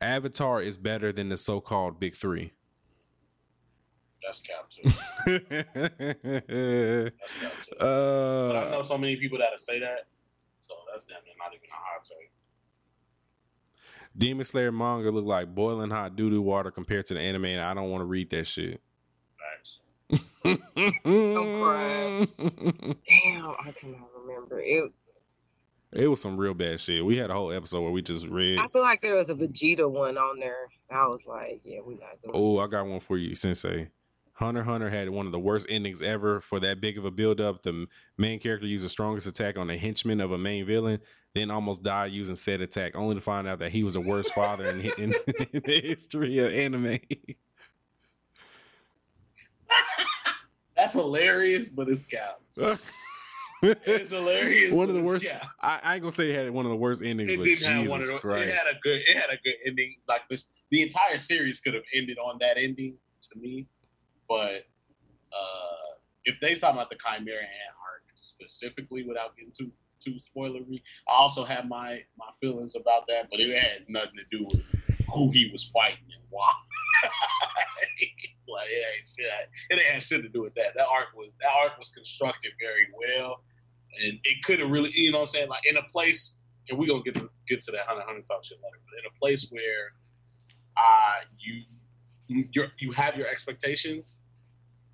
Avatar 0.00 0.62
is 0.62 0.78
better 0.78 1.12
than 1.12 1.28
the 1.28 1.36
so-called 1.36 2.00
Big 2.00 2.14
Three. 2.16 2.52
That's 4.22 4.40
cap 4.40 4.68
too. 4.68 4.82
uh, 4.86 4.92
That's 7.20 7.34
cap 7.40 7.52
too. 7.62 7.74
But 7.78 8.56
I 8.56 8.70
know 8.70 8.82
so 8.82 8.98
many 8.98 9.16
people 9.16 9.38
that 9.38 9.58
say 9.60 9.78
that, 9.80 10.06
so 10.70 10.76
that's 10.90 11.04
damn 11.04 11.24
near 11.24 11.34
not 11.38 11.52
even 11.52 11.68
a 11.68 11.74
hot 11.74 12.02
take. 12.02 12.30
Demon 14.16 14.44
Slayer 14.44 14.72
manga 14.72 15.10
look 15.10 15.24
like 15.24 15.54
boiling 15.54 15.90
hot 15.90 16.16
doo 16.16 16.30
doo 16.30 16.42
water 16.42 16.70
compared 16.70 17.06
to 17.06 17.14
the 17.14 17.20
anime, 17.20 17.46
and 17.46 17.60
I 17.60 17.74
don't 17.74 17.90
want 17.90 18.02
to 18.02 18.06
read 18.06 18.30
that 18.30 18.46
shit. 18.46 18.80
Facts. 19.38 19.80
crying. 21.04 22.28
Damn, 22.38 23.54
I 23.60 23.72
cannot 23.76 24.08
remember 24.24 24.60
it. 24.60 24.92
It 25.92 26.06
was 26.06 26.20
some 26.20 26.36
real 26.36 26.54
bad 26.54 26.78
shit. 26.80 27.04
We 27.04 27.16
had 27.16 27.30
a 27.30 27.34
whole 27.34 27.52
episode 27.52 27.80
where 27.82 27.90
we 27.90 28.02
just 28.02 28.26
read. 28.26 28.58
I 28.58 28.68
feel 28.68 28.82
like 28.82 29.02
there 29.02 29.16
was 29.16 29.28
a 29.28 29.34
Vegeta 29.34 29.90
one 29.90 30.16
on 30.16 30.38
there. 30.38 30.68
I 30.88 31.06
was 31.06 31.26
like, 31.26 31.62
yeah, 31.64 31.80
we 31.84 31.94
not 31.94 32.22
doing. 32.22 32.32
Oh, 32.34 32.58
I 32.58 32.68
got 32.68 32.86
one 32.86 33.00
for 33.00 33.18
you, 33.18 33.34
Sensei. 33.34 33.88
Hunter 34.40 34.64
Hunter 34.64 34.88
had 34.88 35.10
one 35.10 35.26
of 35.26 35.32
the 35.32 35.38
worst 35.38 35.66
endings 35.68 36.00
ever 36.00 36.40
for 36.40 36.58
that 36.60 36.80
big 36.80 36.96
of 36.96 37.04
a 37.04 37.10
build 37.10 37.42
up. 37.42 37.62
The 37.62 37.86
main 38.16 38.40
character 38.40 38.66
used 38.66 38.82
the 38.82 38.88
strongest 38.88 39.26
attack 39.26 39.58
on 39.58 39.68
a 39.68 39.76
henchman 39.76 40.18
of 40.18 40.32
a 40.32 40.38
main 40.38 40.64
villain, 40.64 40.98
then 41.34 41.50
almost 41.50 41.82
died 41.82 42.12
using 42.12 42.36
said 42.36 42.62
attack, 42.62 42.96
only 42.96 43.16
to 43.16 43.20
find 43.20 43.46
out 43.46 43.58
that 43.58 43.70
he 43.70 43.84
was 43.84 43.92
the 43.92 44.00
worst 44.00 44.32
father 44.32 44.64
in, 44.64 44.80
in, 44.80 45.14
in 45.52 45.62
the 45.62 45.80
history 45.82 46.38
of 46.38 46.54
anime. 46.54 46.98
That's 50.74 50.94
hilarious, 50.94 51.68
but 51.68 51.90
it's 51.90 52.02
cap. 52.02 52.40
It's 53.62 54.10
hilarious. 54.10 54.72
one 54.72 54.88
of 54.88 54.94
the 54.94 55.02
worst. 55.02 55.28
I, 55.60 55.80
I 55.82 55.94
ain't 55.96 56.02
gonna 56.02 56.12
say 56.12 56.30
it 56.30 56.34
had 56.34 56.50
one 56.50 56.64
of 56.64 56.70
the 56.70 56.78
worst 56.78 57.02
endings, 57.02 57.30
It 57.30 57.36
but 57.36 57.44
didn't 57.44 57.58
Jesus 57.58 57.68
have 57.74 57.90
one 57.90 58.00
of 58.00 58.06
those. 58.06 58.20
Christ. 58.20 58.48
It 58.48 58.54
had 58.56 58.74
a 58.74 58.78
good. 58.82 59.00
It 59.06 59.14
had 59.18 59.28
a 59.28 59.36
good 59.44 59.56
ending. 59.66 59.96
Like 60.08 60.22
this, 60.30 60.46
the 60.70 60.80
entire 60.80 61.18
series 61.18 61.60
could 61.60 61.74
have 61.74 61.82
ended 61.94 62.16
on 62.16 62.38
that 62.40 62.56
ending 62.56 62.94
to 63.20 63.38
me. 63.38 63.66
But 64.30 64.66
uh 65.32 65.96
if 66.24 66.40
they 66.40 66.54
talk 66.54 66.74
about 66.74 66.90
the 66.90 66.96
Chimera 66.96 67.40
Ant 67.42 67.76
arc 67.82 68.04
specifically, 68.14 69.04
without 69.04 69.36
getting 69.36 69.52
too 69.52 69.72
too 69.98 70.12
spoilery, 70.12 70.82
I 71.08 71.12
also 71.12 71.44
have 71.44 71.68
my 71.68 72.02
my 72.18 72.30
feelings 72.40 72.76
about 72.76 73.08
that. 73.08 73.28
But 73.30 73.40
it 73.40 73.58
had 73.58 73.84
nothing 73.88 74.16
to 74.16 74.38
do 74.38 74.46
with 74.50 74.74
who 75.12 75.30
he 75.32 75.50
was 75.52 75.64
fighting 75.74 76.06
and 76.14 76.24
why. 76.30 76.52
like 78.48 78.68
it 78.68 78.86
ain't. 78.96 79.48
It 79.70 79.84
ain't 79.84 79.94
have 79.94 80.04
shit 80.04 80.22
to 80.22 80.28
do 80.28 80.42
with 80.42 80.54
that. 80.54 80.74
That 80.76 80.86
arc 80.86 81.08
was 81.14 81.32
that 81.40 81.50
arc 81.62 81.78
was 81.78 81.90
constructed 81.90 82.52
very 82.60 82.86
well, 82.96 83.42
and 84.06 84.18
it 84.24 84.44
could 84.44 84.60
have 84.60 84.70
really, 84.70 84.90
you 84.94 85.12
know, 85.12 85.18
what 85.18 85.22
I'm 85.22 85.28
saying, 85.28 85.48
like 85.50 85.66
in 85.68 85.76
a 85.76 85.82
place 85.92 86.40
and 86.70 86.78
we're 86.78 86.86
gonna 86.86 87.02
get 87.02 87.14
to 87.14 87.28
get 87.46 87.60
to 87.62 87.72
that 87.72 87.86
Hunter 87.86 88.04
Hunter 88.06 88.22
talk 88.22 88.44
shit 88.44 88.58
later, 88.62 88.78
but 88.86 88.98
in 89.00 89.06
a 89.06 89.18
place 89.18 89.46
where 89.50 89.92
uh 90.76 91.24
you 91.38 91.64
you 92.30 92.66
you 92.78 92.92
have 92.92 93.16
your 93.16 93.26
expectations, 93.26 94.20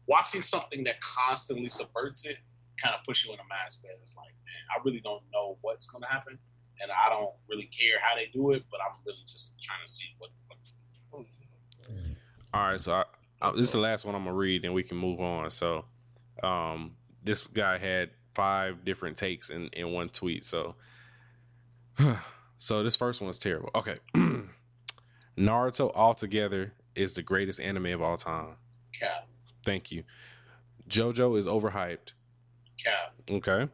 watching 0.06 0.42
something 0.42 0.84
that 0.84 1.00
constantly 1.00 1.68
subverts 1.68 2.24
it 2.24 2.38
kind 2.82 2.94
of 2.94 3.04
puts 3.04 3.24
you 3.24 3.32
in 3.32 3.38
a 3.38 3.48
mass 3.48 3.76
bed. 3.76 3.92
It's 4.00 4.16
like, 4.16 4.32
man, 4.44 4.62
I 4.70 4.80
really 4.84 5.00
don't 5.00 5.22
know 5.32 5.58
what's 5.62 5.86
gonna 5.86 6.06
happen, 6.06 6.38
and 6.80 6.90
I 6.90 7.08
don't 7.10 7.32
really 7.48 7.66
care 7.66 7.98
how 8.02 8.16
they 8.16 8.26
do 8.32 8.52
it, 8.52 8.64
but 8.70 8.80
I'm 8.80 8.96
really 9.04 9.22
just 9.26 9.60
trying 9.62 9.84
to 9.84 9.90
see 9.90 10.06
what 10.18 10.30
the 10.32 10.38
fuck. 10.48 10.56
All 12.54 12.70
right, 12.70 12.80
so 12.80 12.94
I, 12.94 13.04
I, 13.42 13.50
this 13.50 13.62
is 13.62 13.72
the 13.72 13.78
last 13.78 14.04
one 14.06 14.14
I'm 14.14 14.24
gonna 14.24 14.36
read, 14.36 14.64
and 14.64 14.72
we 14.72 14.82
can 14.82 14.96
move 14.96 15.20
on. 15.20 15.50
So, 15.50 15.84
um, 16.42 16.92
this 17.22 17.42
guy 17.42 17.76
had 17.76 18.10
five 18.34 18.84
different 18.84 19.16
takes 19.16 19.50
in 19.50 19.68
in 19.68 19.92
one 19.92 20.08
tweet. 20.08 20.44
So, 20.44 20.74
so 22.58 22.82
this 22.82 22.96
first 22.96 23.20
one's 23.20 23.38
terrible. 23.38 23.70
Okay, 23.74 23.96
Naruto 25.38 25.92
altogether 25.94 26.72
is 26.96 27.12
the 27.12 27.22
greatest 27.22 27.60
anime 27.60 27.86
of 27.86 28.02
all 28.02 28.16
time. 28.16 28.56
Cap, 28.98 29.26
Thank 29.64 29.90
you. 29.92 30.04
JoJo 30.88 31.38
is 31.38 31.46
overhyped. 31.46 32.12
cap, 32.82 33.14
Okay. 33.30 33.68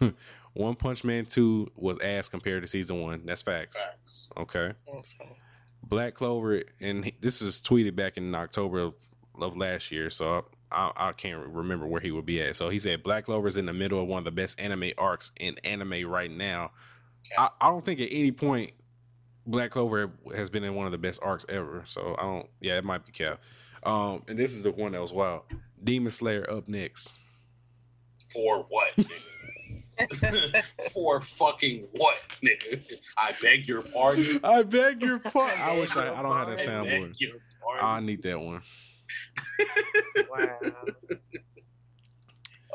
One 0.54 0.74
Punch 0.76 1.02
Man 1.04 1.26
2 1.26 1.72
was 1.76 1.98
ass 2.00 2.28
compared 2.28 2.62
to 2.62 2.68
season 2.68 3.00
1. 3.00 3.22
That's 3.26 3.42
facts. 3.42 3.76
facts. 3.76 4.30
Okay. 4.36 4.72
Fine. 4.86 5.28
Black 5.82 6.14
Clover, 6.14 6.62
and 6.80 7.10
this 7.20 7.42
is 7.42 7.60
tweeted 7.60 7.94
back 7.96 8.16
in 8.16 8.34
October 8.34 8.78
of, 8.80 8.94
of 9.40 9.56
last 9.56 9.90
year, 9.90 10.10
so 10.10 10.44
I, 10.72 10.92
I 10.96 11.12
can't 11.12 11.46
remember 11.46 11.86
where 11.86 12.00
he 12.00 12.10
would 12.10 12.24
be 12.24 12.40
at. 12.40 12.56
So 12.56 12.68
he 12.70 12.78
said 12.78 13.02
Black 13.02 13.26
Clover 13.26 13.48
is 13.48 13.56
in 13.56 13.66
the 13.66 13.72
middle 13.72 14.00
of 14.00 14.06
one 14.08 14.18
of 14.18 14.24
the 14.24 14.30
best 14.30 14.58
anime 14.60 14.92
arcs 14.96 15.30
in 15.38 15.56
anime 15.64 16.08
right 16.08 16.30
now. 16.30 16.70
I, 17.36 17.48
I 17.60 17.68
don't 17.68 17.84
think 17.84 18.00
at 18.00 18.08
any 18.10 18.32
point 18.32 18.72
Black 19.46 19.70
Clover 19.70 20.10
has 20.34 20.50
been 20.50 20.64
in 20.64 20.74
one 20.74 20.86
of 20.86 20.92
the 20.92 20.98
best 20.98 21.20
arcs 21.22 21.44
ever. 21.48 21.82
So 21.86 22.14
I 22.18 22.22
don't. 22.22 22.46
Yeah, 22.60 22.78
it 22.78 22.84
might 22.84 23.04
be 23.04 23.12
cap. 23.12 23.40
Um, 23.82 24.22
and 24.28 24.38
this 24.38 24.52
is 24.52 24.62
the 24.62 24.70
one 24.70 24.92
that 24.92 25.00
was 25.00 25.12
wild. 25.12 25.42
Demon 25.82 26.10
Slayer 26.10 26.48
up 26.50 26.68
next. 26.68 27.14
For 28.32 28.66
what? 28.68 28.94
For 30.92 31.20
fucking 31.20 31.86
what, 31.92 32.16
nigga? 32.42 32.82
I 33.16 33.32
beg 33.40 33.68
your 33.68 33.82
pardon. 33.82 34.40
I 34.42 34.62
beg 34.62 35.02
your 35.02 35.18
pardon. 35.20 35.58
I 35.60 35.78
wish 35.78 35.94
I, 35.96 36.12
I 36.18 36.22
don't 36.22 36.36
have 36.36 36.48
that 36.48 36.60
I 36.60 36.66
soundboard. 36.66 37.14
I 37.80 38.00
need 38.00 38.22
that 38.22 38.40
one. 38.40 38.62
Wow. 40.30 40.58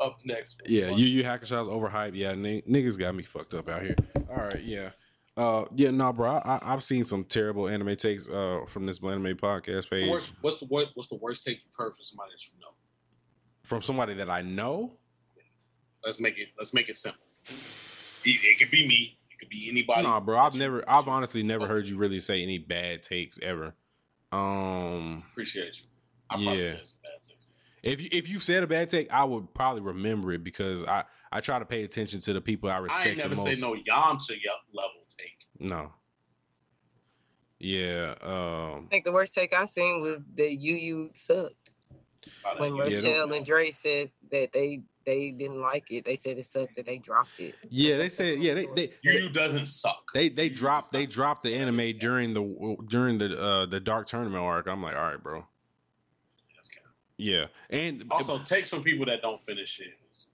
Up 0.00 0.18
next. 0.24 0.62
Yeah, 0.64 0.90
what? 0.90 0.98
you 0.98 1.06
you 1.06 1.22
Hackashaw's 1.22 1.68
overhyped. 1.68 2.12
Yeah, 2.14 2.30
n- 2.30 2.62
niggas 2.66 2.98
got 2.98 3.14
me 3.14 3.22
fucked 3.22 3.52
up 3.52 3.68
out 3.68 3.82
here. 3.82 3.96
All 4.30 4.36
right, 4.44 4.62
yeah. 4.64 4.90
Uh, 5.36 5.64
yeah, 5.74 5.90
no, 5.90 6.12
bro. 6.12 6.32
I, 6.44 6.58
I've 6.62 6.82
seen 6.82 7.04
some 7.04 7.24
terrible 7.24 7.68
anime 7.68 7.96
takes 7.96 8.28
uh 8.28 8.60
from 8.68 8.84
this 8.86 9.02
anime 9.02 9.36
podcast 9.36 9.88
page 9.88 10.10
What's 10.40 10.58
the 10.58 10.66
what, 10.66 10.88
What's 10.94 11.08
the 11.08 11.16
worst 11.16 11.44
take 11.44 11.60
you've 11.64 11.74
heard 11.76 11.94
from 11.94 12.02
somebody 12.02 12.32
that 12.32 12.46
you 12.46 12.52
know? 12.60 12.66
from 13.64 13.82
somebody 13.82 14.14
that 14.14 14.28
I 14.28 14.42
know. 14.42 14.98
Let's 16.04 16.18
make 16.20 16.38
it. 16.38 16.48
Let's 16.58 16.72
make 16.74 16.88
it 16.88 16.96
simple. 16.96 17.22
It, 18.24 18.40
it 18.42 18.58
could 18.58 18.70
be 18.70 18.86
me. 18.86 19.18
It 19.30 19.38
could 19.38 19.48
be 19.50 19.68
anybody. 19.70 20.02
Nah, 20.02 20.18
bro. 20.20 20.38
I've 20.38 20.54
never, 20.54 20.82
I've 20.88 21.08
honestly 21.08 21.42
never 21.42 21.66
heard 21.66 21.84
you 21.84 21.96
really 21.96 22.20
say 22.20 22.42
any 22.42 22.58
bad 22.58 23.02
takes 23.02 23.38
ever. 23.42 23.74
Um, 24.32 25.24
Appreciate 25.30 25.80
you. 25.80 25.86
I 26.30 26.34
probably 26.34 26.58
Yeah. 26.58 26.64
said 26.64 26.86
some 26.86 26.98
bad 27.02 27.22
things. 27.22 27.52
if 27.82 28.00
you 28.00 28.08
if 28.12 28.28
you 28.28 28.40
said 28.40 28.62
a 28.62 28.66
bad 28.66 28.88
take, 28.90 29.12
I 29.12 29.24
would 29.24 29.52
probably 29.54 29.82
remember 29.82 30.32
it 30.32 30.42
because 30.42 30.84
I 30.84 31.04
I 31.32 31.40
try 31.40 31.58
to 31.58 31.64
pay 31.64 31.84
attention 31.84 32.20
to 32.22 32.32
the 32.32 32.40
people 32.40 32.70
I 32.70 32.78
respect 32.78 33.10
I 33.18 33.22
never 33.22 33.36
say 33.36 33.54
no 33.60 33.74
Yamcha 33.74 34.36
level. 34.72 34.99
No. 35.60 35.92
Yeah. 37.58 38.14
Um. 38.22 38.86
I 38.86 38.90
think 38.90 39.04
the 39.04 39.12
worst 39.12 39.34
take 39.34 39.52
I 39.54 39.64
seen 39.66 40.00
was 40.00 40.18
that 40.36 40.52
Yu 40.54 40.74
Yu 40.74 41.10
sucked. 41.12 41.72
When 42.58 42.76
that. 42.78 42.90
Yeah, 42.90 42.96
Rochelle 42.96 43.32
and 43.34 43.44
Dre 43.46 43.70
said 43.70 44.10
that 44.30 44.52
they 44.52 44.80
they 45.04 45.30
didn't 45.32 45.60
like 45.60 45.90
it, 45.90 46.04
they 46.04 46.16
said 46.16 46.38
it 46.38 46.46
sucked 46.46 46.76
that 46.76 46.86
they 46.86 46.98
dropped 46.98 47.38
it. 47.38 47.54
Yeah, 47.68 47.98
they 47.98 48.08
said. 48.08 48.38
Yeah, 48.42 48.54
they 48.54 48.66
they 48.74 48.88
Yu 49.02 49.12
Yu 49.12 49.30
doesn't 49.30 49.66
suck. 49.66 50.10
they, 50.14 50.28
they 50.30 50.44
Yu 50.44 50.50
Yu 50.50 50.56
dropped 50.56 50.92
they 50.92 51.04
does 51.06 51.14
dropped 51.14 51.42
the 51.42 51.54
anime 51.54 51.98
during 51.98 52.32
the 52.32 52.76
during 52.88 53.18
the 53.18 53.38
uh 53.40 53.66
the 53.66 53.80
dark 53.80 54.06
tournament 54.06 54.42
arc. 54.42 54.66
I'm 54.66 54.82
like, 54.82 54.96
all 54.96 55.02
right, 55.02 55.22
bro. 55.22 55.44
That's 56.56 56.68
kind 56.68 56.86
of- 56.86 56.92
Yeah, 57.18 57.46
and 57.68 58.04
Also, 58.10 58.38
takes 58.38 58.70
from 58.70 58.82
people 58.82 59.04
that 59.06 59.20
don't 59.22 59.40
finish 59.40 59.80
it. 59.80 59.92
is- 60.08 60.30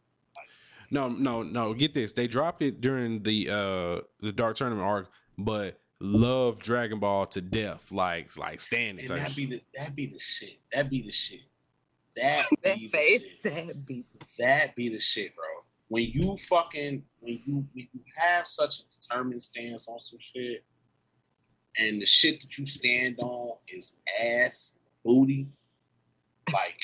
no, 0.90 1.08
no, 1.08 1.42
no. 1.42 1.74
Get 1.74 1.94
this. 1.94 2.12
They 2.12 2.26
dropped 2.26 2.62
it 2.62 2.80
during 2.80 3.22
the 3.22 3.48
uh 3.50 4.00
the 4.20 4.32
dark 4.32 4.56
tournament 4.56 4.86
arc, 4.86 5.08
but 5.38 5.80
love 6.00 6.58
Dragon 6.58 6.98
Ball 6.98 7.26
to 7.26 7.40
death, 7.40 7.90
like 7.92 8.36
like 8.36 8.60
standing. 8.60 9.10
And 9.10 9.20
that 9.20 9.28
shit. 9.28 9.36
be 9.36 9.46
the 9.46 9.62
that 9.74 9.94
be 9.94 10.06
the 10.06 10.18
shit. 10.18 10.58
That 10.72 10.90
be 10.90 11.02
the 11.02 11.12
shit. 11.12 11.40
That 12.16 12.46
That 12.62 12.78
be 12.78 12.86
the 12.86 12.88
face, 12.88 13.22
shit. 13.22 13.42
that 13.42 13.86
beat. 13.86 14.06
That 14.38 14.74
be 14.74 14.88
the 14.88 15.00
shit, 15.00 15.34
bro. 15.36 15.44
When 15.88 16.04
you 16.04 16.36
fucking 16.36 17.02
when 17.20 17.40
you 17.44 17.66
when 17.72 17.88
you 17.92 18.00
have 18.16 18.46
such 18.46 18.80
a 18.80 18.82
determined 18.88 19.42
stance 19.42 19.88
on 19.88 20.00
some 20.00 20.18
shit, 20.20 20.64
and 21.78 22.00
the 22.00 22.06
shit 22.06 22.40
that 22.40 22.58
you 22.58 22.66
stand 22.66 23.16
on 23.20 23.56
is 23.68 23.96
ass 24.20 24.76
booty, 25.04 25.48
like 26.52 26.80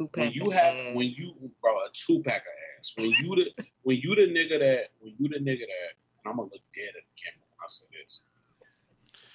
Two 0.00 0.08
when 0.14 0.32
you 0.32 0.48
have 0.48 0.74
ass. 0.74 0.94
when 0.94 1.12
you 1.14 1.34
bro 1.60 1.76
a 1.76 1.90
two 1.92 2.22
pack 2.22 2.40
of 2.40 2.78
ass. 2.78 2.94
When 2.96 3.10
you 3.10 3.34
the 3.36 3.64
when 3.82 3.98
you 3.98 4.14
the 4.14 4.22
nigga 4.22 4.58
that 4.58 4.88
when 4.98 5.14
you 5.18 5.28
the 5.28 5.38
nigga 5.38 5.60
that 5.60 5.92
and 6.24 6.24
I'm 6.24 6.36
gonna 6.36 6.44
look 6.44 6.62
dead 6.74 6.88
at 6.88 7.02
the 7.06 7.22
camera 7.22 7.44
when 7.50 7.58
I 7.62 7.66
say 7.66 7.84
this. 7.92 8.22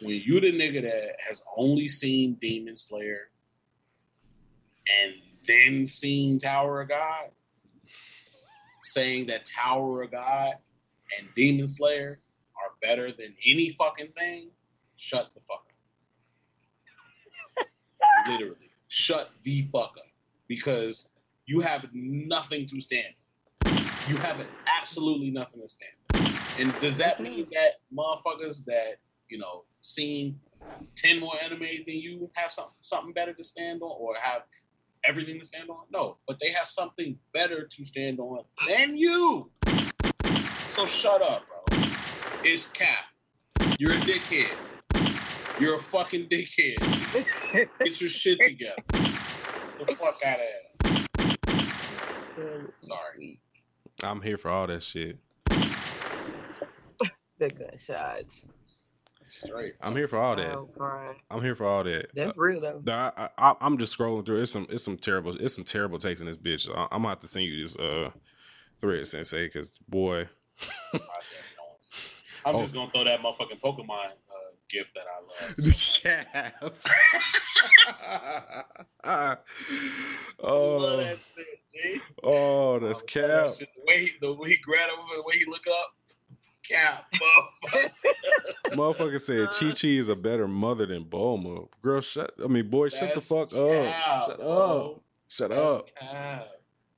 When 0.01 0.15
you 0.25 0.39
the 0.39 0.51
nigga 0.51 0.81
that 0.81 1.17
has 1.27 1.43
only 1.55 1.87
seen 1.87 2.33
Demon 2.41 2.75
Slayer 2.75 3.29
and 5.03 5.13
then 5.47 5.85
seen 5.85 6.39
Tower 6.39 6.81
of 6.81 6.89
God, 6.89 7.29
saying 8.81 9.27
that 9.27 9.45
Tower 9.45 10.01
of 10.01 10.11
God 10.11 10.55
and 11.19 11.27
Demon 11.35 11.67
Slayer 11.67 12.19
are 12.63 12.71
better 12.81 13.11
than 13.11 13.35
any 13.45 13.75
fucking 13.77 14.13
thing, 14.17 14.49
shut 14.95 15.29
the 15.35 15.41
fuck 15.41 15.67
up. 17.59 17.67
Literally, 18.27 18.71
shut 18.87 19.29
the 19.43 19.67
fuck 19.71 19.95
up 19.99 20.14
because 20.47 21.09
you 21.45 21.61
have 21.61 21.85
nothing 21.93 22.65
to 22.67 22.81
stand. 22.81 23.13
You 24.07 24.17
have 24.17 24.45
absolutely 24.79 25.31
nothing 25.31 25.61
to 25.61 25.67
stand. 25.67 25.91
And 26.59 26.73
does 26.79 26.97
that 26.97 27.21
mean 27.21 27.47
that 27.51 27.79
motherfuckers 27.95 28.63
that 28.65 28.95
you 29.29 29.37
know 29.37 29.63
seen 29.81 30.39
ten 30.95 31.19
more 31.19 31.33
anime 31.43 31.59
than 31.59 31.95
you 31.95 32.29
have 32.35 32.51
something 32.51 32.73
something 32.81 33.13
better 33.13 33.33
to 33.33 33.43
stand 33.43 33.81
on, 33.81 33.91
or 33.99 34.15
have 34.21 34.43
everything 35.07 35.39
to 35.39 35.45
stand 35.45 35.69
on? 35.69 35.85
No, 35.91 36.17
but 36.27 36.37
they 36.39 36.51
have 36.51 36.67
something 36.67 37.17
better 37.33 37.65
to 37.65 37.85
stand 37.85 38.19
on 38.19 38.43
than 38.67 38.95
you. 38.95 39.51
So 40.69 40.85
shut 40.85 41.21
up, 41.21 41.43
bro. 41.47 41.79
It's 42.43 42.67
cap. 42.67 43.05
You're 43.79 43.93
a 43.93 43.97
dickhead. 43.97 44.55
You're 45.59 45.75
a 45.75 45.79
fucking 45.79 46.27
dickhead. 46.27 46.77
Get 47.79 48.01
your 48.01 48.09
shit 48.09 48.39
together. 48.41 48.75
The 49.79 49.95
fuck 49.95 50.19
out 50.25 50.39
of 50.39 50.45
here. 52.37 52.73
Sorry. 52.79 53.39
I'm 54.03 54.21
here 54.21 54.37
for 54.37 54.49
all 54.49 54.67
that 54.67 54.83
shit. 54.83 55.17
The 57.37 57.49
gunshots. 57.49 58.45
Straight. 59.27 59.73
I'm 59.81 59.95
here 59.95 60.07
for 60.07 60.17
all 60.19 60.35
that. 60.35 60.55
Oh. 60.55 61.13
I'm 61.31 61.41
here 61.41 61.55
for 61.55 61.65
all 61.65 61.83
that. 61.83 62.07
That's 62.15 62.37
real 62.37 62.61
though. 62.61 62.81
Uh, 62.91 63.11
I, 63.17 63.29
I, 63.37 63.55
I'm 63.59 63.77
just 63.77 63.97
scrolling 63.97 64.25
through. 64.25 64.41
It's 64.41 64.51
some, 64.51 64.67
it's 64.69 64.83
some 64.85 64.97
terrible, 64.97 65.35
it's 65.35 65.55
some 65.55 65.65
terrible 65.65 65.97
takes 65.99 66.21
in 66.21 66.27
this 66.27 66.37
bitch. 66.37 66.69
I, 66.69 66.83
I'm 66.91 66.99
gonna 67.01 67.09
have 67.09 67.19
to 67.21 67.27
send 67.27 67.45
you 67.45 67.61
this 67.61 67.75
uh 67.77 68.11
thread, 68.79 69.05
Sensei, 69.07 69.47
because 69.47 69.77
boy, 69.89 70.27
I'm 70.93 70.99
Oh. 72.55 72.61
just 72.61 72.73
gonna 72.73 72.91
throw 72.91 73.03
that 73.03 73.19
motherfucking 73.21 73.59
Pokemon 73.61 73.89
uh, 73.89 74.24
gift 74.69 74.93
that 74.95 75.05
I 75.07 75.19
love. 75.47 75.55
the 75.57 75.99
cap. 76.01 76.75
I 79.03 79.29
love 79.29 79.43
oh, 80.39 80.97
that 80.97 81.21
shit, 81.21 81.45
G. 81.71 82.01
oh, 82.23 82.79
that's 82.79 83.01
cap. 83.01 83.27
that. 83.27 83.57
The 83.57 83.67
way 83.87 84.05
he, 84.05 84.11
the 84.21 84.33
way 84.33 84.49
he 84.49 84.57
grabbed 84.57 84.91
over, 84.93 85.15
the 85.17 85.23
way 85.25 85.37
he 85.37 85.45
look 85.45 85.65
up, 85.67 85.95
cap, 86.69 87.05
motherfucker. 87.73 87.91
Motherfucker 88.71 89.21
said 89.21 89.49
Chi 89.49 89.71
Chi 89.79 89.87
is 89.89 90.09
a 90.09 90.15
better 90.15 90.47
mother 90.47 90.85
than 90.85 91.05
Bulma. 91.05 91.67
Girl, 91.81 92.01
shut. 92.01 92.33
I 92.43 92.47
mean, 92.47 92.69
boy, 92.69 92.89
shut 92.89 93.13
the 93.13 93.21
fuck 93.21 93.49
cap, 93.51 93.59
up. 93.59 94.27
Shut 94.27 94.37
bro. 94.39 94.91
up. 94.95 95.01
Shut 95.27 95.49
That's 95.49 95.61
up. 95.61 95.89
cap. 95.95 96.47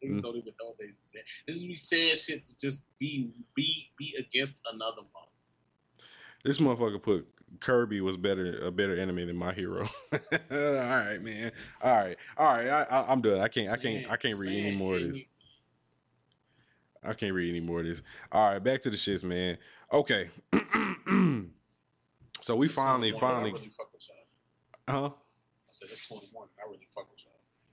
Niggas 0.03 0.19
Mm. 0.19 0.21
don't 0.21 0.35
even 0.35 0.53
know 0.61 0.67
what 0.67 0.77
they 0.77 0.91
said. 0.99 1.21
This 1.47 1.55
is 1.57 1.65
we 1.65 1.75
saying 1.75 2.17
shit 2.17 2.45
to 2.45 2.55
just 2.57 2.85
be 2.99 3.31
be 3.55 3.89
be 3.97 4.15
against 4.19 4.61
another 4.71 5.01
month. 5.01 5.31
This 6.43 6.59
motherfucker 6.59 7.01
put 7.01 7.27
Kirby 7.59 8.01
was 8.01 8.17
better 8.17 8.59
a 8.59 8.71
better 8.71 8.97
enemy 8.97 9.25
than 9.25 9.35
my 9.35 9.53
hero. 9.53 9.87
all 10.11 10.19
right, 10.51 11.17
man. 11.21 11.51
All 11.81 11.91
right, 11.91 12.17
all 12.37 12.45
right. 12.45 12.67
I, 12.67 12.83
I, 12.83 13.11
I'm 13.11 13.21
done. 13.21 13.39
I 13.39 13.47
can't. 13.47 13.69
I 13.69 13.77
can't. 13.77 14.11
I 14.11 14.17
can't 14.17 14.37
read 14.37 14.65
any 14.65 14.75
more 14.75 14.95
of 14.95 15.13
this. 15.13 15.23
I 17.03 17.13
can't 17.13 17.33
read 17.33 17.49
any 17.49 17.61
more 17.61 17.79
of 17.79 17.85
this. 17.85 18.03
All 18.31 18.53
right, 18.53 18.59
back 18.63 18.81
to 18.81 18.89
the 18.89 18.97
shits, 18.97 19.23
man. 19.23 19.57
Okay. 19.91 20.29
so 22.41 22.55
we 22.55 22.67
finally, 22.67 23.11
finally, 23.13 23.53
really 23.53 23.69
fuck 23.69 23.91
with 23.93 24.07
huh? 24.89 25.09
I 25.09 25.71
said 25.71 25.89
it's 25.91 26.07
21. 26.07 26.47
I 26.59 26.69
really 26.69 26.87
fuck 26.89 27.09
with. 27.09 27.26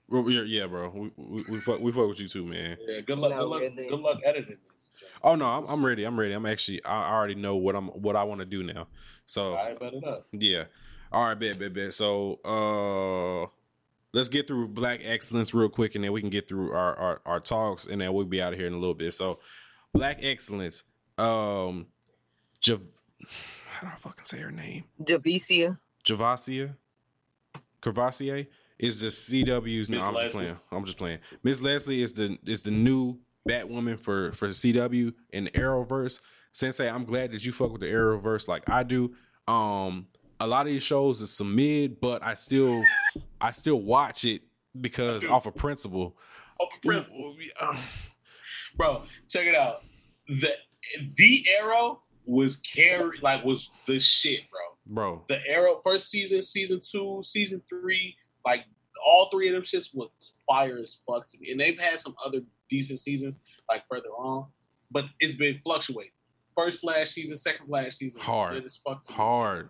Well, 0.07 0.21
we- 0.21 0.39
yeah, 0.43 0.67
bro. 0.67 0.89
We, 0.89 1.11
we, 1.17 1.43
we 1.49 1.59
fuck, 1.59 1.79
we 1.79 1.91
fuck 1.91 2.07
with 2.07 2.19
you 2.19 2.27
too, 2.27 2.45
man. 2.45 2.77
Yeah, 2.87 2.99
good 3.01 3.17
luck. 3.17 3.31
No, 3.31 3.37
good 3.39 3.47
luck. 3.49 3.61
really. 3.61 3.87
Good 3.89 3.99
luck 3.99 4.19
editing 4.23 4.57
this. 4.71 4.89
Oh 5.23 5.35
no, 5.35 5.45
I'm, 5.45 5.65
I'm 5.65 5.85
ready. 5.85 6.03
I'm 6.03 6.19
ready. 6.19 6.33
I'm 6.33 6.45
actually. 6.45 6.83
I 6.85 7.11
already 7.11 7.35
know 7.35 7.55
what 7.55 7.75
I'm. 7.75 7.87
What 7.87 8.15
I 8.15 8.23
want 8.23 8.39
to 8.39 8.45
do 8.45 8.61
now. 8.63 8.87
So 9.25 9.55
I 9.55 9.73
bet 9.73 9.93
it 9.93 10.03
up. 10.03 10.27
Yeah. 10.31 10.65
All 11.11 11.23
right, 11.25 11.33
bet, 11.39 11.57
bet, 11.57 11.73
bet. 11.73 11.93
So 11.93 12.39
uh 12.45 13.49
let's 14.13 14.29
get 14.29 14.47
through 14.47 14.67
black 14.69 15.01
excellence 15.03 15.53
real 15.53 15.69
quick 15.69 15.95
and 15.95 16.03
then 16.03 16.11
we 16.11 16.21
can 16.21 16.29
get 16.29 16.47
through 16.47 16.71
our 16.71 16.95
our, 16.95 17.21
our 17.25 17.39
talks 17.39 17.87
and 17.87 17.99
then 18.01 18.13
we'll 18.13 18.25
be 18.25 18.41
out 18.41 18.53
of 18.53 18.59
here 18.59 18.67
in 18.67 18.73
a 18.73 18.77
little 18.77 18.93
bit. 18.95 19.13
So 19.13 19.39
black 19.93 20.19
excellence, 20.23 20.83
um 21.17 21.87
Jav- 22.59 22.81
how 23.69 23.87
do 23.87 23.93
I 23.93 23.97
fucking 23.97 24.25
say 24.25 24.39
her 24.39 24.51
name? 24.51 24.83
Javicia. 25.03 25.77
Javasia 26.03 26.75
Cavassier 27.81 28.47
is 28.79 28.99
the 28.99 29.07
CW's 29.07 29.89
no, 29.89 29.99
I'm 29.99 30.15
just 30.15 30.35
playing. 30.35 30.57
I'm 30.71 30.85
just 30.85 30.97
playing. 30.97 31.19
Miss 31.43 31.61
Leslie 31.61 32.01
is 32.01 32.13
the 32.13 32.37
is 32.45 32.61
the 32.61 32.71
new 32.71 33.17
Batwoman 33.47 33.99
for 33.99 34.31
for 34.33 34.49
CW 34.49 35.13
in 35.31 35.45
the 35.45 35.51
Arrowverse. 35.51 36.21
Sensei, 36.51 36.89
I'm 36.89 37.05
glad 37.05 37.31
that 37.31 37.45
you 37.45 37.51
fuck 37.51 37.71
with 37.71 37.81
the 37.81 37.87
Arrowverse 37.87 38.47
like 38.47 38.69
I 38.69 38.83
do. 38.83 39.13
Um 39.47 40.07
a 40.39 40.47
lot 40.47 40.65
of 40.65 40.71
these 40.71 40.83
shows 40.83 41.21
is 41.21 41.35
some 41.35 41.55
mid, 41.55 41.99
but 41.99 42.23
I 42.23 42.33
still 42.33 42.83
I 43.39 43.51
still 43.51 43.81
watch 43.81 44.25
it 44.25 44.41
because 44.79 45.25
off 45.29 45.45
of 45.45 45.55
principle. 45.55 46.17
Oh, 46.59 46.67
for 46.69 46.87
principle. 46.87 47.35
Bro, 48.75 49.03
check 49.29 49.45
it 49.45 49.55
out. 49.55 49.83
The 50.27 50.51
the 51.15 51.45
arrow 51.59 52.01
was 52.25 52.57
carried 52.57 53.21
like 53.21 53.45
was 53.45 53.69
the 53.85 53.99
shit, 53.99 54.41
bro. 54.49 54.59
Bro. 54.87 55.23
The 55.27 55.39
arrow 55.47 55.77
first 55.83 56.09
season, 56.09 56.41
season 56.41 56.79
two, 56.83 57.21
season 57.23 57.61
three, 57.69 58.15
like 58.45 58.65
all 59.05 59.29
three 59.31 59.47
of 59.47 59.53
them 59.53 59.63
shits 59.63 59.93
was 59.93 60.09
fire 60.47 60.77
as 60.77 61.01
fuck 61.07 61.27
to 61.27 61.37
me. 61.39 61.51
And 61.51 61.59
they've 61.59 61.79
had 61.79 61.99
some 61.99 62.15
other 62.25 62.41
decent 62.69 62.99
seasons 62.99 63.37
like 63.69 63.83
further 63.89 64.09
on, 64.09 64.47
but 64.91 65.05
it's 65.19 65.35
been 65.35 65.59
fluctuating. 65.63 66.11
First 66.55 66.79
Flash 66.79 67.11
season, 67.11 67.37
second 67.37 67.67
Flash 67.67 67.95
season, 67.95 68.21
Hard. 68.21 68.63
as 68.63 68.77
fuck 68.77 69.01
to 69.03 69.11
me. 69.11 69.15
Hard. 69.17 69.69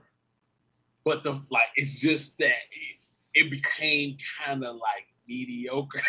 But 1.03 1.23
the 1.23 1.41
like, 1.49 1.65
it's 1.75 1.99
just 1.99 2.37
that 2.39 2.51
it, 2.71 2.97
it 3.33 3.51
became 3.51 4.17
kind 4.43 4.63
of 4.63 4.75
like 4.75 5.07
mediocre. 5.27 6.01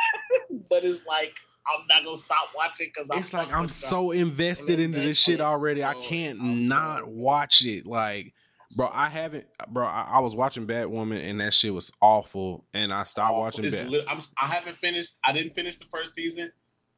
but 0.70 0.84
it's 0.84 1.04
like 1.06 1.34
I'm 1.66 1.86
not 1.88 2.04
gonna 2.04 2.18
stop 2.18 2.48
watching 2.54 2.90
because 2.94 3.08
It's 3.18 3.32
like 3.32 3.52
I'm 3.52 3.68
so 3.68 4.10
invested 4.10 4.80
into 4.80 5.00
this 5.00 5.18
shit 5.18 5.40
already. 5.40 5.82
I 5.82 5.94
can't 5.94 6.40
not 6.40 7.06
watch 7.06 7.64
it. 7.64 7.86
Like, 7.86 8.34
bro, 8.76 8.90
I 8.92 9.08
haven't, 9.08 9.46
bro. 9.68 9.86
I, 9.86 10.08
I 10.14 10.18
was 10.20 10.34
watching 10.36 10.66
Batwoman 10.66 11.22
and 11.28 11.40
that 11.40 11.54
shit 11.54 11.72
was 11.74 11.92
awful, 12.00 12.64
and 12.74 12.92
I 12.92 13.04
stopped 13.04 13.36
watching 13.36 13.64
It's 13.64 13.78
Bat. 13.78 13.90
lit- 13.90 14.04
I'm, 14.08 14.20
I 14.40 14.46
haven't 14.46 14.76
finished. 14.76 15.18
I 15.24 15.32
didn't 15.32 15.54
finish 15.54 15.76
the 15.76 15.86
first 15.86 16.14
season, 16.14 16.50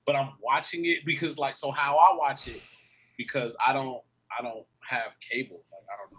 but 0.06 0.16
I'm 0.16 0.30
watching 0.42 0.84
it 0.86 1.04
because, 1.04 1.38
like, 1.38 1.56
so 1.56 1.70
how 1.70 1.96
I 1.96 2.16
watch 2.16 2.48
it 2.48 2.60
because 3.16 3.56
I 3.64 3.72
don't, 3.72 4.00
I 4.38 4.42
don't 4.42 4.66
have 4.88 5.16
cable. 5.20 5.62
Like, 5.72 5.86
I 5.92 5.96
don't 5.98 6.12
know 6.12 6.18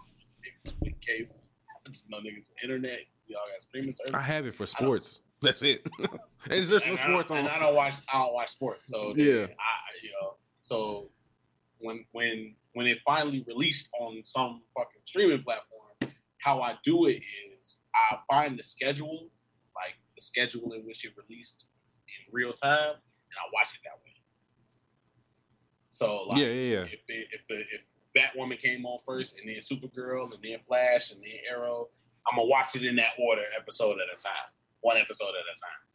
niggas 0.71 0.75
with 0.81 0.99
cable. 1.05 1.35
I 1.85 1.89
just 1.89 2.09
know 2.09 2.17
niggas 2.17 2.49
with 2.49 2.63
internet. 2.63 2.99
Y'all 3.27 3.39
got 3.51 3.61
streaming 3.61 3.91
service. 3.91 4.13
I 4.13 4.21
have 4.21 4.45
it 4.45 4.55
for 4.55 4.65
sports. 4.65 5.21
That's 5.41 5.61
it. 5.63 5.85
it's 6.49 6.69
just 6.69 6.85
for 6.85 6.95
sports 6.95 7.29
I, 7.31 7.35
on. 7.35 7.39
and 7.41 7.49
I 7.49 7.59
don't 7.59 7.75
watch. 7.75 7.95
I 8.11 8.19
don't 8.23 8.33
watch 8.33 8.49
sports. 8.49 8.87
So 8.87 9.13
Yeah. 9.15 9.25
yeah, 9.25 9.41
I, 9.43 9.75
you 10.01 10.09
know, 10.21 10.33
so 10.59 11.09
when 11.79 12.05
when 12.11 12.55
when 12.77 12.85
it 12.85 12.99
finally 13.03 13.43
released 13.47 13.89
on 13.99 14.21
some 14.23 14.61
fucking 14.77 15.01
streaming 15.05 15.41
platform, 15.41 16.13
how 16.37 16.61
I 16.61 16.75
do 16.83 17.07
it 17.07 17.23
is 17.59 17.81
I 18.11 18.17
find 18.29 18.57
the 18.57 18.61
schedule, 18.61 19.29
like 19.75 19.95
the 20.15 20.21
schedule 20.21 20.73
in 20.73 20.81
which 20.85 21.03
it 21.03 21.13
released 21.17 21.69
in 22.07 22.31
real 22.31 22.53
time, 22.53 22.91
and 22.91 23.37
I 23.39 23.49
watch 23.51 23.73
it 23.73 23.79
that 23.83 23.97
way. 24.05 24.13
So 25.89 26.27
like, 26.29 26.37
Yeah, 26.37 26.45
yeah, 26.45 26.69
yeah. 26.71 26.83
if 26.83 27.03
it, 27.07 27.27
if 27.31 27.47
the 27.49 27.63
if 27.71 27.85
Batwoman 28.15 28.59
came 28.59 28.85
on 28.85 28.99
first, 29.03 29.39
and 29.39 29.49
then 29.49 29.57
Supergirl, 29.57 30.25
and 30.31 30.43
then 30.43 30.59
Flash, 30.67 31.09
and 31.09 31.19
then 31.19 31.39
Arrow, 31.49 31.87
I'm 32.29 32.37
gonna 32.37 32.47
watch 32.47 32.75
it 32.75 32.83
in 32.83 32.95
that 32.97 33.13
order, 33.19 33.41
episode 33.59 33.93
at 33.93 34.15
a 34.15 34.17
time, 34.23 34.51
one 34.81 34.97
episode 34.97 35.29
at 35.29 35.33
a 35.33 35.57
time. 35.59 35.86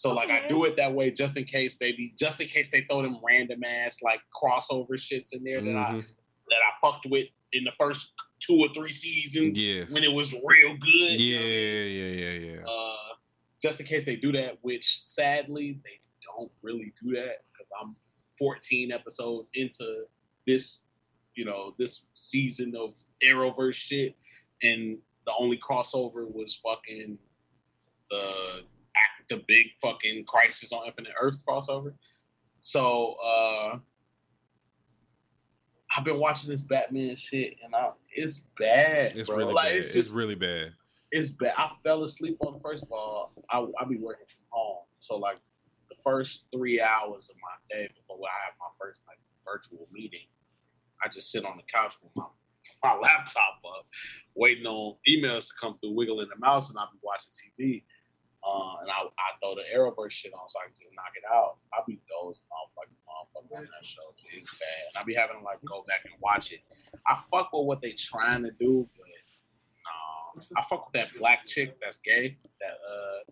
So 0.00 0.14
like 0.14 0.30
I 0.30 0.48
do 0.48 0.64
it 0.64 0.76
that 0.76 0.94
way 0.94 1.10
just 1.10 1.36
in 1.36 1.44
case 1.44 1.76
they 1.76 1.92
be 1.92 2.14
just 2.18 2.40
in 2.40 2.46
case 2.46 2.70
they 2.70 2.86
throw 2.88 3.02
them 3.02 3.18
random 3.22 3.62
ass 3.64 3.98
like 4.02 4.22
crossover 4.34 4.92
shits 4.92 5.34
in 5.34 5.44
there 5.44 5.60
that 5.60 5.76
I 5.76 5.92
Mhm. 5.92 6.14
that 6.48 6.56
I 6.56 6.70
fucked 6.80 7.04
with 7.04 7.28
in 7.52 7.64
the 7.64 7.72
first 7.78 8.14
two 8.38 8.56
or 8.60 8.72
three 8.72 8.92
seasons 8.92 9.62
Yes. 9.62 9.92
when 9.92 10.02
it 10.02 10.10
was 10.10 10.32
real 10.42 10.74
good. 10.78 11.20
you 11.20 11.34
Yeah, 11.36 11.38
know 11.38 11.44
what 11.44 11.52
I 11.52 11.98
mean? 12.08 12.18
yeah, 12.18 12.30
yeah, 12.30 12.54
yeah. 12.54 12.66
Uh, 12.66 13.14
just 13.62 13.78
in 13.78 13.84
case 13.86 14.04
they 14.04 14.16
do 14.16 14.32
that, 14.32 14.56
which 14.62 14.84
sadly 15.02 15.78
they 15.84 16.00
don't 16.24 16.50
really 16.62 16.94
do 17.02 17.12
that 17.16 17.44
because 17.52 17.70
I'm 17.78 17.94
14 18.38 18.92
episodes 18.92 19.50
into 19.52 20.06
this, 20.46 20.84
you 21.34 21.44
know, 21.44 21.74
this 21.78 22.06
season 22.14 22.74
of 22.74 22.94
Arrowverse 23.22 23.74
shit, 23.74 24.16
and 24.62 24.96
the 25.26 25.34
only 25.38 25.58
crossover 25.58 26.26
was 26.32 26.54
fucking 26.54 27.18
the 28.08 28.54
act, 28.60 28.66
the 29.30 29.42
big 29.48 29.66
fucking 29.80 30.24
Crisis 30.26 30.72
on 30.72 30.86
Infinite 30.86 31.12
Earth 31.20 31.42
crossover. 31.46 31.94
So 32.60 33.14
uh 33.24 33.78
I've 35.96 36.04
been 36.04 36.20
watching 36.20 36.50
this 36.50 36.62
Batman 36.62 37.16
shit, 37.16 37.56
and 37.64 37.74
I, 37.74 37.90
it's 38.14 38.46
bad. 38.58 39.16
It's 39.16 39.28
bro. 39.28 39.38
really 39.38 39.54
like, 39.54 39.70
bad. 39.70 39.76
It's 39.76 39.94
It's, 39.96 40.10
really 40.10 40.36
bad. 40.36 40.72
it's 41.10 41.32
bad. 41.32 41.54
I 41.56 41.70
fell 41.82 42.04
asleep 42.04 42.36
on 42.46 42.54
the 42.54 42.60
first 42.60 42.84
of 42.84 42.92
all. 42.92 43.32
I 43.50 43.66
I 43.80 43.84
be 43.86 43.96
working 43.96 44.26
from 44.28 44.42
home, 44.50 44.84
so 44.98 45.16
like 45.16 45.38
the 45.88 45.96
first 46.04 46.44
three 46.52 46.80
hours 46.80 47.28
of 47.28 47.36
my 47.42 47.76
day 47.76 47.88
before 47.96 48.24
I 48.24 48.44
have 48.46 48.54
my 48.60 48.68
first 48.80 49.02
like 49.08 49.18
virtual 49.44 49.88
meeting, 49.92 50.26
I 51.04 51.08
just 51.08 51.32
sit 51.32 51.44
on 51.44 51.56
the 51.56 51.64
couch 51.64 51.94
with 52.02 52.12
my 52.14 52.24
my 52.84 52.94
laptop 53.02 53.60
up, 53.64 53.86
waiting 54.36 54.66
on 54.66 54.96
emails 55.08 55.48
to 55.48 55.54
come 55.60 55.76
through, 55.80 55.94
wiggling 55.94 56.28
the 56.28 56.38
mouse, 56.38 56.70
and 56.70 56.78
I'll 56.78 56.90
be 56.92 56.98
watching 57.02 57.32
TV. 57.32 57.82
Uh, 58.42 58.74
and 58.80 58.90
I, 58.90 59.02
I 59.04 59.28
throw 59.42 59.54
the 59.54 59.64
Arrowverse 59.74 60.12
shit 60.12 60.32
on 60.32 60.48
so 60.48 60.58
I 60.60 60.64
can 60.66 60.74
just 60.80 60.94
knock 60.96 61.12
it 61.14 61.24
out. 61.30 61.58
I'll 61.74 61.84
be 61.86 62.00
dozing 62.08 62.46
off 62.50 62.72
like 62.76 62.88
motherfucker 63.04 63.58
on 63.58 63.64
that 63.64 63.84
show. 63.84 64.00
It's 64.32 64.48
bad. 64.58 64.68
And 64.94 64.96
I'll 64.96 65.04
be 65.04 65.14
having 65.14 65.38
to 65.38 65.44
like 65.44 65.58
go 65.66 65.84
back 65.86 66.00
and 66.04 66.14
watch 66.20 66.52
it. 66.52 66.60
I 67.06 67.16
fuck 67.30 67.50
with 67.52 67.66
what 67.66 67.80
they 67.82 67.92
trying 67.92 68.42
to 68.44 68.50
do, 68.58 68.88
but 68.96 69.06
um, 69.90 70.42
I 70.56 70.62
fuck 70.62 70.86
with 70.86 70.94
that 70.94 71.08
black 71.18 71.44
chick 71.44 71.76
that's 71.82 71.98
gay. 71.98 72.38
That 72.60 72.72
uh, 72.72 73.30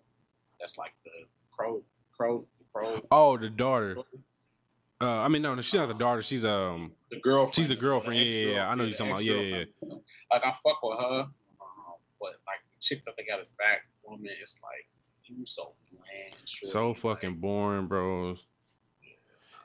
that's 0.61 0.77
like 0.77 0.93
the 1.05 1.11
crow, 1.51 1.83
crow, 2.13 2.47
the 2.59 2.65
crow, 2.73 3.01
Oh, 3.11 3.39
the 3.39 3.49
daughter. 3.49 3.97
Uh, 5.01 5.21
I 5.21 5.29
mean, 5.29 5.43
no, 5.43 5.55
no, 5.55 5.63
she's 5.63 5.75
not 5.75 5.89
the 5.89 5.95
daughter. 5.95 6.21
She's 6.23 6.45
um, 6.45 6.93
the 7.11 7.21
girlfriend. 7.21 7.55
she's 7.55 7.69
the 7.69 7.77
girlfriend. 7.77 8.21
Yeah, 8.21 8.25
yeah, 8.27 8.51
yeah. 8.55 8.69
I 8.69 8.75
know 8.75 8.85
you're 8.85 8.97
talking 8.97 9.13
about. 9.13 9.25
Yeah, 9.25 9.35
yeah, 9.37 9.65
yeah. 9.81 9.95
Like 10.31 10.45
I 10.45 10.51
fuck 10.63 10.83
with 10.83 10.99
her, 10.99 11.21
um, 11.21 11.29
but 12.21 12.33
like 12.47 12.61
the 12.75 12.81
chick 12.81 13.05
that 13.07 13.15
they 13.17 13.25
got 13.25 13.39
his 13.39 13.53
back 13.53 13.83
woman, 14.05 14.29
it's 14.43 14.57
like 14.63 14.87
you 15.29 15.45
so 15.47 15.73
bland. 15.91 16.35
So 16.45 16.89
like, 16.89 16.99
fucking 16.99 17.37
boring, 17.37 17.87
bros. 17.87 18.45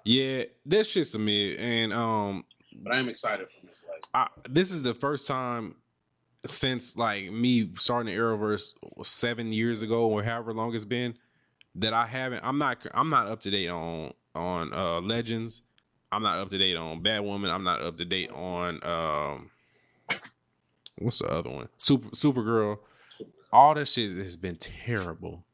Yeah, 0.05 0.43
that 0.65 0.85
shit's 0.85 1.15
a 1.15 1.19
me, 1.19 1.57
and 1.57 1.93
um, 1.93 2.43
But 2.83 2.93
I'm 2.93 3.07
excited 3.07 3.49
for 3.49 3.65
this. 3.65 3.83
I, 4.13 4.27
this 4.49 4.71
is 4.71 4.83
the 4.83 4.93
first 4.93 5.27
time 5.27 5.75
since 6.45 6.97
like 6.97 7.31
me 7.31 7.71
starting 7.77 8.13
the 8.13 8.19
Arrowverse 8.19 8.73
seven 9.03 9.53
years 9.53 9.81
ago 9.81 10.07
or 10.07 10.23
however 10.23 10.53
long 10.53 10.75
it's 10.75 10.85
been 10.85 11.15
that 11.75 11.93
I 11.93 12.05
haven't. 12.05 12.43
I'm 12.43 12.57
not. 12.57 12.79
I'm 12.93 13.09
not 13.09 13.27
up 13.27 13.41
to 13.41 13.51
date 13.51 13.69
on 13.69 14.13
on 14.35 14.73
uh 14.73 14.99
Legends. 15.01 15.61
I'm 16.11 16.21
not 16.21 16.37
up 16.37 16.49
to 16.51 16.57
date 16.57 16.75
on 16.75 17.01
Batwoman. 17.01 17.49
I'm 17.49 17.63
not 17.63 17.81
up 17.81 17.97
to 17.97 18.05
date 18.05 18.31
on 18.31 18.83
um. 18.83 19.49
What's 20.99 21.19
the 21.19 21.27
other 21.27 21.49
one? 21.49 21.69
Super 21.77 22.09
Supergirl. 22.09 22.79
All 23.51 23.73
that 23.75 23.87
shit 23.87 24.11
has 24.17 24.35
been 24.35 24.57
terrible. 24.57 25.45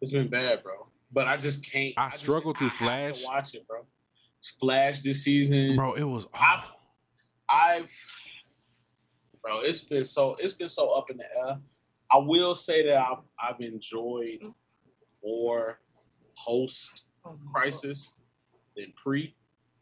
It's 0.00 0.12
been 0.12 0.28
bad, 0.28 0.62
bro. 0.62 0.86
But 1.12 1.26
I 1.26 1.36
just 1.36 1.68
can't. 1.70 1.94
I 1.96 2.10
just- 2.10 2.22
struggle 2.22 2.52
through 2.54 2.68
I 2.68 2.70
Flash. 2.70 3.24
watch 3.24 3.54
it, 3.54 3.66
bro. 3.66 3.84
Flash 4.60 5.00
this 5.00 5.24
season, 5.24 5.74
Bro, 5.76 5.94
it 5.94 6.04
was 6.04 6.26
I've- 6.32 6.68
I've, 7.50 7.90
bro, 9.42 9.60
it's 9.60 9.80
been 9.80 10.04
so 10.04 10.36
it's 10.38 10.54
been 10.54 10.68
so 10.68 10.90
up 10.90 11.10
in 11.10 11.16
the 11.16 11.24
air. 11.36 11.58
I 12.12 12.18
will 12.18 12.54
say 12.54 12.84
that 12.86 12.96
I've 12.98 13.18
I've 13.42 13.60
enjoyed 13.60 14.46
more 15.24 15.80
post 16.36 17.04
crisis 17.52 18.14
than 18.76 18.92
pre. 18.94 19.34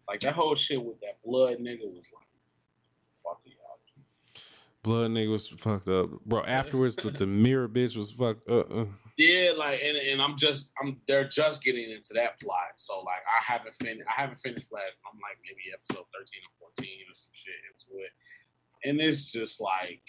Like 0.09 0.21
that 0.21 0.35
whole 0.35 0.55
shit 0.55 0.83
with 0.83 1.01
that 1.01 1.19
blood 1.25 1.59
nigga 1.59 1.93
was 1.93 2.11
like, 2.15 2.27
fuck 3.23 3.41
y'all. 3.45 4.43
Blood 4.83 5.11
nigga 5.11 5.31
was 5.33 5.49
fucked 5.49 5.89
up, 5.89 6.09
bro. 6.25 6.45
Afterwards, 6.45 6.97
the, 6.97 7.11
the 7.11 7.27
mirror 7.27 7.69
bitch 7.69 7.97
was 7.97 8.11
fucked 8.13 8.49
up. 8.49 8.71
Uh, 8.73 8.85
Yeah, 9.17 9.53
like 9.57 9.81
and, 9.83 9.97
and 9.97 10.21
I'm 10.21 10.37
just 10.37 10.73
I'm 10.83 10.99
they're 11.09 11.27
just 11.29 11.63
getting 11.63 11.91
into 11.91 12.13
that 12.15 12.39
plot. 12.41 12.73
So 12.77 12.99
like 13.01 13.23
I 13.27 13.43
haven't 13.53 13.75
finished 13.75 14.07
I 14.09 14.21
haven't 14.21 14.39
finished 14.39 14.69
Flash. 14.69 14.83
I'm 15.11 15.19
like 15.21 15.39
maybe 15.43 15.73
episode 15.73 16.05
13 16.13 16.41
or 16.63 16.69
14 16.77 16.89
or 17.09 17.13
some 17.13 17.31
shit 17.33 17.55
into 17.69 18.05
it. 18.05 18.11
And 18.85 19.01
it's 19.01 19.33
just 19.33 19.61
like 19.61 20.03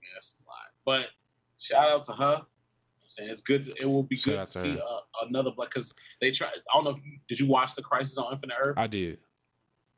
man, 0.00 0.10
that's 0.14 0.36
a 0.40 0.48
lot. 0.48 0.56
But 0.86 1.10
shout 1.58 1.90
out 1.90 2.02
to 2.04 2.12
her. 2.12 2.36
I'm 2.36 3.08
saying 3.08 3.30
it's 3.30 3.42
good 3.42 3.62
to, 3.64 3.74
it 3.78 3.84
will 3.84 4.04
be 4.04 4.16
Shout 4.16 4.36
good 4.36 4.40
to 4.40 4.46
to 4.52 4.58
see 4.58 4.72
uh, 4.80 5.26
another 5.26 5.50
black 5.50 5.68
because 5.68 5.92
they 6.22 6.30
try 6.30 6.48
I 6.48 6.52
don't 6.72 6.84
know 6.84 6.90
if 6.90 7.04
you 7.04 7.18
did 7.28 7.40
you 7.40 7.46
watch 7.46 7.74
the 7.74 7.82
Crisis 7.82 8.16
on 8.16 8.32
Infinite 8.32 8.56
Earth? 8.58 8.78
I 8.78 8.86
did. 8.86 9.18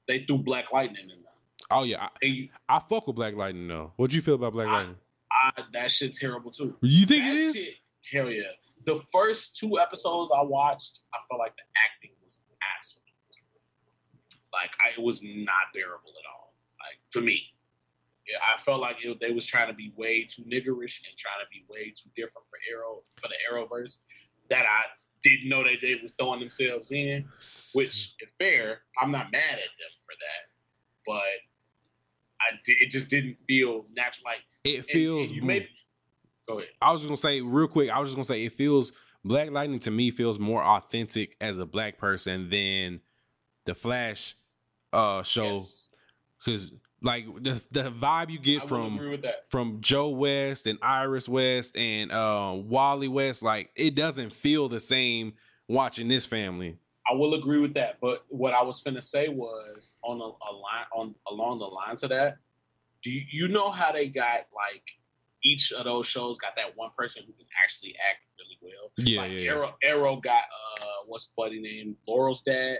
they 0.09 0.24
threw 0.24 0.38
Black 0.38 0.72
Lightning 0.72 1.03
in 1.03 1.09
there. 1.09 1.16
Oh 1.70 1.84
yeah, 1.84 2.09
I, 2.22 2.26
you, 2.26 2.49
I 2.68 2.80
fuck 2.80 3.07
with 3.07 3.14
Black 3.14 3.36
Lightning 3.36 3.68
though. 3.68 3.93
What 3.97 4.11
do 4.11 4.16
you 4.16 4.22
feel 4.22 4.34
about 4.34 4.53
Black 4.53 4.66
I- 4.66 4.72
Lightning? 4.78 4.97
I, 5.30 5.53
that 5.72 5.90
shit 5.90 6.12
terrible 6.12 6.51
too. 6.51 6.76
You 6.82 7.07
think 7.07 7.24
that 7.24 7.32
it 7.32 7.38
is? 7.38 7.55
shit, 7.55 7.74
hell 8.12 8.30
yeah. 8.30 8.42
The 8.84 8.96
first 9.12 9.56
two 9.56 9.78
episodes 9.78 10.30
I 10.36 10.42
watched, 10.42 11.00
I 11.14 11.18
felt 11.28 11.38
like 11.38 11.56
the 11.56 11.62
acting 11.76 12.10
was 12.22 12.42
absolutely 12.78 13.12
terrible. 13.32 14.50
like 14.52 14.72
I, 14.84 14.98
it 14.98 15.02
was 15.02 15.22
not 15.22 15.72
bearable 15.72 16.10
at 16.10 16.26
all. 16.28 16.54
Like 16.80 16.98
for 17.10 17.20
me, 17.20 17.42
I 18.54 18.58
felt 18.58 18.80
like 18.80 19.04
it, 19.04 19.20
they 19.20 19.32
was 19.32 19.46
trying 19.46 19.68
to 19.68 19.74
be 19.74 19.92
way 19.96 20.24
too 20.24 20.42
niggerish 20.42 21.00
and 21.06 21.16
trying 21.16 21.40
to 21.40 21.48
be 21.50 21.64
way 21.68 21.90
too 21.90 22.10
different 22.16 22.48
for 22.48 22.58
Arrow 22.70 23.02
for 23.20 23.28
the 23.28 23.36
Arrowverse 23.50 23.98
that 24.50 24.66
I 24.66 24.84
didn't 25.22 25.48
know 25.48 25.62
that 25.62 25.78
they 25.80 25.98
was 26.02 26.12
throwing 26.18 26.40
themselves 26.40 26.90
in. 26.90 27.24
Which, 27.74 28.14
if 28.18 28.28
fair, 28.38 28.82
I'm 29.00 29.10
not 29.10 29.32
mad 29.32 29.52
at 29.52 29.58
them 29.58 29.92
for 30.00 30.14
that, 30.18 31.06
but 31.06 31.22
I 32.40 32.58
it 32.66 32.90
just 32.90 33.08
didn't 33.08 33.36
feel 33.46 33.86
natural. 33.94 34.24
Like 34.26 34.40
it 34.64 34.84
feels. 34.86 35.28
and 35.28 35.36
you 35.36 35.42
made. 35.42 35.68
Go 36.49 36.59
ahead. 36.59 36.70
I 36.80 36.93
was 36.93 37.01
just 37.01 37.09
gonna 37.09 37.16
say 37.16 37.40
real 37.40 37.68
quick. 37.68 37.90
I 37.90 37.99
was 37.99 38.09
just 38.11 38.16
gonna 38.16 38.24
say 38.24 38.45
it 38.45 38.53
feels 38.53 38.93
Black 39.24 39.51
Lightning 39.51 39.78
to 39.80 39.90
me 39.90 40.11
feels 40.11 40.38
more 40.38 40.62
authentic 40.62 41.36
as 41.40 41.59
a 41.59 41.66
black 41.66 41.99
person 41.99 42.51
than 42.51 43.01
the 43.64 43.74
Flash 43.74 44.36
uh 44.93 45.22
show 45.22 45.53
Yes. 45.55 45.88
because 46.38 46.72
like 47.01 47.26
the 47.43 47.62
the 47.70 47.90
vibe 47.90 48.30
you 48.30 48.38
get 48.38 48.62
I 48.64 48.66
from 48.66 48.95
agree 48.97 49.11
with 49.11 49.22
that. 49.22 49.45
from 49.49 49.78
Joe 49.80 50.09
West 50.11 50.66
and 50.66 50.78
Iris 50.82 51.28
West 51.28 51.76
and 51.76 52.11
uh, 52.12 52.53
Wally 52.57 53.09
West, 53.09 53.43
like 53.43 53.70
it 53.76 53.95
doesn't 53.95 54.32
feel 54.32 54.68
the 54.68 54.80
same 54.80 55.34
watching 55.68 56.09
this 56.09 56.26
family. 56.26 56.76
I 57.11 57.14
will 57.14 57.34
agree 57.34 57.59
with 57.59 57.74
that. 57.74 57.99
But 58.01 58.24
what 58.28 58.55
I 58.55 58.62
was 58.62 58.80
finna 58.82 59.03
say 59.03 59.28
was 59.28 59.97
on 60.03 60.20
a, 60.20 60.24
a 60.24 60.51
line 60.55 60.86
on 60.95 61.14
along 61.28 61.59
the 61.59 61.64
lines 61.66 62.03
of 62.05 62.11
that. 62.11 62.36
Do 63.03 63.11
you, 63.11 63.22
you 63.32 63.49
know 63.49 63.70
how 63.70 63.90
they 63.90 64.07
got 64.09 64.47
like 64.55 64.84
each 65.43 65.72
of 65.72 65.84
those 65.84 66.07
shows 66.07 66.38
got 66.38 66.57
that 66.57 66.76
one 66.76 66.90
person 66.97 67.22
who 67.26 67.32
can 67.32 67.47
actually 67.62 67.95
act 68.09 68.20
really 68.38 68.59
well? 68.62 68.93
Yeah, 68.97 69.20
like 69.22 69.32
yeah. 69.32 69.51
Arrow, 69.51 69.74
Arrow 69.82 70.16
got 70.16 70.45
uh 70.80 70.84
what's 71.07 71.26
the 71.28 71.32
buddy 71.36 71.61
name? 71.61 71.97
Laurel's 72.07 72.43
dad. 72.43 72.78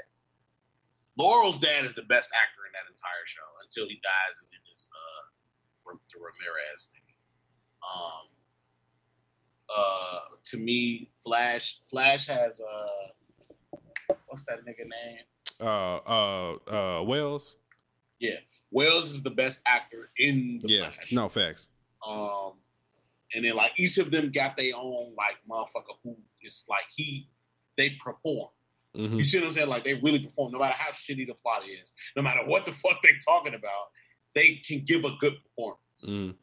Laurel's 1.19 1.59
dad 1.59 1.85
is 1.85 1.95
the 1.95 2.03
best 2.03 2.31
actor 2.33 2.63
in 2.67 2.73
that 2.73 2.89
entire 2.91 3.27
show 3.27 3.41
until 3.63 3.87
he 3.89 3.97
dies 4.03 4.39
and 4.39 4.49
then 4.51 4.61
this 4.69 4.89
uh 4.93 5.93
the 6.11 6.19
Ramirez 6.19 6.89
thing. 6.93 7.15
Um 7.83 8.29
uh 9.75 10.19
to 10.45 10.57
me, 10.59 11.11
Flash 11.23 11.79
Flash 11.91 12.27
has 12.27 12.61
uh 12.61 14.17
what's 14.27 14.45
that 14.45 14.61
nigga 14.65 14.87
name? 14.89 15.19
Uh, 15.61 15.97
uh, 15.99 16.53
uh, 16.99 17.03
Wells. 17.05 17.57
Yeah. 18.19 18.37
Wells 18.71 19.13
is 19.13 19.23
the 19.23 19.31
best 19.31 19.61
actor 19.67 20.11
in 20.19 20.59
the 20.63 20.69
Yeah, 20.69 20.91
Flash. 20.91 21.13
no 21.13 21.29
facts. 21.29 21.69
Um, 22.09 22.53
and 23.35 23.45
then 23.45 23.55
like 23.57 23.79
each 23.79 23.99
of 23.99 24.11
them 24.11 24.31
got 24.31 24.57
their 24.57 24.73
own 24.77 25.15
like 25.17 25.37
motherfucker 25.51 25.95
who 26.03 26.17
is 26.43 26.65
like 26.69 26.85
he 26.95 27.29
they 27.77 27.91
perform. 28.05 28.49
hmm 28.95 29.17
You 29.17 29.25
see 29.25 29.39
what 29.39 29.47
I'm 29.47 29.53
saying? 29.53 29.69
Like 29.69 29.85
they 29.85 29.95
really 29.95 30.19
perform, 30.19 30.53
no 30.53 30.59
matter 30.59 30.75
how 30.77 30.91
shitty 30.91 31.27
the 31.27 31.35
plot 31.35 31.63
is, 31.67 31.95
no 32.17 32.23
matter 32.23 32.41
what 32.45 32.65
the 32.67 32.73
fuck 32.83 33.01
they're 33.03 33.13
talking 33.27 33.55
about, 33.55 33.91
they 34.35 34.61
can 34.67 34.83
give 34.85 35.05
a 35.05 35.13
good 35.19 35.35
performance. 35.43 36.05
mm 36.07 36.35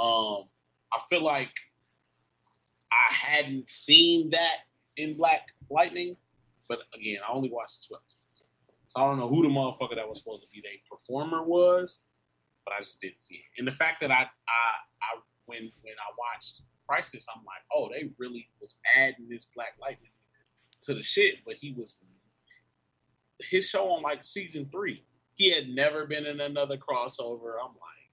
Um, 0.00 0.48
I 0.92 0.98
feel 1.08 1.22
like 1.22 1.52
I 2.92 3.12
hadn't 3.12 3.68
seen 3.68 4.30
that 4.30 4.58
in 4.96 5.16
Black 5.16 5.48
Lightning, 5.70 6.16
but 6.68 6.80
again, 6.94 7.18
I 7.26 7.32
only 7.32 7.50
watched 7.50 7.86
two 7.86 7.94
episodes, 7.94 8.24
so 8.88 9.00
I 9.00 9.04
don't 9.06 9.18
know 9.18 9.28
who 9.28 9.42
the 9.42 9.48
motherfucker 9.48 9.94
that 9.96 10.08
was 10.08 10.18
supposed 10.18 10.42
to 10.42 10.48
be 10.52 10.60
the 10.60 10.68
performer 10.90 11.42
was, 11.44 12.02
but 12.64 12.74
I 12.74 12.78
just 12.78 13.00
didn't 13.00 13.20
see 13.20 13.36
it. 13.36 13.58
And 13.58 13.66
the 13.66 13.72
fact 13.72 14.00
that 14.00 14.10
I, 14.10 14.22
I, 14.22 14.24
I 14.24 15.20
when 15.46 15.70
when 15.82 15.94
I 15.98 16.10
watched 16.18 16.62
Crisis, 16.88 17.26
I'm 17.34 17.42
like, 17.44 17.62
oh, 17.72 17.88
they 17.92 18.10
really 18.18 18.48
was 18.60 18.78
adding 18.96 19.28
this 19.28 19.46
Black 19.54 19.74
Lightning 19.80 20.10
to 20.82 20.94
the 20.94 21.02
shit, 21.02 21.36
but 21.46 21.56
he 21.60 21.72
was 21.76 21.98
his 23.50 23.68
show 23.68 23.90
on 23.90 24.02
like 24.02 24.22
season 24.22 24.68
three. 24.70 25.04
He 25.34 25.50
had 25.50 25.68
never 25.68 26.06
been 26.06 26.26
in 26.26 26.40
another 26.40 26.76
crossover. 26.76 27.54
I'm 27.62 27.68
like, 27.70 28.10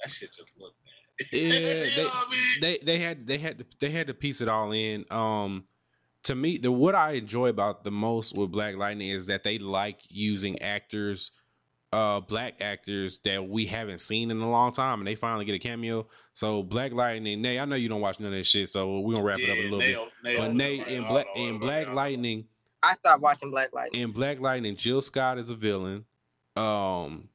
that 0.00 0.10
shit 0.10 0.32
just 0.32 0.52
looked 0.58 0.76
bad. 0.84 1.26
Yeah, 1.32 1.40
You 1.42 1.52
they, 1.52 1.96
know 1.96 2.04
what 2.08 2.28
I 2.28 2.30
mean? 2.30 2.40
they 2.60 2.78
they 2.82 2.98
had 2.98 3.26
they 3.26 3.38
had 3.38 3.58
to, 3.58 3.64
they 3.80 3.90
had 3.90 4.08
to 4.08 4.14
piece 4.14 4.40
it 4.40 4.48
all 4.48 4.72
in. 4.72 5.04
Um, 5.10 5.64
to 6.24 6.34
me, 6.34 6.58
the 6.58 6.72
what 6.72 6.94
I 6.96 7.12
enjoy 7.12 7.48
about 7.48 7.84
the 7.84 7.92
most 7.92 8.36
with 8.36 8.50
Black 8.50 8.76
Lightning 8.76 9.10
is 9.10 9.26
that 9.26 9.44
they 9.44 9.58
like 9.58 10.00
using 10.08 10.60
actors, 10.60 11.30
uh, 11.94 12.20
black 12.20 12.54
actors 12.60 13.18
that 13.24 13.46
we 13.48 13.66
haven't 13.66 14.00
seen 14.00 14.30
in 14.30 14.40
a 14.40 14.50
long 14.50 14.72
time, 14.72 15.00
and 15.00 15.06
they 15.06 15.14
finally 15.14 15.44
get 15.44 15.54
a 15.54 15.58
cameo. 15.58 16.06
So 16.32 16.62
Black 16.62 16.92
Lightning, 16.92 17.40
Nay, 17.42 17.58
I 17.60 17.64
know 17.64 17.76
you 17.76 17.88
don't 17.88 18.00
watch 18.00 18.18
none 18.18 18.32
of 18.32 18.38
that 18.38 18.44
shit, 18.46 18.68
so 18.68 19.00
we're 19.00 19.14
gonna 19.14 19.24
wrap 19.26 19.38
it 19.38 19.50
up 19.50 19.56
a 19.56 19.62
little 19.62 19.78
bit. 19.78 19.92
nailed- 19.92 20.08
nailed 20.24 20.38
But 20.40 20.50
it. 20.50 20.54
Nay, 20.54 20.96
in 20.96 21.04
Black 21.04 21.26
in 21.36 21.58
Black. 21.58 21.88
Lightning, 21.88 22.46
I 22.82 22.94
stopped 22.94 23.22
watching 23.22 23.50
Black 23.50 23.72
Lightning. 23.72 24.02
in 24.02 24.10
Black 24.10 24.40
Lightning, 24.40 24.76
Jill 24.76 25.00
Scott 25.00 25.38
is 25.38 25.50
a 25.50 25.54
villain. 25.54 26.04
Um, 26.56 27.28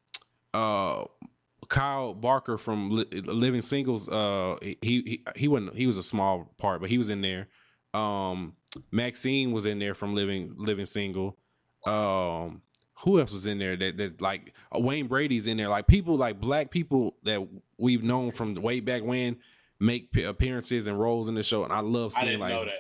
uh, 0.54 1.06
Kyle 1.70 2.14
Barker 2.14 2.58
from 2.58 2.90
Li- 2.92 3.06
Living 3.22 3.62
Singles. 3.62 4.08
Uh, 4.10 4.58
he 4.62 4.78
he 4.82 5.24
he 5.36 5.48
wasn't. 5.48 5.76
He 5.76 5.86
was 5.88 5.98
a 5.98 6.04
small 6.04 6.54
part, 6.58 6.82
but 6.82 6.90
he 6.90 6.98
was 6.98 7.10
in 7.10 7.22
there. 7.22 7.48
Um, 7.94 8.54
Maxine 8.92 9.52
was 9.52 9.66
in 9.66 9.80
there 9.80 9.94
from 9.94 10.16
Living 10.16 10.54
Living 10.58 10.86
Single. 10.86 11.38
Um, 11.86 12.62
who 13.04 13.20
else 13.20 13.32
was 13.34 13.46
in 13.46 13.60
there? 13.60 13.76
That 13.78 13.98
that 13.98 14.22
like 14.22 14.54
uh, 14.76 14.80
Wayne 14.80 15.08
Brady's 15.08 15.48
in 15.48 15.58
there. 15.58 15.70
Like 15.70 15.88
people 15.88 16.18
like 16.18 16.40
black 16.40 16.72
people 16.72 17.16
that 17.24 17.46
we've 17.78 18.04
known 18.04 18.32
from 18.32 18.56
way 18.56 18.80
back 18.80 19.04
when 19.04 19.38
make 19.80 20.12
p- 20.12 20.24
appearances 20.24 20.88
and 20.88 21.00
roles 21.00 21.30
in 21.30 21.36
the 21.36 21.44
show, 21.44 21.64
and 21.64 21.72
I 21.74 21.80
love 21.80 22.14
I 22.16 22.22
seeing 22.22 22.32
didn't 22.34 22.42
like 22.42 22.54
know 22.54 22.66
that. 22.66 22.74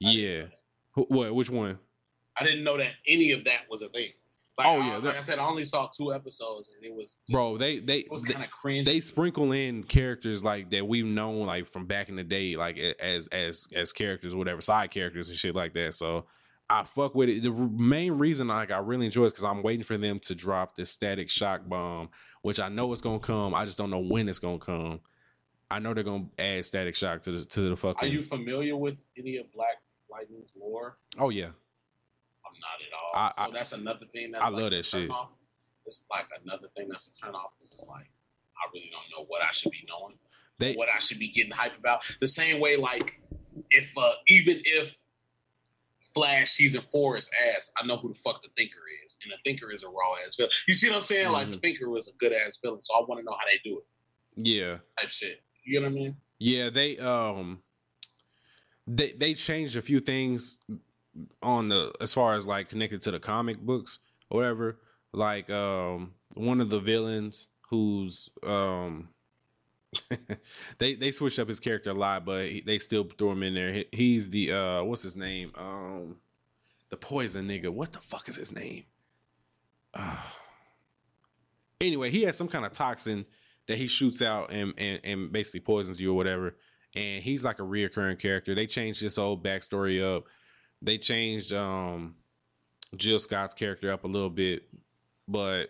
Yeah. 0.00 0.38
know 0.38 0.44
that. 0.46 0.52
Who- 0.94 1.06
What? 1.08 1.34
Which 1.34 1.50
one? 1.50 1.78
I 2.36 2.44
didn't 2.44 2.64
know 2.64 2.76
that 2.78 2.92
any 3.06 3.32
of 3.32 3.44
that 3.44 3.68
was 3.70 3.82
a 3.82 3.88
thing. 3.88 4.10
Like, 4.58 4.66
Oh, 4.66 4.80
I- 4.80 4.86
yeah, 4.86 4.96
like 4.98 5.16
I 5.16 5.20
said, 5.20 5.38
I 5.38 5.46
only 5.46 5.64
saw 5.64 5.86
two 5.86 6.12
episodes, 6.12 6.70
and 6.74 6.84
it 6.84 6.94
was 6.94 7.16
just, 7.16 7.30
Bro, 7.30 7.58
they 7.58 7.78
they 7.78 8.06
was 8.10 8.22
kind 8.22 8.44
of 8.44 8.50
cringe. 8.50 8.86
they 8.86 9.00
sprinkle 9.00 9.52
in 9.52 9.82
characters 9.84 10.42
like 10.44 10.70
that 10.70 10.86
we've 10.86 11.06
known 11.06 11.46
like 11.46 11.68
from 11.68 11.86
back 11.86 12.08
in 12.08 12.16
the 12.16 12.24
day, 12.24 12.56
like 12.56 12.76
as 12.78 13.28
as 13.28 13.66
as 13.74 13.92
characters, 13.92 14.34
whatever 14.34 14.60
side 14.60 14.90
characters 14.90 15.28
and 15.28 15.38
shit 15.38 15.54
like 15.54 15.72
that. 15.74 15.94
So 15.94 16.26
I 16.80 16.84
fuck 16.84 17.14
with 17.14 17.28
it. 17.28 17.42
The 17.42 17.50
main 17.50 18.12
reason 18.12 18.48
like 18.48 18.70
I 18.70 18.78
really 18.78 19.06
enjoy 19.06 19.24
it 19.24 19.26
is 19.26 19.32
because 19.32 19.44
I'm 19.44 19.62
waiting 19.62 19.84
for 19.84 19.98
them 19.98 20.18
to 20.20 20.34
drop 20.34 20.74
the 20.74 20.84
Static 20.84 21.28
Shock 21.28 21.68
bomb, 21.68 22.08
which 22.42 22.58
I 22.60 22.68
know 22.68 22.90
it's 22.92 23.02
gonna 23.02 23.18
come. 23.18 23.54
I 23.54 23.64
just 23.64 23.76
don't 23.78 23.90
know 23.90 23.98
when 23.98 24.28
it's 24.28 24.38
gonna 24.38 24.58
come. 24.58 25.00
I 25.70 25.78
know 25.78 25.92
they're 25.94 26.04
gonna 26.04 26.26
add 26.38 26.64
Static 26.64 26.96
Shock 26.96 27.22
to 27.22 27.32
the 27.32 27.44
to 27.44 27.60
the 27.70 27.76
fucking. 27.76 28.08
Are 28.08 28.12
you 28.12 28.22
familiar 28.22 28.76
with 28.76 29.08
any 29.18 29.36
of 29.36 29.52
Black 29.52 29.76
Lightning's 30.10 30.54
lore? 30.58 30.96
oh 31.18 31.28
yeah, 31.28 31.46
I'm 31.46 32.58
not 32.60 32.78
at 32.86 32.92
all. 32.94 33.20
I- 33.26 33.32
so 33.32 33.42
I- 33.42 33.50
that's 33.54 33.72
another 33.72 34.06
thing. 34.06 34.32
That's 34.32 34.44
I 34.44 34.48
like 34.48 34.62
love 34.62 34.70
that 34.70 34.84
shit. 34.86 35.00
turn-off. 35.08 35.30
It's 35.84 36.06
like 36.10 36.26
another 36.44 36.68
thing 36.76 36.88
that's 36.88 37.08
a 37.08 37.12
turn 37.12 37.34
off. 37.34 37.50
It's 37.60 37.84
like 37.88 38.06
I 38.56 38.70
really 38.72 38.90
don't 38.92 39.18
know 39.20 39.26
what 39.28 39.42
I 39.42 39.50
should 39.50 39.72
be 39.72 39.84
knowing, 39.88 40.14
they 40.58 40.74
what 40.74 40.88
I 40.88 40.98
should 41.00 41.18
be 41.18 41.28
getting 41.28 41.52
hype 41.52 41.76
about. 41.76 42.04
The 42.20 42.28
same 42.28 42.60
way, 42.60 42.76
like 42.76 43.20
if 43.70 43.92
uh 43.98 44.12
even 44.28 44.62
if 44.64 44.96
Flash 46.14 46.50
season 46.50 46.82
four 46.92 47.16
is 47.16 47.30
ass, 47.54 47.72
I 47.80 47.86
know 47.86 47.96
who 47.96 48.08
the 48.08 48.14
fuck 48.14 48.42
the 48.42 48.48
Thinker 48.56 48.80
is, 49.04 49.16
and 49.22 49.32
the 49.32 49.36
Thinker 49.44 49.70
is 49.72 49.82
a 49.82 49.88
raw 49.88 50.14
ass 50.26 50.36
villain. 50.36 50.50
You 50.68 50.74
see 50.74 50.88
what 50.90 50.98
I'm 50.98 51.02
saying? 51.04 51.32
Like 51.32 51.50
the 51.50 51.56
Mhm. 51.56 51.62
Thinker 51.62 51.88
was 51.88 52.08
a 52.08 52.12
good 52.14 52.32
ass 52.32 52.58
villain, 52.62 52.80
so 52.80 52.94
I 52.94 53.00
want 53.00 53.20
to 53.20 53.24
know 53.24 53.36
how 53.38 53.46
they 53.46 53.58
do 53.64 53.78
it. 53.78 53.84
yeah. 54.36 54.78
Type 55.00 55.10
shit. 55.10 55.42
You 55.64 55.72
get 55.74 55.82
what 55.82 55.92
I 55.92 55.94
mean? 55.94 56.16
Yeah, 56.38 56.70
they 56.70 56.98
um 56.98 57.62
they 58.86 59.12
they 59.12 59.34
changed 59.34 59.76
a 59.76 59.82
few 59.82 60.00
things 60.00 60.58
on 61.42 61.68
the 61.68 61.92
as 62.00 62.12
far 62.14 62.34
as 62.34 62.46
like 62.46 62.68
connected 62.68 63.00
to 63.02 63.10
the 63.10 63.20
comic 63.20 63.58
books 63.58 63.98
or 64.30 64.38
whatever. 64.40 64.78
Like 65.12 65.50
um 65.50 66.14
one 66.34 66.60
of 66.60 66.68
the 66.70 66.80
villains 66.80 67.46
who's 67.70 68.28
um 68.42 69.10
they 70.78 70.94
they 70.94 71.10
switched 71.10 71.38
up 71.38 71.48
his 71.48 71.60
character 71.60 71.90
a 71.90 71.94
lot, 71.94 72.24
but 72.24 72.46
he, 72.46 72.60
they 72.62 72.78
still 72.78 73.04
threw 73.04 73.30
him 73.32 73.42
in 73.42 73.54
there. 73.54 73.72
He, 73.72 73.86
he's 73.92 74.30
the 74.30 74.52
uh 74.52 74.82
what's 74.84 75.02
his 75.02 75.16
name? 75.16 75.52
Um 75.56 76.16
the 76.90 76.96
poison 76.96 77.48
nigga. 77.48 77.68
What 77.70 77.92
the 77.92 78.00
fuck 78.00 78.28
is 78.28 78.36
his 78.36 78.52
name? 78.52 78.84
Uh, 79.94 80.16
anyway, 81.80 82.10
he 82.10 82.22
has 82.22 82.36
some 82.36 82.48
kind 82.48 82.64
of 82.64 82.72
toxin 82.72 83.26
that 83.68 83.78
he 83.78 83.86
shoots 83.86 84.22
out 84.22 84.50
and, 84.50 84.74
and 84.78 85.00
and 85.04 85.32
basically 85.32 85.60
poisons 85.60 86.00
you 86.00 86.10
or 86.10 86.16
whatever. 86.16 86.56
and 86.94 87.22
he's 87.22 87.44
like 87.44 87.58
a 87.58 87.62
reoccurring 87.62 88.18
character. 88.18 88.54
They 88.54 88.66
changed 88.66 89.02
this 89.02 89.18
old 89.18 89.44
backstory 89.44 90.02
up. 90.02 90.24
They 90.80 90.98
changed 90.98 91.52
um 91.52 92.16
Jill 92.96 93.18
Scott's 93.18 93.54
character 93.54 93.92
up 93.92 94.04
a 94.04 94.08
little 94.08 94.30
bit, 94.30 94.64
but 95.28 95.66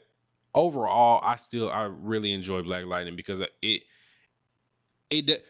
overall, 0.54 1.20
I 1.22 1.36
still 1.36 1.70
I 1.70 1.84
really 1.84 2.32
enjoy 2.32 2.62
Black 2.62 2.84
Lightning 2.84 3.16
because 3.16 3.40
it 3.62 3.82
it 5.12 5.44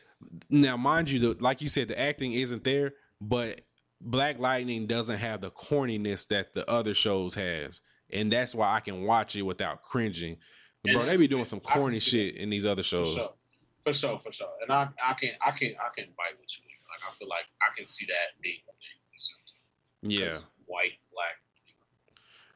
now 0.51 0.77
mind 0.77 1.11
you, 1.11 1.19
the, 1.19 1.37
like 1.41 1.63
you 1.63 1.69
said, 1.69 1.89
the 1.89 1.99
acting 1.99 2.33
isn't 2.33 2.65
there, 2.65 2.95
but 3.21 3.61
Black 4.01 4.39
Lightning 4.39 4.87
doesn't 4.87 5.19
have 5.19 5.41
the 5.41 5.51
corniness 5.51 6.27
that 6.29 6.55
the 6.55 6.69
other 6.69 6.95
shows 6.95 7.35
has, 7.35 7.81
and 8.11 8.33
that's 8.33 8.55
why 8.55 8.75
I 8.75 8.81
can 8.81 9.03
watch 9.03 9.37
it 9.37 9.43
without 9.43 9.83
cringing. 9.83 10.37
And 10.85 10.95
Bro, 10.95 11.07
they 11.07 11.17
be 11.17 11.29
doing 11.29 11.45
some 11.45 11.61
corny 11.61 12.01
shit 12.01 12.37
in 12.37 12.51
these 12.51 12.67
other 12.67 12.83
For 12.83 12.89
shows. 12.89 13.15
sure. 13.15 13.33
For 13.81 13.93
sure, 13.93 14.19
for 14.19 14.33
sure. 14.33 14.49
And 14.63 14.73
I, 14.73 14.89
I 15.05 15.13
can 15.15 15.31
I 15.45 15.51
can 15.51 15.75
I 15.81 15.89
can 15.97 16.07
bite 16.17 16.39
with 16.41 16.51
you. 16.59 16.65
Like 16.89 17.09
I 17.09 17.13
feel 17.15 17.29
like 17.29 17.45
I 17.61 17.75
can 17.77 17.87
see 17.87 18.07
that 18.07 18.41
being 18.43 18.59
a 18.69 18.73
thing. 18.73 20.11
Yeah, 20.11 20.37
White, 20.67 20.93
black. 21.13 21.37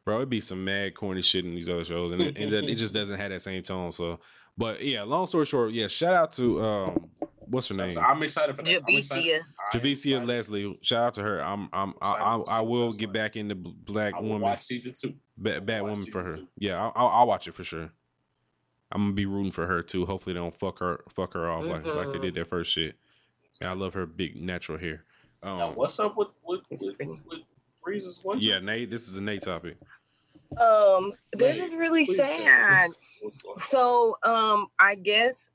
bro, 0.05 0.17
it'd 0.17 0.31
be 0.31 0.41
some 0.41 0.65
mad 0.65 0.95
corny 0.95 1.23
shit 1.23 1.45
in 1.45 1.55
these 1.55 1.69
other 1.69 1.85
shows, 1.85 2.13
and 2.13 2.21
it, 2.21 2.37
and 2.37 2.53
it 2.53 2.75
just 2.75 2.93
doesn't 2.93 3.17
have 3.17 3.31
that 3.31 3.43
same 3.43 3.63
tone. 3.63 3.93
So, 3.93 4.19
but 4.57 4.83
yeah, 4.85 5.03
long 5.03 5.27
story 5.27 5.45
short, 5.47 5.73
yeah, 5.73 5.87
shout 5.89 6.15
out 6.15 6.33
to 6.33 6.63
um, 6.63 7.11
what's 7.47 7.69
her 7.69 7.75
name, 7.75 7.97
I'm 7.99 8.23
excited 8.23 8.57
for 8.57 8.63
that. 8.63 8.83
I'm 8.89 8.95
excited. 8.97 9.25
Javicia. 9.25 9.41
I 9.73 9.79
Javicia. 9.79 10.27
Leslie. 10.27 10.79
Shout 10.83 11.03
out 11.05 11.15
to 11.15 11.23
her. 11.23 11.41
I'm 11.43 11.69
I'm 11.73 11.95
I, 12.01 12.13
Excited 12.13 12.25
I, 12.25 12.37
to 12.39 12.47
see 12.47 12.53
I 12.55 12.61
will 12.61 12.93
get 12.93 13.13
back 13.13 13.37
into 13.37 13.55
B- 13.55 13.75
Black 13.85 14.15
I 14.15 14.21
will 14.21 14.29
Woman, 14.29 14.43
watch 14.43 14.61
season 14.61 14.95
two. 15.01 15.15
Bad, 15.37 15.67
bad 15.67 15.83
Woman 15.83 16.07
for 16.07 16.23
her. 16.25 16.31
two. 16.31 16.49
Yeah, 16.59 16.81
I'll, 16.83 16.93
I'll, 16.97 17.09
I'll 17.09 17.27
watch 17.27 17.47
it 17.49 17.55
for 17.55 17.65
sure. 17.65 17.91
I'm 18.93 19.03
gonna 19.03 19.13
be 19.15 19.27
rooting 19.27 19.53
for 19.53 19.67
her 19.67 19.83
too. 19.83 20.07
Hopefully, 20.07 20.35
they 20.35 20.41
don't 20.41 20.55
fuck 20.55 20.79
her 20.79 21.01
fuck 21.11 21.35
her 21.35 21.51
off 21.51 21.65
like 21.65 21.85
like 21.85 22.07
they 22.13 22.19
Mhm. 22.19 22.23
did 22.23 22.35
that 22.37 22.49
first 22.49 22.73
shit. 22.73 22.97
And 23.61 23.69
I 23.71 23.73
love 23.73 23.95
her 23.95 24.07
big 24.07 24.37
natural 24.41 24.79
hair. 24.79 25.05
Now, 25.43 25.69
Um, 25.71 25.75
what's 25.75 25.99
up 25.99 26.17
with 26.17 26.29
with, 26.45 26.61
It's 26.71 26.87
with, 26.87 26.97
with 26.99 27.41
Frieza's 27.85 28.21
one? 28.23 28.39
yeah, 28.41 28.59
Nate. 28.61 28.91
This 28.91 29.09
is 29.09 29.17
a 29.17 29.21
Nate 29.21 29.43
topic. 29.43 29.77
Um, 30.61 31.13
this 31.33 31.59
Wait, 31.59 31.69
is 31.69 31.75
really 31.75 32.05
sad. 32.05 32.91
What's, 33.21 33.39
what's? 33.45 33.71
So, 33.71 34.17
um, 34.23 34.69
I 34.79 34.95
guess, 34.95 35.51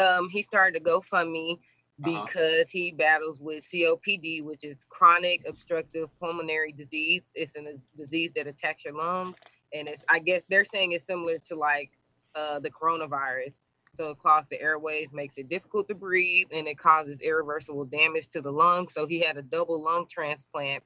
um, 0.00 0.28
he 0.28 0.42
started 0.42 0.80
a 0.80 0.84
GoFundMe 0.84 1.58
Uh-huh. 2.04 2.24
because 2.26 2.70
he 2.70 2.90
battles 2.90 3.38
with 3.40 3.64
COPD, 3.64 4.42
which 4.42 4.64
is 4.64 4.84
chronic 4.88 5.46
obstructive 5.46 6.08
pulmonary 6.18 6.72
disease. 6.72 7.30
It's 7.34 7.54
a 7.54 7.74
disease 7.96 8.32
that 8.32 8.46
attacks 8.46 8.84
your 8.84 8.94
lungs, 8.94 9.38
and 9.72 9.86
it's 9.88 10.04
I 10.08 10.18
guess 10.18 10.44
they're 10.48 10.64
saying 10.64 10.92
it's 10.92 11.06
similar 11.06 11.38
to 11.48 11.54
like 11.54 11.90
uh, 12.34 12.58
the 12.60 12.70
coronavirus. 12.70 13.60
So 13.94 14.08
it 14.08 14.18
clogs 14.18 14.48
the 14.48 14.60
airways, 14.60 15.12
makes 15.12 15.36
it 15.36 15.50
difficult 15.50 15.86
to 15.88 15.94
breathe, 15.94 16.48
and 16.50 16.66
it 16.66 16.78
causes 16.78 17.18
irreversible 17.20 17.84
damage 17.84 18.28
to 18.28 18.40
the 18.40 18.50
lungs. 18.50 18.94
So 18.94 19.06
he 19.06 19.20
had 19.20 19.36
a 19.36 19.42
double 19.42 19.82
lung 19.84 20.06
transplant, 20.10 20.82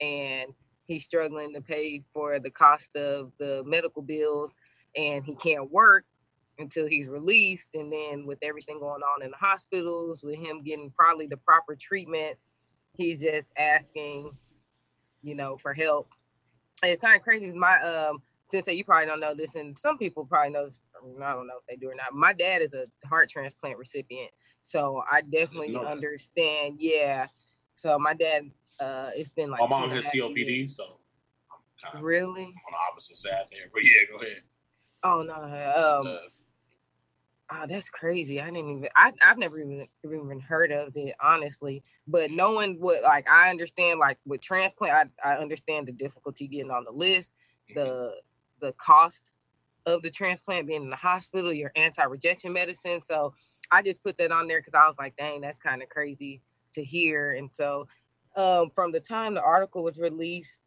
and 0.00 0.52
he's 0.86 1.04
struggling 1.04 1.52
to 1.54 1.60
pay 1.60 2.02
for 2.12 2.38
the 2.38 2.50
cost 2.50 2.96
of 2.96 3.32
the 3.38 3.62
medical 3.64 4.02
bills, 4.02 4.56
and 4.96 5.24
he 5.24 5.34
can't 5.34 5.70
work 5.70 6.04
until 6.58 6.86
he's 6.86 7.08
released. 7.08 7.68
And 7.74 7.92
then 7.92 8.26
with 8.26 8.38
everything 8.42 8.80
going 8.80 9.02
on 9.02 9.22
in 9.22 9.30
the 9.30 9.36
hospitals, 9.36 10.22
with 10.22 10.36
him 10.36 10.62
getting 10.62 10.90
probably 10.90 11.26
the 11.26 11.36
proper 11.36 11.76
treatment, 11.76 12.36
he's 12.94 13.22
just 13.22 13.52
asking, 13.58 14.36
you 15.22 15.34
know, 15.34 15.56
for 15.56 15.74
help. 15.74 16.08
And 16.82 16.92
it's 16.92 17.00
kind 17.00 17.16
of 17.16 17.22
crazy 17.22 17.50
My 17.52 17.78
um, 17.80 18.22
since 18.50 18.68
you 18.68 18.84
probably 18.84 19.06
don't 19.06 19.20
know 19.20 19.34
this, 19.34 19.54
and 19.54 19.76
some 19.78 19.98
people 19.98 20.24
probably 20.24 20.52
know. 20.52 20.66
This, 20.66 20.82
I 21.22 21.32
don't 21.32 21.46
know 21.46 21.54
if 21.58 21.66
they 21.68 21.76
do 21.76 21.90
or 21.90 21.94
not. 21.94 22.12
My 22.12 22.32
dad 22.32 22.62
is 22.62 22.74
a 22.74 22.86
heart 23.06 23.28
transplant 23.28 23.78
recipient, 23.78 24.30
so 24.60 25.02
I 25.10 25.22
definitely 25.22 25.76
understand. 25.76 26.76
Yeah. 26.78 27.26
So 27.76 27.98
my 27.98 28.14
dad, 28.14 28.50
uh, 28.80 29.10
it's 29.14 29.32
been 29.32 29.50
like 29.50 29.60
My 29.60 29.66
mom 29.66 29.90
has 29.90 30.06
COPD, 30.06 30.46
years. 30.46 30.76
so 30.76 30.98
kind 31.82 31.94
of 31.96 32.02
Really? 32.02 32.44
on 32.44 32.52
the 32.72 32.78
opposite 32.90 33.16
side 33.16 33.44
there. 33.52 33.66
But 33.72 33.84
yeah, 33.84 33.90
go 34.10 34.16
ahead. 34.24 34.42
Oh 35.02 35.22
no. 35.22 36.02
Um, 36.08 36.18
Oh, 37.48 37.64
that's 37.68 37.88
crazy. 37.88 38.40
I 38.40 38.46
didn't 38.46 38.68
even 38.70 38.88
I 38.96 39.12
I've 39.24 39.38
never 39.38 39.60
even 39.60 39.86
even 40.04 40.40
heard 40.40 40.72
of 40.72 40.96
it, 40.96 41.14
honestly. 41.20 41.84
But 42.08 42.32
knowing 42.32 42.80
what 42.80 43.04
like 43.04 43.28
I 43.30 43.50
understand 43.50 44.00
like 44.00 44.18
with 44.26 44.40
transplant, 44.40 45.10
I, 45.22 45.34
I 45.34 45.36
understand 45.36 45.86
the 45.86 45.92
difficulty 45.92 46.48
getting 46.48 46.72
on 46.72 46.82
the 46.82 46.90
list, 46.90 47.34
the 47.74 48.14
the 48.60 48.72
cost 48.72 49.32
of 49.84 50.02
the 50.02 50.10
transplant 50.10 50.66
being 50.66 50.82
in 50.82 50.90
the 50.90 50.96
hospital, 50.96 51.52
your 51.52 51.70
anti-rejection 51.76 52.52
medicine. 52.52 53.00
So 53.00 53.32
I 53.70 53.82
just 53.82 54.02
put 54.02 54.18
that 54.18 54.32
on 54.32 54.48
there 54.48 54.58
because 54.60 54.74
I 54.74 54.88
was 54.88 54.96
like, 54.98 55.16
dang, 55.16 55.42
that's 55.42 55.58
kind 55.60 55.82
of 55.82 55.88
crazy 55.88 56.40
to 56.76 56.84
hear. 56.84 57.32
And 57.32 57.50
so 57.52 57.88
um 58.36 58.70
from 58.74 58.92
the 58.92 59.00
time 59.00 59.34
the 59.34 59.42
article 59.42 59.84
was 59.84 59.98
released, 59.98 60.60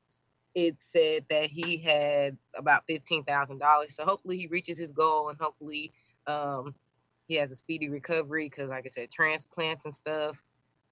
it 0.55 0.75
said 0.79 1.25
that 1.29 1.47
he 1.49 1.77
had 1.77 2.37
about 2.55 2.83
fifteen 2.87 3.23
thousand 3.23 3.59
dollars. 3.59 3.95
So 3.95 4.05
hopefully 4.05 4.37
he 4.37 4.47
reaches 4.47 4.77
his 4.77 4.91
goal 4.91 5.29
and 5.29 5.39
hopefully 5.39 5.93
um 6.27 6.75
he 7.29 7.35
has 7.35 7.51
a 7.51 7.55
speedy 7.55 7.87
recovery 7.89 8.49
because 8.49 8.69
like 8.71 8.85
i 8.85 8.89
said 8.89 9.09
transplants 9.09 9.85
and 9.85 9.93
stuff 9.93 10.43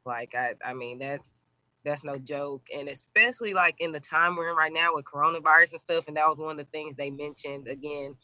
like 0.05 0.33
i 0.35 0.53
i 0.63 0.73
mean 0.73 0.99
that's 0.99 1.45
that's 1.83 2.03
no 2.03 2.17
joke 2.17 2.65
and 2.75 2.87
especially 2.87 3.53
like 3.53 3.75
in 3.79 3.91
the 3.91 3.99
time 3.99 4.35
we're 4.35 4.49
in 4.49 4.55
right 4.55 4.73
now 4.73 4.91
with 4.93 5.05
coronavirus 5.05 5.73
and 5.73 5.81
stuff 5.81 6.07
and 6.07 6.15
that 6.15 6.27
was 6.27 6.37
one 6.37 6.51
of 6.51 6.57
the 6.57 6.71
things 6.71 6.95
they 6.95 7.09
mentioned 7.09 7.67
again 7.67 8.15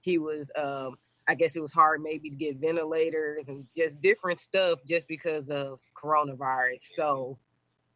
he 0.00 0.18
was 0.18 0.50
um 0.56 0.96
i 1.32 1.34
guess 1.34 1.56
it 1.56 1.62
was 1.62 1.72
hard 1.72 2.02
maybe 2.02 2.28
to 2.28 2.36
get 2.36 2.56
ventilators 2.58 3.48
and 3.48 3.64
just 3.74 3.98
different 4.02 4.38
stuff 4.38 4.78
just 4.86 5.08
because 5.08 5.48
of 5.48 5.80
coronavirus 5.96 6.82
so 6.94 7.38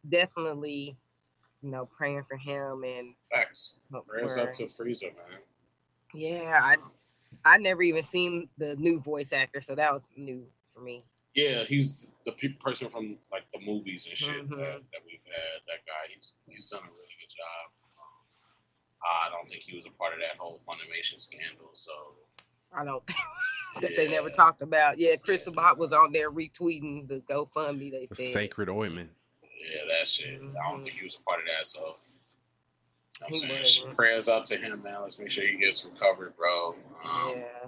definitely 0.09 0.95
you 1.61 1.69
know 1.71 1.85
praying 1.85 2.23
for 2.27 2.37
him 2.37 2.83
and 2.83 3.13
thanks. 3.31 3.75
Prayers 4.07 4.37
up 4.37 4.53
to 4.53 4.63
Frieza, 4.63 5.13
man. 5.15 5.39
yeah 6.13 6.59
i 6.63 6.75
i 7.45 7.57
never 7.57 7.83
even 7.83 8.01
seen 8.03 8.49
the 8.57 8.75
new 8.77 8.99
voice 8.99 9.31
actor 9.33 9.61
so 9.61 9.75
that 9.75 9.93
was 9.93 10.09
new 10.17 10.43
for 10.73 10.81
me 10.81 11.03
Yeah, 11.35 11.63
he's 11.69 12.13
the 12.25 12.31
pe- 12.33 12.57
person 12.67 12.89
from 12.89 13.17
like 13.31 13.45
the 13.53 13.61
movies 13.61 14.07
and 14.09 14.17
shit 14.17 14.41
Mhm. 14.49 14.57
that, 14.57 14.81
that 14.91 15.01
we've 15.05 15.21
had. 15.29 15.57
That 15.69 15.81
guy, 15.85 16.03
he's 16.11 16.27
he's 16.49 16.65
done 16.65 16.81
a 16.81 16.89
really 16.97 17.15
good 17.21 17.29
job. 17.29 17.65
Um, 18.01 18.17
I 19.05 19.29
don't 19.29 19.45
think 19.49 19.61
he 19.61 19.75
was 19.77 19.85
a 19.85 19.93
part 20.01 20.13
of 20.17 20.19
that 20.25 20.35
whole 20.41 20.57
Funimation 20.57 21.19
scandal. 21.21 21.69
So 21.73 21.93
I 22.73 22.83
don't 22.85 23.05
think 23.05 23.19
that 23.81 23.95
they 23.95 24.07
never 24.09 24.29
talked 24.29 24.61
about. 24.61 24.97
Yeah, 24.97 25.15
Chris 25.15 25.43
Sabat 25.43 25.77
was 25.77 25.91
on 25.93 26.11
there 26.11 26.31
retweeting 26.31 27.07
the 27.07 27.21
GoFundMe. 27.29 27.91
They 27.91 28.05
The 28.09 28.15
said 28.15 28.25
sacred 28.33 28.69
ointment. 28.69 29.09
yeah, 29.43 29.81
that 29.99 30.07
shit. 30.07 30.39
I 30.41 30.71
don't 30.71 30.83
think 30.83 30.95
he 30.97 31.03
was 31.03 31.15
a 31.15 31.21
part 31.21 31.39
of 31.41 31.45
that. 31.45 31.65
So. 31.65 31.95
I'm 33.19 33.27
He 33.31 33.37
saying 33.37 33.59
wasn't. 33.59 33.95
prayers 33.97 34.29
up 34.29 34.45
to 34.45 34.57
him, 34.57 34.83
man. 34.83 35.01
Let's 35.01 35.19
make 35.19 35.31
sure 35.31 35.43
he 35.47 35.57
gets 35.57 35.83
recovered, 35.91 36.35
bro. 36.37 36.75
Um, 37.03 37.33
yeah, 37.35 37.67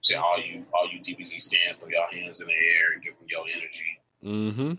See 0.00 0.14
all 0.14 0.38
you 0.40 0.64
all 0.72 0.88
you 0.90 1.00
DBZ 1.00 1.38
stands, 1.38 1.76
throw 1.76 1.88
your 1.90 2.06
hands 2.10 2.40
in 2.40 2.46
the 2.46 2.54
air 2.54 2.92
and 2.94 3.02
give 3.02 3.12
them 3.18 3.26
your 3.28 3.44
energy. 3.46 4.00
Mm-hmm. 4.24 4.72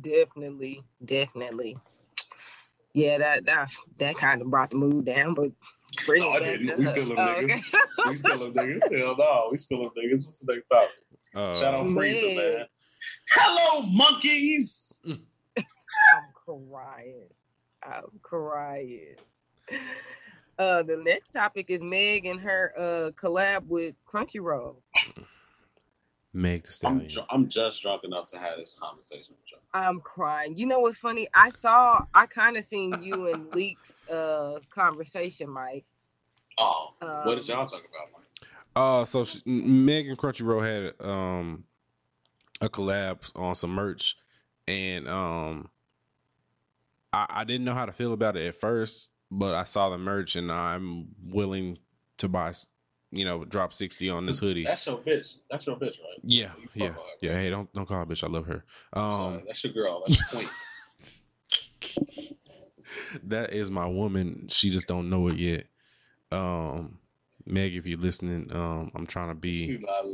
definitely, 0.00 0.82
definitely. 1.04 1.78
Yeah, 2.92 3.18
that 3.18 3.46
that 3.46 3.72
that 3.98 4.16
kind 4.16 4.42
of 4.42 4.50
brought 4.50 4.70
the 4.70 4.76
mood 4.76 5.04
down, 5.06 5.34
but 5.34 5.50
bring 6.06 6.22
No, 6.22 6.30
I 6.30 6.38
didn't. 6.40 6.70
up. 6.70 6.78
We 6.78 6.86
still 6.86 7.08
them 7.08 7.16
Oh, 7.18 7.22
okay. 7.32 7.46
niggas. 7.46 7.74
We 8.08 8.16
still 8.16 8.38
them 8.38 8.52
niggas. 8.54 8.96
Hell 8.98 9.16
no, 9.18 9.48
we 9.50 9.58
still 9.58 9.78
them 9.78 9.90
niggas. 9.96 10.24
What's 10.24 10.38
the 10.40 10.52
next 10.52 10.66
topic? 10.68 10.90
Uh, 11.34 11.56
Shout 11.56 11.74
out 11.74 11.86
Frieza, 11.86 12.34
man. 12.36 12.36
man. 12.36 12.66
Hello, 13.32 13.82
monkeys. 13.86 15.00
I'm 15.06 15.18
crying. 16.34 17.28
I'm 17.82 18.20
crying. 18.22 19.16
Uh, 20.58 20.82
the 20.84 20.96
next 21.04 21.30
topic 21.30 21.66
is 21.68 21.80
Meg 21.82 22.26
and 22.26 22.40
her 22.40 22.72
uh 22.78 23.10
collab 23.20 23.66
with 23.66 23.94
Crunchyroll. 24.06 24.76
Meg 26.36 26.64
the 26.64 26.86
I'm 26.88 27.06
dr- 27.06 27.26
I'm 27.30 27.48
just 27.48 27.80
drunk 27.80 28.02
enough 28.04 28.26
to 28.28 28.38
have 28.38 28.58
this 28.58 28.76
conversation 28.78 29.36
with 29.40 29.52
you. 29.52 29.58
I'm 29.72 30.00
crying. 30.00 30.56
You 30.56 30.66
know 30.66 30.80
what's 30.80 30.98
funny? 30.98 31.28
I 31.32 31.50
saw, 31.50 32.04
I 32.12 32.26
kind 32.26 32.56
of 32.56 32.64
seen 32.64 33.00
you 33.02 33.28
and 33.32 33.48
Leaks 33.54 34.02
uh 34.08 34.58
conversation, 34.70 35.48
Mike. 35.48 35.84
Oh, 36.58 36.94
what 37.00 37.36
did 37.36 37.48
Um, 37.50 37.58
y'all 37.58 37.66
talk 37.66 37.80
about, 37.80 38.08
Mike? 38.12 38.48
Uh, 38.76 39.04
so 39.04 39.22
she, 39.24 39.40
M- 39.46 39.84
Meg 39.84 40.08
and 40.08 40.18
Crunchyroll 40.18 40.62
had 40.98 41.06
um 41.08 41.64
a 42.60 42.68
collab 42.68 43.30
on 43.36 43.54
some 43.54 43.70
merch, 43.70 44.16
and 44.66 45.08
um, 45.08 45.68
I, 47.12 47.26
I 47.28 47.44
didn't 47.44 47.64
know 47.64 47.74
how 47.74 47.86
to 47.86 47.92
feel 47.92 48.12
about 48.12 48.36
it 48.36 48.46
at 48.46 48.60
first, 48.60 49.10
but 49.30 49.54
I 49.54 49.64
saw 49.64 49.90
the 49.90 49.98
merch, 49.98 50.34
and 50.36 50.50
I'm 50.50 51.08
willing 51.22 51.78
to 52.18 52.28
buy, 52.28 52.50
s- 52.50 52.66
you 53.14 53.24
know, 53.24 53.44
drop 53.44 53.72
sixty 53.72 54.10
on 54.10 54.26
this 54.26 54.40
hoodie. 54.40 54.64
That's 54.64 54.86
your 54.86 54.98
bitch. 54.98 55.36
That's 55.50 55.66
your 55.66 55.76
bitch, 55.76 55.98
right? 56.00 56.18
Yeah, 56.22 56.50
yeah, 56.74 56.88
her. 56.88 56.98
yeah. 57.20 57.32
Hey, 57.34 57.50
don't 57.50 57.72
don't 57.72 57.86
call 57.86 57.98
her 57.98 58.06
bitch. 58.06 58.24
I 58.24 58.28
love 58.28 58.46
her. 58.46 58.64
Sorry, 58.94 59.36
Um, 59.36 59.42
that's 59.46 59.64
your 59.64 59.72
girl. 59.72 60.02
That's 60.06 60.20
your 60.20 60.42
queen. 60.42 62.36
that 63.24 63.52
is 63.52 63.70
my 63.70 63.86
woman. 63.86 64.48
She 64.50 64.70
just 64.70 64.88
don't 64.88 65.10
know 65.10 65.28
it 65.28 65.36
yet. 65.36 65.66
Um, 66.32 66.98
Meg, 67.46 67.74
if 67.74 67.86
you're 67.86 67.98
listening, 67.98 68.50
um, 68.52 68.90
I'm 68.94 69.06
trying 69.06 69.28
to 69.28 69.34
be. 69.34 69.78
not. 69.78 70.04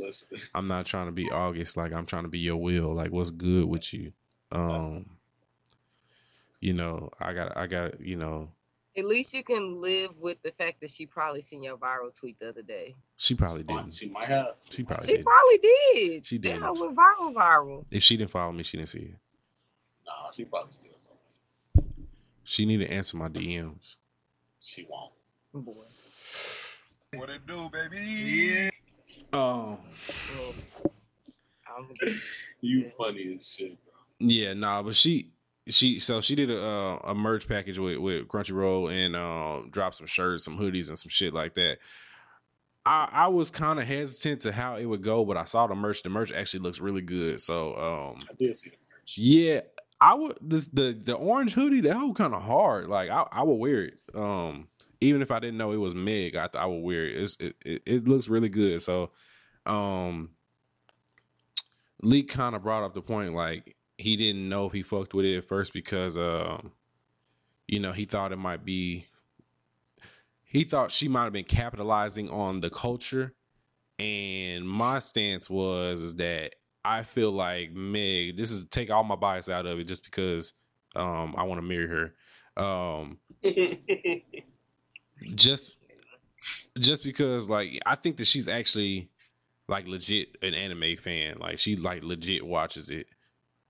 I'm 0.53 0.67
not 0.67 0.85
trying 0.85 1.07
to 1.07 1.11
be 1.11 1.31
August. 1.31 1.77
Like 1.77 1.93
I'm 1.93 2.05
trying 2.05 2.23
to 2.23 2.29
be 2.29 2.39
your 2.39 2.57
will. 2.57 2.93
Like 2.93 3.11
what's 3.11 3.31
good 3.31 3.65
with 3.65 3.93
you? 3.93 4.11
Um, 4.51 5.05
you 6.59 6.73
know, 6.73 7.09
I 7.19 7.33
got, 7.33 7.57
I 7.57 7.67
got, 7.67 8.01
you 8.01 8.15
know, 8.17 8.49
At 8.97 9.05
least 9.05 9.33
you 9.33 9.43
can 9.43 9.79
live 9.81 10.17
with 10.19 10.41
the 10.43 10.51
fact 10.51 10.81
that 10.81 10.91
she 10.91 11.05
probably 11.05 11.41
seen 11.41 11.63
your 11.63 11.77
viral 11.77 12.13
tweet 12.13 12.37
the 12.39 12.49
other 12.49 12.61
day. 12.61 12.95
she 13.15 13.35
probably 13.35 13.63
didn't. 13.63 13.93
She 13.93 14.09
might 14.09 14.25
have. 14.27 14.55
She 14.69 14.83
probably 14.83 15.05
She 15.05 15.11
didn't. 15.13 15.25
probably 15.25 15.57
did. 15.57 16.25
She 16.25 16.37
didn't. 16.37 16.61
hoe 16.61 16.73
went 16.73 16.95
viral, 16.97 17.33
viral. 17.33 17.85
If 17.89 18.03
she 18.03 18.17
didn't 18.17 18.31
follow 18.31 18.51
me, 18.51 18.63
she 18.63 18.77
didn't 18.77 18.89
see 18.89 18.99
it. 18.99 19.15
Nah, 20.05 20.31
she 20.31 20.43
probably 20.43 20.71
still 20.71 20.91
something. 20.95 21.95
She 22.43 22.65
need 22.65 22.77
to 22.77 22.91
answer 22.91 23.15
my 23.15 23.29
DMs. 23.29 23.95
She 24.59 24.85
won't. 24.89 25.13
Boy. 25.53 25.83
What 27.13 27.29
it 27.29 27.45
do, 27.47 27.69
baby? 27.71 28.69
Um. 29.31 29.77
Well, 30.37 30.53
You 32.61 32.87
funny 32.89 33.37
as 33.39 33.47
shit, 33.47 33.77
bro. 33.85 33.93
Yeah, 34.19 34.53
nah, 34.53 34.81
but 34.83 34.95
she 34.95 35.31
she 35.71 35.99
so 35.99 36.21
she 36.21 36.35
did 36.35 36.51
a 36.51 36.63
uh, 36.63 36.99
a 37.05 37.15
merch 37.15 37.47
package 37.47 37.79
with 37.79 37.97
with 37.97 38.27
Crunchyroll 38.27 38.91
and 38.91 39.15
um 39.15 39.69
dropped 39.71 39.95
some 39.95 40.07
shirts, 40.07 40.45
some 40.45 40.57
hoodies, 40.57 40.89
and 40.89 40.97
some 40.97 41.09
shit 41.09 41.33
like 41.33 41.55
that. 41.55 41.79
I 42.85 43.09
I 43.11 43.27
was 43.27 43.49
kind 43.49 43.79
of 43.79 43.87
hesitant 43.87 44.41
to 44.41 44.51
how 44.51 44.75
it 44.75 44.85
would 44.85 45.03
go, 45.03 45.25
but 45.25 45.37
I 45.37 45.45
saw 45.45 45.67
the 45.67 45.75
merch. 45.75 46.03
The 46.03 46.09
merch 46.09 46.31
actually 46.31 46.61
looks 46.61 46.79
really 46.79 47.01
good. 47.01 47.41
So 47.41 47.75
um 47.75 48.19
I 48.29 48.33
did 48.37 48.55
see 48.55 48.69
the 48.69 48.77
merch. 48.91 49.17
yeah, 49.17 49.61
I 49.99 50.13
would 50.15 50.37
this 50.41 50.67
the 50.67 50.93
the 50.93 51.13
orange 51.13 51.53
hoodie 51.53 51.81
that 51.81 51.95
whole 51.95 52.13
kind 52.13 52.33
of 52.33 52.41
hard. 52.41 52.87
Like 52.87 53.09
I 53.09 53.27
I 53.31 53.43
would 53.43 53.55
wear 53.55 53.85
it. 53.85 53.99
Um 54.13 54.67
even 54.99 55.21
if 55.21 55.31
I 55.31 55.39
didn't 55.39 55.57
know 55.57 55.71
it 55.71 55.77
was 55.77 55.95
Meg, 55.95 56.35
I 56.35 56.49
I 56.53 56.65
would 56.65 56.83
wear 56.83 57.05
it. 57.05 57.21
It's, 57.21 57.37
it 57.39 57.55
it 57.65 57.81
it 57.85 58.07
looks 58.07 58.27
really 58.27 58.49
good. 58.49 58.81
So 58.81 59.11
um 59.65 60.31
Lee 62.03 62.23
kind 62.23 62.55
of 62.55 62.63
brought 62.63 62.83
up 62.83 62.93
the 62.93 63.01
point 63.01 63.33
like 63.35 63.75
he 64.01 64.17
didn't 64.17 64.49
know 64.49 64.65
if 64.65 64.73
he 64.73 64.83
fucked 64.83 65.13
with 65.13 65.25
it 65.25 65.37
at 65.37 65.45
first 65.45 65.73
because 65.73 66.17
um 66.17 66.71
you 67.67 67.79
know 67.79 67.91
he 67.91 68.05
thought 68.05 68.31
it 68.31 68.37
might 68.37 68.65
be 68.65 69.05
he 70.43 70.63
thought 70.63 70.91
she 70.91 71.07
might 71.07 71.23
have 71.23 71.33
been 71.33 71.43
capitalizing 71.43 72.29
on 72.29 72.61
the 72.61 72.69
culture 72.69 73.33
and 73.99 74.67
my 74.67 74.99
stance 74.99 75.49
was 75.49 76.01
is 76.01 76.15
that 76.15 76.55
I 76.83 77.03
feel 77.03 77.31
like 77.31 77.71
Meg 77.71 78.37
this 78.37 78.51
is 78.51 78.65
take 78.65 78.89
all 78.89 79.03
my 79.03 79.15
bias 79.15 79.49
out 79.49 79.65
of 79.65 79.79
it 79.79 79.85
just 79.85 80.03
because 80.03 80.53
um 80.95 81.35
I 81.37 81.43
want 81.43 81.59
to 81.59 81.67
marry 81.67 81.87
her 81.87 82.13
um 82.61 83.19
just 85.35 85.77
just 86.79 87.03
because 87.03 87.47
like 87.47 87.79
I 87.85 87.95
think 87.95 88.17
that 88.17 88.27
she's 88.27 88.47
actually 88.47 89.09
like 89.67 89.87
legit 89.87 90.37
an 90.41 90.53
anime 90.53 90.97
fan. 90.97 91.37
Like 91.39 91.59
she 91.59 91.75
like 91.75 92.03
legit 92.03 92.45
watches 92.45 92.89
it. 92.89 93.07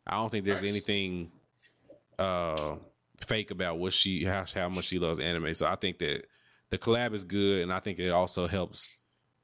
I 0.08 0.16
don't 0.16 0.30
think 0.30 0.46
there's 0.46 0.64
Nice. 0.64 0.72
anything 0.72 1.32
uh 2.20 2.76
fake 3.20 3.52
about 3.52 3.78
what 3.78 3.94
she 3.94 4.24
how 4.24 4.46
how 4.54 4.70
much 4.70 4.86
she 4.86 5.00
loves 5.00 5.20
anime. 5.20 5.54
So 5.54 5.68
I 5.68 5.76
think 5.76 6.00
that 6.00 6.26
the 6.70 6.78
collab 6.78 7.14
is 7.14 7.24
good 7.24 7.62
and 7.64 7.72
I 7.74 7.80
think 7.80 8.00
it 8.00 8.10
also 8.10 8.48
helps 8.48 8.98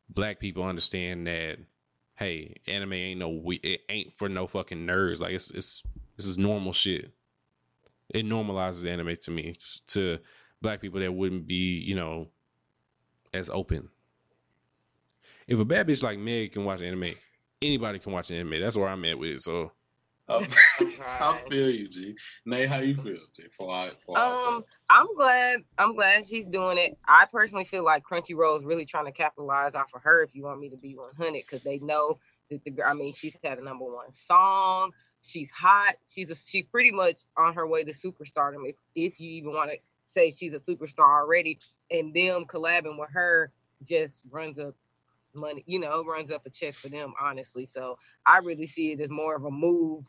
black 0.10 0.40
people 0.40 0.64
understand 0.64 1.28
that 1.28 1.58
hey, 2.16 2.56
anime 2.68 2.94
ain't 2.94 3.20
no 3.20 3.30
we 3.30 3.58
it 3.58 3.82
ain't 3.90 4.18
for 4.18 4.28
no 4.30 4.48
fucking 4.48 4.86
nerds. 4.86 5.20
Like 5.20 5.34
it's 5.34 5.52
it's 5.52 5.84
this 6.16 6.26
is 6.26 6.38
normal 6.38 6.74
shit. 6.74 7.12
It 8.10 8.26
normalizes 8.26 8.90
anime 8.90 9.16
to 9.22 9.32
me 9.32 9.58
to 9.88 10.20
black 10.62 10.82
people 10.82 11.00
that 11.02 11.12
wouldn't 11.12 11.46
be, 11.46 11.78
you 11.80 11.94
know, 11.96 12.30
as 13.34 13.50
open. 13.50 13.90
If 15.48 15.60
a 15.60 15.66
bad 15.66 15.88
bitch 15.88 16.04
like 16.04 16.18
Meg 16.18 16.54
can 16.54 16.66
watch 16.66 16.82
anime, 16.82 17.14
anybody 17.62 18.00
can 18.00 18.12
watch 18.14 18.32
anime. 18.32 18.60
That's 18.60 18.76
where 18.78 18.88
I'm 18.88 19.06
at 19.06 19.20
with 19.20 19.30
it. 19.30 19.42
So 19.42 19.72
I, 20.30 20.46
I 21.02 21.42
feel 21.50 21.70
you, 21.70 21.88
G. 21.88 22.16
Nay, 22.46 22.66
how 22.66 22.80
you 22.80 22.96
feel, 22.98 23.20
G? 23.34 23.44
For 23.58 23.72
I, 23.72 23.92
for 23.98 24.20
Um, 24.20 24.66
I'm 24.90 25.14
glad. 25.16 25.62
I'm 25.78 25.96
glad 25.96 26.26
she's 26.26 26.46
doing 26.46 26.78
it. 26.78 26.98
I 27.08 27.26
personally 27.32 27.64
feel 27.64 27.86
like 27.86 28.04
Crunchyroll 28.04 28.60
is 28.60 28.66
really 28.66 28.86
trying 28.86 29.06
to 29.06 29.14
capitalize 29.14 29.74
off 29.74 29.94
of 29.96 30.02
her. 30.04 30.22
If 30.24 30.36
you 30.36 30.44
want 30.44 30.60
me 30.60 30.70
to 30.70 30.78
be 30.78 30.96
100, 30.96 31.34
because 31.34 31.64
they 31.64 31.80
know 31.80 32.20
that 32.50 32.64
the. 32.66 32.72
Girl, 32.72 32.88
I 32.90 32.94
mean, 32.94 33.14
she's 33.14 33.38
had 33.42 33.58
a 33.58 33.64
number 33.64 33.86
one 33.86 34.12
song. 34.12 34.92
She's 35.22 35.50
hot. 35.50 35.96
She's 36.06 36.30
a, 36.30 36.36
she's 36.36 36.66
pretty 36.66 36.92
much 36.92 37.20
on 37.38 37.54
her 37.54 37.66
way 37.66 37.86
to 37.86 37.94
superstardom. 37.94 38.68
If 38.68 38.76
if 38.96 39.20
you 39.22 39.30
even 39.32 39.54
want 39.54 39.72
to 39.72 39.78
say 40.04 40.30
she's 40.30 40.54
a 40.54 40.60
superstar 40.60 41.22
already, 41.22 41.58
and 41.90 42.14
them 42.14 42.44
collabing 42.46 43.00
with 43.00 43.12
her 43.12 43.54
just 43.86 44.24
runs 44.30 44.60
up 44.60 44.76
money. 45.36 45.64
You 45.68 45.80
know, 45.80 46.04
runs 46.04 46.32
up 46.32 46.46
a 46.46 46.50
check 46.50 46.74
for 46.74 46.90
them. 46.90 47.14
Honestly, 47.22 47.66
so 47.66 47.98
I 48.26 48.40
really 48.40 48.68
see 48.68 48.92
it 48.92 49.00
as 49.00 49.10
more 49.10 49.38
of 49.38 49.46
a 49.46 49.52
move 49.52 50.04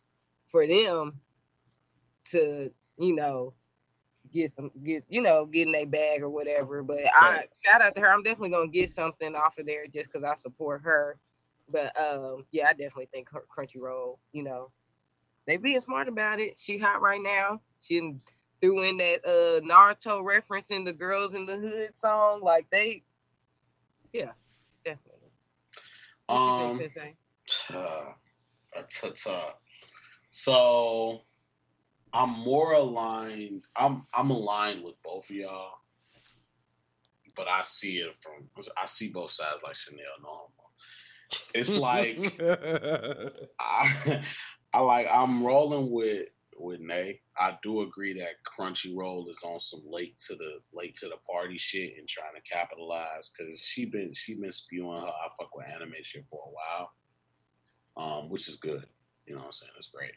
for 0.49 0.66
them 0.66 1.20
to 2.30 2.70
you 2.99 3.14
know 3.14 3.55
get 4.32 4.51
some 4.51 4.70
get 4.84 5.05
you 5.09 5.22
know 5.22 5.46
getting 5.46 5.74
a 5.74 5.84
bag 5.84 6.22
or 6.22 6.28
whatever. 6.30 6.82
But 6.82 7.01
i 7.14 7.44
shout 7.64 7.80
out 7.80 7.94
to 7.94 8.01
her. 8.01 8.09
I'm 8.11 8.22
definitely 8.22 8.51
gonna 8.51 8.68
get 8.68 8.90
something 8.90 9.34
off 9.34 9.57
of 9.59 9.66
there 9.66 9.86
just 9.86 10.12
because 10.12 10.24
i 10.24 10.34
support 10.34 10.82
her. 10.82 11.18
But 11.70 11.99
um 12.01 12.44
yeah 12.51 12.66
i 12.68 12.72
definitely 12.72 13.09
think 13.12 13.30
her 13.30 13.44
crunchyroll 13.55 14.18
you 14.32 14.42
know 14.42 14.70
they 15.46 15.57
being 15.57 15.80
smart 15.80 16.09
about 16.09 16.40
it. 16.40 16.59
She 16.59 16.76
hot 16.76 17.01
right 17.01 17.22
now. 17.22 17.62
She 17.80 18.16
threw 18.61 18.82
in 18.82 18.99
that 18.99 19.20
uh 19.24 19.61
naruto 19.66 20.22
reference 20.22 20.70
in 20.70 20.84
the 20.84 20.92
girls 20.92 21.34
in 21.34 21.46
the 21.46 21.57
hood 21.57 21.96
song. 21.96 22.42
Like 22.42 22.68
they 22.70 23.05
yeah 24.12 24.32
definitely. 24.84 25.30
What 26.26 26.36
you 26.36 26.40
Um, 26.64 26.78
think, 26.78 26.92
Sensei? 26.92 27.16
Ta, 27.46 28.14
a 28.74 28.82
ta 28.82 29.11
ta. 29.16 29.55
So 30.39 31.22
I'm 32.12 32.30
more 32.30 32.74
aligned. 32.74 33.64
I'm 33.74 34.07
I'm 34.14 34.30
aligned 34.30 34.84
with 34.84 34.95
both 35.03 35.28
of 35.28 35.34
y'all, 35.34 35.72
but 37.34 37.49
I 37.49 37.62
see 37.62 37.97
it 37.99 38.14
from 38.20 38.49
I 38.80 38.86
see 38.86 39.09
both 39.09 39.32
sides 39.32 39.64
like 39.64 39.74
Chanel 39.74 40.05
normal. 40.22 40.53
It's 41.57 41.76
like 41.76 42.41
I, 43.61 44.22
I 44.72 44.80
like 44.80 45.09
I'm 45.11 45.43
rolling 45.43 45.91
with 45.91 46.26
with 46.57 46.78
Nay. 46.78 47.20
I 47.36 47.59
do 47.64 47.82
agree 47.82 48.16
that 48.20 48.36
Crunchyroll 48.47 49.28
is 49.28 49.43
on 49.45 49.59
some 49.59 49.82
late 49.91 50.18
to 50.28 50.36
the 50.36 50.61
late 50.72 50.95
to 50.99 51.09
the 51.09 51.18
party 51.28 51.59
shit 51.59 51.99
and 51.99 52.07
trying 52.07 52.36
to 52.36 52.43
capitalize 52.49 53.32
because 53.36 53.61
she 53.61 53.86
been 53.86 54.12
she 54.12 54.34
been 54.34 54.53
spewing 54.53 55.01
her 55.01 55.09
I 55.09 55.28
fuck 55.36 55.57
with 55.57 55.66
anime 55.66 55.95
shit 56.01 56.26
for 56.30 56.45
a 56.47 56.53
while, 57.97 58.20
um, 58.20 58.30
which 58.30 58.47
is 58.47 58.55
good. 58.55 58.86
You 59.26 59.34
know 59.34 59.41
what 59.41 59.47
I'm 59.47 59.53
saying? 59.53 59.72
It's 59.76 59.89
great 59.89 60.12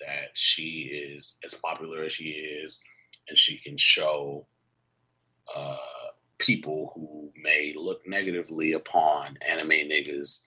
that 0.00 0.30
she 0.34 0.90
is 0.92 1.36
as 1.44 1.54
popular 1.54 2.02
as 2.02 2.12
she 2.12 2.30
is, 2.30 2.82
and 3.28 3.36
she 3.36 3.58
can 3.58 3.76
show 3.76 4.46
uh, 5.54 5.76
people 6.38 6.92
who 6.94 7.30
may 7.42 7.72
look 7.76 8.00
negatively 8.06 8.72
upon 8.72 9.36
anime 9.48 9.70
niggas 9.70 10.44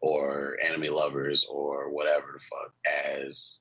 or 0.00 0.56
anime 0.64 0.94
lovers 0.94 1.46
or 1.50 1.90
whatever 1.90 2.26
the 2.34 2.40
fuck 2.40 2.72
as 3.14 3.60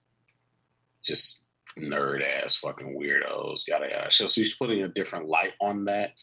just 1.03 1.43
nerd 1.79 2.23
ass 2.23 2.55
fucking 2.55 2.97
weirdos, 2.99 3.67
yada 3.67 3.87
yada. 3.89 4.11
So 4.11 4.27
she's 4.27 4.55
putting 4.55 4.83
a 4.83 4.87
different 4.87 5.27
light 5.27 5.53
on 5.61 5.85
that. 5.85 6.19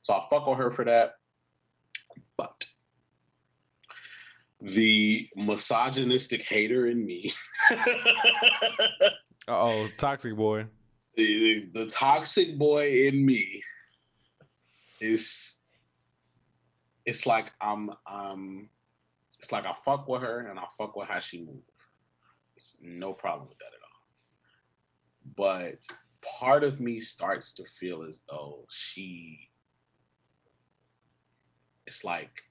So 0.00 0.14
I 0.14 0.24
fuck 0.30 0.46
on 0.46 0.56
her 0.58 0.70
for 0.70 0.84
that. 0.84 1.14
But 2.36 2.64
the 4.60 5.28
misogynistic 5.36 6.42
hater 6.42 6.86
in 6.86 7.04
me, 7.04 7.32
oh, 9.48 9.88
toxic 9.98 10.36
boy. 10.36 10.66
the, 11.16 11.68
the 11.72 11.86
toxic 11.86 12.58
boy 12.58 13.06
in 13.06 13.24
me 13.24 13.62
is 15.00 15.54
it's 17.04 17.26
like 17.26 17.52
I'm 17.60 17.90
um 18.06 18.68
it's 19.38 19.52
like 19.52 19.66
I 19.66 19.74
fuck 19.84 20.08
with 20.08 20.22
her 20.22 20.46
and 20.46 20.58
I 20.58 20.64
fuck 20.78 20.96
with 20.96 21.08
how 21.08 21.18
she 21.18 21.40
moves. 21.40 21.60
It's 22.56 22.76
no 22.80 23.12
problem 23.12 23.48
with 23.48 23.58
that 23.58 23.66
at 23.66 23.80
all. 23.82 25.34
But 25.36 25.86
part 26.22 26.64
of 26.64 26.80
me 26.80 27.00
starts 27.00 27.52
to 27.54 27.64
feel 27.64 28.04
as 28.04 28.22
though 28.28 28.64
she 28.70 29.50
it's 31.86 32.04
like 32.04 32.42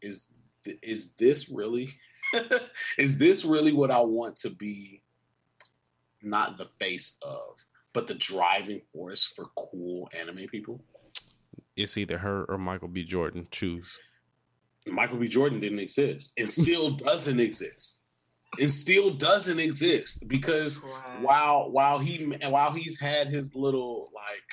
is 0.00 0.30
th- 0.62 0.78
is 0.82 1.12
this 1.12 1.48
really 1.48 1.88
is 2.98 3.18
this 3.18 3.44
really 3.44 3.72
what 3.72 3.90
I 3.90 4.00
want 4.00 4.36
to 4.38 4.50
be 4.50 5.02
not 6.22 6.56
the 6.56 6.66
face 6.78 7.16
of 7.22 7.64
but 7.92 8.06
the 8.06 8.14
driving 8.14 8.80
force 8.92 9.24
for 9.24 9.46
cool 9.56 10.08
anime 10.18 10.46
people 10.48 10.80
It's 11.76 11.96
either 11.96 12.18
her 12.18 12.44
or 12.48 12.58
Michael 12.58 12.88
B. 12.88 13.04
Jordan. 13.04 13.46
Choose. 13.50 13.98
Michael 14.86 15.18
B. 15.18 15.28
Jordan 15.28 15.60
didn't 15.60 15.78
exist 15.78 16.32
and 16.38 16.48
still 16.62 16.90
doesn't 16.92 17.40
exist. 17.40 18.00
It 18.58 18.68
still 18.70 19.10
doesn't 19.10 19.58
exist 19.60 20.24
because 20.26 20.80
Right. 20.82 21.20
while 21.20 21.70
while 21.70 21.98
he 21.98 22.24
while 22.48 22.72
he's 22.72 22.98
had 22.98 23.28
his 23.28 23.54
little 23.54 24.10
like 24.14 24.48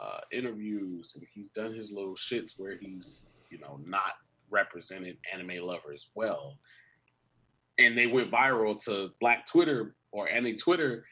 uh, 0.00 0.20
interviews 0.30 1.12
and 1.16 1.26
he's 1.34 1.48
done 1.48 1.74
his 1.74 1.90
little 1.90 2.14
shits 2.14 2.52
where 2.58 2.76
he's 2.78 3.34
you 3.50 3.58
know 3.58 3.80
not 3.84 4.12
represented 4.50 5.16
anime 5.32 5.64
lovers 5.64 6.10
well, 6.14 6.58
and 7.78 7.96
they 7.96 8.06
went 8.06 8.30
viral 8.30 8.82
to 8.84 9.10
Black 9.20 9.46
Twitter 9.46 9.94
or 10.12 10.28
any 10.28 10.54
Twitter. 10.54 11.04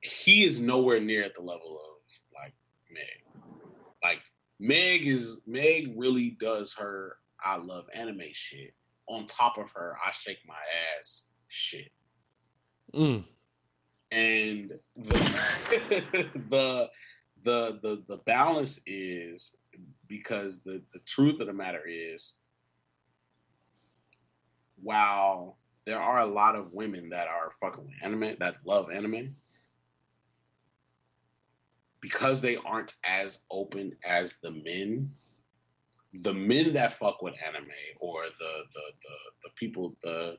He 0.00 0.44
is 0.44 0.60
nowhere 0.60 1.00
near 1.00 1.22
at 1.22 1.34
the 1.34 1.42
level 1.42 1.78
of 1.80 2.12
like 2.34 2.54
Meg. 2.92 3.42
Like 4.02 4.22
Meg 4.58 5.06
is 5.06 5.40
Meg 5.46 5.94
really 5.96 6.30
does 6.40 6.74
her 6.74 7.16
I 7.44 7.56
love 7.56 7.86
anime 7.94 8.22
shit 8.32 8.74
on 9.08 9.26
top 9.26 9.58
of 9.58 9.70
her 9.74 9.96
I 10.04 10.10
shake 10.12 10.38
my 10.46 10.54
ass 10.98 11.26
shit 11.48 11.90
Mm. 12.94 13.24
and 14.10 14.78
the 14.96 15.18
the 16.50 16.90
the 17.42 17.78
the 17.82 18.02
the 18.06 18.16
balance 18.26 18.80
is 18.86 19.56
because 20.12 20.60
the 20.60 20.82
the 20.92 20.98
truth 21.06 21.40
of 21.40 21.46
the 21.46 21.52
matter 21.54 21.82
is 21.88 22.34
while 24.82 25.56
there 25.86 26.00
are 26.00 26.20
a 26.20 26.26
lot 26.26 26.54
of 26.54 26.70
women 26.74 27.08
that 27.08 27.28
are 27.28 27.50
fucking 27.58 27.84
with 27.84 27.94
anime 28.02 28.36
that 28.38 28.56
love 28.66 28.90
anime 28.90 29.34
because 32.02 32.42
they 32.42 32.56
aren't 32.56 32.94
as 33.04 33.40
open 33.50 33.90
as 34.06 34.34
the 34.42 34.50
men 34.50 35.10
the 36.24 36.34
men 36.34 36.74
that 36.74 36.92
fuck 36.92 37.22
with 37.22 37.34
anime 37.46 37.70
or 37.98 38.24
the 38.26 38.52
the 38.74 38.86
the, 39.02 39.16
the 39.44 39.50
people 39.56 39.96
the 40.02 40.36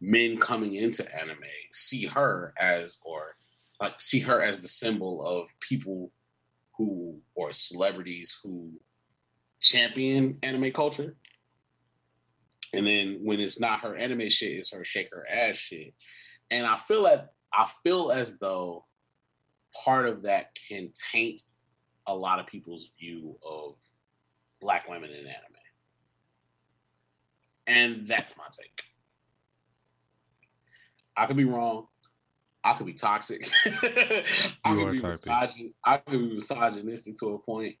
men 0.00 0.38
coming 0.38 0.76
into 0.76 1.04
anime 1.14 1.36
see 1.70 2.06
her 2.06 2.54
as 2.58 2.96
or 3.04 3.36
like 3.78 4.00
see 4.00 4.20
her 4.20 4.40
as 4.40 4.60
the 4.60 4.68
symbol 4.68 5.22
of 5.26 5.50
people 5.60 6.10
who 6.78 7.20
or 7.34 7.52
celebrities 7.52 8.40
who 8.42 8.72
champion 9.62 10.38
anime 10.42 10.72
culture. 10.72 11.16
And 12.74 12.86
then 12.86 13.20
when 13.22 13.40
it's 13.40 13.60
not 13.60 13.80
her 13.80 13.96
anime 13.96 14.28
shit, 14.28 14.52
it's 14.52 14.72
her 14.72 14.84
shake 14.84 15.10
her 15.12 15.26
ass 15.30 15.56
shit. 15.56 15.94
And 16.50 16.66
I 16.66 16.76
feel 16.76 17.04
that 17.04 17.32
I 17.52 17.70
feel 17.82 18.10
as 18.10 18.38
though 18.38 18.86
part 19.84 20.06
of 20.06 20.22
that 20.22 20.56
can 20.68 20.90
taint 21.12 21.42
a 22.06 22.14
lot 22.14 22.40
of 22.40 22.46
people's 22.46 22.90
view 22.98 23.36
of 23.46 23.76
black 24.60 24.88
women 24.88 25.10
in 25.10 25.26
anime. 25.26 25.36
And 27.66 28.06
that's 28.06 28.36
my 28.36 28.44
take. 28.50 28.82
I 31.16 31.26
could 31.26 31.36
be 31.36 31.44
wrong. 31.44 31.86
I 32.64 32.74
could 32.74 32.86
be 32.86 32.94
toxic. 32.94 33.48
I 33.66 34.24
could 34.64 34.92
be 34.92 35.00
misogyn- 35.00 35.74
I 35.84 35.96
could 35.98 36.20
be 36.20 36.34
misogynistic 36.34 37.16
to 37.18 37.34
a 37.34 37.38
point, 37.38 37.76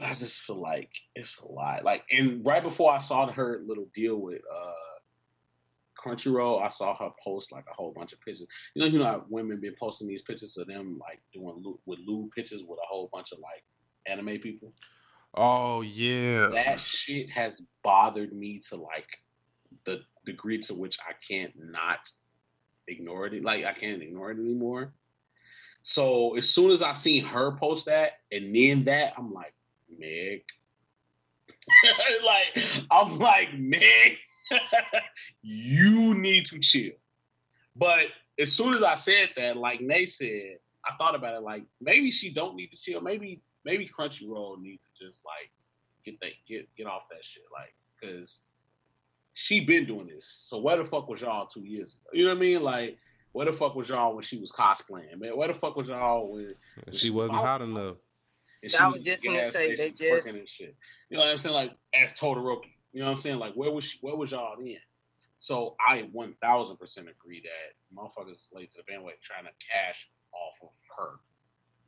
but 0.00 0.08
I 0.08 0.14
just 0.14 0.42
feel 0.42 0.60
like 0.60 0.90
it's 1.14 1.40
a 1.40 1.46
lot. 1.46 1.84
Like, 1.84 2.04
and 2.10 2.44
right 2.46 2.62
before 2.62 2.92
I 2.92 2.98
saw 2.98 3.30
her 3.30 3.60
little 3.64 3.88
deal 3.94 4.16
with 4.16 4.40
uh 4.52 4.72
Crunchyroll, 5.98 6.62
I 6.62 6.68
saw 6.68 6.94
her 6.94 7.10
post 7.22 7.52
like 7.52 7.66
a 7.70 7.74
whole 7.74 7.92
bunch 7.92 8.14
of 8.14 8.20
pictures. 8.20 8.46
You 8.74 8.80
know, 8.80 8.88
you 8.88 8.98
know, 8.98 9.04
how 9.04 9.24
women 9.28 9.60
been 9.60 9.74
posting 9.78 10.08
these 10.08 10.22
pictures 10.22 10.56
of 10.56 10.66
them 10.66 10.98
like 10.98 11.20
doing 11.34 11.56
lu- 11.62 11.78
with 11.84 11.98
lewd 12.06 12.30
pictures 12.30 12.64
with 12.66 12.78
a 12.82 12.86
whole 12.86 13.10
bunch 13.12 13.32
of 13.32 13.38
like 13.40 13.62
anime 14.06 14.38
people. 14.40 14.72
Oh 15.34 15.82
yeah. 15.82 16.46
That 16.48 16.80
shit 16.80 17.28
has 17.30 17.66
bothered 17.82 18.32
me 18.32 18.60
to 18.70 18.76
like 18.76 19.18
the 19.84 20.00
degree 20.24 20.58
to 20.60 20.74
which 20.74 20.96
I 21.06 21.12
can't 21.28 21.52
not 21.56 22.10
ignore 22.88 23.26
it. 23.26 23.44
Like 23.44 23.66
I 23.66 23.72
can't 23.72 24.02
ignore 24.02 24.30
it 24.30 24.38
anymore. 24.38 24.94
So 25.82 26.36
as 26.36 26.48
soon 26.48 26.70
as 26.70 26.82
I 26.82 26.92
seen 26.92 27.24
her 27.24 27.52
post 27.52 27.86
that 27.86 28.20
and 28.32 28.54
then 28.54 28.84
that, 28.84 29.14
I'm 29.16 29.32
like, 29.32 29.54
Meg. 29.98 30.42
like 32.24 32.64
I'm 32.90 33.18
like, 33.18 33.48
Meg, 33.54 34.16
you 35.42 36.14
need 36.14 36.46
to 36.46 36.58
chill. 36.58 36.92
But 37.76 38.06
as 38.38 38.52
soon 38.52 38.74
as 38.74 38.82
I 38.82 38.94
said 38.94 39.30
that, 39.36 39.56
like 39.56 39.80
Nate 39.80 40.10
said, 40.10 40.58
I 40.84 40.94
thought 40.98 41.14
about 41.14 41.34
it 41.34 41.42
like 41.42 41.64
maybe 41.80 42.10
she 42.10 42.32
don't 42.32 42.56
need 42.56 42.68
to 42.68 42.76
chill. 42.76 43.00
Maybe 43.00 43.42
maybe 43.64 43.88
Crunchyroll 43.88 44.60
need 44.60 44.80
to 44.82 45.04
just 45.04 45.22
like 45.24 45.50
get 46.04 46.20
that 46.20 46.32
get 46.46 46.68
get 46.76 46.86
off 46.86 47.08
that 47.10 47.24
shit. 47.24 47.44
Like, 47.52 47.74
cause 48.02 48.40
she 49.34 49.60
been 49.60 49.86
doing 49.86 50.06
this. 50.06 50.38
So 50.42 50.58
where 50.58 50.76
the 50.76 50.84
fuck 50.84 51.08
was 51.08 51.20
y'all 51.20 51.46
two 51.46 51.64
years 51.64 51.94
ago? 51.94 52.10
You 52.12 52.24
know 52.24 52.30
what 52.30 52.38
I 52.38 52.40
mean? 52.40 52.62
Like, 52.62 52.98
where 53.32 53.46
the 53.46 53.52
fuck 53.52 53.74
was 53.74 53.88
y'all 53.88 54.14
when 54.14 54.22
she 54.22 54.38
was 54.38 54.50
cosplaying, 54.50 55.18
man? 55.18 55.36
Where 55.36 55.48
the 55.48 55.54
fuck 55.54 55.76
was 55.76 55.88
y'all 55.88 56.32
when 56.32 56.54
She 56.90 57.10
wasn't 57.10 57.38
oh. 57.38 57.42
hot 57.42 57.62
enough. 57.62 57.96
And 58.62 58.74
I 58.82 58.86
was 58.88 58.98
just 58.98 59.24
gonna 59.24 59.50
say, 59.52 59.74
they 59.76 59.90
just- 59.90 60.28
shit. 60.48 60.76
You 61.08 61.16
know 61.16 61.24
what 61.24 61.30
I'm 61.30 61.38
saying? 61.38 61.54
Like 61.54 61.76
as 61.94 62.12
Todoroki. 62.12 62.72
You 62.92 63.00
know 63.00 63.06
what 63.06 63.12
I'm 63.12 63.16
saying? 63.18 63.38
Like 63.38 63.54
where 63.54 63.70
was 63.70 63.84
she, 63.84 63.98
where 64.00 64.14
was 64.16 64.32
y'all 64.32 64.56
then? 64.58 64.76
So 65.38 65.76
I 65.88 66.02
1000 66.12 66.76
percent 66.76 67.08
agree 67.08 67.42
that 67.42 67.96
motherfuckers 67.96 68.48
late 68.52 68.70
to 68.70 68.76
the 68.78 68.82
bandwagon 68.84 69.18
trying 69.22 69.44
to 69.44 69.50
cash 69.72 70.08
off 70.32 70.54
of 70.62 70.74
her 70.98 71.20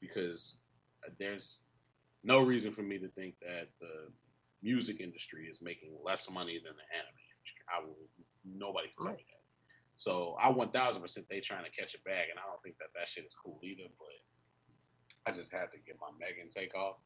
because 0.00 0.58
there's 1.18 1.62
no 2.24 2.38
reason 2.38 2.72
for 2.72 2.82
me 2.82 2.98
to 2.98 3.08
think 3.08 3.34
that 3.40 3.68
the 3.80 4.08
music 4.62 5.00
industry 5.00 5.46
is 5.46 5.60
making 5.60 5.90
less 6.04 6.30
money 6.30 6.54
than 6.64 6.72
the 6.76 6.96
anime 6.96 7.14
industry. 7.36 7.64
I 7.68 7.84
will 7.84 7.96
nobody 8.44 8.88
can 8.88 9.06
tell 9.06 9.12
me 9.12 9.24
that. 9.28 9.42
So 9.96 10.36
I 10.40 10.48
1000 10.48 11.02
percent 11.02 11.26
they 11.28 11.40
trying 11.40 11.64
to 11.64 11.70
catch 11.70 11.94
a 11.94 12.00
bag, 12.08 12.28
and 12.30 12.38
I 12.38 12.42
don't 12.48 12.62
think 12.62 12.78
that 12.78 12.88
that 12.96 13.08
shit 13.08 13.24
is 13.24 13.34
cool 13.34 13.60
either. 13.62 13.84
But 13.98 14.16
I 15.26 15.32
just 15.32 15.52
had 15.52 15.70
to 15.72 15.78
get 15.86 15.96
my 16.00 16.08
Megan 16.18 16.48
take 16.48 16.74
off. 16.74 16.96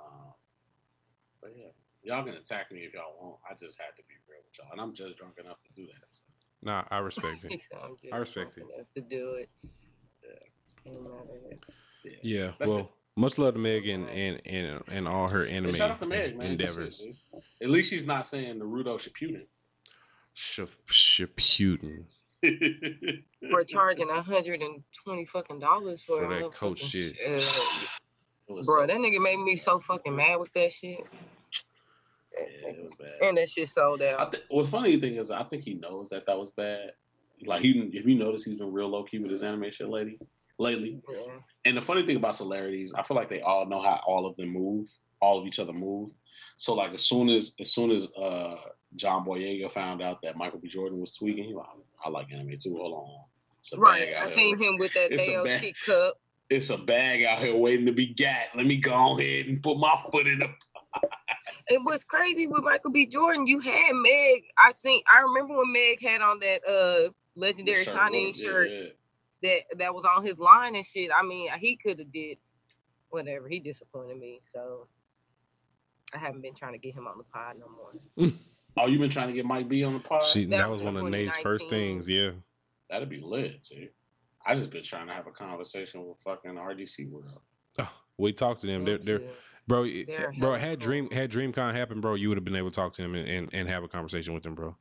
Um, 0.00 0.32
but 1.40 1.50
yeah, 1.56 1.70
y'all 2.02 2.24
can 2.24 2.34
attack 2.34 2.70
me 2.72 2.80
if 2.80 2.94
y'all 2.94 3.16
want. 3.20 3.38
I 3.48 3.54
just 3.54 3.78
had 3.78 3.96
to 3.96 4.02
be 4.08 4.14
real 4.28 4.40
with 4.44 4.58
y'all, 4.58 4.72
and 4.72 4.80
I'm 4.80 4.94
just 4.94 5.16
drunk 5.16 5.34
enough 5.38 5.58
to 5.66 5.80
do 5.80 5.86
that. 5.86 6.06
So. 6.10 6.22
Nah, 6.62 6.84
I 6.90 6.98
respect 6.98 7.44
it. 7.48 7.62
I'm 7.82 7.96
just 8.00 8.12
I 8.12 8.16
respect 8.16 8.54
drunk 8.56 8.70
it. 8.78 9.00
To 9.00 9.00
do 9.00 9.34
it. 9.34 9.48
Ain't 10.86 11.02
matter. 11.02 11.58
Yeah. 12.04 12.12
Yeah. 12.22 12.66
Well, 12.66 12.78
it. 12.78 12.86
much 13.16 13.38
love 13.38 13.54
to 13.54 13.60
Meg 13.60 13.86
and 13.88 14.08
and 14.08 14.40
and, 14.46 14.82
and 14.88 15.08
all 15.08 15.28
her 15.28 15.44
anime 15.44 15.66
And 15.66 15.76
shout 15.76 15.90
out 15.90 15.98
to 16.00 16.06
Meg, 16.06 16.36
man. 16.36 16.52
Endeavors. 16.52 17.00
dude. 17.00 17.16
At 17.62 17.70
least 17.70 17.90
she's 17.90 18.06
not 18.06 18.26
saying 18.26 18.60
Naruto 18.60 18.96
Shippuden. 18.96 19.46
Sh- 20.34 20.60
Shippuden. 20.88 22.04
For 23.50 23.64
charging 23.64 24.10
a 24.10 24.22
hundred 24.22 24.62
and 24.62 24.82
twenty 25.04 25.24
fucking 25.24 25.58
dollars 25.60 26.02
for, 26.02 26.22
For 26.22 26.28
that 26.28 26.52
coach 26.52 26.80
shit. 26.80 27.14
sh- 27.16 27.18
It 28.48 28.52
was 28.52 28.66
bro, 28.66 28.86
that 28.86 28.96
nigga 28.96 29.20
made 29.22 29.38
me 29.38 29.56
so 29.56 29.80
fucking 29.80 30.14
mad 30.14 30.36
with 30.36 30.52
that 30.54 30.72
shit. 30.72 31.00
yeah, 32.34 32.68
it 32.70 32.84
was 32.84 32.94
bad. 32.94 33.28
And 33.28 33.36
that 33.38 33.50
shit 33.50 33.68
sold 33.68 34.02
I 34.02 34.12
out. 34.12 34.32
th- 34.32 34.44
what's 34.48 34.68
funny 34.70 34.98
thing 35.00 35.16
is, 35.16 35.30
I 35.30 35.42
think 35.44 35.64
he 35.64 35.74
knows 35.74 36.10
that 36.10 36.26
that 36.26 36.38
was 36.38 36.50
bad. 36.50 36.92
Like 37.44 37.62
he, 37.62 37.70
if 37.92 38.06
you 38.06 38.14
notice, 38.16 38.44
he's 38.44 38.58
been 38.58 38.72
real 38.72 38.88
low 38.88 39.04
key 39.04 39.18
with 39.18 39.30
his 39.30 39.42
animation 39.42 39.90
lady 39.90 40.18
lately. 40.58 41.00
Lately, 41.00 41.00
Yeah. 41.08 41.38
and 41.66 41.76
the 41.76 41.82
funny 41.82 42.04
thing 42.04 42.16
about 42.16 42.34
celebrities, 42.34 42.92
I 42.92 43.04
feel 43.04 43.16
like 43.16 43.28
they 43.28 43.40
all 43.42 43.64
know 43.66 43.80
how 43.80 44.00
all 44.04 44.26
of 44.26 44.36
them 44.36 44.48
move, 44.48 44.88
all 45.20 45.38
of 45.38 45.46
each 45.46 45.60
other 45.60 45.72
move. 45.72 46.10
So 46.56 46.74
like 46.74 46.92
as 46.94 47.02
soon 47.02 47.28
as 47.28 47.52
as 47.60 47.70
soon 47.72 47.92
as 47.92 48.08
uh 48.12 48.56
John 48.96 49.24
Boyega 49.24 49.70
found 49.70 50.02
out 50.02 50.20
that 50.22 50.36
Michael 50.36 50.58
B. 50.58 50.66
Jordan 50.68 50.98
was 51.00 51.12
tweaking, 51.12 51.44
he 51.44 51.54
like, 51.54 51.66
I 52.04 52.08
like 52.10 52.32
anime 52.32 52.56
too. 52.58 52.76
Hold 52.76 52.94
on, 53.74 53.80
Right. 53.80 54.14
I 54.14 54.26
seen 54.26 54.58
here. 54.58 54.68
him 54.70 54.78
with 54.78 54.92
that 54.94 55.12
It's 55.12 55.28
a 55.28 55.32
AOT 55.32 55.44
bag. 55.44 55.74
cup. 55.84 56.14
It's 56.50 56.70
a 56.70 56.78
bag 56.78 57.24
out 57.24 57.42
here 57.42 57.54
waiting 57.56 57.86
to 57.86 57.92
be 57.92 58.06
got. 58.14 58.54
Let 58.56 58.66
me 58.66 58.78
go 58.78 59.18
ahead 59.18 59.46
and 59.46 59.62
put 59.62 59.78
my 59.78 59.94
foot 60.10 60.26
in 60.26 60.38
the. 60.40 60.48
It 61.70 61.82
was 61.84 62.02
crazy 62.02 62.46
with 62.46 62.64
Michael 62.64 62.90
B. 62.92 63.04
Jordan. 63.06 63.46
You 63.46 63.60
had 63.60 63.92
Meg. 63.92 64.44
I 64.56 64.72
think 64.82 65.04
I 65.06 65.20
remember 65.20 65.54
when 65.58 65.70
Meg 65.70 66.00
had 66.00 66.22
on 66.22 66.38
that 66.38 66.66
uh 66.66 67.10
legendary 67.36 67.84
shirt, 67.84 67.92
signing 67.92 68.28
yeah, 68.28 68.32
shirt 68.42 68.70
yeah. 68.70 68.86
that 69.42 69.78
that 69.78 69.94
was 69.94 70.06
on 70.06 70.24
his 70.24 70.38
line 70.38 70.76
and 70.76 70.84
shit. 70.86 71.10
I 71.14 71.22
mean, 71.22 71.50
he 71.58 71.76
could 71.76 71.98
have 71.98 72.10
did 72.10 72.38
whatever. 73.10 73.48
He 73.48 73.60
disappointed 73.60 74.16
me, 74.18 74.40
so 74.50 74.86
I 76.14 76.18
haven't 76.18 76.40
been 76.40 76.54
trying 76.54 76.72
to 76.72 76.78
get 76.78 76.94
him 76.94 77.06
on 77.06 77.18
the 77.18 77.24
pod 77.24 77.56
no 77.58 77.66
more. 77.68 78.32
Oh, 78.80 78.86
you've 78.86 79.00
been 79.00 79.10
trying 79.10 79.28
to 79.28 79.34
get 79.34 79.44
Mike 79.44 79.68
B 79.68 79.84
on 79.84 79.94
the 79.94 80.00
pod? 80.00 80.22
She, 80.24 80.44
That 80.46 80.58
that 80.58 80.70
was 80.70 80.82
was 80.82 80.94
one 80.94 81.04
of 81.06 81.10
Nate's 81.10 81.36
first 81.38 81.68
things. 81.68 82.08
Yeah. 82.08 82.30
That'd 82.90 83.08
be 83.08 83.20
lit, 83.20 83.62
dude. 83.64 83.90
I 84.46 84.54
just 84.54 84.70
been 84.70 84.82
trying 84.82 85.08
to 85.08 85.12
have 85.12 85.26
a 85.26 85.30
conversation 85.30 86.06
with 86.06 86.16
fucking 86.24 86.52
RDC 86.54 87.10
World. 87.10 87.40
Oh, 87.78 87.90
we 88.16 88.32
talked 88.32 88.62
to 88.62 88.66
them. 88.66 88.84
They're, 88.84 88.98
they're 88.98 89.20
bro, 89.66 89.84
They're 89.84 90.32
bro. 90.38 90.50
hella 90.54 90.58
Had. 90.58 90.78
Dream 90.78 91.10
had 91.10 91.30
DreamCon 91.30 91.74
happened, 91.74 92.00
bro. 92.02 92.14
You 92.14 92.28
would 92.30 92.38
have 92.38 92.44
been 92.44 92.56
able 92.56 92.70
to 92.70 92.74
talk 92.74 92.92
to 92.94 93.02
them 93.02 93.14
and, 93.14 93.28
and, 93.28 93.48
and 93.52 93.68
have 93.68 93.82
a 93.84 93.88
conversation 93.88 94.32
with 94.34 94.42
them, 94.42 94.54
bro. 94.54 94.74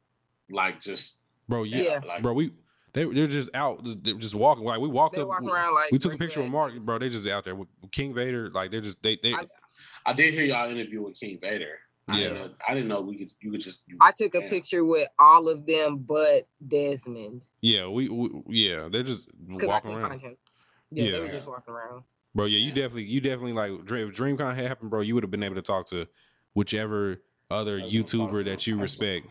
Like 0.49 0.79
just 0.79 1.17
Bro, 1.49 1.63
yeah, 1.63 1.79
Yeah. 1.81 1.99
like 2.07 2.21
bro. 2.21 2.33
We 2.33 2.51
they 2.93 3.03
they're 3.05 3.27
just 3.27 3.49
out, 3.53 3.83
just, 3.83 4.03
they're 4.03 4.13
just 4.15 4.35
walking. 4.35 4.63
Like 4.63 4.79
we 4.79 4.87
walked 4.87 5.15
They're 5.15 5.23
up, 5.23 5.29
walking 5.29 5.47
we, 5.47 5.51
around 5.53 5.75
like 5.75 5.91
we 5.91 5.97
took 5.97 6.13
a 6.13 6.17
break 6.17 6.29
picture 6.29 6.41
with. 6.41 6.51
Mark, 6.51 6.79
bro. 6.79 6.97
They 6.99 7.09
just 7.09 7.27
out 7.27 7.43
there 7.43 7.55
with 7.55 7.67
King 7.91 8.13
Vader. 8.13 8.49
Like 8.51 8.71
they're 8.71 8.81
just 8.81 9.01
they 9.03 9.17
they. 9.21 9.33
I- 9.33 9.45
I 10.07 10.13
did 10.13 10.33
hear 10.33 10.43
y'all 10.43 10.71
interview 10.71 11.03
with 11.03 11.19
King 11.19 11.37
Vader. 11.39 11.77
I 12.09 12.17
didn't 12.17 12.35
Yeah. 12.35 12.41
know, 12.41 12.53
I 12.67 12.73
didn't 12.73 12.87
know 12.87 13.01
we 13.01 13.17
could 13.17 13.31
you 13.41 13.51
could 13.51 13.59
just 13.61 13.83
you, 13.87 13.97
I 14.01 14.11
took 14.15 14.35
a 14.35 14.41
Yeah. 14.41 14.49
picture 14.49 14.85
with 14.85 15.07
all 15.19 15.49
of 15.49 15.65
them 15.65 15.97
but 15.99 16.47
Desmond 16.65 17.45
yeah, 17.61 17.87
we, 17.87 18.07
we 18.09 18.29
yeah. 18.47 18.87
They're 18.89 19.03
just 19.03 19.29
because 19.47 19.63
I 19.63 19.67
walking 19.67 19.91
around. 19.91 20.09
find 20.09 20.21
him. 20.21 20.37
Yeah, 20.91 21.11
they 21.11 21.19
were 21.19 21.27
just 21.27 21.47
walking 21.47 21.73
around. 21.73 22.03
Bro, 22.33 22.45
yeah, 22.45 22.59
you 22.59 22.71
definitely, 22.71 23.05
you 23.05 23.19
definitely 23.19 23.53
like 23.53 23.83
Dream, 23.85 24.07
if 24.09 24.15
DreamCon 24.15 24.55
had 24.55 24.67
happened, 24.67 24.89
bro. 24.91 25.01
You 25.01 25.15
would 25.15 25.23
have 25.23 25.31
been 25.31 25.43
able 25.43 25.55
to 25.55 25.61
talk 25.61 25.87
to 25.89 26.07
whichever 26.53 27.21
other 27.49 27.79
That's 27.79 27.93
what 27.93 27.99
I'm 27.99 28.05
talking 28.05 28.27
YouTuber 28.27 28.45
that 28.45 28.67
you 28.67 28.79
respect. 28.79 29.27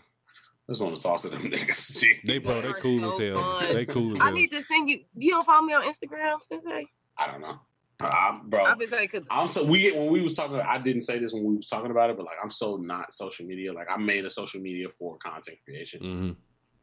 I 0.68 0.72
just 0.72 0.83
want 0.83 0.97
to 0.97 1.03
talk 1.03 1.20
to 1.22 1.29
them 1.29 1.43
niggas. 1.51 2.05
They, 2.24 2.39
bro, 2.39 2.61
they 2.61 2.68
are 2.68 2.81
cool 2.81 3.05
as 3.12 3.18
hell. 3.18 3.41
fun. 3.41 3.74
They 3.74 3.87
cool 3.87 4.14
as 4.14 4.18
hell. 4.18 4.29
I 4.29 4.33
need 4.33 4.51
to 4.53 4.61
send 4.62 4.89
you. 4.89 5.01
You 5.14 5.31
don't 5.31 5.47
follow 5.47 5.62
me 5.62 5.72
on 5.74 5.85
Instagram, 5.85 6.43
Sensei? 6.43 6.87
I 7.16 7.31
don't 7.31 7.41
know, 7.41 7.61
I'm, 8.01 8.51
bro. 8.51 8.64
I've 8.64 8.78
been 8.78 8.88
saying 8.88 9.09
because 9.11 9.26
I'm 9.30 9.49
so 9.49 9.64
we 9.64 9.90
when 9.92 10.11
we 10.11 10.20
was 10.20 10.36
talking. 10.36 10.57
I 10.57 10.78
didn't 10.78 11.01
say 11.01 11.18
this 11.18 11.32
when 11.32 11.44
we 11.44 11.57
was 11.57 11.68
talking 11.68 11.90
about 11.90 12.11
it, 12.11 12.16
but 12.16 12.26
like 12.26 12.36
I'm 12.42 12.51
so 12.51 12.76
not 12.76 13.12
social 13.12 13.47
media. 13.47 13.72
Like 13.72 13.88
I 13.90 13.97
made 13.97 14.24
a 14.24 14.30
social 14.30 14.61
media 14.61 14.88
for 14.88 15.16
content 15.18 15.59
creation. 15.64 16.01
hmm 16.01 16.30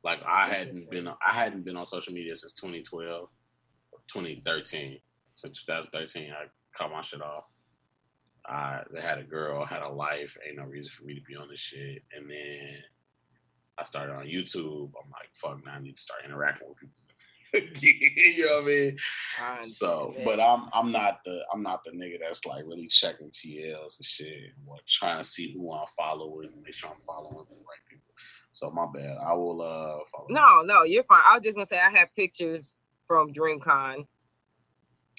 Like 0.03 0.19
I 0.27 0.47
hadn't 0.47 0.89
been 0.89 1.07
I 1.07 1.33
hadn't 1.33 1.65
been 1.65 1.77
on 1.77 1.85
social 1.85 2.13
media 2.13 2.35
since 2.35 2.53
2012, 2.53 3.29
2013. 4.07 4.99
Since 5.35 5.63
2013, 5.65 6.31
I 6.31 6.45
cut 6.77 6.91
my 6.91 7.01
shit 7.01 7.21
off. 7.21 7.45
I 8.45 8.81
had 9.01 9.19
a 9.19 9.23
girl, 9.23 9.65
had 9.65 9.81
a 9.81 9.89
life. 9.89 10.37
Ain't 10.47 10.57
no 10.57 10.63
reason 10.65 10.91
for 10.91 11.05
me 11.05 11.15
to 11.15 11.21
be 11.21 11.35
on 11.35 11.47
this 11.49 11.59
shit. 11.59 12.03
And 12.15 12.29
then 12.29 12.75
I 13.77 13.83
started 13.83 14.13
on 14.13 14.25
YouTube. 14.25 14.91
I'm 15.01 15.09
like, 15.11 15.29
fuck, 15.33 15.65
now 15.65 15.73
I 15.75 15.79
need 15.79 15.95
to 15.95 16.01
start 16.01 16.25
interacting 16.25 16.67
with 16.67 16.77
people. 16.77 17.02
you 17.81 18.45
know 18.45 18.55
what 18.55 18.63
I 18.63 18.65
mean? 18.67 18.97
So, 19.63 20.13
but 20.25 20.39
I'm 20.39 20.69
I'm 20.73 20.91
not 20.91 21.19
the 21.23 21.41
I'm 21.53 21.61
not 21.61 21.83
the 21.83 21.91
nigga 21.91 22.19
that's 22.19 22.45
like 22.45 22.63
really 22.65 22.87
checking 22.87 23.29
TLs 23.29 23.97
and 23.99 24.05
shit, 24.05 24.51
or 24.65 24.77
trying 24.87 25.19
to 25.19 25.23
see 25.23 25.53
who 25.53 25.71
I'm 25.71 25.85
following 25.95 26.49
and 26.53 26.63
make 26.63 26.73
sure 26.73 26.89
I'm 26.89 27.01
following 27.05 27.45
the 27.49 27.55
right 27.55 27.83
people. 27.89 28.13
So 28.51 28.69
my 28.71 28.87
bad. 28.93 29.17
I 29.25 29.33
will 29.33 29.61
uh 29.61 30.03
follow. 30.11 30.27
no, 30.29 30.61
no, 30.63 30.83
you're 30.83 31.03
fine. 31.03 31.21
I 31.27 31.33
was 31.35 31.43
just 31.43 31.55
gonna 31.57 31.67
say 31.69 31.79
I 31.79 31.89
have 31.91 32.09
pictures 32.15 32.73
from 33.07 33.31
DreamCon 33.33 34.07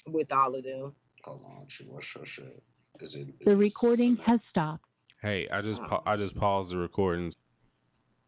with 0.07 0.31
all 0.31 0.55
of 0.55 0.63
them. 0.63 0.93
Hold 1.23 1.41
on, 1.45 1.65
shit. 1.67 1.87
What's 1.89 2.13
your 2.15 2.25
shit? 2.25 2.61
Is 3.01 3.15
it 3.15 3.21
is 3.29 3.33
The 3.45 3.51
it- 3.51 3.55
recording 3.55 4.17
has 4.17 4.39
stopped. 4.49 4.83
Hey, 5.21 5.47
I 5.49 5.61
just, 5.61 5.81
pa- 5.81 6.03
I 6.05 6.17
just 6.17 6.35
paused 6.35 6.71
the 6.71 6.77
recordings. 6.77 7.35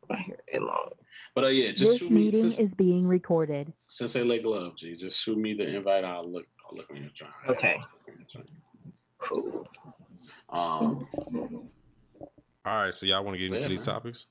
Right 0.09 0.19
here, 0.21 0.39
it 0.47 0.61
long. 0.63 0.89
But 1.35 1.43
uh, 1.45 1.47
yeah, 1.47 1.71
just 1.71 1.83
This 1.83 1.97
shoot 1.99 2.11
me 2.11 2.25
meeting 2.25 2.41
since, 2.41 2.59
is 2.59 2.71
being 2.73 3.05
recorded. 3.07 3.71
since 3.87 4.13
they 4.13 4.23
lay 4.23 4.39
glove, 4.39 4.75
G. 4.75 4.95
Just 4.95 5.21
shoot 5.21 5.37
me 5.37 5.53
the 5.53 5.67
invite. 5.75 6.03
I'll 6.03 6.29
look. 6.29 6.45
I'll 6.69 6.77
look 6.77 6.89
on 6.89 6.97
your 6.97 7.11
joint. 7.13 7.31
Okay. 7.49 7.77
Cool. 9.19 9.67
Um, 10.49 11.07
All 12.65 12.75
right, 12.83 12.93
so 12.93 13.05
y'all 13.05 13.23
want 13.23 13.35
to 13.35 13.39
get 13.39 13.47
into 13.47 13.61
Yeah, 13.61 13.67
these 13.69 13.85
man. 13.85 13.95
topics? 13.95 14.25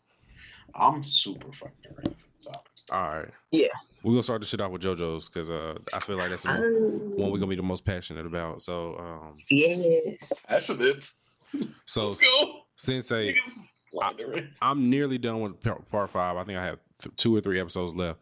I'm 0.74 1.02
super 1.04 1.50
fucking 1.52 1.74
ready 1.96 2.14
for 2.14 2.26
the 2.38 2.50
topics. 2.52 2.84
All 2.90 3.00
right. 3.00 3.30
Yeah. 3.50 3.68
We're 4.02 4.12
gonna 4.12 4.22
start 4.22 4.40
the 4.42 4.46
shit 4.46 4.60
off 4.60 4.70
with 4.70 4.82
JoJo's 4.82 5.28
because 5.28 5.50
uh, 5.50 5.74
I 5.94 5.98
feel 6.00 6.16
like 6.16 6.30
that's 6.30 6.42
the 6.42 6.48
one, 6.48 6.60
one 6.60 7.16
we're 7.16 7.24
Oh, 7.26 7.40
gonna 7.40 7.46
be 7.46 7.56
the 7.56 7.62
most 7.62 7.84
passionate 7.84 8.26
about. 8.26 8.62
So, 8.62 8.96
um, 8.98 9.36
yes. 9.50 10.32
Passionate. 10.46 11.04
so 11.86 12.06
Let's 12.08 12.20
go. 12.22 12.60
Sensei, 12.76 13.34
Niggas 13.96 14.10
slandering. 14.16 14.48
I'm 14.62 14.90
nearly 14.90 15.18
done 15.18 15.40
with 15.40 15.88
part 15.88 16.10
five. 16.10 16.36
I 16.36 16.44
think 16.44 16.58
I 16.58 16.64
have 16.64 16.78
th- 17.02 17.16
two 17.16 17.34
or 17.34 17.40
three 17.40 17.60
episodes 17.60 17.94
left. 17.94 18.18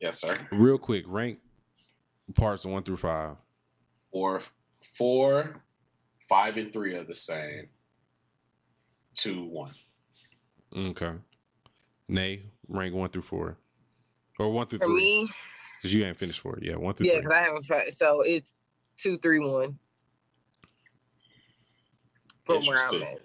Yes, 0.00 0.20
sir. 0.20 0.38
Real 0.52 0.78
quick, 0.78 1.04
rank 1.06 1.38
parts 2.34 2.64
one 2.66 2.82
through 2.82 2.98
five. 2.98 3.36
Four, 4.12 4.40
four, 4.94 5.62
five, 6.28 6.56
and 6.56 6.72
three 6.72 6.94
are 6.96 7.04
the 7.04 7.14
same. 7.14 7.68
Two, 9.14 9.44
one. 9.46 9.72
Okay. 10.76 11.12
Nay, 12.08 12.42
rank 12.68 12.94
one 12.94 13.08
through 13.10 13.22
four, 13.22 13.56
or 14.38 14.52
one 14.52 14.66
through 14.66 14.78
For 14.80 14.84
three, 14.84 14.94
me, 15.24 15.28
because 15.78 15.94
you 15.94 16.04
ain't 16.04 16.16
finished 16.16 16.40
four. 16.40 16.58
Yeah, 16.62 16.76
one 16.76 16.94
through 16.94 17.06
yeah, 17.06 17.14
three. 17.14 17.22
because 17.22 17.32
I 17.32 17.42
haven't 17.42 17.64
tried. 17.64 17.92
So 17.94 18.20
it's 18.20 18.58
two, 18.96 19.18
three, 19.18 19.40
one. 19.40 19.78
From 22.44 22.64
where 22.66 22.78
I'm 22.78 23.02
at. 23.02 23.18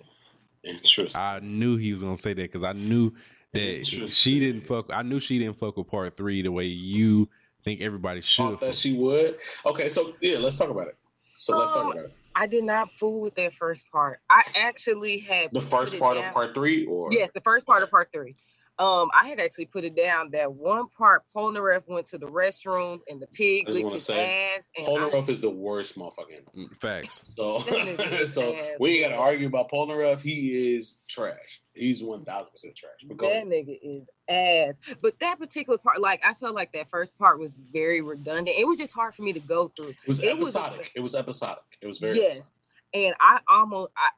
Interesting. 0.63 1.21
I 1.21 1.39
knew 1.39 1.77
he 1.77 1.91
was 1.91 2.03
gonna 2.03 2.17
say 2.17 2.33
that 2.33 2.41
because 2.41 2.63
I 2.63 2.73
knew 2.73 3.11
that 3.53 3.85
she 4.09 4.39
didn't 4.39 4.61
fuck. 4.61 4.91
I 4.93 5.01
knew 5.01 5.19
she 5.19 5.39
didn't 5.39 5.57
fuck 5.59 5.77
with 5.77 5.87
part 5.87 6.15
three 6.15 6.41
the 6.41 6.51
way 6.51 6.65
you 6.65 7.29
think 7.63 7.81
everybody 7.81 8.21
should. 8.21 8.59
That 8.59 8.75
she 8.75 8.93
would. 8.93 9.37
Okay, 9.65 9.89
so 9.89 10.13
yeah, 10.21 10.37
let's 10.37 10.57
talk 10.57 10.69
about 10.69 10.87
it. 10.87 10.97
So 11.35 11.57
let's 11.57 11.71
talk 11.71 11.85
Um, 11.85 11.91
about 11.93 12.05
it. 12.05 12.13
I 12.35 12.47
did 12.47 12.63
not 12.63 12.89
fool 12.97 13.19
with 13.19 13.35
that 13.35 13.53
first 13.53 13.85
part. 13.91 14.19
I 14.29 14.43
actually 14.55 15.17
had 15.19 15.51
The 15.51 15.59
first 15.61 15.99
part 15.99 16.15
down- 16.15 16.27
of 16.27 16.33
part 16.33 16.53
three, 16.55 16.85
or 16.85 17.07
Yes, 17.11 17.31
the 17.31 17.41
first 17.41 17.65
part 17.65 17.83
of 17.83 17.89
part 17.91 18.09
three. 18.13 18.35
Um, 18.79 19.09
I 19.19 19.27
had 19.27 19.39
actually 19.39 19.65
put 19.65 19.83
it 19.83 19.95
down 19.95 20.31
that 20.31 20.51
one 20.53 20.87
part 20.89 21.23
Polnareff 21.35 21.83
went 21.87 22.07
to 22.07 22.17
the 22.17 22.25
restroom 22.25 22.99
and 23.09 23.21
the 23.21 23.27
pig 23.27 23.69
I 23.69 23.73
licked 23.73 23.91
his 23.91 24.05
say, 24.05 24.53
ass. 24.57 24.71
And 24.75 24.87
I- 24.87 25.17
is 25.27 25.39
the 25.39 25.49
worst 25.49 25.97
motherfucker. 25.99 26.41
Mm, 26.57 26.75
Facts. 26.79 27.23
So, 27.37 27.59
That 27.59 27.97
nigga 27.97 28.11
is 28.21 28.33
so 28.33 28.55
we 28.79 29.03
ain't 29.03 29.11
gotta 29.11 29.21
argue 29.21 29.47
about 29.47 29.69
Polnareff. 29.69 30.21
He 30.21 30.75
is 30.75 30.97
trash. 31.07 31.61
He's 31.73 32.03
one 32.03 32.23
thousand 32.23 32.51
percent 32.51 32.75
trash. 32.75 32.93
But 33.07 33.17
go 33.17 33.29
that 33.29 33.45
nigga 33.45 33.77
is 33.81 34.09
ass. 34.27 34.79
But 35.01 35.19
that 35.19 35.37
particular 35.37 35.77
part, 35.77 36.01
like 36.01 36.25
I 36.25 36.33
felt 36.33 36.55
like 36.55 36.73
that 36.73 36.89
first 36.89 37.17
part 37.17 37.39
was 37.39 37.51
very 37.71 38.01
redundant. 38.01 38.57
It 38.57 38.65
was 38.65 38.79
just 38.79 38.93
hard 38.93 39.13
for 39.13 39.21
me 39.21 39.33
to 39.33 39.39
go 39.39 39.67
through. 39.69 39.89
it 39.89 40.07
was 40.07 40.21
it 40.21 40.37
was 40.37 40.55
episodic. 40.55 40.91
it 40.95 40.99
was 41.01 41.13
episodic. 41.15 41.63
It 41.81 41.87
was 41.87 41.99
very 41.99 42.17
yes, 42.17 42.59
and 42.93 43.13
I 43.19 43.39
almost, 43.49 43.91
I, 43.95 44.09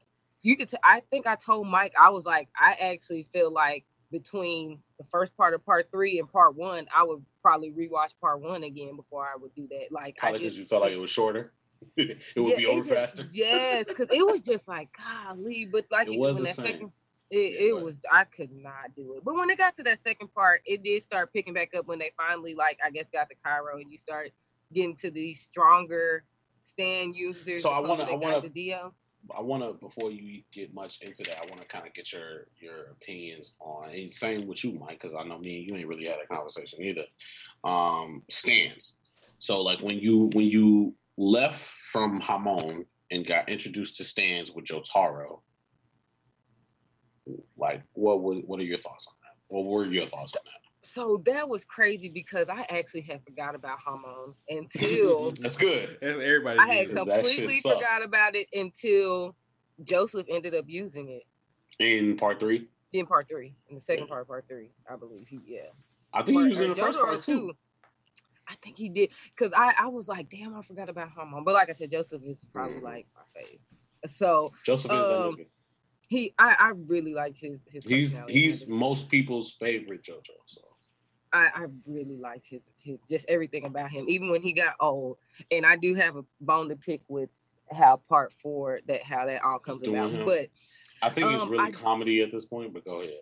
you 0.41 0.57
could, 0.57 0.69
t- 0.69 0.77
I 0.83 1.01
think 1.11 1.27
I 1.27 1.35
told 1.35 1.67
Mike, 1.67 1.93
I 1.99 2.09
was 2.09 2.25
like, 2.25 2.49
I 2.57 2.75
actually 2.91 3.23
feel 3.23 3.51
like 3.51 3.85
between 4.13 4.79
the 4.97 5.03
first 5.05 5.35
part 5.35 5.53
of 5.53 5.65
part 5.65 5.91
three 5.91 6.19
and 6.19 6.31
part 6.31 6.55
one, 6.55 6.87
I 6.95 7.03
would 7.03 7.25
probably 7.41 7.71
rewatch 7.71 8.13
part 8.21 8.39
one 8.41 8.63
again 8.63 8.95
before 8.95 9.25
I 9.25 9.35
would 9.35 9.53
do 9.55 9.67
that. 9.71 9.87
Like 9.91 10.15
Probably 10.17 10.35
I 10.35 10.39
because 10.39 10.53
just 10.53 10.59
you 10.61 10.65
felt 10.65 10.83
like 10.83 10.93
it 10.93 10.97
was 10.97 11.09
shorter. 11.09 11.51
it 11.97 12.17
would 12.37 12.51
Yeah, 12.51 12.55
be 12.55 12.65
over 12.67 12.79
just- 12.81 12.89
faster. 12.91 13.27
Yes, 13.33 13.85
because 13.87 14.07
it 14.11 14.25
was 14.25 14.45
just 14.45 14.69
like 14.69 14.89
golly, 14.97 15.65
but 15.69 15.85
like 15.91 16.07
It 16.07 16.13
you 16.13 16.19
said, 16.19 16.27
was 16.27 16.35
when 16.37 16.43
the 16.43 16.47
that 16.49 16.55
same. 16.55 16.65
second, 16.65 16.91
it, 17.31 17.59
Yeah, 17.61 17.67
it 17.77 17.83
was 17.83 17.97
I 18.09 18.23
could 18.23 18.51
not 18.53 18.95
do 18.95 19.15
it. 19.17 19.25
But 19.25 19.35
when 19.35 19.49
it 19.49 19.57
got 19.57 19.75
to 19.77 19.83
that 19.83 19.99
second 19.99 20.33
part, 20.33 20.61
it 20.65 20.83
did 20.83 21.01
start 21.03 21.33
picking 21.33 21.53
back 21.53 21.75
up 21.75 21.87
when 21.87 21.99
they 21.99 22.11
finally 22.15 22.53
like 22.55 22.79
I 22.85 22.91
guess 22.91 23.09
got 23.09 23.27
the 23.27 23.35
Cairo 23.43 23.77
and 23.79 23.89
you 23.91 23.97
start 23.97 24.29
getting 24.71 24.95
to 24.97 25.11
these 25.11 25.41
stronger 25.41 26.23
stand 26.61 27.15
users. 27.15 27.61
So 27.63 27.71
I 27.71 27.81
the 27.81 27.87
closer 27.87 28.05
they 28.05 28.11
I 28.13 28.15
wanna- 28.15 28.41
to. 28.41 28.91
I 29.35 29.41
want 29.41 29.63
to 29.63 29.73
before 29.73 30.11
you 30.11 30.41
get 30.51 30.73
much 30.73 31.01
into 31.01 31.23
that, 31.23 31.39
I 31.41 31.45
want 31.49 31.61
to 31.61 31.67
kind 31.67 31.87
of 31.87 31.93
get 31.93 32.11
your 32.11 32.47
your 32.59 32.91
opinions 32.91 33.57
on. 33.61 33.89
And 33.89 34.11
same 34.11 34.47
with 34.47 34.63
you, 34.63 34.73
Mike, 34.73 34.99
because 35.01 35.13
I 35.13 35.23
know 35.23 35.37
me 35.37 35.59
and 35.59 35.69
you 35.69 35.75
ain't 35.75 35.87
really 35.87 36.05
had 36.05 36.17
a 36.23 36.27
conversation 36.27 36.81
either. 36.81 37.05
Um, 37.63 38.23
stands. 38.29 38.99
So 39.37 39.61
like 39.61 39.79
when 39.81 39.99
you 39.99 40.29
when 40.33 40.45
you 40.45 40.95
left 41.17 41.59
from 41.59 42.19
Hamon 42.19 42.85
and 43.11 43.25
got 43.25 43.49
introduced 43.49 43.97
to 43.97 44.03
stands 44.03 44.51
with 44.51 44.65
Jotaro, 44.65 45.41
like 47.57 47.83
what 47.93 48.21
was 48.21 48.41
what 48.45 48.59
are 48.59 48.63
your 48.63 48.77
thoughts 48.77 49.07
on 49.07 49.15
that? 49.21 49.35
What 49.47 49.65
were 49.65 49.85
your 49.85 50.05
thoughts 50.05 50.35
on 50.35 50.43
that? 50.45 50.62
So 50.85 51.21
that 51.25 51.47
was 51.47 51.63
crazy 51.65 52.09
because 52.09 52.47
I 52.49 52.65
actually 52.69 53.01
had 53.01 53.23
forgot 53.23 53.55
about 53.55 53.79
Hamon 53.85 54.33
until 54.49 55.31
That's 55.39 55.57
good. 55.57 55.97
Everybody. 56.01 56.59
I 56.59 56.67
had 56.67 56.77
did. 56.79 56.89
Because 56.89 57.07
that 57.07 57.25
shit 57.27 57.37
completely 57.49 57.75
forgot 57.79 58.03
about 58.03 58.35
it 58.35 58.47
until 58.53 59.35
Joseph 59.83 60.25
ended 60.29 60.53
up 60.55 60.65
using 60.67 61.09
it 61.09 61.23
In 61.79 62.17
part 62.17 62.39
three, 62.39 62.67
in 62.91 63.05
part 63.05 63.27
three, 63.29 63.55
in 63.69 63.75
the 63.75 63.81
second 63.81 64.03
Yeah. 64.05 64.09
part 64.09 64.27
part 64.27 64.45
three, 64.47 64.71
I 64.89 64.95
believe. 64.97 65.27
He, 65.27 65.39
yeah. 65.45 65.61
I 66.13 66.21
think 66.21 66.39
he 66.41 66.47
was 66.49 66.61
in 66.61 66.71
or 66.71 66.75
the 66.75 66.81
first 66.81 66.99
part 66.99 67.21
too. 67.21 67.53
I 68.47 68.55
think 68.61 68.77
he 68.77 68.89
did 68.89 69.09
because 69.35 69.53
I, 69.55 69.73
I 69.79 69.87
was 69.87 70.09
like, 70.09 70.29
damn, 70.29 70.53
I 70.55 70.61
forgot 70.61 70.89
about 70.89 71.09
Hamon. 71.17 71.43
But 71.45 71.53
like 71.53 71.69
I 71.69 71.71
said, 71.71 71.89
Joseph 71.91 72.21
is 72.25 72.45
probably 72.53 72.79
Mhm. 72.79 72.83
like 72.83 73.07
my 73.15 73.21
favorite. 73.33 73.61
So 74.07 74.51
Joseph 74.65 74.91
is 74.91 75.07
that 75.07 75.17
Um, 75.27 75.37
he, 76.09 76.33
I, 76.37 76.55
I 76.59 76.71
really 76.75 77.13
liked 77.13 77.39
his 77.39 77.63
his. 77.71 77.83
He's 77.85 78.19
he's 78.27 78.67
most 78.67 79.09
people's 79.09 79.53
favorite 79.53 80.03
JoJo. 80.03 80.35
So. 80.45 80.61
I, 81.33 81.47
I 81.53 81.65
really 81.87 82.15
liked 82.17 82.47
his 82.47 82.61
his 82.77 82.99
just 83.09 83.25
everything 83.27 83.65
about 83.65 83.89
him, 83.89 84.05
even 84.07 84.29
when 84.29 84.41
he 84.41 84.53
got 84.53 84.75
old. 84.79 85.17
And 85.51 85.65
I 85.65 85.75
do 85.75 85.95
have 85.95 86.15
a 86.15 86.23
bone 86.39 86.69
to 86.69 86.75
pick 86.75 87.01
with 87.07 87.29
how 87.71 88.01
part 88.07 88.33
four 88.41 88.79
that 88.87 89.01
how 89.03 89.25
that 89.25 89.41
all 89.43 89.59
comes 89.59 89.85
about. 89.87 90.11
him. 90.11 90.25
But 90.25 90.49
I 91.01 91.09
think 91.09 91.31
it's 91.31 91.43
Um, 91.43 91.49
really 91.49 91.63
I- 91.65 91.71
comedy 91.71 92.21
at 92.21 92.31
this 92.31 92.45
point, 92.45 92.73
but 92.73 92.85
go 92.85 93.01
ahead. 93.01 93.21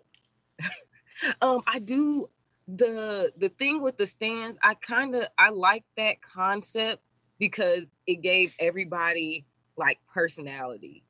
um 1.42 1.62
i 1.66 1.78
do 1.78 2.26
the 2.68 3.32
the 3.36 3.48
thing 3.48 3.82
with 3.82 3.96
the 3.96 4.06
stands 4.06 4.56
i 4.62 4.74
kind 4.74 5.14
of 5.14 5.26
i 5.38 5.50
like 5.50 5.84
that 5.96 6.20
concept 6.22 7.02
because 7.38 7.84
it 8.06 8.22
gave 8.22 8.54
everybody 8.58 9.44
like 9.76 9.98
personality 10.12 11.04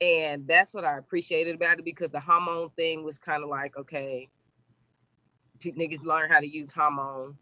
and 0.00 0.46
that's 0.48 0.74
what 0.74 0.84
i 0.84 0.96
appreciated 0.98 1.54
about 1.54 1.78
it 1.78 1.84
because 1.84 2.10
the 2.10 2.20
Hamon 2.20 2.70
thing 2.76 3.04
was 3.04 3.18
kind 3.18 3.42
of 3.42 3.48
like 3.48 3.76
okay 3.76 4.28
niggas 5.60 6.02
learn 6.04 6.30
how 6.30 6.40
to 6.40 6.48
use 6.48 6.70
Hamon 6.72 7.36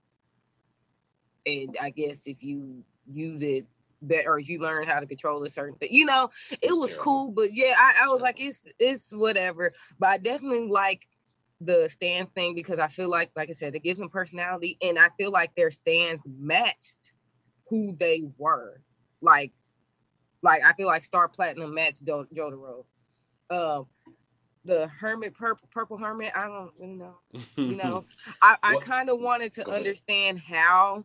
and 1.47 1.77
i 1.81 1.91
guess 1.91 2.27
if 2.27 2.43
you 2.43 2.83
use 3.07 3.43
it 3.43 3.67
better 4.01 4.33
or 4.33 4.39
if 4.39 4.49
you 4.49 4.59
learn 4.59 4.87
how 4.87 4.99
to 5.01 5.07
control 5.07 5.43
a 5.45 5.49
certain 5.51 5.77
thing 5.77 5.89
you 5.93 6.05
know 6.05 6.31
it 6.51 6.59
It's 6.63 6.73
was 6.73 6.87
terrible. 6.89 7.05
cool 7.05 7.31
but 7.33 7.53
yeah 7.55 7.75
i, 7.79 8.05
I 8.05 8.09
was 8.09 8.23
like 8.23 8.41
it's 8.41 8.67
it's 8.79 9.15
whatever 9.15 9.73
but 9.99 10.09
i 10.09 10.19
definitely 10.19 10.69
like 10.69 11.07
the 11.61 11.89
stands 11.89 12.31
thing 12.33 12.55
because 12.55 12.79
I 12.79 12.89
feel 12.89 13.09
like, 13.09 13.31
like 13.37 13.49
I 13.49 13.53
said, 13.53 13.75
it 13.75 13.83
gives 13.83 13.99
them 13.99 14.09
personality, 14.09 14.77
and 14.83 14.99
I 14.99 15.09
feel 15.19 15.31
like 15.31 15.55
their 15.55 15.71
stands 15.71 16.23
matched 16.27 17.13
who 17.69 17.95
they 17.99 18.25
were. 18.39 18.81
Like 19.21 19.53
Like 20.43 20.63
I 20.65 20.73
feel 20.75 20.87
like 20.87 21.05
Star 21.05 21.29
Platinum 21.29 21.73
matched 21.75 22.05
Jotaro. 22.05 22.85
Um, 23.51 23.87
the 24.65 24.89
Hermit 24.89 25.35
Purple 25.35 25.69
Purple 25.71 25.97
Hermit. 25.99 26.33
I 26.35 26.43
don't 26.43 26.71
really 26.79 26.95
know. 26.95 27.17
You 27.57 27.77
know, 27.83 28.05
I, 28.43 28.57
I 28.63 28.77
kind 28.77 29.09
of 29.11 29.21
wanted 29.21 29.53
to 29.55 29.71
understand 29.71 30.39
how 30.41 31.05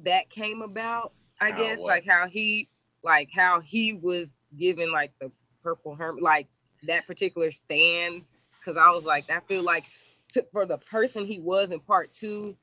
that 0.00 0.28
came 0.30 0.62
about. 0.62 1.12
I 1.40 1.50
How 1.50 1.58
guess 1.58 1.78
what? 1.78 1.88
like 1.88 2.06
how 2.06 2.26
he 2.28 2.68
like 3.02 3.28
how 3.34 3.60
he 3.60 3.92
was 3.92 4.38
given 4.56 4.90
like 4.90 5.12
the 5.20 5.30
Purple 5.62 5.94
Hermit 5.94 6.22
like 6.22 6.48
that 6.84 7.06
particular 7.06 7.50
stand 7.50 8.22
because 8.58 8.76
I 8.76 8.90
was 8.90 9.04
like 9.04 9.30
I 9.30 9.40
feel 9.40 9.62
like 9.62 9.84
to, 10.32 10.44
for 10.52 10.66
the 10.66 10.78
person 10.78 11.24
he 11.26 11.40
was 11.40 11.70
in 11.70 11.80
part 11.80 12.10
two, 12.12 12.56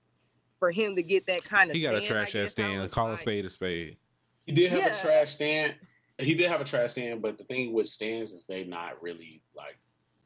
for 0.59 0.71
him 0.71 0.95
to 0.95 1.03
get 1.03 1.27
that 1.27 1.43
kind 1.45 1.69
of 1.69 1.75
he 1.75 1.81
got 1.83 1.93
a 1.93 1.97
stand, 2.03 2.19
I 2.19 2.23
trash 2.23 2.35
ass 2.35 2.51
stand. 2.51 2.81
was 2.81 2.89
Call 2.89 3.11
a 3.11 3.17
spade 3.17 3.45
a 3.45 3.49
spade. 3.49 3.97
He 4.45 4.51
did 4.51 4.71
have 4.71 4.79
Yeah. 4.79 4.87
a 4.87 4.93
trash 5.01 5.29
stand. 5.31 5.75
He 6.19 6.33
did 6.35 6.49
have 6.49 6.61
a 6.61 6.63
trash 6.63 6.91
stand, 6.91 7.21
but 7.21 7.37
the 7.37 7.43
thing 7.45 7.73
with 7.73 7.87
stands 7.87 8.31
is 8.33 8.45
they 8.45 8.63
not 8.63 9.01
really 9.01 9.41
like 9.55 9.77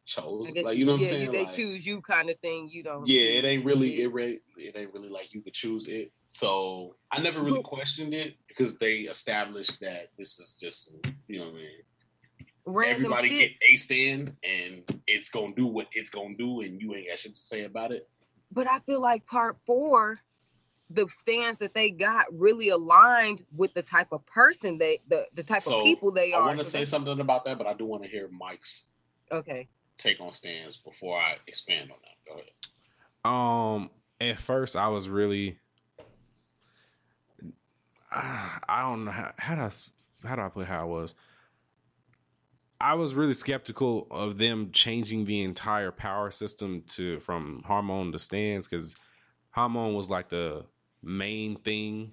chose. 0.05 0.51
Like 0.63 0.77
you 0.77 0.85
know 0.85 0.93
what 0.93 1.01
I'm 1.01 1.07
saying? 1.07 1.31
They 1.31 1.45
Like, 1.45 1.55
choose 1.55 1.85
you 1.85 2.01
kind 2.01 2.29
of 2.29 2.37
thing. 2.39 2.69
You 2.71 2.83
don't. 2.83 3.07
Yeah, 3.07 3.21
it 3.21 3.45
ain't 3.45 3.63
really 3.65 3.95
Yeah. 3.95 4.05
it, 4.05 4.13
re- 4.13 4.39
it 4.57 4.77
ain't 4.77 4.93
really 4.93 5.09
like 5.09 5.33
you 5.33 5.41
could 5.41 5.53
choose 5.53 5.87
it. 5.87 6.11
So 6.25 6.95
I 7.11 7.21
never 7.21 7.41
really 7.41 7.61
questioned 7.63 8.13
it 8.13 8.35
because 8.47 8.77
they 8.77 8.99
established 9.01 9.79
that 9.81 10.09
this 10.17 10.39
is 10.39 10.53
just 10.53 10.95
you 11.27 11.39
know 11.39 11.45
what 11.45 11.53
I 11.53 11.57
mean. 11.57 11.69
Random 12.65 12.95
Everybody 13.05 13.27
shit. 13.29 13.37
get 13.37 13.51
a 13.71 13.75
stand 13.77 14.35
and 14.43 14.83
it's 15.07 15.29
gonna 15.29 15.53
do 15.55 15.67
what 15.67 15.87
it's 15.93 16.09
gonna 16.09 16.35
do, 16.37 16.61
and 16.61 16.81
you 16.81 16.93
ain't 16.95 17.07
got 17.07 17.19
shit 17.19 17.33
to 17.35 17.39
say 17.41 17.63
about 17.63 17.91
it. 17.93 18.09
but 18.51 18.69
I 18.69 18.79
feel 18.79 19.01
like 19.01 19.25
part 19.25 19.57
four, 19.65 20.19
the 20.89 21.07
stands 21.09 21.59
that 21.59 21.73
they 21.73 21.89
got 21.89 22.25
really 22.31 22.69
aligned 22.69 23.43
with 23.55 23.73
the 23.73 23.81
type 23.81 24.07
of 24.11 24.25
person 24.25 24.77
they 24.77 24.99
the, 25.09 25.25
the 25.33 25.43
type 25.43 25.61
So, 25.61 25.79
of 25.79 25.83
people 25.85 26.11
they 26.11 26.33
I 26.33 26.37
are. 26.37 26.43
I 26.43 26.45
want 26.47 26.59
to 26.59 26.65
So 26.65 26.69
say 26.71 26.77
that's- 26.79 26.89
something 26.89 27.19
about 27.19 27.43
that, 27.45 27.57
but 27.57 27.67
I 27.67 27.73
do 27.73 27.85
want 27.85 28.03
to 28.03 28.09
hear 28.09 28.29
Mike's 28.31 28.85
Okay. 29.31 29.67
take 29.97 30.21
on 30.21 30.31
stands 30.31 30.77
before 30.77 31.19
I 31.19 31.35
expand 31.47 31.91
on 31.91 31.97
that. 32.03 32.15
Go 32.25 32.39
ahead. 32.39 32.51
Um, 33.25 33.89
at 34.21 34.39
first 34.39 34.75
I 34.77 34.87
was 34.87 35.09
really, 35.09 35.59
I 38.11 38.59
I 38.69 38.81
don't 38.83 39.05
know 39.05 39.11
how 39.11 39.33
how 39.37 39.55
do 39.55 39.61
I 39.61 39.71
how 40.27 40.35
do 40.35 40.41
I 40.41 40.49
put 40.49 40.67
how 40.67 40.81
I 40.81 40.85
was. 40.85 41.15
I 42.79 42.93
was 42.93 43.15
really 43.15 43.33
skeptical 43.33 44.07
of 44.11 44.37
them 44.37 44.69
changing 44.71 45.25
the 45.25 45.41
entire 45.41 45.91
power 45.91 46.29
system 46.29 46.83
to 46.89 47.19
from 47.19 47.63
Hamon 47.65 48.11
to 48.11 48.19
stands 48.19 48.67
because 48.67 48.95
Hamon 49.51 49.95
was 49.95 50.09
like 50.11 50.29
the 50.29 50.63
main 51.03 51.55
thing 51.57 52.11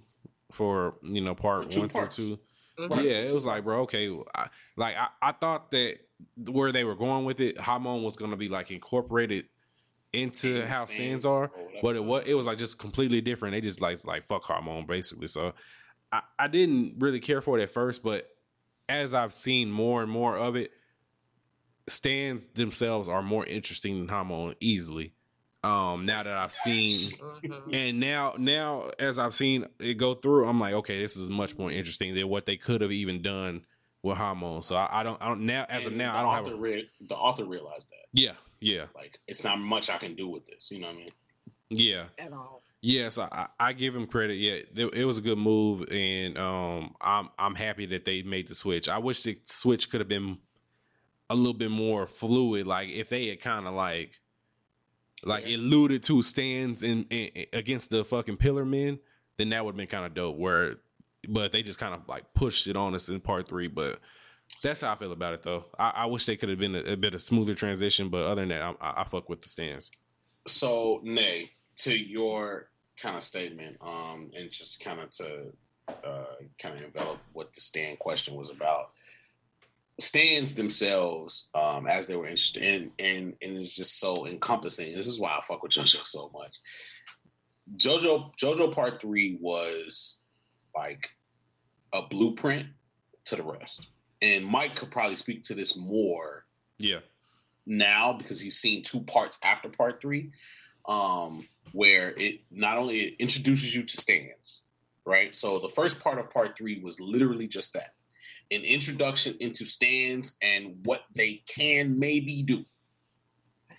for 0.52 0.96
you 1.02 1.20
know 1.20 1.34
part 1.34 1.70
two 1.70 1.80
one 1.80 1.88
parts. 1.88 2.16
through 2.16 2.36
two. 2.36 2.40
Mhm. 2.78 3.04
Yeah, 3.04 3.18
it 3.20 3.32
was 3.32 3.46
like, 3.46 3.64
bro, 3.64 3.82
okay. 3.82 4.10
I, 4.34 4.48
like 4.76 4.96
I, 4.96 5.08
I 5.22 5.32
thought 5.32 5.70
that 5.70 5.98
where 6.36 6.72
they 6.72 6.84
were 6.84 6.96
going 6.96 7.24
with 7.24 7.40
it, 7.40 7.58
Hamon 7.58 8.02
was 8.02 8.16
gonna 8.16 8.36
be 8.36 8.48
like 8.48 8.70
incorporated 8.70 9.46
into 10.12 10.62
In 10.62 10.68
how 10.68 10.86
stands 10.86 10.92
stands 10.92 11.26
are, 11.26 11.50
but 11.82 11.96
it 11.96 12.04
was 12.04 12.24
it 12.26 12.34
was 12.34 12.46
like 12.46 12.58
just 12.58 12.78
completely 12.78 13.20
different. 13.20 13.54
They 13.54 13.60
just 13.60 13.80
like 13.80 14.04
like 14.04 14.24
fuck 14.26 14.44
Hamon 14.46 14.86
basically. 14.86 15.26
So 15.28 15.54
I, 16.12 16.22
I 16.38 16.48
didn't 16.48 16.96
really 16.98 17.20
care 17.20 17.40
for 17.40 17.58
it 17.58 17.62
at 17.62 17.70
first, 17.70 18.02
but 18.02 18.28
as 18.88 19.14
I've 19.14 19.32
seen 19.32 19.70
more 19.70 20.02
and 20.02 20.10
more 20.10 20.36
of 20.36 20.56
it, 20.56 20.70
stands 21.88 22.46
themselves 22.48 23.08
are 23.08 23.22
more 23.22 23.44
interesting 23.46 23.98
than 23.98 24.08
Hamon 24.08 24.54
easily. 24.60 25.13
Um, 25.64 26.04
now 26.06 26.22
that 26.22 26.32
I've 26.32 26.52
seen 26.52 27.10
Mhm. 27.10 27.72
and 27.72 28.00
now, 28.00 28.34
now 28.38 28.90
as 28.98 29.18
I've 29.18 29.34
seen 29.34 29.66
it 29.80 29.94
go 29.94 30.14
through, 30.14 30.46
I'm 30.46 30.60
like, 30.60 30.74
okay, 30.74 31.00
this 31.00 31.16
is 31.16 31.30
much 31.30 31.56
more 31.56 31.70
interesting 31.70 32.14
than 32.14 32.28
what 32.28 32.44
they 32.46 32.56
could 32.56 32.80
have 32.82 32.92
even 32.92 33.22
done 33.22 33.64
with 34.02 34.16
Hamon. 34.18 34.60
So 34.62 34.76
I, 34.76 35.00
I 35.00 35.02
don't, 35.02 35.20
I 35.22 35.26
don't 35.28 35.46
now 35.46 35.64
as 35.68 35.86
of 35.86 35.94
now, 35.94 36.12
the 36.12 36.18
I 36.18 36.22
don't 36.22 36.32
have. 36.34 36.44
author 36.46 36.54
A, 36.54 36.58
rea- 36.58 36.90
the 37.00 37.16
author 37.16 37.44
realized 37.46 37.88
that 37.90 38.04
yeah, 38.20 38.32
yeah, 38.60 38.84
like 38.94 39.18
it's 39.26 39.42
not 39.42 39.58
much 39.58 39.88
I 39.90 39.96
can 39.96 40.14
do 40.14 40.28
with 40.28 40.44
this. 40.46 40.70
You 40.70 40.80
know 40.80 40.88
what 40.88 40.96
I 40.96 40.98
mean? 40.98 41.10
yeah, 41.70 42.04
At 42.18 42.32
all. 42.34 42.62
yes. 42.82 43.16
I, 43.16 43.26
I 43.32 43.46
I 43.68 43.72
give 43.72 43.96
him 43.96 44.06
credit. 44.06 44.34
Yeah, 44.34 44.52
it, 44.76 44.94
it 44.94 45.04
was 45.06 45.16
a 45.18 45.22
good 45.22 45.38
move, 45.38 45.90
and 45.90 46.36
um, 46.36 46.94
I'm 47.00 47.30
I'm 47.38 47.54
happy 47.54 47.86
that 47.86 48.04
they 48.04 48.22
made 48.22 48.48
the 48.48 48.54
switch. 48.54 48.88
I 48.88 48.98
wish 48.98 49.22
the 49.22 49.38
switch 49.44 49.90
could 49.90 50.00
have 50.00 50.08
been 50.08 50.38
a 51.30 51.34
little 51.34 51.54
bit 51.54 51.70
more 51.70 52.06
fluid. 52.06 52.66
Like 52.66 52.90
if 52.90 53.08
they 53.08 53.28
had 53.28 53.40
kind 53.40 53.66
of 53.66 53.72
like. 53.74 54.20
Like 55.24 55.46
Yeah. 55.46 55.56
alluded 55.56 56.02
to 56.04 56.22
stands 56.22 56.82
in, 56.82 57.04
in 57.10 57.46
against 57.52 57.90
the 57.90 58.04
fucking 58.04 58.36
pillar 58.36 58.64
men, 58.64 58.98
then 59.36 59.50
that 59.50 59.64
would 59.64 59.72
have 59.72 59.76
been 59.76 59.86
kind 59.86 60.04
of 60.06 60.14
dope. 60.14 60.36
Where, 60.36 60.76
but 61.28 61.52
they 61.52 61.62
just 61.62 61.78
kind 61.78 61.94
of 61.94 62.08
like 62.08 62.34
pushed 62.34 62.66
it 62.66 62.76
on 62.76 62.94
us 62.94 63.08
in 63.08 63.20
part 63.20 63.48
three. 63.48 63.68
But 63.68 64.00
that's 64.62 64.82
how 64.82 64.92
I 64.92 64.96
feel 64.96 65.12
about 65.12 65.34
it, 65.34 65.42
though. 65.42 65.64
I, 65.78 65.90
I 65.90 66.06
wish 66.06 66.26
they 66.26 66.36
could 66.36 66.48
have 66.48 66.58
been 66.58 66.74
a, 66.74 66.92
a 66.92 66.96
bit 66.96 67.14
of 67.14 67.22
smoother 67.22 67.54
transition. 67.54 68.08
But 68.08 68.24
other 68.24 68.42
than 68.42 68.50
that, 68.50 68.62
I, 68.62 68.74
I, 68.80 69.00
I 69.02 69.04
fuck 69.04 69.28
with 69.28 69.42
the 69.42 69.48
stands. 69.48 69.90
So, 70.46 71.00
Nay, 71.02 71.52
to 71.76 71.96
your 71.96 72.68
kind 73.00 73.16
of 73.16 73.22
statement, 73.22 73.76
um, 73.80 74.30
and 74.36 74.50
just 74.50 74.84
kind 74.84 75.00
of 75.00 75.10
to 75.10 75.52
uh, 75.88 76.24
kind 76.58 76.78
of 76.78 76.84
envelop 76.84 77.18
what 77.32 77.52
the 77.54 77.60
stand 77.60 77.98
question 77.98 78.34
was 78.34 78.50
about. 78.50 78.90
Stands 80.00 80.54
themselves, 80.54 81.50
um, 81.54 81.86
as 81.86 82.06
they 82.06 82.16
were 82.16 82.26
interested 82.26 82.62
in, 82.62 82.90
and 82.98 83.36
and 83.40 83.56
it's 83.56 83.74
just 83.74 84.00
so 84.00 84.26
encompassing. 84.26 84.94
This 84.94 85.06
is 85.06 85.20
why 85.20 85.36
I 85.36 85.40
fuck 85.40 85.62
with 85.62 85.72
JoJo 85.72 86.04
so 86.04 86.30
much. 86.34 86.58
JoJo 87.76 88.32
JoJo 88.36 88.74
Part 88.74 89.00
Three 89.00 89.38
was 89.40 90.18
like 90.74 91.10
a 91.92 92.02
blueprint 92.02 92.66
to 93.26 93.36
the 93.36 93.44
rest, 93.44 93.88
and 94.20 94.44
Mike 94.44 94.74
could 94.74 94.90
probably 94.90 95.14
speak 95.14 95.44
to 95.44 95.54
this 95.54 95.76
more 95.76 96.44
Yeah, 96.78 96.98
now 97.66 98.12
because 98.12 98.40
he's 98.40 98.56
seen 98.56 98.82
two 98.82 99.00
parts 99.02 99.38
after 99.44 99.68
part 99.68 100.00
three, 100.00 100.32
um, 100.88 101.46
where 101.72 102.14
it 102.16 102.40
not 102.50 102.78
only 102.78 102.98
it 103.00 103.14
introduces 103.20 103.74
you 103.74 103.84
to 103.84 103.96
stands, 103.96 104.62
right? 105.06 105.34
So 105.34 105.58
the 105.58 105.68
first 105.68 106.00
part 106.00 106.18
of 106.18 106.30
part 106.30 106.56
three 106.56 106.80
was 106.80 107.00
literally 107.00 107.46
just 107.46 107.72
that 107.74 107.92
an 108.50 108.62
introduction 108.62 109.36
into 109.40 109.64
stands 109.64 110.36
and 110.42 110.76
what 110.84 111.02
they 111.14 111.42
can 111.48 111.98
maybe 111.98 112.42
do, 112.42 112.64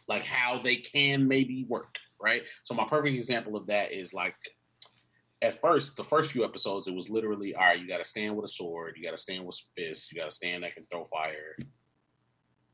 like 0.07 0.23
how 0.23 0.59
they 0.59 0.77
can 0.77 1.27
maybe 1.27 1.65
work, 1.67 1.95
right? 2.21 2.43
So, 2.63 2.73
my 2.73 2.85
perfect 2.85 3.15
example 3.15 3.55
of 3.55 3.67
that 3.67 3.91
is 3.91 4.13
like 4.13 4.35
at 5.41 5.59
first, 5.61 5.95
the 5.95 6.03
first 6.03 6.31
few 6.31 6.43
episodes, 6.43 6.87
it 6.87 6.93
was 6.93 7.09
literally 7.09 7.55
all 7.55 7.65
right, 7.65 7.79
you 7.79 7.87
got 7.87 7.99
to 7.99 8.05
stand 8.05 8.35
with 8.35 8.45
a 8.45 8.49
sword, 8.49 8.95
you 8.97 9.03
got 9.03 9.11
to 9.11 9.17
stand 9.17 9.45
with 9.45 9.59
fists, 9.75 10.11
you 10.11 10.19
got 10.19 10.25
to 10.25 10.35
stand 10.35 10.63
that 10.63 10.73
can 10.73 10.85
throw 10.91 11.03
fire. 11.03 11.55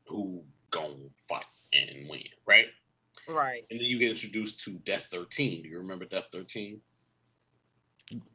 Who 0.06 0.44
gonna 0.70 0.94
fight 1.28 1.44
and 1.72 2.08
win, 2.08 2.22
right? 2.46 2.66
Right. 3.28 3.64
And 3.70 3.78
then 3.78 3.86
you 3.86 3.98
get 3.98 4.10
introduced 4.10 4.58
to 4.64 4.72
Death 4.84 5.06
13. 5.10 5.62
Do 5.62 5.68
you 5.68 5.78
remember 5.78 6.04
Death 6.04 6.26
13? 6.32 6.80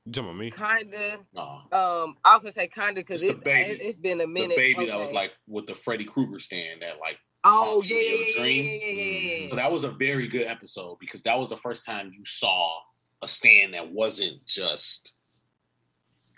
Jump 0.09 0.29
on 0.29 0.37
me. 0.37 0.51
Kinda. 0.51 1.19
Nah. 1.33 1.61
Um, 1.71 2.17
I 2.23 2.33
was 2.33 2.43
gonna 2.43 2.53
say 2.53 2.67
kinda 2.67 3.01
because 3.01 3.23
it, 3.23 3.37
it, 3.45 3.81
has 3.81 3.95
been 3.95 4.21
a 4.21 4.27
minute. 4.27 4.49
The 4.49 4.55
baby 4.55 4.81
okay. 4.81 4.91
that 4.91 4.99
was 4.99 5.11
like 5.11 5.31
with 5.47 5.67
the 5.67 5.75
Freddy 5.75 6.05
Krueger 6.05 6.39
stand 6.39 6.81
that 6.81 6.99
like. 6.99 7.17
Oh 7.43 7.81
yeah, 7.85 7.97
yeah, 7.97 8.35
dreams. 8.35 8.83
Yeah, 8.83 8.91
yeah, 8.91 9.19
yeah, 9.19 9.49
So 9.49 9.55
that 9.55 9.71
was 9.71 9.83
a 9.83 9.91
very 9.91 10.27
good 10.27 10.47
episode 10.47 10.97
because 10.99 11.23
that 11.23 11.39
was 11.39 11.49
the 11.49 11.55
first 11.55 11.85
time 11.85 12.11
you 12.13 12.25
saw 12.25 12.79
a 13.21 13.27
stand 13.27 13.73
that 13.73 13.89
wasn't 13.89 14.45
just 14.45 15.13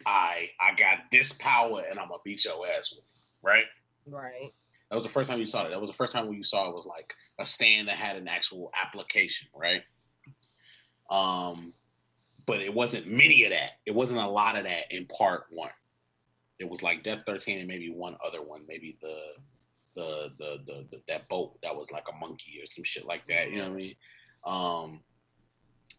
I 0.06 0.50
I 0.60 0.76
got 0.76 1.00
this 1.12 1.34
power 1.34 1.84
and 1.90 2.00
I'm 2.00 2.10
gonna 2.10 2.22
beat 2.24 2.46
your 2.46 2.68
ass 2.68 2.92
with 2.92 3.00
it, 3.00 3.22
right? 3.42 3.66
Right. 4.06 4.52
That 4.90 4.96
was 4.96 5.04
the 5.04 5.10
first 5.10 5.30
time 5.30 5.40
you 5.40 5.46
saw 5.46 5.66
it. 5.66 5.70
That 5.70 5.80
was 5.80 5.90
the 5.90 5.96
first 5.96 6.14
time 6.14 6.28
when 6.28 6.36
you 6.36 6.44
saw 6.44 6.68
it 6.68 6.76
was 6.76 6.86
like 6.86 7.14
a 7.38 7.46
stand 7.46 7.88
that 7.88 7.98
had 7.98 8.18
an 8.18 8.28
actual 8.28 8.72
application, 8.80 9.48
right? 9.56 9.84
Um, 11.12 11.74
but 12.50 12.62
it 12.62 12.74
wasn't 12.74 13.06
many 13.06 13.44
of 13.44 13.52
that. 13.52 13.74
It 13.86 13.94
wasn't 13.94 14.22
a 14.22 14.28
lot 14.28 14.58
of 14.58 14.64
that 14.64 14.92
in 14.92 15.06
part 15.06 15.44
one. 15.52 15.70
It 16.58 16.68
was 16.68 16.82
like 16.82 17.04
Death 17.04 17.20
Thirteen 17.28 17.60
and 17.60 17.68
maybe 17.68 17.92
one 17.92 18.18
other 18.26 18.42
one, 18.42 18.62
maybe 18.68 18.98
the 19.00 19.18
the 19.96 20.32
the 20.40 20.60
the, 20.66 20.88
the 20.90 21.02
that 21.08 21.30
boat 21.30 21.62
that 21.62 21.76
was 21.76 21.92
like 21.92 22.06
a 22.10 22.18
monkey 22.18 22.60
or 22.60 22.66
some 22.66 22.84
shit 22.84 23.06
like 23.06 23.28
that. 23.28 23.52
You 23.52 23.58
know 23.58 23.70
what 23.70 23.72
I 23.72 23.76
mean? 23.76 23.96
Um, 24.46 25.02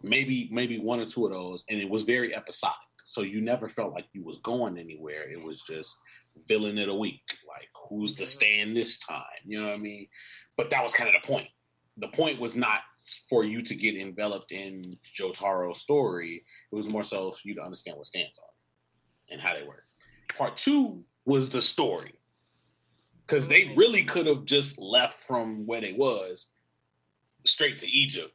maybe 0.03 0.49
maybe 0.51 0.81
one 0.81 0.99
or 0.99 1.07
two 1.07 1.25
of 1.25 1.31
those, 1.31 1.65
and 1.71 1.81
it 1.81 1.89
was 1.89 2.03
very 2.03 2.35
episodic. 2.35 2.77
So 3.05 3.23
you 3.23 3.41
never 3.41 3.69
felt 3.69 3.95
like 3.95 4.07
you 4.13 4.25
was 4.25 4.39
going 4.39 4.77
anywhere. 4.77 5.31
It 5.31 5.41
was 5.41 5.63
just 5.63 5.99
villain 6.49 6.79
of 6.79 6.89
the 6.89 6.95
week. 6.95 7.23
Like 7.47 7.69
who's 7.89 8.17
the 8.17 8.27
stand 8.27 8.77
this 8.77 8.99
time? 8.99 9.23
You 9.45 9.63
know 9.63 9.69
what 9.69 9.79
I 9.79 9.81
mean? 9.81 10.09
But 10.57 10.71
that 10.71 10.83
was 10.83 10.95
kind 10.95 11.15
of 11.15 11.23
the 11.23 11.29
point. 11.29 11.47
The 12.01 12.09
point 12.09 12.41
was 12.41 12.57
not 12.57 12.81
for 13.29 13.45
you 13.45 13.63
to 13.63 13.75
get 13.75 13.95
enveloped 13.97 14.53
in 14.53 14.83
Jotaro's 15.05 15.81
story. 15.81 16.45
It 16.73 16.75
was 16.75 16.89
more 16.89 17.05
so 17.05 17.33
for 17.33 17.41
you 17.45 17.55
to 17.57 17.63
understand 17.63 17.97
what 17.97 18.07
stands 18.07 18.39
are 18.39 19.33
and 19.33 19.41
how 19.41 19.55
they 19.55 19.63
work. 19.63 19.85
Part 20.37 20.57
two 20.57 21.05
was 21.25 21.51
the 21.51 21.63
story. 21.63 22.13
Because 23.27 23.47
they 23.47 23.73
really 23.77 24.03
could 24.03 24.27
have 24.27 24.45
just 24.45 24.79
left 24.81 25.21
from 25.21 25.65
where 25.67 25.81
they 25.81 25.93
was 25.93 26.53
straight 27.47 27.79
to 27.79 27.91
Egypt. 27.91 28.33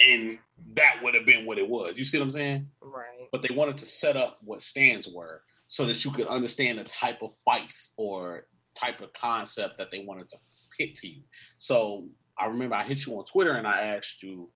And 0.00 0.38
that 0.74 1.00
would 1.02 1.14
have 1.14 1.26
been 1.26 1.46
what 1.46 1.58
it 1.58 1.68
was. 1.68 1.96
You 1.96 2.04
see 2.04 2.18
what 2.18 2.24
I'm 2.24 2.30
saying? 2.30 2.68
Right. 2.80 3.28
but 3.32 3.42
they 3.42 3.54
wanted 3.54 3.76
to 3.78 3.86
set 3.86 4.16
up 4.16 4.38
what 4.42 4.62
stands 4.62 5.08
were 5.08 5.42
so 5.68 5.84
that 5.86 6.04
you 6.04 6.10
could 6.10 6.28
understand 6.28 6.78
the 6.78 6.84
type 6.84 7.22
of 7.22 7.32
fights 7.44 7.92
or 7.96 8.46
type 8.74 9.00
of 9.00 9.12
concept 9.12 9.78
that 9.78 9.90
they 9.90 10.04
wanted 10.04 10.28
to 10.28 10.36
hit 10.78 10.94
to 10.96 11.08
you. 11.08 11.22
So 11.56 12.06
I 12.38 12.46
remember 12.46 12.76
I 12.76 12.82
hit 12.82 13.06
you 13.06 13.18
on 13.18 13.24
Twitter 13.24 13.52
and 13.52 13.66
I 13.66 13.80
asked 13.80 14.22
you, 14.22 14.50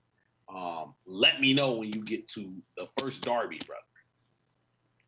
um, 0.54 0.94
let 1.06 1.40
me 1.40 1.54
know 1.54 1.72
when 1.72 1.92
you 1.92 2.04
get 2.04 2.26
to 2.28 2.52
the 2.76 2.88
first 2.98 3.22
D'Arby, 3.22 3.60
brother. 3.66 3.82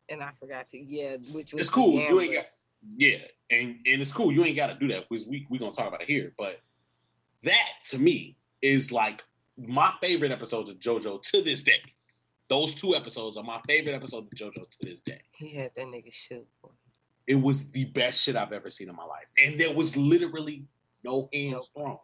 And 0.09 0.23
I 0.23 0.31
forgot 0.39 0.69
to, 0.69 0.77
yeah, 0.77 1.17
which 1.31 1.53
was 1.53 1.61
It's 1.61 1.69
cool. 1.69 1.99
You 1.99 2.21
ain't 2.21 2.33
got 2.33 2.45
yeah, 2.97 3.17
and 3.49 3.77
and 3.85 4.01
it's 4.01 4.11
cool. 4.11 4.31
You 4.31 4.43
ain't 4.43 4.55
got 4.55 4.67
to 4.67 4.75
do 4.75 4.87
that 4.93 5.07
because 5.09 5.25
we 5.25 5.47
we 5.49 5.57
gonna 5.57 5.71
talk 5.71 5.87
about 5.87 6.01
it 6.01 6.09
here. 6.09 6.33
But 6.37 6.59
that 7.43 7.69
to 7.85 7.97
me 7.97 8.37
is 8.61 8.91
like 8.91 9.23
my 9.57 9.93
favorite 10.01 10.31
episodes 10.31 10.69
of 10.69 10.79
JoJo 10.79 11.21
to 11.21 11.41
this 11.41 11.61
day. 11.61 11.81
Those 12.49 12.75
two 12.75 12.95
episodes 12.95 13.37
are 13.37 13.43
my 13.43 13.61
favorite 13.67 13.95
episodes 13.95 14.27
of 14.27 14.47
JoJo 14.47 14.69
to 14.69 14.77
this 14.81 15.01
day. 15.01 15.21
He 15.31 15.53
had 15.55 15.71
that 15.75 15.85
nigga 15.85 16.13
shook. 16.13 16.45
boy. 16.61 16.69
It 17.25 17.35
was 17.35 17.69
the 17.71 17.85
best 17.85 18.23
shit 18.23 18.35
I've 18.35 18.51
ever 18.51 18.69
seen 18.69 18.89
in 18.89 18.95
my 18.95 19.05
life, 19.05 19.25
and 19.43 19.59
there 19.59 19.73
was 19.73 19.95
literally 19.95 20.65
no 21.03 21.29
hands 21.33 21.69
thrown, 21.73 21.97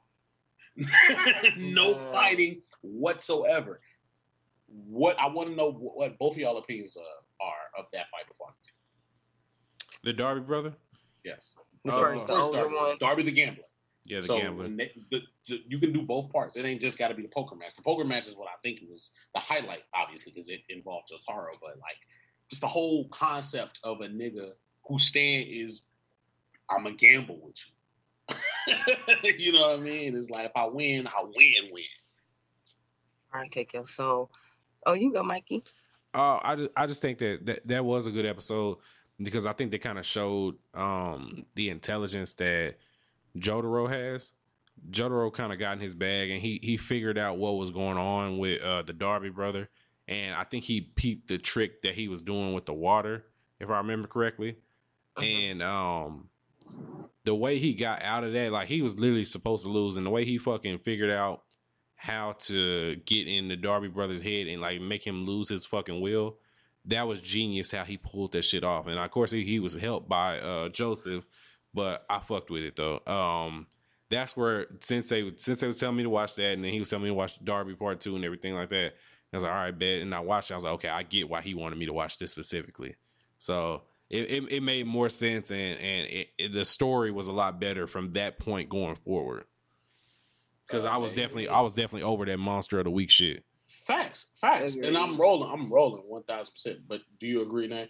no 1.58 1.90
Yeah. 1.92 2.12
fighting 2.12 2.62
whatsoever. 2.82 3.80
What 4.68 5.20
I 5.20 5.28
want 5.28 5.50
to 5.50 5.56
know 5.56 5.72
what, 5.72 5.98
what 5.98 6.20
both 6.20 6.34
of 6.34 6.38
y'all 6.40 6.58
opinions 6.58 6.96
uh, 6.98 7.44
are 7.44 7.80
of 7.80 7.86
that 7.94 8.06
fight 8.12 8.28
before 8.28 8.48
I 8.50 8.52
continue. 8.54 8.76
The 10.04 10.14
D'Arby 10.14 10.42
brother. 10.42 10.74
Yes, 11.24 11.56
The 11.84 11.92
Uh, 11.92 12.00
first, 12.00 12.28
the 12.28 12.34
first 12.34 12.52
D'Arby, 12.54 12.76
one. 12.76 12.98
D'Arby 13.00 13.24
the 13.24 13.32
gambler. 13.32 13.64
Yeah, 14.06 14.22
the 14.22 14.28
so 14.28 14.38
gambler. 14.40 14.64
when 14.64 14.78
they- 14.78 14.94
the- 15.12 15.22
the- 15.48 15.64
you 15.68 15.80
can 15.80 15.92
do 15.92 16.02
both 16.02 16.32
parts. 16.32 16.56
It 16.56 16.66
ain't 16.66 16.82
just 16.82 16.98
got 16.98 17.10
to 17.10 17.14
be 17.16 17.22
the 17.24 17.28
poker 17.30 17.56
match. 17.56 17.74
The 17.76 17.82
poker 17.82 18.06
match 18.06 18.28
is 18.28 18.36
what 18.36 18.48
I 18.48 18.56
think 18.64 18.80
was 18.90 19.12
the 19.34 19.40
highlight, 19.42 19.84
obviously, 19.94 20.32
because 20.32 20.50
it 20.50 20.62
involved 20.70 21.10
Jotaro. 21.12 21.52
But 21.60 21.78
like, 21.80 21.98
just 22.50 22.62
the 22.62 22.68
whole 22.68 23.08
concept 23.10 23.80
of 23.84 24.02
a 24.02 24.08
nigga 24.08 24.52
whose 24.88 25.04
stand 25.06 25.48
is, 25.50 25.86
I'm 26.70 26.86
a 26.88 26.94
gamble 26.94 27.40
with 27.42 27.58
you. 27.68 27.74
you 29.38 29.52
know 29.52 29.62
what 29.70 29.80
I 29.80 29.82
mean? 29.82 30.16
It's 30.16 30.30
like 30.30 30.46
if 30.46 30.52
I 30.56 30.66
win, 30.66 31.08
I 31.08 31.22
win, 31.24 31.70
win. 31.72 31.84
All 33.34 33.42
right, 33.42 33.52
take 33.52 33.74
your 33.74 33.86
soul. 33.86 34.32
Oh, 34.86 34.94
you 34.94 35.12
go, 35.14 35.24
Mikey. 35.24 35.64
Uh, 36.14 36.40
I 36.42 36.56
just, 36.56 36.70
I 36.76 36.88
just 36.88 37.02
think 37.02 37.20
that, 37.20 37.46
that 37.46 37.68
that 37.68 37.86
was 37.86 38.08
a 38.08 38.12
good 38.12 38.26
episode 38.26 38.78
because 39.22 39.46
I 39.46 39.54
think 39.54 39.72
they 39.72 39.78
kind 39.78 40.00
of 40.00 40.06
showed 40.06 40.56
um 40.74 41.46
the 41.56 41.70
intelligence 41.70 42.34
that 42.34 42.76
Jotaro 43.38 43.88
has. 43.90 44.32
Jotaro 44.90 45.32
kind 45.32 45.52
of 45.54 45.60
got 45.60 45.74
in 45.74 45.80
his 45.80 45.94
bag 45.94 46.32
and 46.32 46.42
he 46.42 46.60
he 46.64 46.78
figured 46.78 47.18
out 47.18 47.38
what 47.38 47.58
was 47.58 47.70
going 47.70 47.98
on 47.98 48.38
with 48.40 48.62
uh 48.62 48.82
the 48.82 48.94
D'Arby 48.94 49.30
brother, 49.30 49.70
and 50.08 50.34
I 50.34 50.46
think 50.46 50.64
he 50.64 50.82
peeped 50.82 51.28
the 51.28 51.38
trick 51.38 51.82
that 51.84 51.94
he 51.94 52.08
was 52.08 52.24
doing 52.24 52.54
with 52.54 52.66
the 52.66 52.74
water, 52.74 53.26
if 53.60 53.70
I 53.70 53.78
remember 53.78 54.08
correctly, 54.08 54.56
Mhm. 55.18 55.24
and 55.52 55.62
um 55.64 56.30
the 57.26 57.36
way 57.36 57.60
he 57.60 57.74
got 57.74 58.02
out 58.02 58.24
of 58.24 58.34
that, 58.34 58.52
like 58.52 58.68
he 58.68 58.82
was 58.82 58.98
literally 58.98 59.26
supposed 59.26 59.64
to 59.64 59.70
lose, 59.70 59.98
and 59.98 60.06
the 60.06 60.10
way 60.10 60.26
he 60.26 60.38
fucking 60.38 60.80
figured 60.80 61.12
out 61.12 61.44
how 61.96 62.34
to 62.40 62.96
get 63.06 63.28
in 63.28 63.50
the 63.50 63.58
D'Arby 63.58 63.90
brothers' 63.90 64.22
head 64.22 64.48
and 64.48 64.62
like 64.62 64.80
make 64.80 65.06
him 65.06 65.26
lose 65.26 65.50
his 65.50 65.66
fucking 65.66 66.00
will. 66.00 66.38
That 66.86 67.08
was 67.08 67.20
genius 67.20 67.74
how 67.74 67.84
he 67.84 67.98
pulled 67.98 68.32
that 68.32 68.44
shit 68.44 68.64
off. 68.64 68.88
And 68.88 68.98
of 68.98 69.12
course 69.12 69.32
he, 69.32 69.44
he 69.44 69.60
was 69.60 69.76
helped 69.76 70.08
by 70.08 70.40
uh 70.40 70.70
Joseph, 70.70 71.26
but 71.74 72.06
I 72.10 72.20
fucked 72.20 72.50
with 72.52 72.64
it 72.64 72.78
though. 72.78 73.02
Um 73.06 73.68
that's 74.10 74.38
where 74.38 74.68
Sensei 74.80 75.34
Sensei 75.36 75.68
was 75.68 75.78
telling 75.78 75.98
me 75.98 76.04
to 76.04 76.10
watch 76.10 76.36
that 76.36 76.54
and 76.54 76.64
then 76.64 76.72
he 76.72 76.80
was 76.80 76.90
telling 76.90 77.04
me 77.04 77.10
to 77.10 77.16
watch 77.16 77.38
D'Arby 77.44 77.76
part 77.76 78.00
two 78.00 78.16
and 78.16 78.24
everything 78.24 78.56
like 78.56 78.70
that. 78.70 78.94
I 79.34 79.36
was 79.36 79.44
like, 79.44 79.52
all 79.52 79.58
right, 79.58 79.78
bet. 79.78 80.02
And 80.02 80.16
I 80.16 80.22
watched 80.22 80.52
it. 80.52 80.54
I 80.54 80.58
was 80.58 80.64
like, 80.64 80.74
okay, 80.76 80.90
I 80.90 81.04
get 81.04 81.30
why 81.30 81.42
he 81.42 81.54
wanted 81.54 81.78
me 81.78 81.86
to 81.86 81.94
watch 81.94 82.18
this 82.18 82.32
specifically. 82.32 82.96
So 83.38 83.82
it, 84.10 84.30
it, 84.32 84.52
it 84.52 84.64
made 84.64 84.88
more 84.88 85.10
sense 85.10 85.52
and, 85.52 85.80
and 85.80 86.08
it, 86.08 86.30
it- 86.38 86.54
the 86.54 86.66
story 86.66 87.12
was 87.12 87.28
a 87.28 87.32
lot 87.32 87.60
better 87.60 87.88
from 87.88 88.14
that 88.14 88.40
point 88.40 88.70
going 88.70 88.96
forward. 88.96 89.46
Because 90.68 90.86
I 90.86 90.98
was 90.98 91.14
definitely 91.14 91.48
I 91.48 91.62
was 91.62 91.74
definitely 91.74 92.04
over 92.04 92.26
that 92.26 92.38
monster 92.38 92.78
of 92.78 92.84
the 92.86 92.92
week 92.92 93.10
shit. 93.10 93.44
Facts, 93.68 94.28
facts. 94.36 94.76
And 94.76 94.96
I'm 94.96 95.20
rolling. 95.20 95.50
I'm 95.52 95.72
rolling 95.74 96.04
one 96.04 96.22
thousand 96.24 96.54
percent. 96.54 96.80
But 96.88 97.02
do 97.20 97.26
you 97.26 97.42
agree, 97.42 97.68
Nate? 97.68 97.90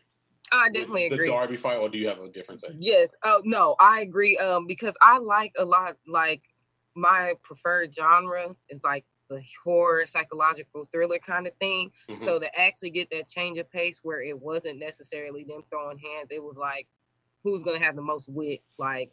I 0.52 0.70
with 0.74 0.84
agree. 0.84 1.10
the 1.10 1.16
agree. 1.16 1.28
D'Arby 1.28 1.58
fight, 1.58 1.78
or 1.78 1.90
do 1.90 1.98
you 1.98 2.08
have 2.08 2.20
a 2.20 2.30
different 2.30 2.62
take? 2.62 2.78
Yes. 2.80 3.14
Oh 3.26 3.42
no, 3.44 3.76
I 3.82 4.00
agree. 4.00 4.38
Um, 4.38 4.66
because 4.66 4.96
I 5.02 5.18
like 5.20 5.56
a 5.60 5.66
lot. 5.66 5.98
Like 6.08 6.42
my 6.96 7.34
preferred 7.44 7.94
genre 7.94 8.56
is 8.70 8.82
like 8.82 9.06
the 9.30 9.44
horror, 9.64 10.06
psychological 10.06 10.86
thriller 10.92 11.20
kind 11.20 11.48
of 11.48 11.54
thing. 11.58 11.92
Mhm. 12.10 12.18
So 12.18 12.40
to 12.40 12.60
actually 12.60 12.90
get 12.90 13.10
that 13.12 13.28
change 13.28 13.58
of 13.58 13.70
pace 13.72 14.00
where 14.04 14.22
it 14.22 14.40
wasn't 14.40 14.80
necessarily 14.80 15.44
them 15.44 15.64
throwing 15.70 16.00
hands, 16.00 16.30
it 16.32 16.44
was 16.44 16.58
like 16.58 16.88
who's 17.44 17.64
gonna 17.64 17.84
have 17.84 17.96
the 17.96 18.02
most 18.02 18.28
wit, 18.28 18.62
like 18.78 19.12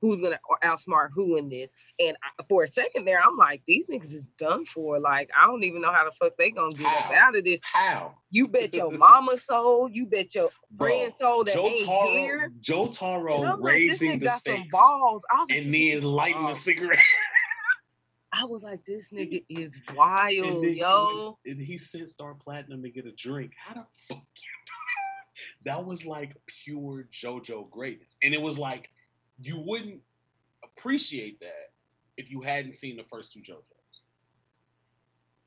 who's 0.00 0.20
gonna 0.20 0.38
outsmart 0.62 1.08
who 1.14 1.36
in 1.36 1.48
this. 1.48 1.72
And 1.98 2.14
I, 2.22 2.42
for 2.48 2.64
a 2.64 2.68
second 2.68 3.06
there, 3.06 3.22
I'm 3.22 3.38
like, 3.38 3.62
these 3.66 3.86
niggas 3.86 4.12
is 4.12 4.26
done 4.36 4.66
for. 4.66 4.98
Like 4.98 5.30
I 5.38 5.46
don't 5.46 5.64
even 5.64 5.80
know 5.80 5.92
how 5.92 6.04
the 6.04 6.10
fuck 6.10 6.36
they 6.36 6.50
gonna 6.50 6.74
get 6.74 6.86
up 6.86 7.10
out 7.12 7.36
of 7.36 7.44
this. 7.44 7.60
How? 7.62 8.16
You 8.30 8.48
bet 8.48 8.74
your 8.74 8.90
mama 8.98 9.36
soul, 9.38 9.88
you 9.88 10.06
bet 10.06 10.34
your 10.34 10.50
Bro, 10.70 10.88
friend 10.88 11.12
soul 11.18 11.44
that 11.44 11.54
Joe 11.54 11.66
ain't 11.68 11.86
Taro, 11.86 12.10
here. 12.16 12.52
Joe 12.60 12.88
Taro 12.88 13.44
I'm 13.44 13.60
like, 13.60 13.72
raising 13.74 14.18
the 14.18 14.30
stakes 14.30 14.68
balls. 14.70 15.22
I 15.30 15.40
was 15.40 15.48
like, 15.48 15.58
and 15.58 15.72
this 15.74 16.02
then 16.02 16.02
lighting 16.02 16.46
the 16.46 16.54
cigarette. 16.54 16.98
I 18.36 18.44
was 18.44 18.64
like, 18.64 18.84
this 18.84 19.10
nigga 19.10 19.44
is 19.48 19.80
and 19.86 19.96
wild, 19.96 20.64
then 20.64 20.74
yo. 20.74 21.38
He, 21.44 21.52
and 21.52 21.60
he 21.60 21.78
sent 21.78 22.10
Star 22.10 22.34
Platinum 22.34 22.82
to 22.82 22.90
get 22.90 23.06
a 23.06 23.12
drink. 23.12 23.52
How 23.56 23.74
the 23.74 23.86
fuck 24.08 24.18
you 24.18 24.50
do 24.66 24.72
that? 25.64 25.76
That 25.76 25.84
was 25.84 26.04
like 26.04 26.34
pure 26.46 27.06
JoJo 27.12 27.70
greatness. 27.70 28.16
And 28.24 28.34
it 28.34 28.42
was 28.42 28.58
like 28.58 28.90
you 29.40 29.58
wouldn't 29.64 30.00
appreciate 30.64 31.38
that 31.40 31.70
if 32.16 32.30
you 32.30 32.40
hadn't 32.42 32.74
seen 32.74 32.96
the 32.96 33.04
first 33.04 33.32
two 33.32 33.40
JoJo's. 33.40 33.62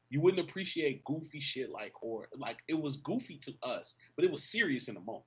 You 0.09 0.21
wouldn't 0.21 0.47
appreciate 0.49 1.03
goofy 1.03 1.41
shit 1.41 1.69
like 1.69 1.91
or 2.01 2.29
like 2.37 2.63
it 2.69 2.81
was 2.81 2.95
goofy 2.97 3.37
to 3.39 3.53
us, 3.63 3.95
but 4.15 4.23
it 4.23 4.31
was 4.31 4.45
serious 4.45 4.87
in 4.87 4.95
the 4.95 5.01
moment. 5.01 5.25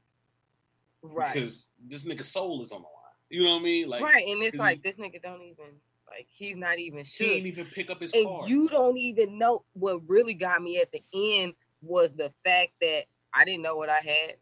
Right. 1.02 1.34
Because 1.34 1.68
this 1.86 2.06
nigga 2.06 2.24
soul 2.24 2.62
is 2.62 2.72
on 2.72 2.80
the 2.80 2.86
line. 2.86 2.94
You 3.28 3.44
know 3.44 3.52
what 3.52 3.60
I 3.60 3.64
mean? 3.64 3.88
Like 3.88 4.02
right. 4.02 4.26
And 4.26 4.42
it's 4.42 4.56
like 4.56 4.82
this 4.82 4.96
nigga 4.96 5.22
don't 5.22 5.42
even 5.42 5.66
like 6.10 6.26
he's 6.28 6.56
not 6.56 6.78
even 6.78 7.04
he 7.04 7.26
didn't 7.26 7.46
even 7.46 7.66
pick 7.66 7.90
up 7.90 8.00
his 8.00 8.12
And 8.12 8.26
cards. 8.26 8.50
you 8.50 8.68
don't 8.68 8.98
even 8.98 9.38
know 9.38 9.64
what 9.74 10.00
really 10.08 10.34
got 10.34 10.62
me 10.62 10.78
at 10.78 10.90
the 10.92 11.02
end 11.14 11.54
was 11.82 12.10
the 12.12 12.32
fact 12.44 12.72
that 12.80 13.04
I 13.32 13.44
didn't 13.44 13.62
know 13.62 13.76
what 13.76 13.88
I 13.88 13.98
had. 13.98 14.34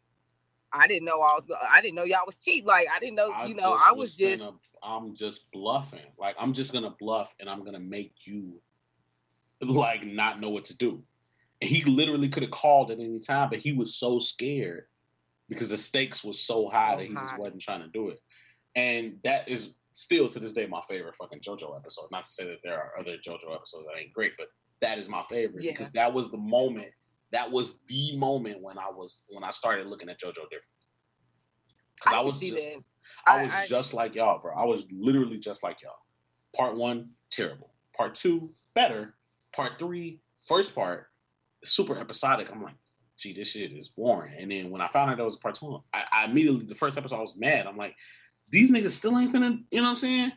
I 0.73 0.87
didn't 0.87 1.07
know 1.07 1.21
I 1.21 1.39
was 1.39 1.45
I 1.71 1.81
didn't 1.81 1.95
know 1.95 2.05
y'all 2.05 2.27
was 2.27 2.37
cheap. 2.37 2.67
Like 2.67 2.89
I 2.95 2.99
didn't 2.99 3.17
know, 3.17 3.33
you 3.47 3.55
know, 3.55 3.77
I 3.81 3.93
was 3.93 4.15
just 4.15 4.43
finna- 4.43 4.59
I'm 4.83 5.15
just 5.15 5.51
bluffing. 5.53 6.01
Like 6.19 6.37
I'm 6.39 6.53
just 6.53 6.73
gonna 6.73 6.95
bluff 6.99 7.35
and 7.41 7.49
I'm 7.49 7.65
gonna 7.65 7.81
make 7.81 8.27
you 8.27 8.61
like 9.61 10.05
not 10.05 10.41
know 10.41 10.51
what 10.51 10.67
to 10.67 10.77
do. 10.77 11.03
And 11.61 11.69
he 11.69 11.83
literally 11.85 12.29
could 12.29 12.43
have 12.43 12.53
called 12.53 12.91
at 12.91 13.01
any 13.01 13.19
time, 13.19 13.51
but 13.51 13.59
he 13.59 13.73
was 13.73 13.95
so 13.97 14.19
scared 14.19 14.85
because 15.49 15.71
the 15.71 15.79
stakes 15.79 16.23
was 16.23 16.41
so 16.41 16.69
high 16.69 16.93
So 16.93 16.97
that 16.99 17.07
he 17.07 17.15
just 17.15 17.39
wasn't 17.39 17.63
trying 17.63 17.83
to 17.83 17.89
do 17.89 18.09
it. 18.11 18.21
And 18.77 19.19
that 19.25 19.49
is 19.49 19.75
still 19.99 20.29
to 20.29 20.39
this 20.39 20.53
day 20.53 20.67
my 20.67 20.81
favorite 20.89 21.17
fucking 21.17 21.41
JoJo 21.41 21.77
episode. 21.77 22.07
Not 22.13 22.25
to 22.25 22.31
say 22.31 22.47
that 22.47 22.59
there 22.63 22.79
are 22.79 22.93
other 22.99 23.17
JoJo 23.17 23.53
episodes 23.55 23.85
that 23.85 23.99
ain't 23.99 24.13
great, 24.13 24.33
but 24.39 24.47
that 24.81 24.97
is 24.99 25.09
my 25.09 25.23
favorite 25.23 25.65
Yeah. 25.65 25.73
because 25.73 25.91
that 25.91 26.13
was 26.13 26.31
the 26.31 26.39
moment. 26.39 26.89
That 27.33 27.51
was 27.51 27.81
the 27.89 28.17
moment 28.17 28.63
when 28.63 28.79
I 28.79 28.89
was 28.91 29.25
when 29.29 29.43
I 29.43 29.51
started 29.51 29.87
looking 29.87 30.09
at 30.09 30.21
JoJo 30.21 30.35
different. 30.35 30.65
Because 31.97 32.13
I, 32.13 32.17
can 32.19 32.27
was 32.27 32.41
just 32.41 32.55
that. 32.55 32.85
I 33.27 33.43
was 33.43 33.53
just 33.69 33.93
like 33.93 34.15
y'all, 34.15 34.41
bro. 34.41 34.55
I 34.55 34.65
was 34.65 34.87
literally 34.93 35.39
just 35.39 35.65
like 35.65 35.83
y'all. 35.83 35.93
Part 36.55 36.77
one, 36.77 37.11
terrible. 37.31 37.73
Part 37.97 38.15
two, 38.15 38.51
better. 38.75 39.17
Part 39.53 39.79
three, 39.79 40.21
first 40.47 40.75
part, 40.75 41.09
super 41.65 41.97
episodic. 41.97 42.53
I'm 42.53 42.63
like, 42.63 42.77
gee, 43.17 43.33
this 43.33 43.51
shit 43.51 43.73
is 43.73 43.89
boring. 43.89 44.33
And 44.39 44.51
then 44.51 44.71
when 44.71 44.81
I 44.81 44.87
found 44.87 45.11
out 45.11 45.17
that 45.17 45.25
was 45.25 45.37
part 45.37 45.57
two, 45.57 45.83
I, 45.93 46.05
I 46.13 46.25
immediately 46.27 46.67
the 46.67 46.75
first 46.77 46.97
episode 46.97 47.17
I 47.17 47.21
was 47.21 47.37
mad. 47.37 47.67
I'm 47.67 47.77
like, 47.77 47.97
these 48.51 48.71
niggas 48.71 48.93
still 48.93 49.19
ain't 49.19 49.33
finna, 49.33 49.63
you 49.71 49.81
know 49.81 49.85
what 49.85 49.91
I'm 49.91 49.97
saying? 49.97 50.33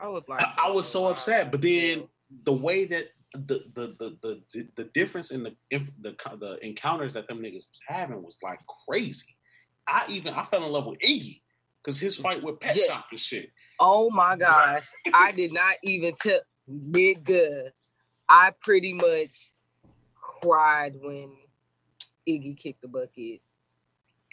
I 0.00 0.08
was 0.08 0.28
like 0.28 0.42
I, 0.42 0.66
I 0.66 0.70
was 0.70 0.88
so 0.88 1.06
upset. 1.06 1.50
But 1.50 1.62
then 1.62 2.04
the 2.44 2.52
way 2.52 2.84
that 2.86 3.08
the 3.34 3.64
the 3.74 3.94
the 3.98 4.16
the 4.22 4.42
the, 4.52 4.68
the 4.76 4.84
difference 4.94 5.30
in 5.30 5.42
the 5.42 5.54
the 5.70 6.14
the 6.38 6.58
encounters 6.66 7.14
that 7.14 7.28
them 7.28 7.38
niggas 7.38 7.68
was 7.68 7.80
having 7.86 8.22
was 8.22 8.38
like 8.42 8.60
crazy. 8.86 9.36
I 9.86 10.04
even 10.08 10.34
I 10.34 10.44
fell 10.44 10.64
in 10.64 10.72
love 10.72 10.86
with 10.86 10.98
Iggy 11.00 11.40
because 11.82 11.98
his 11.98 12.16
fight 12.16 12.42
with 12.42 12.60
Pet 12.60 12.76
Yeah. 12.76 12.94
Shop 12.94 13.06
and 13.10 13.20
shit. 13.20 13.50
Oh 13.80 14.10
my 14.10 14.36
gosh. 14.36 14.88
I 15.14 15.32
did 15.32 15.52
not 15.52 15.76
even 15.82 16.14
tell 16.14 16.40
nigga. 16.70 17.70
I 18.28 18.52
pretty 18.62 18.92
much 18.92 19.52
cried 20.14 20.94
when 21.00 21.32
Iggy 22.28 22.56
kicked 22.56 22.82
the 22.82 22.88
bucket. 22.88 23.40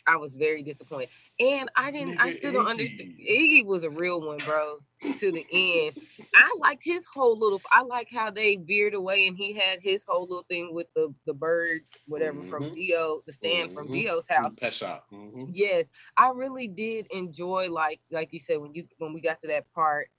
I 0.10 0.18
was 0.18 0.34
very 0.36 0.64
disappointed. 0.64 1.10
And 1.40 1.70
I 1.76 1.92
didn't 1.92 2.20
I 2.20 2.30
Nigga, 2.30 2.34
still 2.34 2.54
don't 2.54 2.68
understand. 2.68 3.14
Iggy. 3.20 3.66
Was 3.66 3.84
a 3.84 3.90
real 3.92 4.22
one, 4.22 4.40
bro, 4.40 4.80
to 5.20 5.32
the 5.32 5.46
end. 5.52 5.96
I 6.36 6.56
liked 6.60 6.84
his 6.84 7.06
whole 7.06 7.38
little 7.38 7.62
I 7.72 7.84
like 7.84 8.08
how 8.12 8.32
they 8.32 8.56
veered 8.58 8.94
away 8.96 9.28
and 9.28 9.38
he 9.38 9.54
had 9.54 9.80
his 9.82 10.04
whole 10.08 10.22
little 10.22 10.46
thing 10.50 10.74
with 10.74 10.88
the 10.96 11.14
the 11.26 11.34
bird, 11.34 11.82
whatever, 12.08 12.42
from 12.44 12.64
Mhm. 12.64 12.76
Dio, 12.76 13.22
the 13.26 13.32
stand 13.34 13.74
from 13.74 13.88
Mhm. 13.88 13.94
Dio's 13.94 14.28
house. 14.28 14.54
Pet 14.58 14.74
shop. 14.74 15.06
Mhm. 15.12 15.50
Yes, 15.54 15.90
I 16.18 16.30
really 16.30 16.68
did 16.68 17.08
enjoy 17.12 17.70
like 17.70 18.02
like 18.12 18.34
you 18.34 18.40
said 18.40 18.58
when 18.60 18.74
you 18.74 18.88
when 18.98 19.14
we 19.14 19.22
got 19.22 19.40
to 19.42 19.48
that 19.48 19.72
part, 19.74 20.10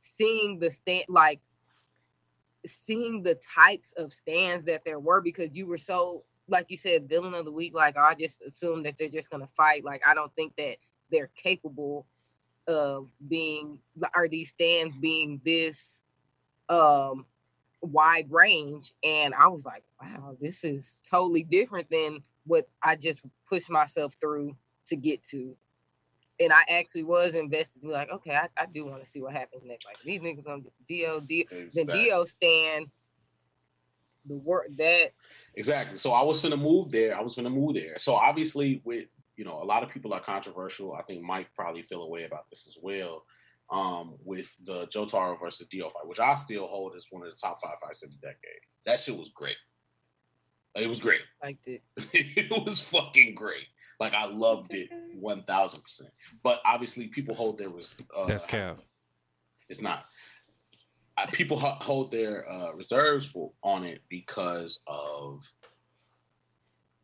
seeing 0.00 0.58
the 0.58 0.70
stand 0.70 1.04
like 1.08 1.40
seeing 2.66 3.22
the 3.22 3.34
types 3.36 3.92
of 3.92 4.12
stands 4.12 4.64
that 4.64 4.84
there 4.84 5.00
were 5.00 5.20
because 5.20 5.48
you 5.52 5.66
were 5.66 5.78
so 5.78 6.24
like 6.50 6.66
you 6.68 6.76
said 6.76 7.08
villain 7.08 7.34
of 7.34 7.44
the 7.44 7.52
week 7.52 7.74
like 7.74 7.96
I 7.96 8.14
just 8.14 8.42
assume 8.42 8.82
that 8.84 8.96
they're 8.98 9.08
just 9.08 9.30
gonna 9.30 9.48
fight 9.56 9.84
like 9.84 10.02
I 10.06 10.14
don't 10.14 10.34
think 10.34 10.56
that 10.56 10.76
they're 11.10 11.30
capable 11.34 12.06
of 12.66 13.08
being 13.26 13.78
are 14.14 14.28
these 14.28 14.50
stands 14.50 14.94
being 14.94 15.40
this 15.44 16.02
um 16.68 17.26
wide 17.82 18.30
range 18.30 18.92
and 19.02 19.34
I 19.34 19.48
was 19.48 19.64
like 19.64 19.84
wow 20.00 20.36
this 20.40 20.64
is 20.64 21.00
totally 21.08 21.42
different 21.42 21.88
than 21.90 22.22
what 22.44 22.68
I 22.82 22.96
just 22.96 23.24
pushed 23.48 23.70
myself 23.70 24.16
through 24.20 24.56
to 24.86 24.96
get 24.96 25.22
to. 25.24 25.56
And 26.40 26.52
I 26.52 26.62
actually 26.68 27.04
was 27.04 27.34
invested. 27.34 27.84
Like, 27.84 28.10
okay, 28.10 28.34
I, 28.34 28.48
I 28.56 28.66
do 28.66 28.86
want 28.86 29.04
to 29.04 29.10
see 29.10 29.20
what 29.20 29.32
happens 29.32 29.62
next. 29.64 29.86
Like 29.86 29.98
these 30.04 30.20
niggas 30.20 30.44
Dio, 30.88 31.20
Dio, 31.20 31.44
then 31.50 31.86
Exactly. 31.86 32.26
Stand 32.26 32.86
the 34.26 34.36
work 34.36 34.66
that 34.76 35.12
Exactly. 35.60 35.98
So 35.98 36.12
I 36.12 36.22
was 36.22 36.40
gonna 36.40 36.56
move 36.56 36.90
there. 36.90 37.14
I 37.14 37.20
was 37.20 37.36
gonna 37.36 37.50
move 37.50 37.74
there. 37.74 37.98
So 37.98 38.14
obviously, 38.14 38.80
with 38.82 39.08
you 39.36 39.44
know, 39.44 39.62
a 39.62 39.64
lot 39.72 39.82
of 39.82 39.90
people 39.90 40.14
are 40.14 40.20
controversial. 40.20 40.94
I 40.94 41.02
think 41.02 41.22
Mike 41.22 41.48
probably 41.54 41.82
feel 41.82 42.02
a 42.02 42.08
way 42.08 42.24
about 42.24 42.48
this 42.48 42.66
as 42.66 42.78
well. 42.80 43.24
Um, 43.68 44.16
with 44.24 44.50
the 44.64 44.86
Jotaro 44.86 45.38
versus 45.38 45.66
Dio 45.66 45.90
fight, 45.90 46.06
which 46.06 46.18
I 46.18 46.34
still 46.34 46.66
hold 46.66 46.96
as 46.96 47.06
one 47.10 47.22
of 47.22 47.28
the 47.28 47.36
top 47.36 47.58
five 47.62 47.76
fights 47.82 48.02
of 48.02 48.10
the 48.10 48.16
decade. 48.16 48.62
That 48.86 48.98
shit 48.98 49.16
was 49.16 49.28
great. 49.28 49.58
It 50.74 50.88
was 50.88 50.98
great. 50.98 51.20
liked 51.42 51.68
it. 51.68 51.82
it 52.14 52.50
was 52.64 52.82
fucking 52.82 53.34
great. 53.34 53.66
Like 54.00 54.14
I 54.14 54.24
loved 54.24 54.72
it 54.72 54.88
one 55.14 55.42
thousand 55.42 55.82
percent. 55.82 56.10
But 56.42 56.62
obviously, 56.64 57.08
people 57.08 57.34
hold 57.34 57.58
there 57.58 57.68
was 57.68 57.98
uh, 58.16 58.24
That's 58.24 58.46
Cal. 58.46 58.78
it's 59.68 59.82
not. 59.82 60.06
People 61.32 61.58
hold 61.58 62.10
their 62.10 62.50
uh, 62.50 62.72
reserves 62.72 63.26
for 63.26 63.52
on 63.62 63.84
it 63.84 64.00
because 64.08 64.82
of 64.86 65.52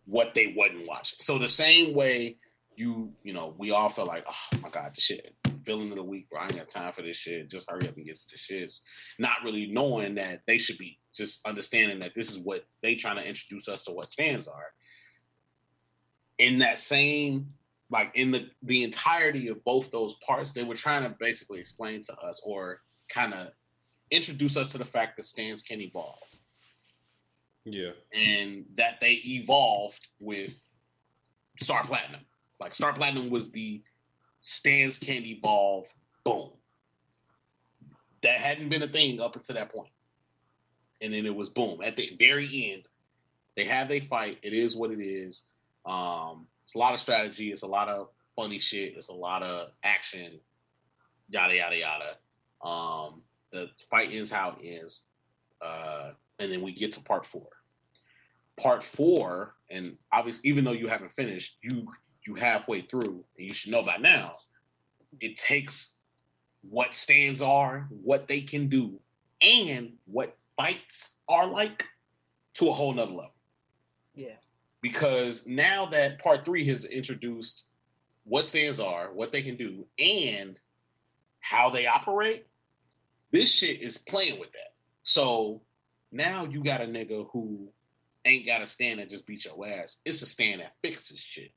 what 0.07 0.35
they 0.35 0.55
wasn't 0.57 0.87
watching. 0.87 1.17
So 1.19 1.39
the 1.39 1.49
same 1.49 1.95
way 1.95 2.37
you, 2.77 3.13
you 3.23 3.33
know, 3.33 3.55
we 3.59 3.71
all 3.71 3.89
felt 3.89 4.09
like, 4.09 4.25
oh 4.29 4.59
my 4.63 4.69
god, 4.69 4.95
the 4.95 5.01
shit, 5.01 5.35
villain 5.63 5.91
of 5.91 5.97
the 5.97 6.03
week, 6.03 6.29
bro. 6.29 6.41
I 6.41 6.45
ain't 6.45 6.57
got 6.57 6.69
time 6.69 6.93
for 6.93 7.03
this 7.03 7.17
shit. 7.17 7.51
Just 7.51 7.71
hurry 7.71 7.89
up 7.89 7.97
and 7.97 8.05
get 8.05 8.17
to 8.17 8.29
the 8.29 8.37
shits. 8.37 8.83
Not 9.19 9.43
really 9.45 9.67
knowing 9.67 10.15
that 10.17 10.43
they 10.47 10.59
should 10.59 10.79
be 10.79 10.99
just 11.15 11.47
understanding 11.47 11.99
that 12.01 12.15
this 12.15 12.31
is 12.31 12.39
what 12.39 12.65
they 12.83 12.95
trying 12.95 13.17
to 13.17 13.27
introduce 13.27 13.69
us 13.69 13.85
to 13.85 13.93
what 13.93 14.09
stands 14.09 14.47
are. 14.47 14.73
In 16.39 16.59
that 16.59 16.79
same 16.79 17.55
like 17.91 18.13
in 18.15 18.31
the 18.31 18.49
the 18.63 18.83
entirety 18.83 19.49
of 19.49 19.63
both 19.65 19.91
those 19.91 20.15
parts, 20.15 20.53
they 20.53 20.65
were 20.65 20.75
trying 20.75 21.03
to 21.05 21.11
basically 21.21 21.61
explain 21.61 22.01
to 22.03 22.17
us 22.19 22.41
or 22.45 22.83
kind 23.09 23.33
of 23.33 23.51
introduce 24.11 24.57
us 24.57 24.73
to 24.73 24.79
the 24.79 24.85
fact 24.85 25.17
that 25.17 25.25
stands 25.25 25.63
can 25.63 25.81
evolve 25.81 26.37
Yeah. 27.65 27.93
and 28.13 28.65
that 28.75 29.01
they 29.01 29.15
evolved 29.25 30.09
with 30.21 30.69
Star 31.61 31.85
Platinum. 31.85 32.21
Like 32.61 32.75
Star 32.75 32.93
Platinum 32.93 33.31
was 33.31 33.51
the 33.51 33.83
stands 34.43 34.99
can 34.99 35.25
evolve, 35.25 35.87
boom. 36.25 36.51
That 38.23 38.41
hadn't 38.41 38.69
been 38.69 38.83
a 38.83 38.89
thing 38.89 39.21
up 39.21 39.37
until 39.37 39.57
that 39.57 39.73
point. 39.73 39.91
And 41.01 41.13
then 41.13 41.27
it 41.27 41.35
was 41.35 41.51
boom. 41.51 41.83
At 41.83 41.97
the 41.97 42.17
very 42.19 42.73
end, 42.73 42.89
they 43.57 43.65
have 43.65 43.91
a 43.91 44.01
fight. 44.01 44.39
It 44.43 44.53
is 44.53 44.77
what 44.77 44.91
it 44.91 45.01
is. 45.01 45.45
Um, 45.85 46.47
it's 46.65 46.75
a 46.75 46.79
lot 46.79 46.95
of 46.95 47.01
strategy, 47.01 47.53
it's 47.53 47.63
a 47.63 47.67
lot 47.67 47.89
of 47.89 48.09
funny 48.35 48.59
shit, 48.59 48.97
it's 48.97 49.09
a 49.09 49.15
lot 49.15 49.43
of 49.43 49.71
action, 49.85 50.41
yada 51.29 51.55
yada 51.57 51.79
yada. 51.79 52.17
Um, 52.61 53.23
the 53.53 53.71
fight 53.91 54.11
ends 54.13 54.31
how 54.31 54.57
it 54.61 54.65
is. 54.65 55.05
Uh, 55.61 56.11
and 56.39 56.53
then 56.53 56.63
we 56.63 56.73
get 56.73 56.93
to 56.93 57.03
part 57.03 57.25
four 57.25 57.49
part 58.57 58.83
four, 58.83 59.55
and 59.71 59.97
obviously, 60.13 60.49
even 60.49 60.65
though 60.65 60.73
you 60.73 60.89
haven't 60.89 61.13
finished, 61.13 61.59
you 61.63 61.89
you 62.27 62.35
halfway 62.35 62.81
through, 62.81 63.25
and 63.39 63.47
you 63.47 63.55
should 63.55 63.71
know 63.71 63.83
by 63.83 63.97
now, 63.97 64.37
it 65.21 65.37
takes 65.37 65.95
what 66.69 66.95
stands 66.95 67.41
are, 67.41 67.87
what 68.03 68.27
they 68.27 68.41
can 68.41 68.69
do, 68.69 68.99
and 69.41 69.93
what 70.07 70.37
fights 70.57 71.21
are 71.29 71.47
like 71.47 71.87
to 72.55 72.69
a 72.69 72.73
whole 72.73 72.93
nother 72.93 73.13
level. 73.13 73.35
Yeah. 74.15 74.37
Because 74.83 75.47
now 75.47 75.87
that 75.87 76.19
part 76.19 76.45
three 76.45 76.67
has 76.67 76.85
introduced 76.85 77.67
what 78.25 78.45
stands 78.45 78.81
are, 78.81 79.13
what 79.13 79.31
they 79.31 79.43
can 79.43 79.57
do, 79.57 79.87
and 79.99 80.61
how 81.41 81.71
they 81.71 81.87
operate, 81.87 82.47
this 83.37 83.55
shit 83.55 83.83
is 83.83 83.99
playing 83.99 84.41
with 84.41 84.51
that. 84.53 84.73
So 85.03 85.61
now 86.11 86.47
you 86.47 86.65
got 86.65 86.81
a 86.81 86.87
nigga 86.87 87.27
who 87.33 87.69
ain't 88.25 88.47
got 88.47 88.63
a 88.63 88.67
stand 88.67 88.99
that 88.99 89.11
just 89.11 89.27
beat 89.27 89.45
your 89.45 89.67
ass. 89.67 89.99
It's 90.07 90.23
a 90.23 90.27
stand 90.27 90.63
that 90.63 90.73
fixes 90.83 91.21
shit. 91.21 91.53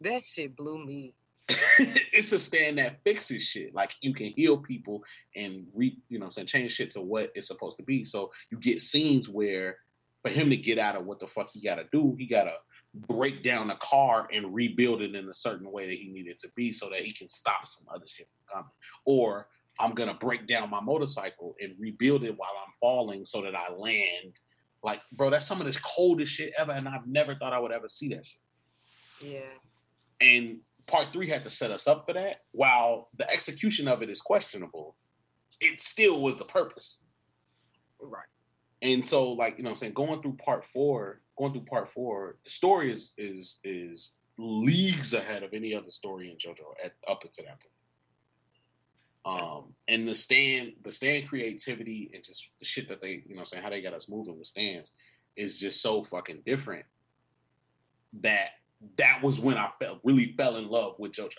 That 0.00 0.24
shit 0.24 0.56
blew 0.56 0.84
me. 0.84 1.12
it's 1.78 2.32
a 2.32 2.38
stand 2.38 2.78
that 2.78 3.00
fixes 3.04 3.42
shit. 3.42 3.74
Like 3.74 3.92
you 4.00 4.14
can 4.14 4.28
heal 4.28 4.56
people 4.56 5.04
and 5.36 5.66
re 5.76 5.98
you 6.08 6.18
know 6.18 6.26
I'm 6.26 6.30
saying 6.30 6.46
change 6.46 6.72
shit 6.72 6.92
to 6.92 7.02
what 7.02 7.32
it's 7.34 7.48
supposed 7.48 7.76
to 7.76 7.82
be. 7.82 8.02
So 8.04 8.30
you 8.50 8.58
get 8.58 8.80
scenes 8.80 9.28
where 9.28 9.76
for 10.22 10.30
him 10.30 10.48
to 10.48 10.56
get 10.56 10.78
out 10.78 10.96
of 10.96 11.04
what 11.04 11.20
the 11.20 11.26
fuck 11.26 11.50
he 11.50 11.60
gotta 11.60 11.84
do, 11.92 12.16
he 12.18 12.26
gotta 12.26 12.54
break 12.94 13.42
down 13.42 13.68
a 13.68 13.76
car 13.76 14.26
and 14.32 14.54
rebuild 14.54 15.02
it 15.02 15.14
in 15.14 15.28
a 15.28 15.34
certain 15.34 15.70
way 15.70 15.86
that 15.86 15.98
he 15.98 16.08
needed 16.08 16.38
to 16.38 16.48
be 16.56 16.72
so 16.72 16.88
that 16.88 17.00
he 17.00 17.12
can 17.12 17.28
stop 17.28 17.68
some 17.68 17.86
other 17.94 18.06
shit 18.06 18.26
from 18.46 18.56
coming. 18.56 18.72
Or 19.04 19.48
I'm 19.80 19.92
gonna 19.94 20.14
break 20.14 20.46
down 20.46 20.70
my 20.70 20.80
motorcycle 20.80 21.56
and 21.60 21.74
rebuild 21.78 22.24
it 22.24 22.36
while 22.36 22.50
I'm 22.64 22.72
falling 22.80 23.24
so 23.24 23.42
that 23.42 23.54
I 23.56 23.72
land. 23.72 24.38
Like, 24.82 25.00
bro, 25.12 25.30
that's 25.30 25.46
some 25.46 25.60
of 25.60 25.66
the 25.72 25.78
coldest 25.96 26.32
shit 26.34 26.52
ever, 26.58 26.72
and 26.72 26.86
I've 26.88 27.06
never 27.06 27.34
thought 27.34 27.52
I 27.52 27.58
would 27.58 27.72
ever 27.72 27.88
see 27.88 28.08
that 28.08 28.24
shit 28.24 28.40
Yeah. 29.20 29.40
and 30.20 30.60
part 30.86 31.12
three 31.12 31.28
had 31.28 31.42
to 31.44 31.50
set 31.50 31.70
us 31.70 31.86
up 31.86 32.06
for 32.06 32.14
that. 32.14 32.38
While 32.52 33.10
the 33.16 33.30
execution 33.30 33.86
of 33.88 34.02
it 34.02 34.10
is 34.10 34.20
questionable, 34.20 34.96
it 35.60 35.80
still 35.80 36.20
was 36.22 36.36
the 36.36 36.44
purpose. 36.44 37.02
Right. 38.00 38.26
And 38.82 39.06
so, 39.06 39.32
like 39.32 39.58
you 39.58 39.62
know, 39.64 39.70
what 39.70 39.74
I'm 39.74 39.80
saying 39.80 39.92
going 39.94 40.22
through 40.22 40.36
part 40.36 40.64
four, 40.64 41.20
going 41.38 41.52
through 41.52 41.64
part 41.64 41.88
four, 41.88 42.38
the 42.44 42.50
story 42.50 42.90
is 42.90 43.12
is 43.18 43.58
is 43.62 44.14
leagues 44.38 45.12
ahead 45.12 45.42
of 45.42 45.52
any 45.52 45.74
other 45.74 45.90
story 45.90 46.30
in 46.30 46.36
JoJo 46.38 46.64
at 46.82 46.94
up 47.06 47.22
until 47.24 47.44
that 47.44 47.60
point. 47.60 47.74
Um, 49.24 49.74
and 49.86 50.08
the 50.08 50.14
stand, 50.14 50.72
the 50.82 50.92
stand 50.92 51.28
creativity 51.28 52.10
and 52.14 52.24
just 52.24 52.48
the 52.58 52.64
shit 52.64 52.88
that 52.88 53.00
they, 53.00 53.22
you 53.26 53.36
know, 53.36 53.44
saying 53.44 53.62
how 53.62 53.70
they 53.70 53.82
got 53.82 53.92
us 53.92 54.08
moving 54.08 54.38
with 54.38 54.46
stands 54.46 54.92
is 55.36 55.58
just 55.58 55.82
so 55.82 56.02
fucking 56.02 56.42
different 56.46 56.84
that 58.22 58.50
that 58.96 59.22
was 59.22 59.40
when 59.40 59.58
I 59.58 59.70
felt 59.78 60.00
really 60.04 60.34
fell 60.36 60.56
in 60.56 60.68
love 60.68 60.94
with 60.98 61.12
JoJo. 61.12 61.36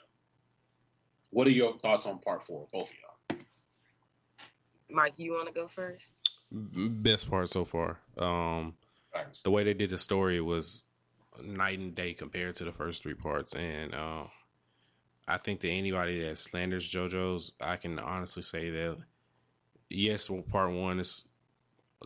What 1.32 1.48
are 1.48 1.52
your 1.52 1.78
thoughts 1.80 2.06
on 2.06 2.20
part 2.20 2.44
four, 2.44 2.68
both 2.72 2.90
of 2.90 2.96
y'all? 2.96 3.40
Mike, 4.90 5.14
you 5.18 5.34
want 5.34 5.48
to 5.48 5.54
go 5.54 5.68
first? 5.68 6.12
Best 6.52 7.30
part 7.30 7.50
so 7.50 7.64
far. 7.66 8.00
Um, 8.18 8.76
the 9.44 9.52
way 9.52 9.64
they 9.64 9.74
did 9.74 9.90
the 9.90 9.98
story 9.98 10.42
was 10.42 10.84
night 11.42 11.80
and 11.80 11.96
day 11.96 12.14
compared 12.14 12.56
to 12.58 12.66
the 12.66 12.72
first 12.72 13.02
three 13.02 13.14
parts, 13.14 13.54
and 13.54 13.96
uh, 13.96 14.24
I 15.28 15.38
think 15.38 15.62
that 15.62 15.70
anybody 15.70 16.24
that 16.24 16.38
slanders 16.38 16.90
JoJo's, 16.92 17.54
I 17.62 17.78
can 17.78 18.00
honestly 18.00 18.42
say 18.42 18.70
that 18.70 18.98
yes, 19.92 20.30
well, 20.30 20.42
part 20.42 20.72
one 20.72 21.00
is 21.00 21.26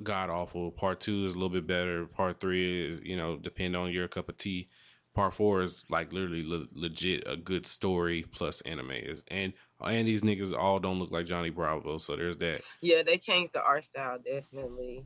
god 0.04 0.30
awful. 0.30 0.72
Part 0.72 1.00
two 1.00 1.24
is 1.26 1.34
a 1.34 1.36
little 1.38 1.50
bit 1.50 1.68
better. 1.68 2.06
Part 2.06 2.40
three 2.40 2.88
is 2.88 3.02
you 3.04 3.18
know 3.18 3.38
depend 3.38 3.76
on 3.76 3.92
your 3.92 4.08
cup 4.08 4.30
of 4.30 4.38
tea. 4.38 4.70
Part 5.14 5.34
four 5.34 5.62
is 5.62 5.86
like 5.90 6.12
literally 6.12 6.44
le- 6.46 6.68
legit 6.74 7.24
a 7.26 7.38
good 7.38 7.66
story 7.66 8.26
plus 8.32 8.62
anime 8.62 8.92
is 8.92 9.24
and 9.30 9.54
and 9.82 10.08
these 10.08 10.24
niggas 10.24 10.58
all 10.58 10.80
don't 10.80 11.00
look 11.00 11.12
like 11.12 11.26
Johnny 11.26 11.50
Bravo, 11.50 11.98
so 11.98 12.16
there's 12.16 12.38
that. 12.38 12.62
Yeah, 12.82 13.04
they 13.04 13.18
changed 13.18 13.54
the 13.54 13.64
art 13.64 13.84
style 13.84 14.18
definitely. 14.24 15.06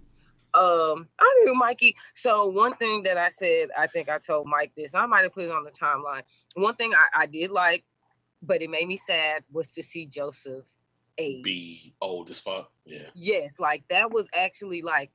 Um, 0.56 1.08
I 1.20 1.44
knew 1.44 1.54
Mikey. 1.54 1.96
So 2.16 2.48
one 2.48 2.74
thing 2.76 3.04
that 3.04 3.18
I 3.18 3.30
said, 3.30 3.70
I 3.78 3.86
think 3.86 4.10
I 4.10 4.18
told 4.18 4.48
Mike 4.48 4.72
this. 4.76 4.96
I 4.96 5.06
might 5.06 5.22
have 5.22 5.34
put 5.34 5.44
it 5.44 5.52
on 5.52 5.64
the 5.64 5.70
timeline. 5.70 6.24
One 6.56 6.76
thing 6.76 6.92
I, 6.96 7.22
I 7.22 7.26
did 7.28 7.52
like, 7.52 7.84
but 8.42 8.62
it 8.62 8.70
made 8.70 8.88
me 8.88 8.98
sad, 8.98 9.44
was 9.52 9.68
to 9.70 9.84
see 9.84 10.06
Joseph 10.06 10.66
age. 11.18 11.44
Be 11.44 11.94
old 12.02 12.30
as 12.30 12.40
fuck. 12.40 12.72
Yeah. 12.86 13.08
Yes, 13.14 13.60
like 13.60 13.84
that 13.90 14.12
was 14.12 14.26
actually 14.34 14.82
like 14.82 15.12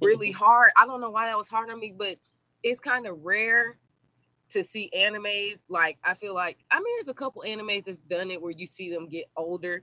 really 0.00 0.30
hard. 0.30 0.70
I 0.80 0.86
don't 0.86 1.00
know 1.00 1.10
why 1.10 1.26
that 1.26 1.38
was 1.38 1.48
hard 1.48 1.70
on 1.70 1.80
me, 1.80 1.94
but 1.96 2.16
it's 2.62 2.80
kind 2.80 3.06
of 3.06 3.18
rare 3.22 3.78
to 4.50 4.62
see 4.62 4.90
animes. 4.96 5.64
Like 5.68 5.98
I 6.04 6.14
feel 6.14 6.34
like 6.34 6.58
I 6.70 6.76
mean, 6.76 6.96
there's 6.96 7.08
a 7.08 7.14
couple 7.14 7.42
animes 7.46 7.86
that's 7.86 8.00
done 8.00 8.30
it 8.30 8.40
where 8.40 8.52
you 8.52 8.66
see 8.66 8.90
them 8.90 9.08
get 9.08 9.26
older, 9.36 9.82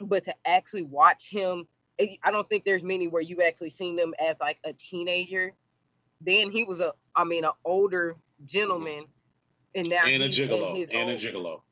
but 0.00 0.24
to 0.24 0.34
actually 0.46 0.84
watch 0.84 1.30
him, 1.30 1.66
eh, 1.98 2.16
I 2.22 2.30
don't 2.30 2.48
think 2.48 2.64
there's 2.64 2.84
many 2.84 3.08
where 3.08 3.22
you've 3.22 3.40
actually 3.40 3.70
seen 3.70 3.96
them 3.96 4.14
as 4.18 4.36
like 4.40 4.58
a 4.64 4.72
teenager. 4.72 5.52
Then 6.20 6.50
he 6.50 6.64
was 6.64 6.80
a, 6.80 6.92
I 7.14 7.22
mean, 7.22 7.44
an 7.44 7.52
older 7.64 8.16
gentleman, 8.44 9.04
and 9.74 9.88
now 9.88 10.04
and 10.06 10.22
a 10.22 10.28
gigolo. 10.28 10.86
And 10.92 11.10
a 11.10 11.14
gigolo. 11.14 11.62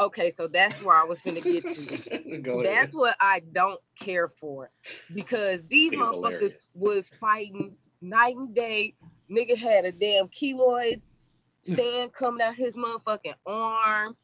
Okay, 0.00 0.30
so 0.30 0.48
that's 0.48 0.82
where 0.82 0.96
I 0.96 1.04
was 1.04 1.20
gonna 1.20 1.42
get 1.42 1.62
to. 1.62 2.38
Go. 2.42 2.62
That's 2.62 2.94
what 2.94 3.16
I 3.20 3.42
don't 3.52 3.80
care 3.98 4.28
for 4.28 4.70
because 5.12 5.60
these 5.68 5.92
it's 5.92 6.00
motherfuckers 6.00 6.40
hilarious. 6.40 6.70
was 6.74 7.12
fighting 7.20 7.76
night 8.00 8.36
and 8.36 8.54
day. 8.54 8.94
Nigga 9.30 9.56
had 9.56 9.84
a 9.84 9.92
damn 9.92 10.28
keloid 10.28 11.02
stand 11.62 12.12
coming 12.14 12.40
out 12.40 12.54
his 12.54 12.74
motherfucking 12.76 13.34
arm. 13.44 14.16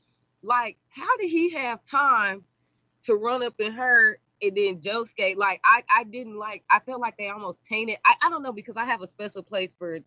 Like, 0.43 0.79
how 0.89 1.17
did 1.19 1.29
he 1.29 1.51
have 1.51 1.83
time 1.85 2.45
to 3.03 3.15
run 3.15 3.45
up 3.45 3.61
in 3.61 3.73
her 3.73 4.19
and 4.43 4.57
then 4.57 4.79
Josuke? 4.81 5.37
Like, 5.37 5.61
I 5.65 5.83
I 5.95 6.05
didn't 6.05 6.39
like. 6.39 6.65
I 6.71 6.81
felt 6.81 7.03
like 7.03 7.19
they 7.19 7.29
almost 7.29 7.63
tainted. 7.65 7.99
I, 8.07 8.15
I 8.23 8.31
don't 8.31 8.43
know 8.43 8.53
because 8.53 8.77
I 8.77 8.85
have 8.87 9.03
a 9.03 9.07
special 9.07 9.43
place 9.43 9.75
for 9.79 9.99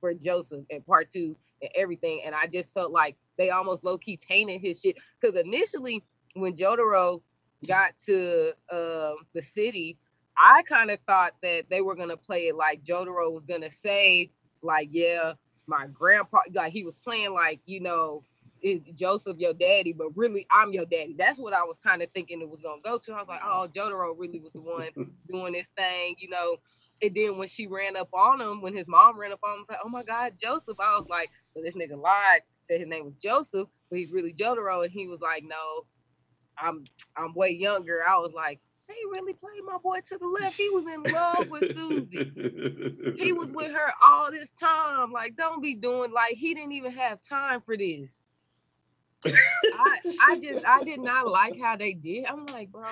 for 0.00 0.14
Joseph 0.14 0.64
and 0.70 0.84
part 0.86 1.10
two 1.10 1.36
and 1.62 1.70
everything, 1.74 2.22
and 2.24 2.34
I 2.34 2.46
just 2.46 2.72
felt 2.72 2.92
like 2.92 3.16
they 3.38 3.50
almost 3.50 3.84
low 3.84 3.98
key 3.98 4.16
tainted 4.16 4.60
his 4.60 4.80
shit. 4.80 4.96
Because 5.20 5.38
initially, 5.40 6.02
when 6.34 6.56
Jotaro 6.56 7.22
got 7.66 7.92
to 8.06 8.52
uh, 8.70 9.14
the 9.34 9.42
city, 9.42 9.98
I 10.36 10.62
kind 10.62 10.90
of 10.90 10.98
thought 11.06 11.34
that 11.42 11.64
they 11.68 11.82
were 11.82 11.94
gonna 11.94 12.16
play 12.16 12.48
it 12.48 12.56
like 12.56 12.82
Jotaro 12.84 13.32
was 13.32 13.44
gonna 13.44 13.70
say, 13.70 14.30
like, 14.62 14.88
yeah, 14.90 15.34
my 15.66 15.86
grandpa, 15.86 16.40
like 16.52 16.72
he 16.72 16.84
was 16.84 16.96
playing 16.96 17.32
like, 17.32 17.60
you 17.66 17.80
know, 17.80 18.24
is 18.62 18.80
Joseph 18.94 19.38
your 19.38 19.54
daddy, 19.54 19.92
but 19.92 20.16
really 20.16 20.46
I'm 20.52 20.72
your 20.72 20.84
daddy. 20.84 21.14
That's 21.18 21.38
what 21.38 21.52
I 21.52 21.62
was 21.62 21.78
kind 21.78 22.02
of 22.02 22.10
thinking 22.12 22.40
it 22.40 22.48
was 22.48 22.60
gonna 22.60 22.82
go 22.82 22.98
to. 22.98 23.12
I 23.12 23.18
was 23.18 23.28
like, 23.28 23.40
oh, 23.44 23.68
Jotaro 23.72 24.14
really 24.18 24.40
was 24.40 24.52
the 24.52 24.60
one 24.60 24.88
doing 25.28 25.52
this 25.52 25.68
thing, 25.76 26.16
you 26.18 26.28
know. 26.28 26.56
And 27.02 27.14
then 27.14 27.38
when 27.38 27.48
she 27.48 27.66
ran 27.66 27.96
up 27.96 28.08
on 28.12 28.40
him, 28.40 28.60
when 28.60 28.74
his 28.74 28.86
mom 28.86 29.18
ran 29.18 29.32
up 29.32 29.40
on 29.42 29.52
him, 29.52 29.56
I 29.56 29.60
was 29.60 29.68
like, 29.70 29.78
oh 29.84 29.88
my 29.88 30.02
God, 30.02 30.34
Joseph. 30.36 30.78
I 30.78 30.98
was 30.98 31.08
like, 31.08 31.30
so 31.48 31.62
this 31.62 31.74
nigga 31.76 32.00
lied, 32.00 32.40
said 32.60 32.78
his 32.78 32.88
name 32.88 33.04
was 33.04 33.14
Joseph, 33.14 33.68
but 33.88 33.98
he's 33.98 34.12
really 34.12 34.34
Jotaro. 34.34 34.84
And 34.84 34.92
he 34.92 35.06
was 35.06 35.20
like, 35.20 35.42
no, 35.44 35.86
I'm 36.58 36.84
I'm 37.16 37.34
way 37.34 37.50
younger. 37.50 38.00
I 38.06 38.18
was 38.18 38.34
like, 38.34 38.60
they 38.88 38.94
really 39.10 39.32
played 39.34 39.62
my 39.64 39.78
boy 39.78 40.00
to 40.06 40.18
the 40.18 40.26
left. 40.26 40.56
He 40.56 40.68
was 40.68 40.84
in 40.84 41.02
love 41.12 41.48
with 41.48 41.74
Susie. 41.74 43.14
He 43.16 43.32
was 43.32 43.46
with 43.54 43.70
her 43.70 43.92
all 44.04 44.30
this 44.30 44.50
time. 44.50 45.12
Like, 45.12 45.36
don't 45.36 45.62
be 45.62 45.74
doing 45.74 46.12
like 46.12 46.34
he 46.34 46.54
didn't 46.54 46.72
even 46.72 46.92
have 46.92 47.20
time 47.20 47.60
for 47.60 47.76
this. 47.76 48.22
I 49.24 49.98
I 50.22 50.40
just 50.40 50.66
I 50.66 50.82
did 50.82 51.00
not 51.00 51.28
like 51.28 51.58
how 51.58 51.76
they 51.76 51.92
did. 51.92 52.24
I'm 52.24 52.46
like, 52.46 52.72
bro, 52.72 52.88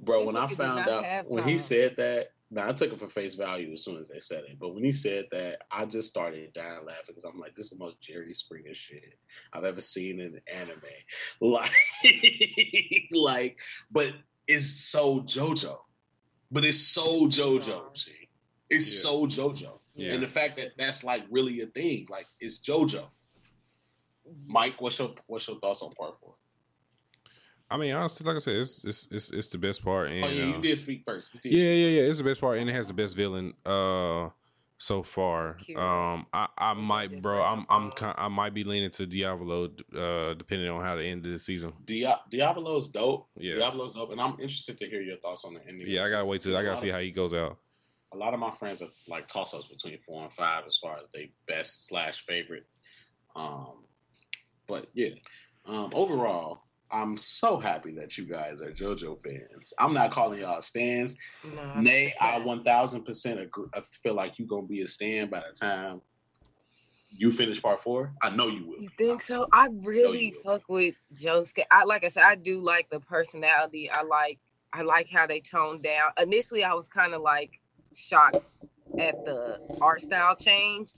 Bro, 0.00 0.24
when 0.24 0.36
I 0.36 0.46
found 0.48 0.88
out 0.88 1.30
when 1.30 1.44
he 1.44 1.58
said 1.58 1.96
that, 1.96 2.28
now 2.54 2.68
I 2.68 2.72
took 2.72 2.92
it 2.92 3.00
for 3.00 3.08
face 3.08 3.34
value 3.34 3.72
as 3.72 3.84
soon 3.84 3.98
as 3.98 4.08
they 4.08 4.20
said 4.20 4.44
it. 4.48 4.58
But 4.58 4.74
when 4.74 4.84
he 4.84 4.92
said 4.92 5.26
that, 5.32 5.62
I 5.70 5.84
just 5.84 6.08
started 6.08 6.52
dying 6.52 6.84
laughing 6.86 7.04
because 7.08 7.24
I'm 7.24 7.38
like, 7.38 7.54
this 7.54 7.66
is 7.66 7.70
the 7.72 7.78
most 7.78 8.00
Jerry 8.00 8.32
Springer 8.32 8.74
shit 8.74 9.18
I've 9.52 9.64
ever 9.64 9.80
seen 9.80 10.20
in 10.20 10.34
an 10.34 10.40
anime. 10.52 10.80
Like, 11.40 11.70
like, 13.12 13.58
but 13.90 14.14
it's 14.46 14.70
so 14.70 15.20
JoJo. 15.20 15.78
But 16.50 16.64
it's 16.64 16.78
so 16.80 17.26
JoJo. 17.26 17.92
G. 17.94 18.12
It's 18.70 18.94
Yeah. 18.94 19.00
so 19.10 19.26
JoJo. 19.26 19.78
Yeah. 19.94 20.12
And 20.14 20.22
the 20.22 20.28
fact 20.28 20.56
that 20.58 20.72
that's 20.78 21.04
like 21.04 21.24
really 21.30 21.60
a 21.62 21.66
thing, 21.66 22.06
like 22.10 22.26
it's 22.40 22.58
JoJo. 22.60 23.08
Mike, 24.46 24.80
what's 24.80 24.98
your 24.98 25.14
what's 25.26 25.46
your 25.48 25.58
thoughts 25.60 25.82
on 25.82 25.92
part 25.92 26.18
four? 26.20 26.34
I 27.74 27.76
mean, 27.76 27.92
honestly, 27.92 28.24
like 28.24 28.36
I 28.36 28.38
said, 28.38 28.54
it's 28.56 28.84
it's 28.84 29.08
it's, 29.10 29.30
it's 29.32 29.48
the 29.48 29.58
best 29.58 29.84
part. 29.84 30.10
And, 30.12 30.24
oh 30.24 30.28
yeah, 30.28 30.44
you 30.46 30.54
uh, 30.54 30.60
did 30.60 30.78
speak 30.78 31.02
first. 31.04 31.32
Did 31.32 31.44
yeah, 31.52 31.58
speak. 31.58 31.62
yeah, 31.62 31.86
yeah. 32.02 32.08
It's 32.08 32.18
the 32.18 32.24
best 32.24 32.40
part, 32.40 32.58
and 32.58 32.70
it 32.70 32.72
has 32.72 32.86
the 32.86 32.94
best 32.94 33.16
villain 33.16 33.52
uh 33.66 34.28
so 34.78 35.02
far. 35.02 35.54
Cute. 35.54 35.76
Um, 35.78 36.26
I 36.32 36.46
I 36.56 36.74
might, 36.74 37.20
bro. 37.20 37.42
I'm 37.42 37.66
I'm 37.68 37.92
I 38.00 38.28
might 38.28 38.54
be 38.54 38.62
leaning 38.62 38.90
to 38.92 39.06
Diavolo, 39.06 39.70
uh, 39.96 40.34
depending 40.34 40.68
on 40.70 40.82
how 40.82 40.94
the 40.94 41.04
end 41.04 41.26
of 41.26 41.32
the 41.32 41.38
season. 41.40 41.72
Dia- 41.84 42.20
Diablo's 42.30 42.88
dope. 42.88 43.28
Yeah. 43.36 43.56
Diablo's 43.56 43.92
dope, 43.94 44.12
and 44.12 44.20
I'm 44.20 44.34
interested 44.34 44.78
to 44.78 44.86
hear 44.86 45.00
your 45.02 45.16
thoughts 45.18 45.44
on 45.44 45.54
the 45.54 45.60
ending. 45.66 45.82
of 45.82 45.88
Yeah, 45.88 46.02
the 46.02 46.06
I 46.06 46.10
gotta 46.10 46.22
season, 46.22 46.30
wait 46.30 46.40
till 46.42 46.56
I 46.56 46.62
gotta 46.62 46.76
see 46.76 46.88
of- 46.90 46.94
how 46.94 47.00
he 47.00 47.10
goes 47.10 47.34
out. 47.34 47.58
A 48.12 48.16
lot 48.16 48.34
of 48.34 48.38
my 48.38 48.52
friends 48.52 48.82
are 48.82 48.88
like 49.08 49.26
toss 49.26 49.52
ups 49.54 49.66
between 49.66 49.98
four 49.98 50.22
and 50.22 50.32
five 50.32 50.62
as 50.66 50.76
far 50.76 50.96
as 51.00 51.08
they 51.12 51.32
best 51.48 51.88
slash 51.88 52.24
favorite. 52.26 52.66
Um, 53.34 53.86
but 54.68 54.86
yeah, 54.94 55.10
um, 55.66 55.90
overall, 55.92 56.63
I'm 56.90 57.16
so 57.16 57.58
happy 57.58 57.92
that 57.92 58.16
you 58.16 58.24
guys 58.24 58.60
are 58.60 58.70
JoJo 58.70 59.20
fans. 59.22 59.72
I'm 59.78 59.94
not 59.94 60.10
calling 60.10 60.40
y'all 60.40 60.60
stands. 60.60 61.16
nah, 61.54 61.80
Nay, 61.80 62.14
I 62.20 62.38
1000 62.38 63.04
percent 63.04 63.40
agree. 63.40 63.66
I 63.74 63.80
feel 63.80 64.14
like 64.14 64.38
you're 64.38 64.48
gonna 64.48 64.66
be 64.66 64.82
a 64.82 64.88
stand 64.88 65.30
by 65.30 65.40
the 65.40 65.54
time 65.54 66.00
you 67.16 67.30
finish 67.30 67.62
part 67.62 67.80
four. 67.80 68.12
I 68.22 68.30
know 68.30 68.48
you 68.48 68.66
will. 68.66 68.80
You 68.80 68.88
think 68.98 69.22
so? 69.22 69.46
I 69.52 69.68
really 69.72 70.34
fuck 70.44 70.62
with 70.68 70.94
Josuke. 71.14 71.62
I 71.70 71.84
like 71.84 72.04
I 72.04 72.08
said, 72.08 72.24
I 72.24 72.34
do 72.34 72.60
like 72.60 72.90
the 72.90 73.00
personality. 73.00 73.90
I 73.90 74.02
like 74.02 74.38
I 74.72 74.82
like 74.82 75.08
how 75.10 75.26
they 75.26 75.40
toned 75.40 75.82
down. 75.82 76.10
Initially, 76.20 76.64
I 76.64 76.74
was 76.74 76.88
kind 76.88 77.14
of 77.14 77.22
like 77.22 77.60
shocked 77.94 78.38
at 78.98 79.24
the 79.24 79.60
art 79.80 80.00
style 80.00 80.34
change 80.34 80.92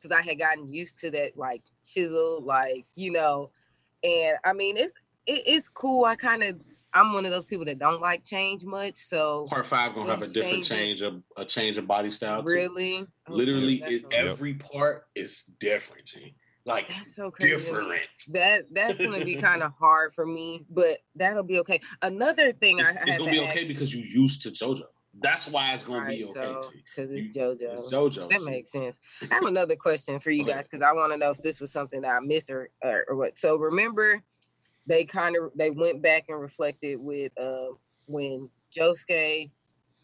because 0.00 0.16
I 0.16 0.22
had 0.22 0.38
gotten 0.38 0.72
used 0.72 0.98
to 0.98 1.10
that 1.10 1.36
like 1.36 1.62
chisel, 1.84 2.42
like 2.42 2.86
you 2.94 3.12
know. 3.12 3.50
And 4.02 4.38
I 4.44 4.52
mean, 4.52 4.76
it's 4.76 4.94
it, 5.28 5.42
it's 5.46 5.68
cool. 5.68 6.04
I 6.04 6.16
kind 6.16 6.42
of 6.42 6.56
I'm 6.94 7.12
one 7.12 7.26
of 7.26 7.30
those 7.30 7.44
people 7.44 7.66
that 7.66 7.78
don't 7.78 8.00
like 8.00 8.24
change 8.24 8.64
much. 8.64 8.96
So 8.96 9.46
Part 9.48 9.66
five 9.66 9.94
gonna 9.94 10.10
have 10.10 10.22
a 10.22 10.26
different 10.26 10.64
change 10.64 11.02
of 11.02 11.22
a 11.36 11.44
change 11.44 11.76
of 11.78 11.86
body 11.86 12.10
style. 12.10 12.42
too. 12.42 12.52
really, 12.52 12.96
oh, 12.98 13.02
Okay, 13.02 13.36
Literally, 13.36 13.82
it, 13.86 14.02
so- 14.02 14.08
every 14.16 14.54
part 14.54 15.06
is 15.14 15.44
different. 15.60 16.06
G. 16.06 16.34
Like 16.64 16.88
that's 16.88 17.14
so 17.16 17.30
crazy. 17.30 17.54
different. 17.54 18.02
That 18.32 18.64
that's 18.72 18.98
gonna 18.98 19.24
be 19.24 19.36
kind 19.36 19.62
of 19.62 19.72
hard 19.78 20.12
for 20.14 20.26
me, 20.26 20.64
but 20.70 20.98
that'll 21.14 21.42
be 21.42 21.58
okay. 21.60 21.80
Another 22.02 22.52
thing 22.52 22.78
It's, 22.78 22.90
it's 22.90 23.16
gonna 23.18 23.30
to 23.30 23.40
be 23.40 23.46
okay 23.48 23.66
because 23.66 23.94
you 23.94 24.02
used 24.02 24.42
to 24.42 24.50
JoJo. 24.50 24.82
That's 25.20 25.48
why 25.48 25.72
it's 25.72 25.84
gonna 25.84 26.06
be 26.08 26.24
Right, 26.24 26.36
okay. 26.36 26.60
so, 26.62 26.70
G. 26.70 26.82
because 26.94 27.10
it's 27.10 27.34
You- 27.36 27.42
JoJo. 27.42 27.72
It's 27.72 27.92
JoJo. 27.92 28.30
That 28.30 28.42
makes 28.42 28.70
sense. 28.70 28.98
I 29.30 29.34
have 29.34 29.44
another 29.46 29.76
question 29.76 30.20
for 30.20 30.30
you 30.30 30.44
guys 30.44 30.66
because 30.70 30.82
I 30.82 30.92
want 30.92 31.12
to 31.12 31.18
know 31.18 31.30
if 31.30 31.40
this 31.42 31.60
was 31.60 31.72
something 31.72 32.02
that 32.02 32.14
I 32.16 32.20
missed 32.20 32.50
or, 32.50 32.68
or 32.82 33.04
or 33.08 33.16
what. 33.16 33.38
So 33.38 33.56
remember, 33.56 34.22
they 34.88 35.04
kind 35.06 35.36
of 35.36 35.52
they 35.56 35.70
went 35.70 36.02
back 36.02 36.26
and 36.28 36.40
reflected 36.40 36.98
with 37.00 37.32
uh 37.40 37.68
when 38.06 38.50
Josuke 38.76 39.50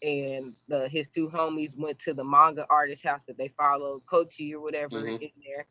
and 0.03 0.53
the 0.69 0.89
his 0.89 1.09
two 1.09 1.29
homies 1.29 1.77
went 1.77 1.99
to 1.99 2.13
the 2.13 2.23
manga 2.25 2.67
artist 2.69 3.03
house 3.05 3.23
that 3.25 3.37
they 3.37 3.49
followed 3.49 4.05
Koichi 4.05 4.53
or 4.53 4.61
whatever 4.61 5.01
Mhm. 5.01 5.21
in 5.21 5.31
there, 5.45 5.67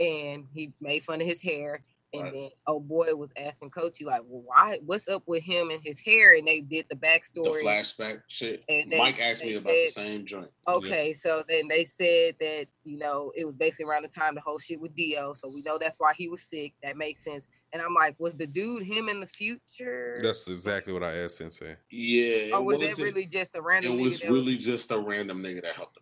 and 0.00 0.46
he 0.54 0.72
made 0.80 1.04
fun 1.04 1.20
of 1.22 1.28
his 1.28 1.42
hair. 1.42 1.84
And 2.14 2.22
Right. 2.24 2.32
then 2.32 2.50
oh 2.66 2.78
boy 2.78 3.14
was 3.14 3.30
asking 3.36 3.70
Koichi 3.70 4.04
like, 4.04 4.20
well, 4.26 4.42
why? 4.46 4.78
What's 4.84 5.08
up 5.08 5.22
with 5.26 5.42
him 5.42 5.70
and 5.70 5.80
his 5.82 5.98
hair? 6.00 6.34
And 6.34 6.46
they 6.46 6.60
did 6.60 6.86
the 6.90 6.94
backstory. 6.96 7.44
The 7.44 7.62
flashback 7.64 8.22
shit. 8.28 8.62
And 8.68 8.92
they- 8.92 8.98
Mike 8.98 9.18
asked 9.20 9.42
they 9.42 9.50
me 9.50 9.54
about 9.56 9.72
the 9.72 9.88
same 9.88 10.26
joint. 10.26 10.50
Okay, 10.68 11.12
so 11.14 11.42
then 11.48 11.68
they 11.68 11.84
said 11.84 12.36
that 12.40 12.66
you 12.84 12.98
know 12.98 13.32
it 13.34 13.44
was 13.46 13.54
basically 13.54 13.86
around 13.86 14.02
the 14.02 14.08
time 14.08 14.34
the 14.34 14.40
whole 14.42 14.58
shit 14.58 14.78
with 14.80 14.94
Dio, 14.94 15.32
so 15.32 15.48
we 15.48 15.62
know 15.62 15.78
that's 15.78 15.98
why 15.98 16.12
he 16.14 16.28
was 16.28 16.42
sick. 16.42 16.74
That 16.82 16.96
makes 16.96 17.24
sense. 17.24 17.46
And 17.72 17.80
I'm 17.80 17.94
like, 17.94 18.14
was 18.18 18.34
the 18.34 18.46
dude 18.46 18.82
him 18.82 19.08
in 19.08 19.18
the 19.20 19.26
future? 19.26 20.20
That's 20.22 20.46
exactly 20.48 20.92
what 20.92 21.02
I 21.02 21.16
asked 21.24 21.38
Sensei. 21.38 21.76
Yeah. 21.90 22.54
or 22.56 22.62
was 22.62 22.76
it 22.76 22.80
that 22.80 22.88
wasn't- 22.90 23.06
really 23.06 23.26
just 23.26 23.54
a 23.54 23.58
It 23.58 23.64
random? 23.64 23.98
It 23.98 24.02
was 24.02 24.20
that 24.20 24.30
really 24.30 24.58
just 24.58 24.90
a 24.90 24.98
random 24.98 25.42
nigga 25.42 25.62
that 25.62 25.74
helped 25.74 25.96
him 25.96 26.01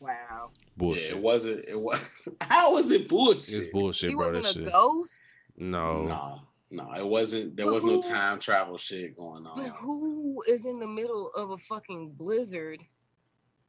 Wow. 0.00 0.50
Bullshit. 0.76 1.10
Yeah, 1.10 1.16
it 1.16 1.22
wasn't. 1.22 1.64
It 1.68 1.78
was. 1.80 2.00
How 2.40 2.74
was 2.74 2.90
it 2.90 3.08
bullshit? 3.08 3.54
it's 3.54 3.66
bullshit, 3.72 4.10
He 4.10 4.14
bro. 4.16 4.26
Wasn't 4.26 4.46
a 4.46 4.52
shit. 4.64 4.72
ghost. 4.72 5.20
No. 5.56 6.02
No, 6.04 6.40
no, 6.70 6.92
it 6.94 7.06
wasn't. 7.06 7.56
There 7.56 7.66
But 7.66 7.74
was 7.74 7.84
no 7.84 8.00
time 8.02 8.38
travel 8.38 8.76
shit 8.76 9.16
going 9.16 9.46
on. 9.46 9.56
But 9.56 9.70
who 9.76 10.42
is 10.48 10.66
in 10.66 10.78
the 10.78 10.86
middle 10.86 11.30
of 11.34 11.50
a 11.50 11.58
fucking 11.58 12.12
blizzard? 12.16 12.80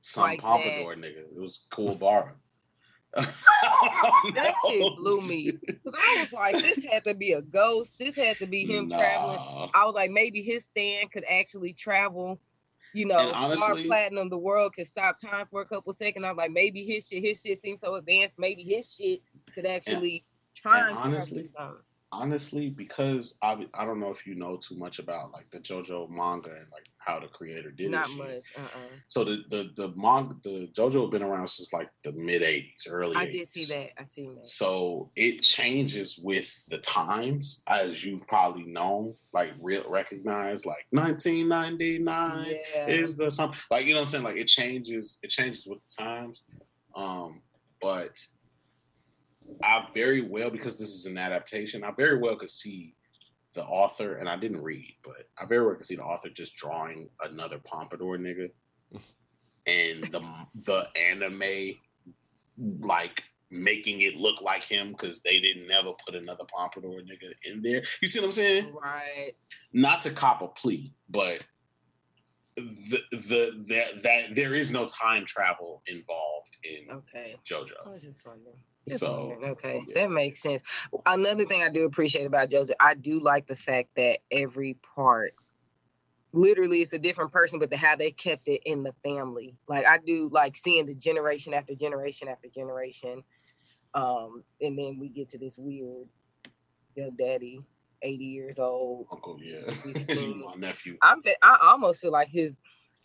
Some 0.01 0.23
like 0.23 0.39
pompadour 0.41 0.95
nigga. 0.95 1.19
It 1.19 1.35
was 1.39 1.65
cool 1.71 1.95
bar. 1.95 2.35
That 4.35 4.53
shit 4.67 4.95
blew 4.97 5.21
me. 5.21 5.51
Because 5.65 5.93
I 5.97 6.21
was 6.23 6.33
like, 6.33 6.61
this 6.61 6.85
had 6.85 7.03
to 7.05 7.15
be 7.15 7.33
a 7.33 7.41
ghost. 7.41 7.95
This 7.99 8.15
had 8.15 8.37
to 8.39 8.47
be 8.47 8.65
him 8.65 8.89
traveling. 8.89 9.69
I 9.73 9.85
was 9.85 9.95
like, 9.95 10.11
maybe 10.11 10.41
his 10.41 10.65
stand 10.65 11.11
could 11.11 11.23
actually 11.29 11.73
travel. 11.73 12.39
You 12.93 13.05
know, 13.05 13.19
And 13.19 13.29
Star 13.29 13.43
honestly- 13.43 13.85
Platinum, 13.85 14.29
the 14.29 14.37
world 14.37 14.73
can 14.73 14.85
stop 14.85 15.17
time 15.19 15.45
for 15.45 15.61
a 15.61 15.65
couple 15.65 15.93
seconds. 15.93 16.25
I'm 16.25 16.35
like, 16.35 16.51
maybe 16.51 16.83
his 16.83 17.07
shit, 17.07 17.23
his 17.23 17.41
shit 17.41 17.61
seems 17.61 17.81
so 17.81 17.95
advanced. 17.95 18.33
Maybe 18.37 18.63
his 18.63 18.91
shit 18.93 19.21
could 19.53 19.65
actually 19.65 20.25
time 20.61 20.87
travel 20.87 20.97
honestly, 20.97 21.43
something. 21.55 21.83
Honestly, 22.11 22.69
because 22.69 23.37
I 23.41 23.67
I 23.73 23.85
don't 23.85 23.99
know 23.99 24.11
if 24.11 24.25
you 24.25 24.35
know 24.35 24.57
too 24.57 24.75
much 24.77 24.99
about 24.99 25.31
like 25.31 25.49
the 25.51 25.59
JoJo 25.59 26.09
manga 26.09 26.49
and 26.49 26.67
like 26.71 26.85
how 26.97 27.19
the 27.19 27.27
creator 27.27 27.71
did 27.71 27.91
Not 27.91 28.07
it. 28.09 28.17
Not 28.17 28.27
much. 28.27 28.43
Uh-uh. 28.57 28.79
So 29.07 29.23
the 29.23 29.43
the 29.49 29.69
the 29.75 29.93
manga 29.95 30.35
the 30.43 30.69
JoJo 30.73 31.03
have 31.03 31.11
been 31.11 31.23
around 31.23 31.47
since 31.47 31.71
like 31.73 31.89
the 32.03 32.11
mid 32.13 32.41
'80s, 32.41 32.87
early. 32.91 33.15
I 33.15 33.25
did 33.25 33.47
see 33.47 33.75
that. 33.79 34.01
I 34.01 34.05
seen 34.05 34.35
that. 34.35 34.47
So 34.47 35.11
it 35.15 35.41
changes 35.41 36.19
with 36.21 36.51
the 36.69 36.79
times, 36.79 37.63
as 37.67 38.03
you've 38.03 38.27
probably 38.27 38.65
known, 38.65 39.15
like 39.33 39.51
real 39.61 39.83
recognize, 39.89 40.65
like 40.65 40.85
1999 40.91 42.45
Yeah. 42.75 42.87
is 42.87 43.15
the 43.15 43.29
some 43.31 43.53
like 43.71 43.85
you 43.85 43.93
know 43.93 44.01
what 44.01 44.07
I'm 44.07 44.11
saying. 44.11 44.23
Like 44.23 44.37
it 44.37 44.47
changes, 44.47 45.19
it 45.23 45.29
changes 45.29 45.67
with 45.67 45.79
the 45.87 46.03
times. 46.03 46.43
Um, 46.95 47.41
but 47.81 48.17
I 49.63 49.85
very 49.93 50.21
well 50.21 50.49
because 50.49 50.77
this 50.77 50.95
is 50.95 51.05
an 51.05 51.17
adaptation. 51.17 51.83
I 51.83 51.91
very 51.91 52.17
well 52.17 52.35
could 52.35 52.49
see 52.49 52.95
the 53.53 53.63
author, 53.63 54.15
and 54.15 54.29
I 54.29 54.37
didn't 54.37 54.61
read, 54.61 54.95
but 55.03 55.27
I 55.41 55.45
very 55.45 55.65
well 55.65 55.75
could 55.75 55.85
see 55.85 55.95
the 55.95 56.03
author 56.03 56.29
just 56.29 56.55
drawing 56.55 57.09
another 57.23 57.59
pompadour 57.59 58.17
nigga, 58.17 58.49
and 59.67 60.03
the 60.11 60.21
the 60.65 60.87
anime 60.97 61.75
like 62.81 63.23
making 63.51 64.01
it 64.01 64.15
look 64.15 64.41
like 64.41 64.63
him 64.63 64.91
because 64.91 65.21
they 65.21 65.39
didn't 65.39 65.67
never 65.67 65.91
put 66.05 66.15
another 66.15 66.43
pompadour 66.55 67.01
nigga 67.01 67.33
in 67.49 67.61
there. 67.61 67.83
You 68.01 68.07
see 68.07 68.19
what 68.19 68.27
I'm 68.27 68.31
saying? 68.31 68.73
Right. 68.73 69.33
Not 69.73 70.01
to 70.01 70.11
cop 70.11 70.41
a 70.41 70.47
plea, 70.47 70.93
but 71.09 71.39
the 72.55 72.99
the 73.11 73.65
that 73.69 74.03
that 74.03 74.35
there 74.35 74.53
is 74.53 74.71
no 74.71 74.85
time 74.85 75.25
travel 75.25 75.81
involved 75.87 76.57
in 76.63 76.91
Okay. 76.91 77.35
JoJo. 77.49 77.87
I 78.89 78.93
was 78.93 78.99
just 78.99 79.03
wondering. 79.03 79.39
Just 79.41 79.61
So 79.61 79.67
okay, 79.69 79.83
yeah. 79.87 80.01
that 80.01 80.11
makes 80.11 80.41
sense. 80.41 80.61
Another 81.05 81.45
thing 81.45 81.63
I 81.63 81.69
do 81.69 81.85
appreciate 81.85 82.25
about 82.25 82.49
Joseph, 82.49 82.75
I 82.79 82.93
do 82.95 83.19
like 83.19 83.47
the 83.47 83.55
fact 83.55 83.89
that 83.95 84.19
every 84.31 84.77
part, 84.95 85.33
literally, 86.33 86.81
it's 86.81 86.93
a 86.93 86.99
different 86.99 87.31
person, 87.31 87.59
but 87.59 87.69
the 87.69 87.77
how 87.77 87.95
they 87.95 88.11
kept 88.11 88.47
it 88.47 88.61
in 88.65 88.83
the 88.83 88.93
family. 89.03 89.55
Like 89.67 89.85
I 89.85 89.97
do 89.97 90.29
like 90.31 90.55
seeing 90.55 90.85
the 90.85 90.93
generation 90.95 91.53
after 91.53 91.75
generation 91.75 92.27
after 92.27 92.47
generation, 92.49 93.23
um, 93.93 94.43
and 94.61 94.77
then 94.77 94.99
we 94.99 95.09
get 95.09 95.29
to 95.29 95.37
this 95.37 95.57
weird, 95.57 96.07
young 96.95 97.15
daddy, 97.17 97.61
eighty 98.01 98.25
years 98.25 98.59
old. 98.59 99.07
Uncle, 99.11 99.39
yeah, 99.41 99.61
my 100.15 100.55
nephew. 100.57 100.97
I'm 101.01 101.21
just, 101.21 101.37
I 101.41 101.57
almost 101.63 102.01
feel 102.01 102.11
like 102.11 102.29
his. 102.29 102.53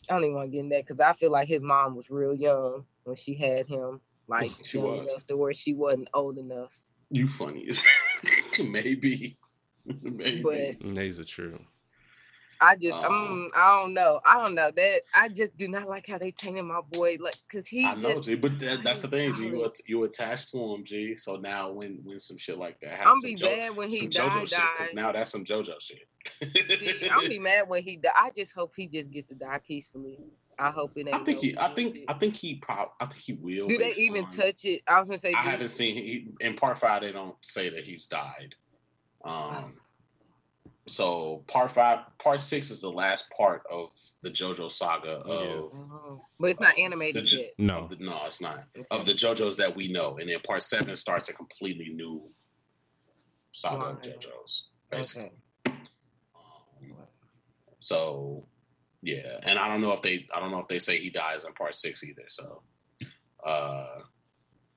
I 0.09 0.13
don't 0.13 0.25
even 0.25 0.37
want 0.37 0.49
to 0.49 0.53
get 0.53 0.61
in 0.61 0.69
that 0.69 0.87
because 0.87 1.01
I 1.01 1.15
feel 1.15 1.31
like 1.31 1.49
his 1.49 1.63
mom 1.63 1.97
was 1.97 2.11
real 2.11 2.35
young 2.35 2.85
when 3.05 3.17
she 3.17 3.35
had 3.35 3.67
him, 3.67 4.01
like 4.29 4.51
She 4.65 4.79
young 4.79 4.99
was. 4.99 5.09
enough 5.09 5.27
to 5.27 5.37
where 5.37 5.53
she 5.53 5.75
wasn't 5.75 6.09
old 6.15 6.39
enough. 6.39 6.73
You 7.11 7.29
funny 7.29 7.67
as 7.69 7.85
maybe, 8.63 9.37
maybe. 10.03 10.43
But 10.43 10.95
These 10.95 11.21
are 11.21 11.25
true. 11.25 11.61
I 12.61 12.77
just, 12.77 12.95
Oh. 12.95 13.05
um, 13.13 13.51
I 13.55 13.81
don't 13.81 13.93
know, 13.95 14.21
I 14.25 14.41
don't 14.41 14.55
know 14.55 14.71
that 14.75 15.03
I 15.15 15.29
just 15.29 15.57
do 15.57 15.69
not 15.69 15.89
like 15.89 16.07
how 16.07 16.19
they 16.19 16.31
tainted 16.31 16.65
my 16.65 16.81
boy, 16.93 17.19
like, 17.21 17.35
cause 17.51 17.67
he 17.67 17.85
I 17.85 17.95
know, 17.97 18.15
just, 18.15 18.29
G, 18.29 18.37
but 18.37 18.59
that, 18.61 18.83
that's 18.85 19.01
the 19.01 19.09
thing, 19.09 19.35
G. 19.35 19.47
You, 19.47 19.57
Solid. 19.57 19.73
you 19.89 20.05
attached 20.05 20.51
to 20.53 20.59
him, 20.73 20.85
G. 20.85 21.17
So 21.17 21.37
now 21.37 21.71
when 21.73 21.99
when 22.05 22.19
some 22.21 22.39
shit 22.39 22.57
like 22.57 22.81
that 22.81 22.93
I'm 23.01 23.07
happens, 23.07 23.25
be 23.25 23.35
Jo- 23.35 23.55
mad 23.55 23.77
when 23.77 23.91
he 23.91 24.01
some 24.03 24.11
died. 24.11 24.31
JoJo 24.31 24.41
shit, 24.49 24.51
died. 24.59 24.67
because 24.79 24.95
now 24.95 25.13
that's 25.13 25.31
some 25.33 25.45
JoJo 25.45 25.75
shit. 25.81 25.99
See, 27.03 27.09
I'm 27.11 27.29
be 27.29 27.39
mad 27.41 27.69
when 27.69 27.83
he 27.83 27.97
die. 27.97 28.11
I 28.17 28.31
just 28.31 28.55
hope 28.55 28.73
he 28.77 28.87
just 28.87 29.11
gets 29.11 29.29
to 29.29 29.35
die 29.35 29.61
peacefully. 29.67 30.19
I 30.59 30.71
hope 30.71 30.93
it 30.97 31.07
ain't. 31.07 31.15
I 31.15 31.19
think 31.25 31.37
no 31.37 31.41
he, 31.43 31.59
I 31.59 31.69
think, 31.75 31.89
bullshit. 31.95 32.05
I 32.09 32.15
think 32.15 32.37
he, 32.37 32.55
prob- 32.57 32.93
I 33.01 33.07
think 33.07 33.21
he 33.23 33.33
will. 33.35 33.67
Do 33.69 33.79
they 33.79 33.95
even 33.95 34.25
on- 34.25 34.31
touch 34.31 34.65
it? 34.65 34.83
I 34.87 34.99
was 35.01 35.09
gonna 35.09 35.19
say. 35.19 35.33
I 35.37 35.43
do- 35.43 35.49
haven't 35.51 35.69
seen 35.69 35.97
he, 35.97 36.29
in 36.41 36.55
part 36.55 36.79
five. 36.79 37.03
They 37.03 37.13
don't 37.13 37.37
say 37.41 37.69
that 37.71 37.85
he's 37.85 38.07
died. 38.07 38.55
Oh. 39.25 39.31
Um, 39.65 39.75
so 40.87 41.43
part 41.49 41.71
five, 41.71 42.01
part 42.19 42.41
six 42.43 42.71
is 42.71 42.83
the 42.83 42.91
last 42.93 43.31
part 43.31 43.63
of 43.71 43.89
the 44.21 44.29
JoJo 44.31 44.71
saga 44.71 45.13
of, 45.13 45.73
Oh, 45.75 46.21
but 46.39 46.51
it's 46.51 46.61
not 46.61 46.79
animated 46.79 47.25
J- 47.25 47.39
yet. 47.39 47.51
No. 47.57 47.87
the 47.87 47.97
no, 47.97 48.21
it's 48.27 48.43
not 48.43 48.65
Okay. 48.77 48.87
of 48.91 49.07
the 49.07 49.13
JoJos 49.15 49.57
that 49.57 49.75
we 49.75 49.89
know, 49.91 50.19
and 50.19 50.29
then 50.29 50.39
part 50.41 50.63
seven 50.63 50.95
starts 50.97 51.31
a 51.31 51.33
completely 51.33 51.89
new 51.89 52.31
saga 53.53 53.85
of 53.87 54.03
JoJos, 54.03 54.65
basically. 54.91 55.31
Okay. 55.67 55.77
Um, 56.35 56.93
so 57.79 58.47
yeah, 59.05 59.39
and 59.43 59.59
I 59.59 59.69
don't 59.69 59.83
know 59.83 59.93
if 59.93 60.01
they 60.01 60.27
I 60.35 60.41
don't 60.41 60.51
know 60.51 60.61
if 60.61 60.69
they 60.69 60.79
say 60.79 60.99
he 60.99 61.11
dies 61.11 61.45
in 61.45 61.53
part 61.53 61.75
six 61.75 62.03
either. 62.03 62.25
So, 62.29 62.63
uh, 63.45 63.99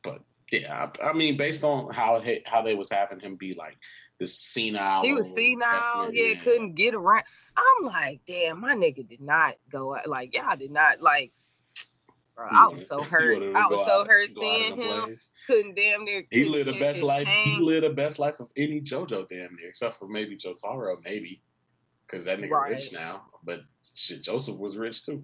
but 0.04 0.22
yeah, 0.52 0.90
I, 1.02 1.10
I 1.10 1.14
mean, 1.14 1.38
based 1.38 1.64
on 1.64 1.94
how 1.94 2.20
he, 2.20 2.42
how 2.46 2.62
they 2.62 2.76
was 2.76 2.90
having 2.90 3.22
him 3.22 3.36
be 3.38 3.54
like 3.54 3.78
this 4.20 4.38
senile, 4.38 5.04
He 5.04 5.14
was 5.14 5.34
senile. 5.34 6.12
Yeah, 6.12 6.36
couldn't 6.36 6.74
get 6.74 6.94
around. 6.94 7.24
I'm 7.56 7.86
like, 7.86 8.20
damn, 8.28 8.60
my 8.60 8.76
nigga 8.76 9.08
did 9.08 9.22
not 9.22 9.56
go 9.72 9.96
out. 9.96 10.08
Like, 10.08 10.36
y'all 10.36 10.58
did 10.58 10.72
not 10.72 11.02
like. 11.02 11.32
Bro, 12.36 12.50
I 12.52 12.68
was 12.68 12.88
so 12.88 13.02
hurt. 13.04 13.56
I 13.56 13.68
was 13.68 13.86
so 13.88 14.02
out- 14.02 14.08
hurt 14.08 14.30
seeing 14.30 14.82
him. 14.82 15.18
Couldn't 15.48 15.76
damn 15.76 16.04
near. 16.04 16.24
He 16.30 16.44
lived 16.46 16.68
the 16.68 16.80
best 16.80 17.02
life. 17.02 17.28
He 17.28 17.58
lived 17.60 17.86
the 17.86 17.92
best 17.92 18.20
life 18.20 18.42
of 18.42 18.50
any 18.58 18.82
JoJo 18.82 19.30
damn 19.30 19.56
near, 19.56 19.70
except 19.70 19.96
for 19.96 20.10
maybe 20.10 20.36
Jotaro, 20.36 20.98
maybe, 21.06 21.42
because 22.06 22.26
that 22.26 22.40
nigga 22.40 22.70
rich 22.70 22.92
now. 22.92 23.24
But 23.48 23.62
shit, 23.96 24.24
Joseph 24.24 24.58
was 24.58 24.78
rich 24.78 25.04
too. 25.04 25.24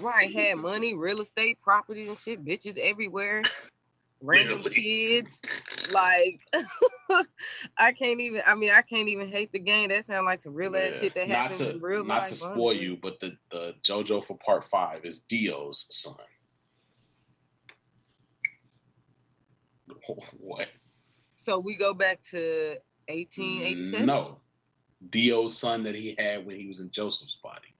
Right, 0.00 0.32
had 0.32 0.58
money, 0.58 0.94
real 0.94 1.20
estate, 1.20 1.58
property, 1.60 2.08
and 2.08 2.16
shit. 2.16 2.42
Bitches 2.42 2.78
everywhere. 2.78 3.42
Random 4.22 4.62
kids. 4.62 5.42
Like, 5.90 6.40
I 7.78 7.92
can't 7.92 8.20
even. 8.20 8.40
I 8.46 8.54
mean, 8.54 8.70
I 8.70 8.80
can't 8.80 9.08
even 9.08 9.28
hate 9.28 9.52
the 9.52 9.58
game. 9.58 9.90
That 9.90 10.06
sounds 10.06 10.24
like 10.24 10.40
some 10.40 10.54
real 10.54 10.74
ass 10.76 11.00
shit 11.00 11.14
that 11.16 11.28
not 11.28 11.36
happens 11.36 11.58
to 11.58 11.72
in 11.72 11.80
real 11.80 12.04
not 12.04 12.20
life. 12.20 12.28
to 12.28 12.36
spoil 12.36 12.72
you, 12.72 12.96
but 12.96 13.20
the 13.20 13.36
the 13.50 13.74
JoJo 13.82 14.24
for 14.24 14.38
part 14.38 14.64
five 14.64 15.04
is 15.04 15.20
Dio's 15.20 15.86
son. 15.90 16.14
What? 20.38 20.68
So 21.34 21.58
we 21.58 21.74
go 21.74 21.92
back 21.92 22.22
to 22.30 22.76
1887. 23.08 24.06
No, 24.06 24.38
Dio's 25.10 25.58
son 25.58 25.82
that 25.84 25.94
he 25.94 26.14
had 26.18 26.46
when 26.46 26.56
he 26.56 26.66
was 26.66 26.80
in 26.80 26.90
Joseph's 26.90 27.36
body. 27.42 27.74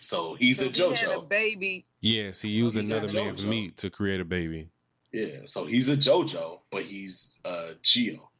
So 0.00 0.34
he's 0.34 0.60
So 0.60 0.66
a 0.66 0.70
he 0.70 0.80
had 0.80 0.90
a 0.90 0.94
JoJo. 1.16 1.28
baby. 1.28 1.86
Yes, 2.00 2.40
he 2.40 2.50
used 2.50 2.76
he's 2.76 2.88
another 2.90 3.12
man's 3.12 3.44
meat 3.44 3.76
to 3.78 3.90
create 3.90 4.20
a 4.20 4.24
baby. 4.24 4.68
Yeah, 5.12 5.40
so 5.44 5.66
he's 5.66 5.88
a 5.90 5.96
JoJo, 5.96 6.60
but 6.70 6.82
he's 6.84 7.40
uh 7.44 7.70
Geo. 7.82 8.30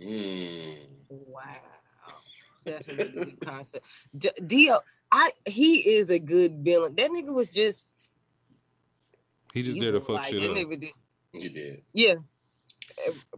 Mm. 0.00 0.76
Wow, 1.08 1.42
that's 2.64 2.88
a 2.88 2.94
really 2.94 3.10
good 3.10 3.40
concept. 3.40 3.84
D- 4.16 4.30
Dio, 4.46 4.80
I 5.12 5.32
he 5.46 5.76
is 5.96 6.08
a 6.10 6.18
good 6.18 6.64
villain. 6.64 6.94
That 6.94 7.10
nigga 7.10 7.32
was 7.34 7.48
just 7.48 7.88
He 9.52 9.62
just 9.62 9.76
you 9.76 9.82
did 9.84 9.94
a 9.96 10.00
fuck 10.00 10.16
like, 10.16 10.30
shit 10.30 10.40
that 10.40 10.50
up. 10.52 10.56
nigga 10.56 10.80
just- 10.80 10.98
He 11.32 11.48
did. 11.50 11.82
yeah, 11.92 12.14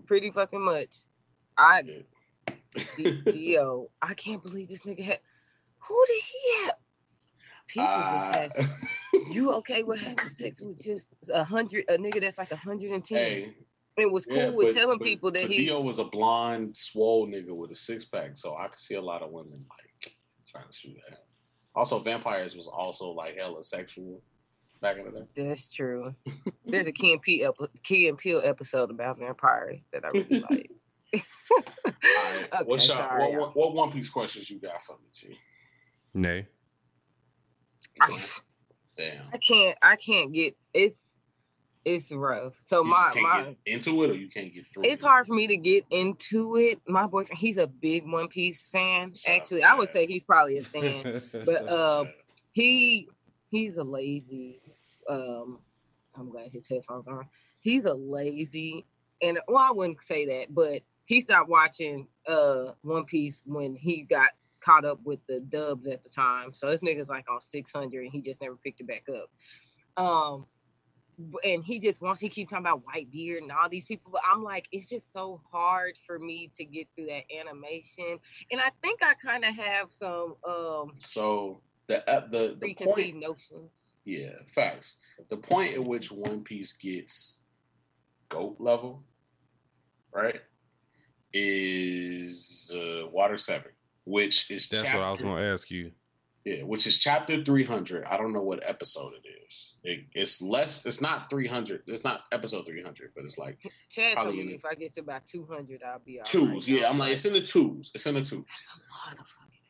pretty 0.06 0.30
fucking 0.30 0.60
much. 0.64 0.96
I 1.56 1.82
Dio, 3.30 3.90
I 4.00 4.14
can't 4.14 4.42
believe 4.42 4.68
this 4.68 4.80
nigga 4.80 5.02
had. 5.02 5.20
Who 5.88 6.04
did 6.06 6.22
he 6.22 6.64
have? 6.64 6.74
People 7.68 7.86
Ah. 7.88 8.32
just 8.44 8.56
have. 8.56 8.70
You 9.30 9.52
okay 9.58 9.82
with 9.82 10.00
having 10.00 10.28
sex 10.28 10.62
with 10.62 10.82
just 10.82 11.14
a 11.32 11.44
hundred 11.44 11.84
a 11.88 11.96
nigga 11.96 12.20
that's 12.20 12.38
like 12.38 12.52
a 12.52 12.56
hundred 12.56 12.90
and 12.92 13.04
ten? 13.04 13.18
Hey, 13.18 13.54
It 13.96 14.10
was 14.10 14.24
cool 14.26 14.36
yeah, 14.36 14.48
with 14.50 14.68
but- 14.68 14.74
telling 14.80 14.98
but- 14.98 15.04
people 15.06 15.30
that 15.32 15.48
he. 15.48 15.66
Dio 15.66 15.80
was 15.80 15.98
a 15.98 16.04
blonde, 16.04 16.76
swole 16.76 17.26
nigga 17.26 17.54
with 17.54 17.70
a 17.70 17.74
six 17.74 18.04
pack, 18.04 18.36
so 18.36 18.56
I 18.56 18.68
could 18.68 18.78
see 18.78 18.94
a 18.94 19.02
lot 19.02 19.22
of 19.22 19.30
women 19.30 19.66
like 19.68 20.14
trying 20.46 20.66
to 20.68 20.72
shoot 20.72 20.96
at 21.06 21.12
him. 21.14 21.18
Also, 21.74 21.98
vampires 21.98 22.54
was 22.54 22.68
also 22.68 23.10
like 23.10 23.36
hella 23.36 23.62
sexual 23.62 24.22
back 24.82 24.98
in 24.98 25.06
the 25.06 25.10
day. 25.20 25.48
That's 25.48 25.72
true. 25.72 26.14
There's 26.66 26.86
a 26.86 26.92
Key 26.92 27.12
and 27.12 27.22
Peele, 27.22 27.54
epi- 27.58 27.72
Key 27.82 28.08
and 28.08 28.18
Peele 28.18 28.42
episode 28.44 28.90
about 28.90 29.18
vampires 29.18 29.80
that 29.92 30.04
I 30.04 30.08
really 30.08 30.40
like. 30.50 30.70
All 31.14 31.20
right, 31.94 32.48
Okay, 32.52 32.64
what's 32.66 32.86
your, 32.88 32.96
sorry, 32.96 33.22
what, 33.22 33.32
what, 33.38 33.56
what 33.56 33.74
One 33.74 33.92
Piece 33.92 34.10
questions 34.10 34.50
you 34.50 34.58
got 34.58 34.82
for 34.82 34.94
me, 34.96 35.06
G? 35.14 35.38
Nay. 36.14 36.46
I, 38.00 38.16
Damn. 38.96 39.22
I 39.32 39.38
can't. 39.38 39.78
I 39.82 39.96
can't 39.96 40.32
get. 40.32 40.56
It's 40.74 41.00
it's 41.84 42.12
rough. 42.12 42.54
So 42.66 42.82
You 42.82 42.90
my 42.90 42.96
just 42.96 43.12
can't 43.14 43.22
my. 43.24 43.42
get 43.42 43.56
into 43.66 44.02
it, 44.04 44.10
or 44.10 44.14
you 44.14 44.28
can't 44.28 44.52
get 44.54 44.64
through. 44.72 44.84
It's 44.84 45.02
it? 45.02 45.06
hard 45.06 45.26
for 45.26 45.34
me 45.34 45.46
to 45.48 45.56
get 45.56 45.84
into 45.90 46.56
it. 46.56 46.80
My 46.86 47.06
boyfriend, 47.06 47.38
he's 47.38 47.58
a 47.58 47.66
big 47.66 48.10
One 48.10 48.28
Piece 48.28 48.68
fan. 48.68 49.14
Shout 49.14 49.14
out 49.14 49.22
to 49.24 49.30
Actually, 49.36 49.62
I 49.64 49.74
would 49.74 49.92
say 49.92 50.06
he's 50.06 50.24
probably 50.24 50.58
a 50.58 50.62
fan. 50.62 51.22
but 51.44 51.68
uh, 51.68 52.04
he 52.52 53.08
he's 53.50 53.76
a 53.78 53.84
lazy. 53.84 54.60
Um, 55.08 55.60
I'm 56.14 56.30
glad 56.30 56.50
his 56.52 56.68
headphones 56.68 57.06
on. 57.08 57.26
He's 57.60 57.84
a 57.84 57.94
lazy, 57.94 58.86
and 59.20 59.38
well, 59.48 59.58
I 59.58 59.72
wouldn't 59.72 60.02
say 60.02 60.26
that, 60.26 60.54
but 60.54 60.82
he 61.04 61.20
stopped 61.20 61.48
watching 61.48 62.08
uh 62.26 62.72
One 62.82 63.04
Piece 63.04 63.42
when 63.46 63.74
he 63.74 64.02
got 64.02 64.30
caught 64.60 64.84
up 64.84 65.00
with 65.04 65.20
the 65.26 65.40
dubs 65.40 65.86
at 65.88 66.02
the 66.02 66.08
time. 66.08 66.52
So 66.52 66.70
this 66.70 66.80
nigga's 66.80 67.08
like 67.08 67.30
on 67.30 67.40
600, 67.40 68.02
and 68.02 68.12
he 68.12 68.20
just 68.20 68.40
never 68.40 68.56
picked 68.56 68.80
it 68.80 68.86
back 68.86 69.04
up. 69.08 70.02
Um, 70.02 70.46
and 71.44 71.62
he 71.62 71.78
just 71.78 72.00
wants 72.00 72.20
he 72.20 72.28
keep 72.28 72.48
talking 72.48 72.64
about 72.64 72.82
Whitebeard 72.84 73.38
and 73.42 73.52
all 73.52 73.68
these 73.68 73.84
people 73.84 74.10
but 74.12 74.22
i'm 74.30 74.42
like 74.42 74.68
it's 74.72 74.88
just 74.88 75.12
so 75.12 75.40
hard 75.50 75.96
for 76.06 76.18
me 76.18 76.50
to 76.54 76.64
get 76.64 76.88
through 76.94 77.06
that 77.06 77.24
animation 77.38 78.18
and 78.50 78.60
i 78.60 78.70
think 78.82 79.02
i 79.02 79.14
kind 79.14 79.44
of 79.44 79.54
have 79.54 79.90
some 79.90 80.36
um 80.48 80.92
So 80.98 81.60
the 81.86 82.02
the 82.30 82.48
the 82.48 82.56
preconceived 82.58 83.12
point, 83.12 83.16
notions 83.20 83.70
yeah, 84.04 84.30
facts. 84.46 84.96
The 85.28 85.36
point 85.36 85.74
at 85.74 85.84
which 85.84 86.10
One 86.10 86.42
Piece 86.42 86.72
gets 86.72 87.40
goat 88.28 88.56
level, 88.58 89.04
right, 90.12 90.40
is 91.32 92.74
uh, 92.76 93.08
Water 93.08 93.36
Seven, 93.36 93.72
which 94.04 94.50
is 94.50 94.68
That's 94.68 94.92
what 94.92 95.02
I 95.02 95.10
was 95.10 95.22
going 95.22 95.36
to 95.36 95.42
ask 95.42 95.70
you. 95.70 95.92
Yeah, 96.44 96.62
which 96.64 96.88
is 96.88 96.98
chapter 96.98 97.44
300. 97.44 98.04
I 98.04 98.16
don't 98.16 98.32
know 98.32 98.42
what 98.42 98.68
episode 98.68 99.12
it 99.22 99.28
is. 99.46 99.76
It, 99.84 100.06
it's 100.12 100.42
less, 100.42 100.84
it's 100.86 101.00
not 101.00 101.30
300. 101.30 101.82
It's 101.86 102.02
not 102.02 102.22
episode 102.32 102.66
300, 102.66 103.12
but 103.14 103.24
it's 103.24 103.38
like 103.38 103.58
chad 103.88 104.16
told 104.16 104.34
me 104.34 104.40
in 104.40 104.48
if 104.50 104.64
i 104.64 104.74
get 104.74 104.92
to 104.94 105.00
about 105.02 105.24
200 105.24 105.82
i'll 105.84 106.00
be 106.00 106.18
all 106.18 106.24
twos. 106.24 106.68
right. 106.68 106.80
Yeah, 106.80 106.90
I'm 106.90 106.98
like, 106.98 107.12
it's 107.12 107.24
in 107.26 107.34
the 107.34 107.42
twos. 107.42 107.92
It's 107.94 108.06
in 108.06 108.14
the 108.14 108.22
twos. 108.22 108.44
that's 108.48 108.68
a 108.68 109.10
lot 109.10 109.20
of 109.20 109.26
fucking 109.28 109.60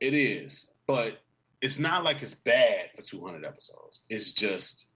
It 0.00 0.14
is, 0.14 0.72
but 0.86 1.18
it's 1.60 1.78
not 1.78 2.04
like 2.04 2.22
it's 2.22 2.34
bad 2.34 2.90
for 2.94 3.02
200 3.02 3.44
episodes. 3.44 4.04
It's 4.08 4.32
just 4.32 4.88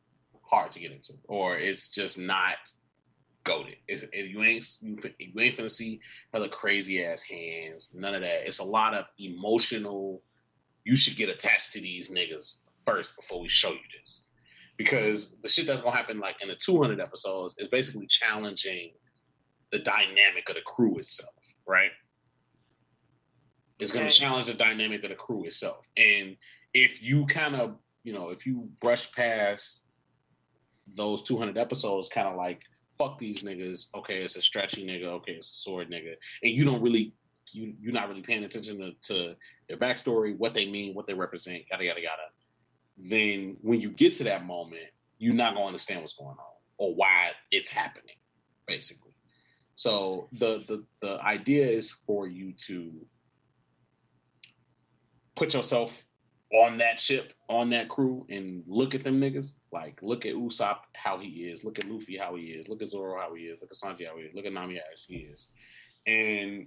hard 0.43 0.71
to 0.73 0.81
get 0.81 0.93
into, 0.93 1.15
or 1.25 1.57
it's 1.57 1.91
just 1.91 2.21
not 2.21 2.57
goaded. 3.45 3.77
It's, 3.89 4.05
it, 4.05 4.27
you 4.27 4.43
ain't 4.43 4.65
you, 4.81 4.97
you 5.19 5.41
ain't 5.41 5.57
finna 5.57 5.71
see 5.71 6.01
hella 6.33 6.49
crazy 6.49 7.05
ass 7.05 7.23
hands. 7.23 7.95
None 7.97 8.15
of 8.15 8.23
that. 8.23 8.47
It's 8.47 8.61
a 8.61 8.65
lot 8.65 8.95
of 8.95 9.07
emotional. 9.19 10.23
You 10.85 10.97
should 10.97 11.17
get 11.17 11.29
attached 11.29 11.73
to 11.73 11.81
these 11.81 12.13
niggas 12.13 12.61
first 12.85 13.17
before 13.17 13.41
we 13.41 13.49
show 13.49 13.71
you 13.71 13.79
this, 13.97 14.27
because 14.77 15.37
the 15.43 15.49
shit 15.49 15.67
that's 15.67 15.81
gonna 15.81 15.97
happen 15.97 16.21
like 16.21 16.37
in 16.43 16.49
the 16.49 16.57
200 16.57 17.01
episodes 17.01 17.57
is 17.59 17.69
basically 17.69 18.07
challenging 18.07 18.93
the 19.71 19.79
dynamic 19.79 20.49
of 20.49 20.55
the 20.55 20.61
crew 20.63 20.99
itself, 20.99 21.55
right? 21.67 21.91
It's 23.79 23.93
going 23.93 24.09
to 24.09 24.15
challenge 24.15 24.47
the 24.47 24.55
dynamic 24.55 25.03
of 25.05 25.11
the 25.11 25.17
crew 25.17 25.45
itself. 25.45 25.89
And 25.97 26.37
if 26.75 27.03
you 27.03 27.27
kind 27.27 27.57
of, 27.57 27.77
you 28.05 28.13
know, 28.13 28.31
if 28.31 28.47
you 28.47 28.69
brush 28.81 29.11
past 29.13 29.87
those 30.95 31.23
200 31.23 31.59
episodes, 31.59 32.09
kind 32.09 32.29
of 32.29 32.37
like, 32.37 32.63
fuck 32.99 33.19
these 33.19 33.43
niggas. 33.43 33.89
Okay, 33.95 34.19
it's 34.19 34.37
a 34.37 34.43
stretchy 34.43 34.87
nigga. 34.87 35.07
Okay, 35.07 35.33
it's 35.33 35.51
a 35.51 35.55
sword 35.55 35.91
nigga. 35.91 36.15
And 36.43 36.53
you 36.53 36.65
don't 36.65 36.83
really, 36.83 37.15
you, 37.53 37.75
you're 37.81 37.93
not 37.93 38.09
really 38.09 38.23
paying 38.23 38.45
attention 38.45 38.79
to, 38.79 38.93
to 39.15 39.37
their 39.69 39.77
backstory, 39.77 40.37
what 40.37 40.55
they 40.55 40.71
mean, 40.71 40.95
what 40.95 41.07
they 41.07 41.15
represent, 41.15 41.63
yada, 41.71 41.85
yada, 41.85 42.01
yada. 42.01 42.23
Then 42.97 43.57
when 43.63 43.81
you 43.81 43.91
get 43.91 44.15
to 44.15 44.25
that 44.25 44.45
moment, 44.45 44.91
you're 45.19 45.35
not 45.35 45.55
going 45.55 45.65
to 45.65 45.69
understand 45.69 46.01
what's 46.01 46.15
going 46.15 46.31
on 46.31 46.55
or 46.79 46.95
why 46.95 47.31
it's 47.51 47.71
happening, 47.71 48.17
basically. 48.67 49.13
So 49.75 50.29
the 50.33 50.59
the 50.69 50.85
the 51.01 51.21
idea 51.23 51.67
is 51.67 51.93
for 52.07 52.27
you 52.27 52.53
to 52.67 52.93
put 55.35 55.55
yourself 55.55 56.05
on 56.53 56.79
that 56.79 57.01
ship, 57.01 57.33
on 57.49 57.71
that 57.71 57.89
crew, 57.89 58.27
and 58.29 58.63
look 58.67 58.95
at 58.95 59.05
them 59.05 59.21
niggas. 59.21 59.55
Like, 59.73 59.99
look 60.03 60.27
at 60.27 60.35
Usopp 60.35 60.79
how 60.95 61.19
he 61.19 61.45
is. 61.45 61.65
Look 61.65 61.79
at 61.79 61.89
Luffy 61.89 62.17
how 62.17 62.37
he 62.37 62.45
is. 62.45 62.69
Look 62.69 62.83
at 62.83 62.89
Zoro 62.89 63.19
how 63.19 63.35
he 63.35 63.45
is. 63.45 63.59
Look 63.61 63.71
at 63.71 63.77
Sanji 63.77 64.07
how 64.07 64.19
he 64.19 64.25
is. 64.25 64.35
Look 64.35 64.45
at 64.45 64.53
Nami 64.53 64.77
as 64.93 65.05
he 65.07 65.17
is. 65.17 65.49
And 66.07 66.67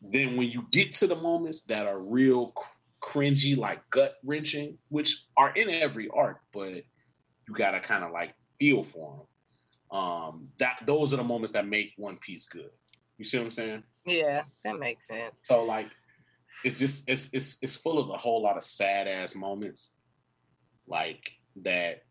then 0.00 0.36
when 0.36 0.48
you 0.50 0.66
get 0.70 0.92
to 0.94 1.06
the 1.06 1.16
moments 1.16 1.62
that 1.62 1.86
are 1.86 1.98
real 1.98 2.52
cr- 2.52 2.68
cringy, 3.02 3.56
like 3.56 3.80
gut 3.90 4.14
wrenching, 4.24 4.78
which 4.88 5.24
are 5.36 5.52
in 5.52 5.68
every 5.68 6.08
arc, 6.08 6.38
but 6.52 6.76
you 7.48 7.54
gotta 7.54 7.80
kind 7.80 8.04
of 8.04 8.12
like 8.12 8.34
feel 8.58 8.82
for 8.82 9.26
them. 9.90 9.98
Um, 9.98 10.48
that 10.58 10.78
those 10.86 11.12
are 11.12 11.16
the 11.16 11.24
moments 11.24 11.52
that 11.52 11.66
make 11.66 11.92
One 11.96 12.16
Piece 12.16 12.46
good. 12.46 12.70
You 13.18 13.24
see 13.24 13.38
what 13.38 13.44
I'm 13.44 13.50
saying? 13.50 13.82
yeah 14.06 14.44
that 14.64 14.78
makes 14.78 15.06
sense 15.06 15.40
So 15.42 15.62
like, 15.62 15.86
it's 16.64 16.78
just 16.78 17.08
it's 17.08 17.30
it's 17.32 17.58
it's 17.62 17.76
full 17.76 17.98
of 17.98 18.10
a 18.10 18.18
whole 18.18 18.42
lot 18.42 18.56
of 18.56 18.64
sad 18.64 19.08
ass 19.08 19.34
moments, 19.34 19.92
like 20.86 21.32
that. 21.62 22.02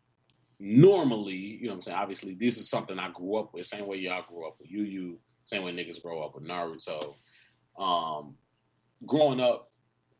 Normally, 0.62 1.34
you 1.34 1.64
know 1.64 1.70
what 1.70 1.76
I'm 1.76 1.80
saying. 1.82 1.96
Obviously, 1.96 2.34
this 2.34 2.58
is 2.58 2.68
something 2.68 2.98
I 2.98 3.10
grew 3.10 3.36
up 3.36 3.54
with. 3.54 3.64
Same 3.64 3.86
way 3.86 3.96
y'all 3.96 4.24
grew 4.28 4.46
up 4.46 4.56
with 4.60 4.70
you, 4.70 4.82
you, 4.82 5.18
Same 5.44 5.62
way 5.62 5.72
niggas 5.72 6.02
grow 6.02 6.22
up 6.22 6.34
with 6.34 6.46
Naruto. 6.46 7.14
Um, 7.78 8.34
growing 9.06 9.40
up 9.40 9.70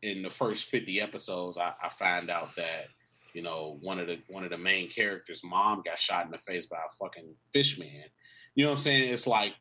in 0.01 0.23
the 0.23 0.31
first 0.31 0.69
50 0.69 0.99
episodes, 0.99 1.59
I, 1.59 1.73
I 1.83 1.89
find 1.89 2.31
out 2.31 2.55
that 2.55 2.87
you 3.33 3.43
know 3.43 3.77
one 3.81 3.99
of 3.99 4.07
the 4.07 4.19
one 4.29 4.43
of 4.43 4.49
the 4.49 4.57
main 4.57 4.89
characters' 4.89 5.43
mom 5.43 5.83
got 5.85 5.99
shot 5.99 6.25
in 6.25 6.31
the 6.31 6.39
face 6.39 6.65
by 6.65 6.77
a 6.77 6.95
fucking 6.99 7.35
fish 7.53 7.77
man. 7.77 8.05
You 8.55 8.63
know 8.63 8.71
what 8.71 8.77
I'm 8.77 8.81
saying? 8.81 9.13
It's 9.13 9.27
like, 9.27 9.53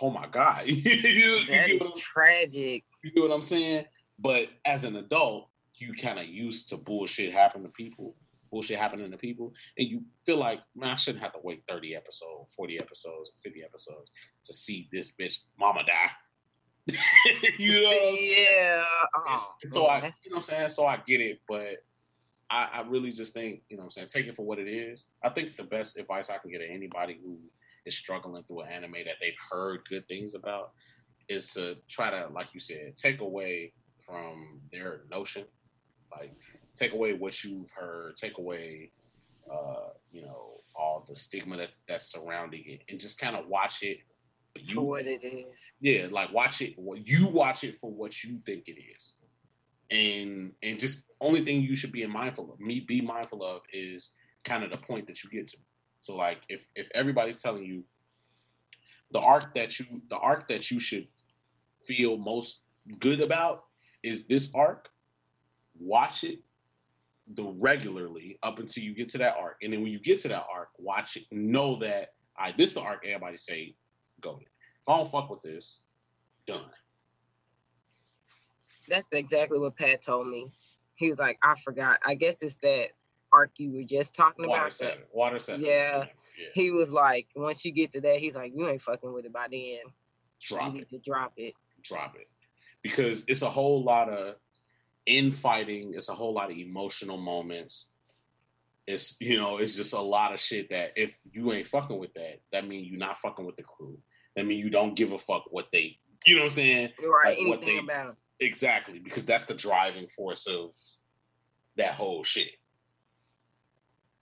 oh 0.00 0.10
my 0.10 0.26
god, 0.26 0.62
you, 0.66 0.74
you 0.76 1.46
that 1.46 1.66
get 1.66 1.82
is 1.82 1.92
tragic 1.94 2.84
you 3.02 3.12
know 3.14 3.28
what 3.28 3.34
I'm 3.34 3.42
saying? 3.42 3.84
But 4.18 4.48
as 4.64 4.84
an 4.84 4.96
adult, 4.96 5.48
you 5.74 5.92
kind 5.92 6.18
of 6.18 6.26
used 6.26 6.68
to 6.70 6.76
bullshit 6.76 7.32
happen 7.32 7.62
to 7.62 7.68
people, 7.68 8.16
bullshit 8.50 8.78
happening 8.78 9.10
to 9.10 9.16
people, 9.16 9.52
and 9.76 9.88
you 9.88 10.02
feel 10.26 10.38
like, 10.38 10.60
man, 10.74 10.90
I 10.90 10.96
shouldn't 10.96 11.22
have 11.22 11.32
to 11.34 11.40
wait 11.42 11.62
30 11.68 11.94
episodes, 11.94 12.52
40 12.54 12.78
episodes, 12.78 13.32
50 13.44 13.62
episodes 13.62 14.10
to 14.44 14.52
see 14.52 14.88
this 14.90 15.12
bitch 15.12 15.38
mama 15.58 15.84
die. 15.84 16.10
you 17.58 17.82
know 17.82 17.88
what 17.88 18.08
I'm 18.08 18.16
yeah 18.18 18.84
oh, 19.28 19.54
So 19.70 19.82
man, 19.82 19.90
I, 19.90 19.94
that's- 20.00 20.22
you 20.24 20.30
know 20.30 20.36
what 20.36 20.50
I'm 20.50 20.56
saying? 20.56 20.68
So 20.70 20.86
I 20.86 20.96
get 21.06 21.20
it, 21.20 21.40
but 21.46 21.84
I, 22.50 22.68
I 22.72 22.82
really 22.88 23.12
just 23.12 23.34
think, 23.34 23.60
you 23.68 23.76
know 23.76 23.82
what 23.82 23.86
I'm 23.86 23.90
saying, 23.90 24.06
take 24.08 24.26
it 24.26 24.34
for 24.34 24.46
what 24.46 24.58
it 24.58 24.68
is. 24.68 25.06
I 25.22 25.28
think 25.28 25.56
the 25.58 25.64
best 25.64 25.98
advice 25.98 26.30
I 26.30 26.38
can 26.38 26.50
get 26.50 26.60
to 26.62 26.70
anybody 26.70 27.20
who 27.22 27.38
is 27.88 27.96
struggling 27.96 28.44
through 28.44 28.60
an 28.60 28.68
anime 28.68 28.92
that 28.92 29.16
they've 29.20 29.34
heard 29.50 29.88
good 29.88 30.06
things 30.06 30.34
about 30.34 30.72
is 31.28 31.52
to 31.54 31.76
try 31.88 32.10
to, 32.10 32.28
like 32.32 32.48
you 32.52 32.60
said, 32.60 32.94
take 32.96 33.20
away 33.20 33.72
from 33.98 34.60
their 34.72 35.02
notion. 35.10 35.44
Like 36.12 36.34
take 36.76 36.92
away 36.92 37.12
what 37.12 37.42
you've 37.44 37.70
heard, 37.70 38.16
take 38.16 38.38
away 38.38 38.92
uh, 39.50 39.90
you 40.12 40.22
know, 40.22 40.60
all 40.74 41.04
the 41.08 41.14
stigma 41.14 41.56
that, 41.56 41.70
that's 41.88 42.12
surrounding 42.12 42.62
it 42.66 42.82
and 42.88 43.00
just 43.00 43.20
kind 43.20 43.34
of 43.34 43.46
watch 43.48 43.82
it 43.82 43.98
for 44.54 44.74
for 44.74 44.80
what 44.82 45.06
it 45.06 45.24
is. 45.24 45.70
Yeah 45.80 46.06
like 46.10 46.32
watch 46.32 46.60
it 46.62 46.74
you 47.04 47.28
watch 47.28 47.64
it 47.64 47.78
for 47.80 47.90
what 47.90 48.22
you 48.22 48.40
think 48.46 48.68
it 48.68 48.78
is. 48.96 49.14
And 49.90 50.52
and 50.62 50.78
just 50.78 51.04
only 51.20 51.44
thing 51.44 51.62
you 51.62 51.76
should 51.76 51.92
be 51.92 52.06
mindful 52.06 52.52
of 52.52 52.60
me 52.60 52.80
be 52.80 53.00
mindful 53.00 53.42
of 53.42 53.62
is 53.72 54.10
kind 54.44 54.64
of 54.64 54.70
the 54.70 54.78
point 54.78 55.06
that 55.06 55.22
you 55.22 55.30
get 55.30 55.48
to 55.48 55.58
so 56.00 56.14
like 56.14 56.40
if 56.48 56.68
if 56.74 56.88
everybody's 56.94 57.42
telling 57.42 57.64
you 57.64 57.84
the 59.12 59.20
arc 59.20 59.54
that 59.54 59.78
you 59.78 59.86
the 60.08 60.18
arc 60.18 60.48
that 60.48 60.70
you 60.70 60.80
should 60.80 61.06
feel 61.82 62.16
most 62.16 62.60
good 62.98 63.20
about 63.20 63.64
is 64.02 64.24
this 64.24 64.54
arc 64.54 64.90
watch 65.78 66.24
it 66.24 66.40
the 67.34 67.44
regularly 67.58 68.38
up 68.42 68.58
until 68.58 68.82
you 68.82 68.94
get 68.94 69.08
to 69.08 69.18
that 69.18 69.36
arc 69.36 69.56
and 69.62 69.72
then 69.72 69.82
when 69.82 69.92
you 69.92 69.98
get 69.98 70.18
to 70.18 70.28
that 70.28 70.46
arc 70.52 70.68
watch 70.78 71.16
it 71.16 71.24
know 71.30 71.78
that 71.78 72.14
I 72.36 72.52
this 72.52 72.72
the 72.72 72.80
arc 72.80 73.04
everybody 73.06 73.36
say 73.36 73.74
go. 74.20 74.40
If 74.40 74.88
I 74.88 74.96
don't 74.96 75.10
fuck 75.10 75.30
with 75.30 75.42
this, 75.42 75.80
done. 76.46 76.70
That's 78.88 79.12
exactly 79.12 79.58
what 79.58 79.76
Pat 79.76 80.02
told 80.02 80.28
me. 80.28 80.50
He 80.94 81.08
was 81.08 81.18
like, 81.18 81.38
I 81.42 81.54
forgot. 81.56 81.98
I 82.04 82.14
guess 82.14 82.42
it's 82.42 82.56
that 82.56 82.88
arc 83.32 83.50
you 83.58 83.72
were 83.72 83.82
just 83.84 84.14
talking 84.14 84.48
Water 84.48 84.62
about. 84.62 84.78
that-. 84.78 85.08
Water 85.12 85.38
seven. 85.38 85.64
Yeah. 85.64 86.04
Yeah. 86.38 86.46
He 86.54 86.70
was 86.70 86.92
like, 86.92 87.26
once 87.34 87.64
you 87.64 87.72
get 87.72 87.90
to 87.92 88.00
that, 88.02 88.18
he's 88.18 88.36
like, 88.36 88.52
you 88.54 88.68
ain't 88.68 88.80
fucking 88.82 89.12
with 89.12 89.24
it 89.24 89.32
by 89.32 89.48
then. 89.50 89.78
Drop 90.40 90.68
you 90.68 90.72
need 90.74 90.82
it. 90.82 90.88
to 90.90 90.98
drop 90.98 91.32
it. 91.36 91.54
Drop 91.82 92.14
it. 92.16 92.28
Because 92.82 93.24
it's 93.26 93.42
a 93.42 93.50
whole 93.50 93.82
lot 93.82 94.08
of 94.08 94.36
infighting. 95.04 95.94
It's 95.94 96.08
a 96.08 96.14
whole 96.14 96.32
lot 96.32 96.50
of 96.50 96.56
emotional 96.56 97.16
moments. 97.16 97.88
It's 98.86 99.16
you 99.20 99.36
know, 99.36 99.58
it's 99.58 99.76
just 99.76 99.94
a 99.94 100.00
lot 100.00 100.32
of 100.32 100.40
shit 100.40 100.70
that 100.70 100.92
if 100.96 101.18
you 101.32 101.52
ain't 101.52 101.66
fucking 101.66 101.98
with 101.98 102.14
that, 102.14 102.40
that 102.52 102.66
means 102.66 102.88
you're 102.88 102.98
not 102.98 103.18
fucking 103.18 103.44
with 103.44 103.56
the 103.56 103.62
crew. 103.64 103.98
That 104.36 104.46
means 104.46 104.62
you 104.62 104.70
don't 104.70 104.94
give 104.94 105.12
a 105.12 105.18
fuck 105.18 105.44
what 105.50 105.66
they 105.72 105.98
you 106.26 106.34
know 106.36 106.42
what 106.42 106.46
I'm 106.46 106.50
saying? 106.52 106.88
Right. 107.00 107.38
Like 107.38 107.48
what 107.48 107.62
Anything 107.62 107.86
they- 107.86 107.92
about 107.92 108.10
it. 108.10 108.16
Exactly, 108.44 109.00
because 109.00 109.26
that's 109.26 109.44
the 109.44 109.54
driving 109.54 110.06
force 110.06 110.46
of 110.46 110.72
that 111.76 111.94
whole 111.94 112.22
shit. 112.22 112.52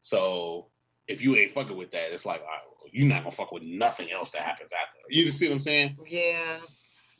So 0.07 0.69
if 1.09 1.21
you 1.21 1.35
ain't 1.35 1.51
fucking 1.51 1.77
with 1.77 1.91
that, 1.91 2.13
it's 2.13 2.25
like 2.25 2.41
right, 2.41 2.61
well, 2.71 2.89
you're 2.93 3.09
not 3.09 3.25
gonna 3.25 3.33
fuck 3.33 3.51
with 3.51 3.65
nothing 3.65 4.13
else 4.13 4.31
that 4.31 4.43
happens 4.43 4.73
after. 4.73 5.01
You 5.09 5.33
see 5.33 5.49
what 5.49 5.55
I'm 5.55 5.59
saying? 5.59 5.97
Yeah. 6.07 6.59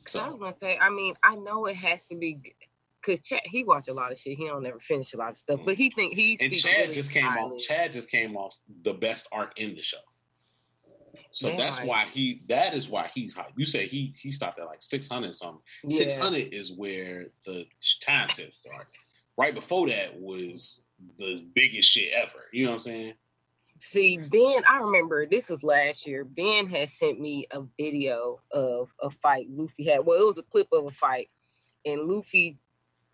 So 0.07 0.21
I 0.21 0.29
was 0.29 0.39
gonna 0.39 0.57
say, 0.57 0.79
I 0.81 0.89
mean, 0.89 1.15
I 1.21 1.35
know 1.35 1.65
it 1.65 1.75
has 1.75 2.05
to 2.05 2.17
be 2.17 2.55
because 3.01 3.23
Chad 3.23 3.41
he 3.43 3.65
watch 3.65 3.89
a 3.89 3.93
lot 3.93 4.13
of 4.13 4.19
shit. 4.21 4.39
He 4.39 4.47
don't 4.47 4.65
ever 4.65 4.79
finish 4.79 5.15
a 5.15 5.17
lot 5.17 5.31
of 5.31 5.37
stuff, 5.37 5.59
mm. 5.59 5.67
but 5.67 5.75
he 5.75 5.91
think 5.91 6.15
he's 6.15 6.41
and 6.41 6.53
Chad 6.53 6.77
really 6.79 6.93
just 6.93 7.11
came 7.11 7.25
highly. 7.25 7.57
off. 7.57 7.61
Chad 7.61 7.93
just 7.93 8.09
came 8.09 8.37
off 8.37 8.57
the 8.85 8.95
best 8.95 9.27
arc 9.33 9.59
in 9.59 9.75
the 9.75 9.83
show. 9.83 9.99
So 11.33 11.49
Yeah, 11.49 11.57
that's 11.57 11.79
like- 11.79 11.89
why 11.89 12.07
he. 12.13 12.43
That 12.49 12.75
is 12.75 12.89
why 12.89 13.11
he's 13.13 13.35
hype. 13.35 13.51
You 13.57 13.67
say 13.67 13.89
he 13.89 14.15
he 14.17 14.31
stopped 14.31 14.61
at 14.61 14.67
like 14.67 14.81
six 14.81 15.09
hundred 15.09 15.35
something. 15.35 15.61
Yeah. 15.83 15.97
Six 15.97 16.15
hundred 16.15 16.55
is 16.55 16.73
where 16.73 17.27
the 17.45 17.67
time 18.01 18.29
set 18.29 18.55
start. 18.55 18.87
Right 19.37 19.55
before 19.55 19.89
that 19.89 20.19
was 20.21 20.86
the 21.19 21.45
biggest 21.55 21.91
shit 21.91 22.13
ever. 22.13 22.47
You 22.53 22.65
know 22.65 22.71
what 22.71 22.75
I'm 22.75 22.81
saying? 22.81 23.15
See, 23.79 24.19
Ben, 24.31 24.63
I 24.69 24.79
remember 24.79 25.27
this 25.27 25.51
was 25.51 25.63
last 25.63 26.07
year. 26.07 26.25
Ben 26.25 26.67
had 26.67 26.89
sent 26.89 27.21
me 27.21 27.47
a 27.51 27.63
video 27.79 28.41
of 28.51 28.93
a 29.03 29.11
fight 29.11 29.47
Luffy 29.51 29.85
had. 29.85 30.07
Well, 30.07 30.21
it 30.21 30.27
was 30.27 30.39
a 30.39 30.43
clip 30.43 30.69
of 30.73 30.87
a 30.87 30.91
fight, 30.91 31.29
and 31.85 32.03
Luffy 32.03 32.57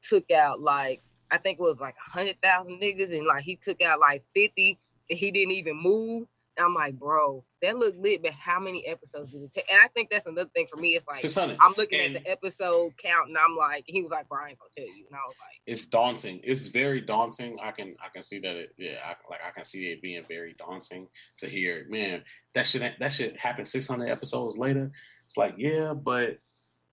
took 0.03 0.31
out 0.31 0.61
like 0.61 1.03
I 1.33 1.39
think 1.39 1.59
it 1.59 1.63
was 1.63 1.81
like 1.81 1.97
a 2.07 2.11
hundred 2.11 2.41
thousand 2.43 2.81
niggas, 2.81 3.17
and 3.17 3.27
like 3.27 3.43
he 3.43 3.57
took 3.57 3.83
out 3.83 3.99
like 3.99 4.23
fifty, 4.35 4.79
and 5.11 5.19
he 5.19 5.31
didn't 5.31 5.53
even 5.53 5.77
move. 5.77 6.29
I'm 6.59 6.75
like, 6.75 6.99
bro, 6.99 7.45
that 7.63 7.77
looked 7.77 7.97
lit, 7.99 8.23
but 8.23 8.33
how 8.33 8.61
many 8.61 8.87
episodes 8.87 9.33
did 9.33 9.43
it 9.43 9.53
take? 9.53 9.71
And 9.71 9.81
I 9.83 9.89
think 9.89 10.11
that's 10.11 10.27
another 10.27 10.51
thing 10.55 10.67
for 10.67 10.77
me. 10.77 10.91
It's 10.91 11.07
like 11.07 11.17
600. 11.17 11.57
I'm 11.61 11.75
looking 11.77 12.01
And- 12.01 12.17
at 12.17 12.25
the 12.25 12.31
episode 12.31 12.93
count, 12.99 13.29
and 13.29 13.39
I'm 13.39 13.57
like, 13.57 13.85
he 13.87 14.03
was 14.03 14.11
like, 14.11 14.29
bro, 14.29 14.39
I 14.45 14.49
ain't 14.51 14.59
gonna 14.59 14.71
tell 14.77 14.85
you, 14.85 15.07
and 15.07 15.15
I 15.17 15.21
was 15.27 15.37
like, 15.41 15.61
it's 15.67 15.87
daunting. 15.87 16.41
It's 16.45 16.67
very 16.67 17.01
daunting. 17.01 17.57
I 17.63 17.71
can 17.71 17.95
I 18.05 18.09
can 18.09 18.23
see 18.23 18.39
that 18.41 18.57
it 18.57 18.75
yeah, 18.77 18.99
I, 19.05 19.15
like 19.31 19.41
I 19.47 19.51
can 19.51 19.65
see 19.65 19.91
it 19.93 20.03
being 20.03 20.25
very 20.29 20.55
daunting 20.59 21.07
to 21.39 21.47
hear, 21.49 21.87
man, 21.89 22.23
that 22.55 22.67
shit 22.67 22.83
that 22.99 23.13
shit 23.13 23.37
happened 23.39 23.69
600 23.69 24.09
episodes 24.09 24.59
later. 24.59 24.91
It's 25.25 25.37
like, 25.37 25.55
yeah, 25.57 25.95
but 25.95 26.39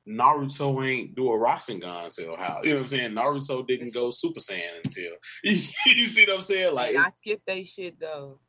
Naruto 0.07 0.85
ain't 0.87 1.15
do 1.15 1.31
a 1.31 1.37
Rasengan 1.37 2.05
until 2.05 2.35
how? 2.37 2.61
You 2.63 2.69
know 2.69 2.75
what 2.75 2.81
I'm 2.81 2.87
saying? 2.87 3.11
Naruto 3.11 3.67
didn't 3.67 3.93
go 3.93 4.11
Super 4.11 4.39
Saiyan 4.39 4.77
until 4.83 5.11
you 5.43 6.07
see 6.07 6.25
what 6.25 6.35
I'm 6.35 6.41
saying? 6.41 6.73
Like 6.73 6.95
and 6.95 7.05
I 7.05 7.09
skipped 7.09 7.45
that 7.47 7.65
shit 7.67 7.99
though. 7.99 8.39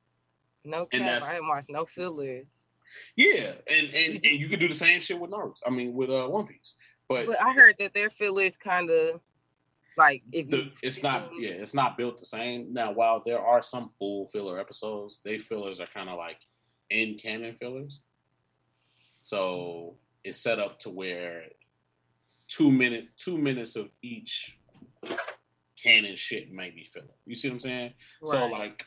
No 0.65 0.87
cap, 0.87 1.23
I 1.23 1.33
didn't 1.35 1.49
watch 1.49 1.67
no 1.69 1.85
fillers. 1.87 2.53
yeah, 3.17 3.53
and, 3.71 3.89
and 3.95 4.15
and 4.15 4.25
you 4.25 4.49
could 4.49 4.61
do 4.61 4.69
the 4.69 4.75
same 4.75 5.01
shit 5.01 5.19
with 5.19 5.31
Naruto. 5.31 5.61
I 5.67 5.71
mean 5.71 5.95
with 5.95 6.11
uh 6.11 6.29
One 6.29 6.47
Piece. 6.47 6.77
But, 7.09 7.27
But 7.27 7.43
I 7.43 7.53
heard 7.53 7.77
that 7.81 7.93
their 7.95 8.11
fillers 8.11 8.57
kind 8.57 8.89
of 8.91 9.21
like 9.97 10.23
if 10.33 10.49
the, 10.49 10.71
it's 10.83 11.03
not 11.03 11.31
yeah, 11.39 11.51
it's 11.51 11.75
not 11.75 11.97
built 11.99 12.19
the 12.19 12.25
same. 12.25 12.73
Now 12.73 12.93
while 12.93 13.23
there 13.25 13.41
are 13.41 13.63
some 13.63 13.91
full 13.99 14.27
filler 14.27 14.59
episodes, 14.59 15.21
they 15.25 15.39
fillers 15.39 15.81
are 15.81 15.87
kind 15.87 16.09
of 16.09 16.19
like 16.19 16.39
in 16.91 17.17
canon 17.17 17.57
fillers. 17.59 18.01
So 19.23 19.97
it's 20.25 20.43
set 20.43 20.59
up 20.59 20.79
to 20.81 20.91
where 20.91 21.45
two 22.49 22.71
minute 22.71 23.09
two 23.17 23.39
minutes 23.39 23.77
of 23.77 23.89
each 24.03 24.57
canon 25.83 26.17
shit 26.17 26.53
may 26.53 26.71
be 26.71 26.85
filler. 26.85 27.07
You 27.27 27.35
see 27.35 27.49
what 27.49 27.55
I'm 27.55 27.61
saying? 27.61 27.93
So 28.25 28.47
like 28.47 28.85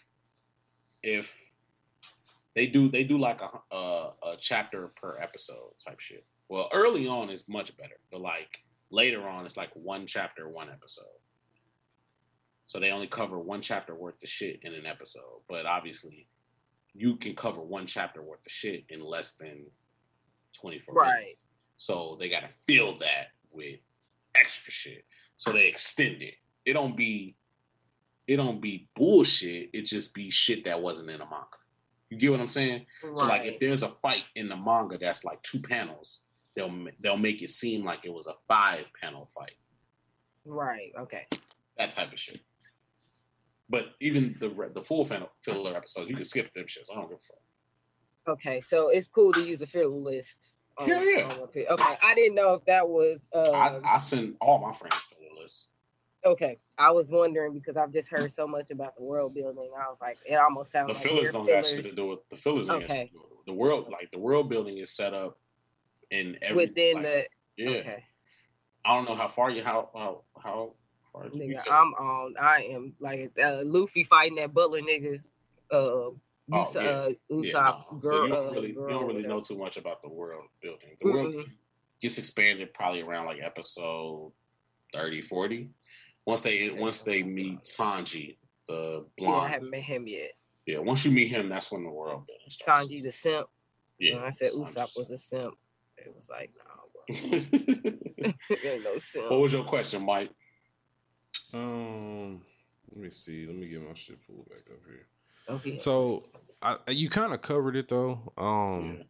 if 1.01 1.35
they 2.55 2.67
do 2.67 2.89
they 2.89 3.03
do 3.03 3.17
like 3.17 3.41
a, 3.41 3.49
a 3.71 3.75
uh, 3.75 4.11
a 4.33 4.37
chapter 4.39 4.91
per 4.95 5.17
episode 5.19 5.71
type 5.83 5.99
shit. 5.99 6.25
Well, 6.49 6.69
early 6.73 7.07
on 7.07 7.29
is 7.29 7.47
much 7.47 7.75
better, 7.77 7.99
but 8.11 8.21
like 8.21 8.59
later 8.91 9.27
on 9.27 9.45
it's 9.45 9.57
like 9.57 9.71
one 9.73 10.05
chapter, 10.05 10.47
one 10.49 10.69
episode. 10.69 11.05
So 12.67 12.79
they 12.79 12.91
only 12.91 13.07
cover 13.07 13.39
one 13.39 13.61
chapter 13.61 13.93
worth 13.95 14.21
of 14.23 14.29
shit 14.29 14.59
in 14.63 14.73
an 14.73 14.85
episode. 14.85 15.41
But 15.47 15.65
obviously, 15.65 16.27
you 16.93 17.15
can 17.17 17.35
cover 17.35 17.61
one 17.61 17.85
chapter 17.85 18.21
worth 18.23 18.45
of 18.45 18.51
shit 18.51 18.85
in 18.89 19.03
less 19.03 19.33
than 19.35 19.65
24 20.59 20.95
Right. 20.95 21.19
minutes. 21.19 21.41
So 21.77 22.15
they 22.19 22.29
got 22.29 22.43
to 22.43 22.49
fill 22.49 22.93
that 22.97 23.27
with 23.51 23.79
extra 24.35 24.71
shit. 24.71 25.05
So 25.37 25.51
they 25.51 25.67
extend 25.67 26.21
it. 26.23 26.35
It 26.65 26.73
don't 26.73 26.95
be 26.95 27.35
it 28.25 28.37
don't 28.37 28.61
be 28.61 28.87
bullshit. 28.95 29.69
It 29.73 29.85
just 29.85 30.13
be 30.13 30.29
shit 30.31 30.63
that 30.63 30.81
wasn't 30.81 31.09
in 31.09 31.15
a 31.19 31.25
manga. 31.25 31.57
You 32.13 32.19
get 32.19 32.31
what 32.31 32.39
I'm 32.39 32.47
saying? 32.47 32.85
So 33.01 33.25
like 33.25 33.43
if 33.45 33.59
there's 33.59 33.81
a 33.81 33.89
fight 33.89 34.23
in 34.35 34.47
the 34.47 34.55
manga 34.55 34.97
that's 34.99 35.25
like 35.25 35.41
two 35.41 35.59
panels, 35.59 36.21
they'll 36.55 36.71
they'll 36.99 37.17
make 37.17 37.41
it 37.41 37.49
seem 37.49 37.83
like 37.83 38.05
it 38.05 38.13
was 38.13 38.27
a 38.27 38.35
five 38.47 38.87
panel 39.01 39.25
fight. 39.25 39.53
right, 40.45 40.91
okay. 40.99 41.25
That 41.77 41.89
type 41.91 42.13
of 42.13 42.19
shit. 42.19 42.39
But 43.67 43.93
even 43.99 44.35
the 44.39 44.49
the 44.75 44.81
full 44.81 45.05
fan- 45.05 45.25
filler 45.41 45.75
episodes, 45.75 46.07
you 46.09 46.15
can 46.15 46.25
skip 46.25 46.53
them 46.53 46.65
shits. 46.65 46.91
I 46.91 46.95
don't 46.95 47.09
give 47.09 47.17
a 47.17 47.21
fuck. 47.21 48.35
Okay, 48.35 48.61
so 48.61 48.89
it's 48.89 49.07
cool 49.07 49.33
to 49.33 49.41
use 49.41 49.61
a 49.63 49.65
filler 49.65 49.87
list. 49.89 50.51
on- 50.77 50.87
Yeah, 50.87 51.01
yeah. 51.01 51.37
Okay, 51.41 51.65
I 52.03 52.13
didn't 52.13 52.35
know 52.35 52.53
if 52.53 52.65
that 52.65 52.87
was 52.87 53.17
I, 53.35 53.69
um, 53.69 53.81
I 53.85 53.97
send 53.97 54.35
all 54.39 54.59
my 54.59 54.73
friends 54.73 54.95
filler 55.09 55.41
lists. 55.41 55.69
Okay. 56.25 56.59
I 56.77 56.91
was 56.91 57.09
wondering 57.11 57.53
because 57.53 57.77
I've 57.77 57.91
just 57.93 58.09
heard 58.09 58.31
so 58.31 58.47
much 58.47 58.71
about 58.71 58.95
the 58.95 59.03
world 59.03 59.33
building. 59.33 59.69
I 59.77 59.87
was 59.89 59.97
like, 60.01 60.17
it 60.25 60.35
almost 60.35 60.71
sounds 60.71 60.87
The 60.87 60.93
like 60.95 61.03
fillers 61.03 61.31
don't 61.31 61.47
got 61.47 61.65
shit 61.65 61.83
to 61.83 61.95
do 61.95 62.07
with 62.07 62.19
the 62.29 62.35
fillers. 62.35 62.69
ain't 62.69 62.81
got 62.81 62.89
shit 62.89 62.91
Okay. 62.91 63.05
to 63.07 63.13
do 63.13 63.19
with. 63.19 63.45
The 63.45 63.53
world 63.53 63.89
like 63.91 64.09
the 64.11 64.19
world 64.19 64.49
building 64.49 64.77
is 64.77 64.95
set 64.95 65.13
up 65.13 65.37
in 66.11 66.37
every 66.41 66.67
within 66.67 66.95
like, 66.97 67.03
the 67.03 67.27
yeah. 67.57 67.69
okay. 67.79 68.03
I 68.85 68.95
don't 68.95 69.05
know 69.05 69.15
how 69.15 69.27
far 69.27 69.51
you 69.51 69.63
how 69.63 69.89
how 69.93 70.23
how 70.41 70.73
far 71.11 71.25
Nigga, 71.29 71.61
I'm 71.69 71.93
on. 71.93 72.35
I 72.41 72.69
am 72.71 72.93
like 72.99 73.31
uh, 73.41 73.61
Luffy 73.63 74.03
fighting 74.03 74.35
that 74.37 74.53
Butler 74.53 74.81
nigga. 74.81 75.19
Uh, 75.71 76.11
Oh, 76.51 76.69
yeah. 76.75 76.81
uh 76.81 77.09
Yeah, 77.29 77.51
no. 77.91 77.99
girl. 77.99 78.01
So 78.01 78.23
you 78.25 78.29
don't 78.29 78.47
uh, 78.47 78.51
really 78.51 78.67
you 78.69 78.85
don't 78.89 79.07
really 79.07 79.21
know 79.25 79.39
too 79.39 79.57
much 79.57 79.77
about 79.77 80.01
the 80.01 80.09
world 80.09 80.43
building. 80.61 80.89
The 81.01 81.09
world 81.09 81.33
Mm-mm. 81.33 81.49
gets 82.01 82.17
expanded 82.17 82.73
probably 82.73 83.01
around 83.01 83.27
like 83.27 83.39
episode 83.41 84.33
30, 84.93 85.21
40. 85.21 85.69
Once 86.25 86.41
they 86.41 86.69
once 86.69 87.03
they 87.03 87.23
meet 87.23 87.61
Sanji, 87.63 88.37
the 88.67 89.05
Yeah, 89.17 89.29
I 89.29 89.47
haven't 89.47 89.69
met 89.69 89.81
him 89.81 90.07
yet. 90.07 90.31
Yeah, 90.65 90.79
once 90.79 91.05
you 91.05 91.11
meet 91.11 91.27
him, 91.27 91.49
that's 91.49 91.71
when 91.71 91.83
the 91.83 91.89
world 91.89 92.25
building 92.25 92.45
starts. 92.49 92.87
Sanji 92.87 93.03
the 93.03 93.11
simp. 93.11 93.47
Yeah. 93.99 94.15
when 94.15 94.23
I 94.23 94.29
said 94.29 94.51
Sanji's- 94.53 94.75
Usopp 94.75 94.97
was 94.97 95.09
a 95.11 95.17
simp, 95.17 95.55
it 95.97 96.13
was 96.15 96.29
like, 96.29 96.51
no, 96.57 96.63
bro. 96.93 98.33
ain't 98.71 98.83
no 98.83 98.97
simp. 98.97 99.29
what 99.29 99.39
was 99.41 99.53
your 99.53 99.65
question, 99.65 100.03
Mike? 100.05 100.31
Um, 101.53 102.41
let 102.91 103.03
me 103.03 103.09
see. 103.09 103.45
Let 103.45 103.55
me 103.55 103.67
get 103.67 103.85
my 103.85 103.93
shit 103.93 104.17
pulled 104.25 104.47
back 104.49 104.63
up 104.71 104.79
here. 104.87 105.07
Okay. 105.49 105.77
So 105.79 106.23
I, 106.61 106.77
you 106.87 107.09
kind 107.09 107.33
of 107.33 107.41
covered 107.41 107.75
it 107.75 107.89
though, 107.89 108.31
um, 108.37 109.03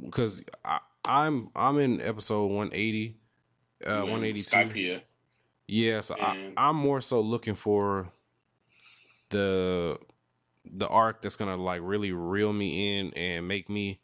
because 0.00 0.42
I, 0.64 0.78
I'm 1.04 1.50
I'm 1.56 1.78
in 1.78 2.00
episode 2.00 2.46
180, 2.46 3.16
uh, 3.86 3.90
You 3.90 3.94
in 3.96 4.02
182. 4.10 4.56
Skypiea. 4.56 4.74
Yeah, 4.74 4.98
so 6.00 6.14
And- 6.14 6.54
I, 6.56 6.68
I'm 6.68 6.76
more 6.76 7.00
so 7.00 7.20
looking 7.20 7.54
for 7.54 8.10
the 9.30 9.98
the 10.70 10.88
arc 10.88 11.22
that's 11.22 11.36
gonna 11.36 11.56
like 11.56 11.80
really 11.82 12.12
reel 12.12 12.52
me 12.52 12.98
in 12.98 13.12
and 13.14 13.48
make 13.48 13.68
me 13.68 14.00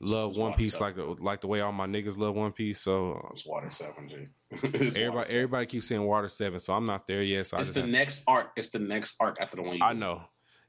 love 0.00 0.36
One 0.36 0.54
Piece 0.54 0.74
Seven. 0.78 0.86
like 0.86 1.16
the 1.18 1.22
like 1.24 1.40
the 1.40 1.46
way 1.46 1.60
all 1.60 1.72
my 1.72 1.86
niggas 1.86 2.18
love 2.18 2.34
One 2.34 2.52
Piece. 2.52 2.80
So 2.80 3.26
It's 3.32 3.46
Water 3.46 3.70
Seven, 3.70 4.08
G. 4.08 4.28
Water 4.50 4.66
everybody 4.66 4.90
Seven. 5.26 5.36
everybody 5.36 5.66
keeps 5.66 5.88
saying 5.88 6.02
Water 6.02 6.28
Seven, 6.28 6.58
so 6.58 6.74
I'm 6.74 6.86
not 6.86 7.06
there 7.06 7.22
yet. 7.22 7.46
So 7.46 7.58
It's 7.58 7.70
the 7.70 7.82
next 7.86 8.24
arc. 8.26 8.50
It's 8.56 8.70
the 8.70 8.78
next 8.78 9.16
arc 9.20 9.38
after 9.40 9.56
the 9.56 9.62
one 9.62 9.76
you. 9.78 9.84
I 9.84 9.92
know. 9.92 10.22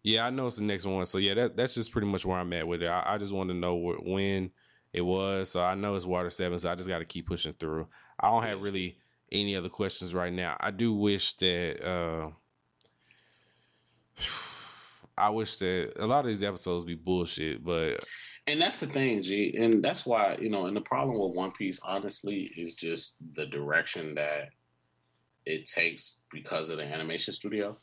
Yeah, 0.03 0.25
I 0.25 0.29
know 0.31 0.47
it's 0.47 0.55
the 0.55 0.63
next 0.63 0.85
one. 0.85 1.05
So 1.05 1.17
yeah, 1.17 1.33
that 1.35 1.55
that's 1.57 1.75
just 1.75 1.91
pretty 1.91 2.07
much 2.07 2.25
where 2.25 2.37
I'm 2.37 2.51
at 2.53 2.67
with 2.67 2.81
it. 2.81 2.87
I, 2.87 3.15
I 3.15 3.17
just 3.17 3.33
want 3.33 3.49
to 3.49 3.53
know 3.55 3.77
wh- 3.77 4.05
when 4.05 4.51
it 4.93 5.01
was. 5.01 5.49
So 5.51 5.61
I 5.63 5.75
know 5.75 5.95
it's 5.95 6.05
Water 6.05 6.29
Seven. 6.29 6.57
So 6.59 6.71
I 6.71 6.75
just 6.75 6.87
got 6.89 6.99
to 6.99 7.05
keep 7.05 7.27
pushing 7.27 7.53
through. 7.53 7.87
I 8.19 8.29
don't 8.29 8.43
have 8.43 8.61
really 8.61 8.97
any 9.31 9.55
other 9.55 9.69
questions 9.69 10.13
right 10.13 10.33
now. 10.33 10.57
I 10.59 10.71
do 10.71 10.93
wish 10.93 11.35
that. 11.37 11.85
uh 11.85 12.29
I 15.17 15.29
wish 15.29 15.57
that 15.57 15.93
a 15.97 16.05
lot 16.07 16.21
of 16.21 16.27
these 16.27 16.41
episodes 16.41 16.85
be 16.85 16.95
bullshit, 16.95 17.63
but 17.63 18.03
And 18.47 18.59
that's 18.59 18.79
the 18.79 18.87
thing, 18.87 19.21
G. 19.21 19.55
And 19.57 19.83
that's 19.83 20.05
why, 20.05 20.37
you 20.41 20.49
know, 20.49 20.65
and 20.65 20.75
the 20.75 20.81
problem 20.81 21.19
with 21.19 21.35
One 21.35 21.51
Piece, 21.51 21.79
honestly, 21.81 22.51
is 22.57 22.73
just 22.73 23.17
the 23.35 23.45
direction 23.45 24.15
that 24.15 24.49
it 25.45 25.65
takes 25.65 26.17
because 26.31 26.69
of 26.69 26.77
the 26.77 26.83
animation 26.83 27.33
studio. 27.33 27.77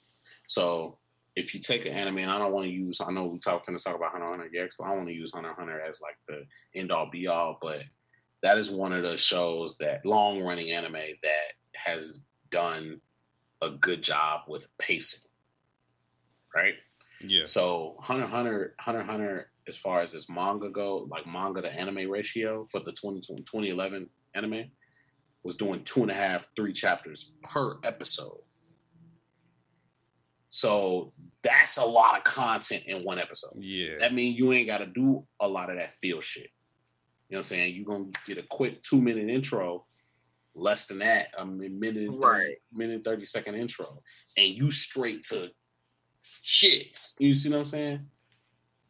So 0.48 0.98
if 1.36 1.54
you 1.54 1.60
take 1.60 1.86
an 1.86 1.92
anime, 1.92 2.18
and 2.18 2.30
I 2.30 2.38
don't 2.38 2.52
want 2.52 2.66
to 2.66 2.72
use, 2.72 3.00
I 3.00 3.12
know 3.12 3.26
we 3.26 3.38
talk 3.38 3.64
finna 3.64 3.82
talk 3.82 3.94
about 3.94 4.10
Hunter 4.10 4.26
Hunter 4.26 4.50
X, 4.56 4.76
but 4.76 4.88
I 4.88 4.94
want 4.94 5.06
to 5.06 5.14
use 5.14 5.32
Hunter 5.32 5.54
Hunter 5.56 5.80
as 5.80 6.00
like 6.00 6.16
the 6.26 6.44
end 6.78 6.90
all 6.90 7.08
be 7.10 7.28
all. 7.28 7.58
But 7.62 7.84
that 8.42 8.58
is 8.58 8.70
one 8.70 8.92
of 8.92 9.02
the 9.02 9.16
shows 9.16 9.76
that 9.78 10.04
long 10.04 10.42
running 10.42 10.70
anime 10.70 10.92
that 10.92 11.52
has 11.74 12.22
done 12.50 13.00
a 13.62 13.70
good 13.70 14.02
job 14.02 14.42
with 14.48 14.68
pacing. 14.78 15.28
Right? 16.54 16.74
yeah, 17.20 17.42
So 17.44 17.96
Hunter 18.00 18.26
Hunter 18.26 18.74
Hunter 18.78 19.02
Hunter 19.02 19.50
as 19.68 19.76
far 19.76 20.00
as 20.00 20.12
this 20.12 20.30
manga 20.30 20.70
go, 20.70 21.06
like 21.10 21.26
manga 21.26 21.60
to 21.62 21.70
anime 21.70 22.10
ratio 22.10 22.64
for 22.64 22.80
the 22.80 22.92
20, 22.92 23.20
2011 23.20 24.08
anime 24.34 24.64
was 25.42 25.54
doing 25.54 25.82
two 25.84 26.02
and 26.02 26.10
a 26.10 26.14
half, 26.14 26.48
three 26.56 26.72
chapters 26.72 27.32
per 27.42 27.76
episode. 27.84 28.40
So 30.48 31.12
that's 31.42 31.76
a 31.76 31.84
lot 31.84 32.16
of 32.16 32.24
content 32.24 32.84
in 32.86 33.04
one 33.04 33.18
episode. 33.18 33.52
yeah, 33.58 33.96
That 34.00 34.14
means 34.14 34.38
you 34.38 34.52
ain't 34.52 34.66
got 34.66 34.78
to 34.78 34.86
do 34.86 35.26
a 35.40 35.48
lot 35.48 35.70
of 35.70 35.76
that 35.76 35.94
feel 36.00 36.20
shit. 36.20 36.48
You 37.28 37.34
know 37.34 37.40
what 37.40 37.46
I'm 37.46 37.48
saying? 37.48 37.74
You're 37.74 37.84
going 37.84 38.12
to 38.12 38.20
get 38.26 38.38
a 38.38 38.46
quick 38.48 38.82
two 38.82 39.00
minute 39.00 39.28
intro, 39.28 39.84
less 40.54 40.86
than 40.86 40.98
that, 41.00 41.34
a 41.36 41.44
minute, 41.44 42.10
Right. 42.10 42.56
minute, 42.72 43.04
30 43.04 43.24
second 43.26 43.54
intro, 43.54 44.02
and 44.36 44.54
you 44.54 44.70
straight 44.70 45.22
to 45.24 45.50
shits. 46.44 47.14
You 47.18 47.34
see 47.34 47.50
what 47.50 47.58
I'm 47.58 47.64
saying? 47.64 48.00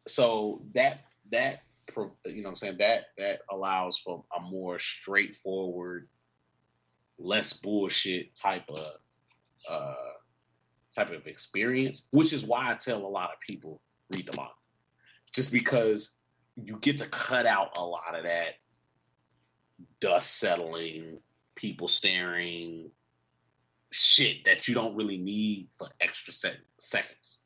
So 0.07 0.61
that, 0.73 1.01
that, 1.31 1.63
you 1.95 2.03
know 2.35 2.43
what 2.43 2.49
I'm 2.49 2.55
saying? 2.55 2.77
That, 2.79 3.07
that 3.17 3.41
allows 3.49 3.99
for 3.99 4.23
a 4.37 4.41
more 4.41 4.79
straightforward, 4.79 6.07
less 7.17 7.51
bullshit 7.53 8.35
type 8.35 8.63
of, 8.69 8.93
uh, 9.69 9.93
type 10.95 11.11
of 11.11 11.27
experience, 11.27 12.07
which 12.11 12.31
is 12.31 12.45
why 12.45 12.71
I 12.71 12.75
tell 12.75 13.05
a 13.05 13.07
lot 13.07 13.31
of 13.31 13.39
people 13.41 13.81
read 14.11 14.27
the 14.27 14.37
manga. 14.37 14.51
Just 15.33 15.51
because 15.51 16.18
you 16.65 16.77
get 16.79 16.97
to 16.97 17.07
cut 17.09 17.45
out 17.45 17.75
a 17.77 17.85
lot 17.85 18.15
of 18.15 18.23
that 18.23 18.55
dust 19.99 20.39
settling, 20.39 21.19
people 21.55 21.87
staring, 21.87 22.91
shit 23.91 24.45
that 24.45 24.67
you 24.67 24.73
don't 24.75 24.95
really 24.95 25.17
need 25.17 25.67
for 25.77 25.87
extra 25.99 26.31
sec- 26.33 26.59
seconds. 26.77 27.41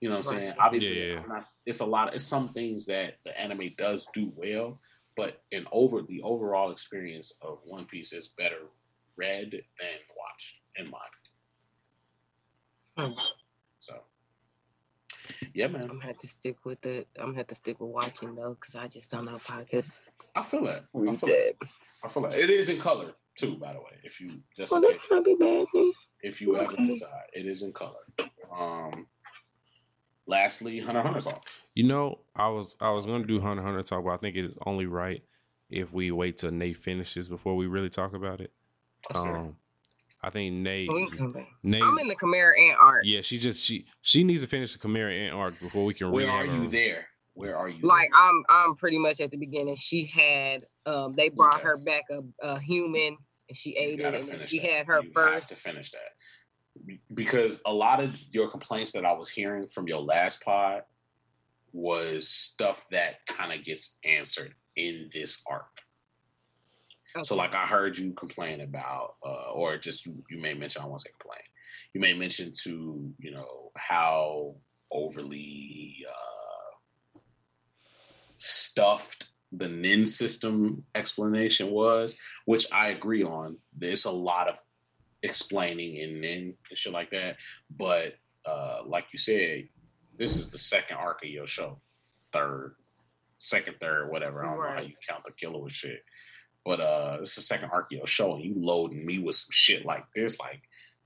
You 0.00 0.10
know 0.10 0.18
what 0.18 0.26
I'm 0.26 0.32
Right. 0.32 0.40
saying? 0.42 0.54
Obviously, 0.58 0.98
Yeah, 1.00 1.14
yeah. 1.14 1.20
I'm 1.22 1.28
not- 1.28 1.52
it's 1.64 1.80
a 1.80 1.86
lot. 1.86 2.08
Of, 2.08 2.14
It's 2.14 2.24
some 2.24 2.52
things 2.52 2.84
that 2.86 3.18
the 3.24 3.38
anime 3.40 3.74
does 3.76 4.06
do 4.12 4.30
well, 4.36 4.80
but 5.16 5.42
in 5.50 5.66
over 5.72 6.02
the 6.02 6.20
overall 6.22 6.70
experience 6.70 7.32
of 7.40 7.60
One 7.64 7.86
Piece 7.86 8.12
is 8.12 8.28
better 8.28 8.68
read 9.16 9.50
than 9.78 9.98
watched, 10.16 10.56
in 10.76 10.90
my 10.90 11.00
opinion. 12.96 13.12
Hmm. 13.14 13.26
So, 15.54 15.60
yeah, 15.60 15.68
man, 15.68 15.82
I'm 15.82 15.88
gonna 15.88 16.06
have 16.06 16.18
to 16.18 16.28
stick 16.28 16.64
with 16.64 16.84
it. 16.84 17.06
I'm 17.16 17.26
gonna 17.26 17.38
have 17.38 17.46
to 17.48 17.54
stick 17.54 17.80
with 17.80 17.90
watching 17.90 18.34
though, 18.34 18.56
because 18.58 18.74
I 18.74 18.88
just 18.88 19.10
don't 19.10 19.24
know 19.24 19.36
if 19.36 19.50
I 19.50 19.64
could 19.64 19.84
I 20.34 20.42
feel 20.42 20.64
that. 20.64 20.84
I 20.94 20.98
read 20.98 21.20
feel 21.20 21.28
that. 21.28 21.54
that. 21.60 21.68
I 22.02 22.08
feel 22.08 22.22
like 22.24 22.34
it 22.34 22.50
is 22.50 22.68
in 22.68 22.78
color 22.78 23.14
too. 23.36 23.56
By 23.56 23.72
the 23.72 23.78
way, 23.78 23.98
if 24.02 24.20
you 24.20 24.40
just 24.56 24.72
Well, 24.72 24.82
in 24.84 24.98
that 25.10 25.24
be 25.24 25.36
bad. 25.38 25.66
then. 25.72 25.92
if 26.22 26.40
you 26.40 26.56
ever 26.56 26.72
Okay. 26.72 26.86
decide, 26.86 27.26
it 27.32 27.46
is 27.46 27.62
in 27.62 27.72
color. 27.72 28.00
Um, 28.52 29.06
lastly, 30.26 30.80
Hunter 30.80 31.00
x 31.00 31.06
Hunter's 31.06 31.26
off. 31.28 31.62
You 31.74 31.84
know, 31.84 32.20
I 32.34 32.48
was 32.48 32.76
I 32.80 32.90
was 32.90 33.06
gonna 33.06 33.24
do 33.24 33.40
Hunter 33.40 33.62
Hunter 33.62 33.82
talk, 33.82 34.04
but 34.04 34.10
I 34.10 34.16
think 34.16 34.36
it's 34.36 34.56
only 34.66 34.86
right 34.86 35.22
if 35.70 35.92
we 35.92 36.10
wait 36.10 36.38
till 36.38 36.50
Nate 36.50 36.76
finishes 36.76 37.28
before 37.28 37.56
we 37.56 37.66
really 37.66 37.90
talk 37.90 38.12
about 38.14 38.40
it. 38.40 38.52
That's 39.08 39.22
fair. 39.22 39.36
Um, 39.36 39.56
I 40.24 40.30
think 40.30 40.54
Nate, 40.54 40.90
We 40.90 41.06
can 41.06 41.18
come 41.18 41.32
back. 41.32 41.48
Nate, 41.62 41.82
I'm 41.82 41.98
in 41.98 42.08
the 42.08 42.16
Chimera 42.18 42.58
Ant 42.58 42.78
art. 42.80 43.04
yeah, 43.04 43.20
she 43.20 43.38
just 43.38 43.62
she 43.62 43.84
she 44.00 44.24
needs 44.24 44.40
to 44.42 44.48
finish 44.48 44.72
the 44.72 44.78
Chimera 44.78 45.12
Ant 45.12 45.34
arc 45.34 45.60
before 45.60 45.84
we 45.84 45.92
can. 45.92 46.10
Where 46.10 46.26
read 46.26 46.32
are 46.32 46.46
her. 46.46 46.62
you 46.62 46.68
there? 46.68 47.06
Where 47.34 47.56
are 47.58 47.68
you? 47.68 47.86
Like 47.86 48.08
there? 48.10 48.20
I'm, 48.22 48.44
I'm 48.48 48.74
pretty 48.76 48.98
much 48.98 49.20
at 49.20 49.30
the 49.30 49.36
beginning. 49.36 49.74
She 49.74 50.06
had, 50.06 50.66
um, 50.86 51.14
they 51.16 51.28
brought 51.28 51.56
Okay. 51.56 51.64
her 51.64 51.76
back 51.76 52.04
a, 52.10 52.20
a 52.40 52.58
human, 52.60 53.18
and 53.48 53.56
she 53.56 53.72
ate 53.76 54.00
it, 54.00 54.14
and 54.14 54.26
then 54.28 54.46
she 54.46 54.60
that. 54.60 54.70
had 54.70 54.86
her 54.86 55.02
You 55.02 55.12
have 55.16 55.32
first. 55.32 55.48
to 55.50 55.56
finish 55.56 55.90
that 55.90 56.96
because 57.14 57.60
a 57.66 57.72
lot 57.72 58.02
of 58.02 58.18
your 58.32 58.48
complaints 58.50 58.92
that 58.92 59.04
I 59.04 59.12
was 59.12 59.28
hearing 59.28 59.66
from 59.68 59.86
your 59.88 60.00
last 60.00 60.42
pod 60.42 60.82
was 61.72 62.28
stuff 62.28 62.86
that 62.90 63.24
kind 63.26 63.52
of 63.52 63.62
gets 63.64 63.98
answered 64.04 64.54
in 64.76 65.08
this 65.12 65.42
arc. 65.48 65.66
So, 67.22 67.36
like, 67.36 67.54
I 67.54 67.64
heard 67.64 67.96
you 67.96 68.12
complain 68.12 68.60
about, 68.60 69.14
uh, 69.24 69.52
or 69.52 69.78
just 69.78 70.04
you, 70.04 70.24
you 70.28 70.38
may 70.38 70.52
mention, 70.54 70.82
I 70.82 70.86
won't 70.86 71.00
say 71.00 71.10
complain, 71.18 71.42
you 71.92 72.00
may 72.00 72.12
mention 72.12 72.52
to, 72.64 73.12
you 73.20 73.30
know, 73.30 73.70
how 73.76 74.56
overly 74.90 76.04
uh, 76.08 77.18
stuffed 78.36 79.28
the 79.52 79.68
Nen 79.68 80.06
system 80.06 80.84
explanation 80.96 81.70
was, 81.70 82.16
which 82.46 82.66
I 82.72 82.88
agree 82.88 83.22
on. 83.22 83.58
There's 83.76 84.06
a 84.06 84.10
lot 84.10 84.48
of 84.48 84.56
explaining 85.22 85.96
in 85.96 86.20
Nen 86.20 86.54
and 86.68 86.78
shit 86.78 86.92
like 86.92 87.12
that. 87.12 87.36
But, 87.70 88.16
uh, 88.44 88.80
like 88.84 89.06
you 89.12 89.18
said, 89.20 89.68
this 90.16 90.36
is 90.36 90.48
the 90.48 90.58
second 90.58 90.96
arc 90.96 91.22
of 91.22 91.30
your 91.30 91.46
show, 91.46 91.78
third, 92.32 92.74
second, 93.34 93.76
third, 93.80 94.10
whatever. 94.10 94.44
I 94.44 94.48
don't 94.48 94.60
know 94.60 94.68
how 94.68 94.80
you 94.80 94.94
count 95.08 95.22
the 95.24 95.32
killer 95.32 95.60
with 95.60 95.72
shit. 95.72 96.02
But 96.64 96.80
uh 96.80 97.18
this 97.18 97.30
is 97.30 97.36
the 97.36 97.42
second 97.42 97.70
arc 97.70 97.92
of 97.92 98.08
show, 98.08 98.34
and 98.34 98.44
you 98.44 98.54
loading 98.56 99.04
me 99.04 99.18
with 99.18 99.36
some 99.36 99.50
shit 99.52 99.84
like 99.84 100.04
this, 100.14 100.40
like 100.40 100.62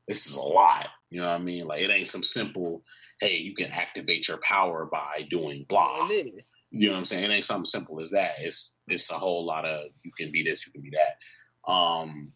this 0.06 0.26
is 0.26 0.36
a 0.36 0.43
lot. 0.43 0.89
You 1.10 1.20
know 1.20 1.28
what 1.28 1.40
I 1.40 1.44
mean? 1.44 1.66
Like 1.66 1.82
it 1.82 1.90
ain't 1.90 2.06
some 2.06 2.22
simple, 2.22 2.82
hey, 3.20 3.36
you 3.36 3.55
can 3.55 3.70
activate 3.70 4.28
your 4.28 4.39
power 4.39 4.86
by 4.86 5.26
doing 5.30 5.66
blah. 5.68 6.06
It 6.09 6.35
is. 6.36 6.55
You 6.70 6.89
know 6.89 6.93
what 6.93 6.98
I'm 6.98 7.05
saying? 7.06 7.24
It 7.24 7.35
ain't 7.35 7.44
something 7.44 7.64
simple 7.64 8.01
as 8.01 8.10
that. 8.10 8.35
It's 8.40 8.76
it's 8.86 9.10
a 9.10 9.14
whole 9.14 9.44
lot 9.44 9.64
of 9.64 9.89
you 10.02 10.12
can 10.16 10.30
be 10.30 10.43
this, 10.43 10.66
you 10.66 10.72
can 10.72 10.82
be 10.82 10.90
that. 10.90 11.70
Um 11.72 12.32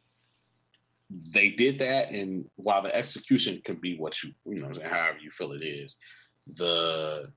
they 1.32 1.50
did 1.50 1.78
that, 1.80 2.10
and 2.10 2.46
while 2.56 2.82
the 2.82 2.94
execution 2.94 3.60
can 3.62 3.76
be 3.76 3.96
what 3.98 4.22
you 4.22 4.32
you 4.46 4.56
know, 4.56 4.62
what 4.62 4.68
I'm 4.68 4.74
saying, 4.74 4.88
however 4.88 5.18
you 5.18 5.30
feel 5.30 5.52
it 5.52 5.62
is, 5.62 5.98
the 6.54 7.30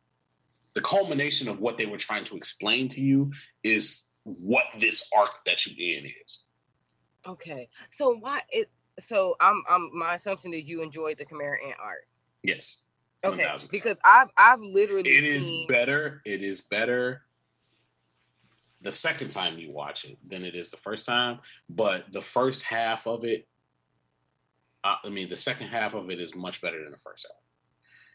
the 0.73 0.81
culmination 0.81 1.47
of 1.47 1.59
what 1.59 1.77
they 1.77 1.85
were 1.85 1.97
trying 1.97 2.23
to 2.25 2.35
explain 2.35 2.87
to 2.89 3.01
you 3.01 3.31
is 3.63 4.04
what 4.25 4.65
this 4.79 5.07
arc 5.15 5.43
that 5.45 5.65
you 5.65 5.97
in 5.97 6.11
is. 6.23 6.45
Okay. 7.27 7.69
So 7.91 8.17
why 8.17 8.41
it? 8.49 8.69
So 8.99 9.35
I'm, 9.39 9.63
I'm. 9.69 9.89
My 9.93 10.15
assumption 10.15 10.53
is 10.53 10.67
you 10.67 10.81
enjoyed 10.81 11.17
the 11.17 11.25
Chimera 11.25 11.57
Ant 11.65 11.77
art. 11.81 12.07
Yes. 12.43 12.77
Okay. 13.23 13.43
1000%. 13.43 13.71
Because 13.71 13.97
I've, 14.03 14.29
I've 14.37 14.59
literally. 14.59 15.09
It 15.09 15.23
is 15.23 15.47
seen, 15.47 15.67
better. 15.67 16.21
It 16.25 16.43
is 16.43 16.61
better 16.61 17.21
the 18.81 18.91
second 18.91 19.29
time 19.29 19.57
you 19.57 19.71
watch 19.71 20.05
it 20.05 20.17
than 20.27 20.43
it 20.45 20.55
is 20.55 20.69
the 20.69 20.77
first 20.77 21.07
time. 21.07 21.39
But 21.69 22.11
the 22.11 22.21
first 22.21 22.63
half 22.63 23.07
of 23.07 23.23
it, 23.23 23.47
I 24.83 24.97
I 25.03 25.09
mean, 25.09 25.29
the 25.29 25.37
second 25.37 25.67
half 25.67 25.95
of 25.95 26.09
it 26.09 26.19
is 26.19 26.35
much 26.35 26.61
better 26.61 26.83
than 26.83 26.91
the 26.91 26.97
first 26.97 27.27
half. 27.29 27.41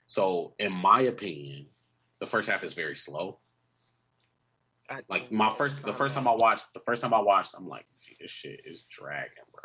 So, 0.07 0.55
in 0.59 0.73
my 0.73 1.03
opinion, 1.03 1.67
the 2.21 2.27
first 2.27 2.49
half 2.49 2.65
is 2.65 2.75
very 2.75 2.97
slow. 2.97 3.39
Like 5.09 5.31
my 5.31 5.51
first, 5.51 5.83
the 5.85 5.93
first 5.93 6.15
time 6.15 6.27
I 6.27 6.33
watched, 6.33 6.73
the 6.75 6.81
first 6.81 7.03
time 7.03 7.15
I 7.15 7.21
watched, 7.21 7.55
I'm 7.57 7.69
like, 7.69 7.87
this 8.21 8.31
shit 8.31 8.63
is 8.65 8.85
dragging, 8.89 9.45
bro. 9.53 9.63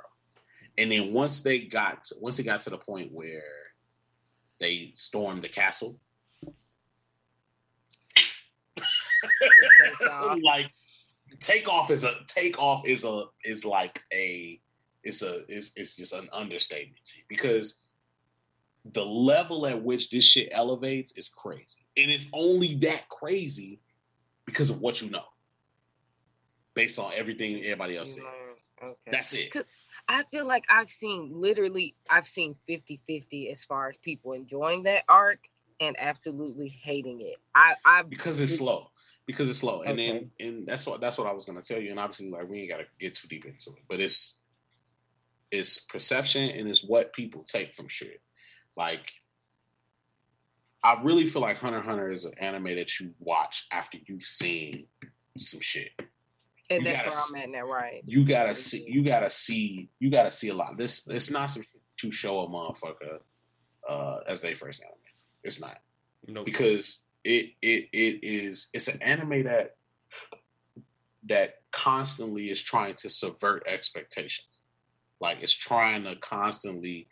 And 0.77 0.91
then 0.91 1.13
once 1.13 1.41
they 1.41 1.59
got, 1.59 2.03
to, 2.03 2.15
once 2.21 2.37
it 2.37 2.43
got 2.43 2.61
to 2.61 2.69
the 2.69 2.77
point 2.77 3.11
where 3.11 3.41
they 4.59 4.91
stormed 4.95 5.43
the 5.43 5.49
castle, 5.49 5.99
It 9.41 9.51
takes 9.83 10.07
off. 10.11 10.37
like 10.43 10.71
takeoff 11.39 11.91
is 11.91 12.03
a 12.03 12.15
takeoff 12.27 12.87
is 12.87 13.05
a 13.05 13.23
is 13.43 13.65
like 13.65 14.01
a 14.13 14.59
it's 15.03 15.21
a 15.23 15.43
it's, 15.51 15.71
it's 15.75 15.95
just 15.95 16.13
an 16.13 16.27
understatement 16.33 17.01
because 17.27 17.83
the 18.93 19.05
level 19.05 19.65
at 19.65 19.81
which 19.81 20.09
this 20.09 20.25
shit 20.25 20.49
elevates 20.51 21.13
is 21.13 21.27
crazy 21.29 21.85
and 21.97 22.11
it's 22.11 22.27
only 22.33 22.75
that 22.75 23.07
crazy 23.09 23.79
because 24.55 24.69
of 24.69 24.79
what 24.79 25.01
you 25.01 25.09
know 25.09 25.25
based 26.75 26.97
on 26.97 27.11
everything 27.13 27.61
everybody 27.63 27.97
else 27.97 28.15
said. 28.15 28.23
Mm, 28.23 28.29
Okay. 28.83 28.95
that's 29.09 29.33
it. 29.33 29.53
I 30.09 30.23
feel 30.23 30.45
like 30.45 30.65
I've 30.69 30.89
seen 30.89 31.31
literally 31.33 31.95
I've 32.09 32.27
seen 32.27 32.55
50-50 32.69 33.51
as 33.51 33.63
far 33.63 33.89
as 33.89 33.97
people 33.97 34.33
enjoying 34.33 34.83
that 34.83 35.03
arc 35.07 35.39
and 35.79 35.95
absolutely 35.97 36.67
hating 36.67 37.21
it. 37.21 37.37
I 37.55 37.75
I 37.85 38.03
because 38.03 38.39
it's 38.39 38.57
slow. 38.57 38.91
Because 39.25 39.49
it's 39.49 39.59
slow. 39.59 39.81
And 39.81 39.97
then 39.97 40.31
and 40.39 40.67
that's 40.67 40.85
what 40.85 41.01
that's 41.01 41.17
what 41.17 41.27
i 41.27 41.31
was 41.31 41.45
going 41.45 41.59
to 41.59 41.65
tell 41.65 41.81
you. 41.81 41.89
And 41.89 41.99
obviously 41.99 42.29
like 42.29 42.49
we 42.49 42.59
ain't 42.59 42.69
got 42.69 42.77
to 42.77 42.85
get 42.99 43.15
too 43.15 43.27
deep 43.27 43.45
into 43.45 43.71
it 43.71 43.83
but 43.89 43.99
it's 43.99 44.35
it's 45.51 45.79
perception 45.79 46.49
and 46.49 46.69
it's 46.69 46.83
what 46.83 47.13
people 47.13 47.43
take 47.43 47.73
from 47.73 47.87
shit. 47.87 48.21
Like 48.75 49.11
i 50.85 51.01
really 51.01 51.25
feel 51.25 51.41
like 51.41 51.57
hunter 51.57 51.81
hunter 51.81 52.11
is 52.11 52.25
an 52.25 52.33
anime 52.39 52.63
that 52.65 52.99
you 52.99 53.11
watch 53.19 53.65
after 53.71 53.97
you've 54.05 54.21
seen 54.21 54.85
some 55.37 55.59
shit. 55.59 55.89
And 56.69 56.83
You 56.83 56.91
that's 56.91 56.97
gotta 57.05 57.09
where 57.09 57.17
s- 57.17 57.31
I'm 57.35 57.41
at 57.41 57.49
now, 57.49 57.61
right? 57.63 58.01
you 58.05 58.23
gotta 58.25 58.55
see 58.55 58.85
you 58.87 59.03
gotta 59.03 59.29
see 59.29 59.89
you 59.99 60.09
gotta 60.09 60.31
see 60.31 60.47
a 60.49 60.53
lot. 60.53 60.77
This 60.77 61.05
it's 61.07 61.29
not 61.31 61.47
some 61.47 61.63
shit 61.63 61.81
to 61.97 62.11
show 62.11 62.39
a 62.41 62.47
motherfucker 62.49 63.19
uh 63.87 64.17
as 64.27 64.41
they 64.41 64.53
first 64.53 64.81
anime. 64.83 64.95
It's 65.43 65.59
not. 65.61 65.77
No, 66.27 66.43
because 66.43 67.03
it 67.23 67.51
it 67.61 67.89
it 67.91 68.19
is 68.23 68.69
it's 68.73 68.87
an 68.87 69.01
anime 69.01 69.43
that 69.43 69.75
that 71.27 71.55
constantly 71.71 72.49
is 72.49 72.61
trying 72.61 72.95
to 72.95 73.09
subvert 73.09 73.63
expectations. 73.67 74.47
Like 75.19 75.41
it's 75.41 75.53
trying 75.53 76.03
to 76.05 76.15
constantly 76.15 77.07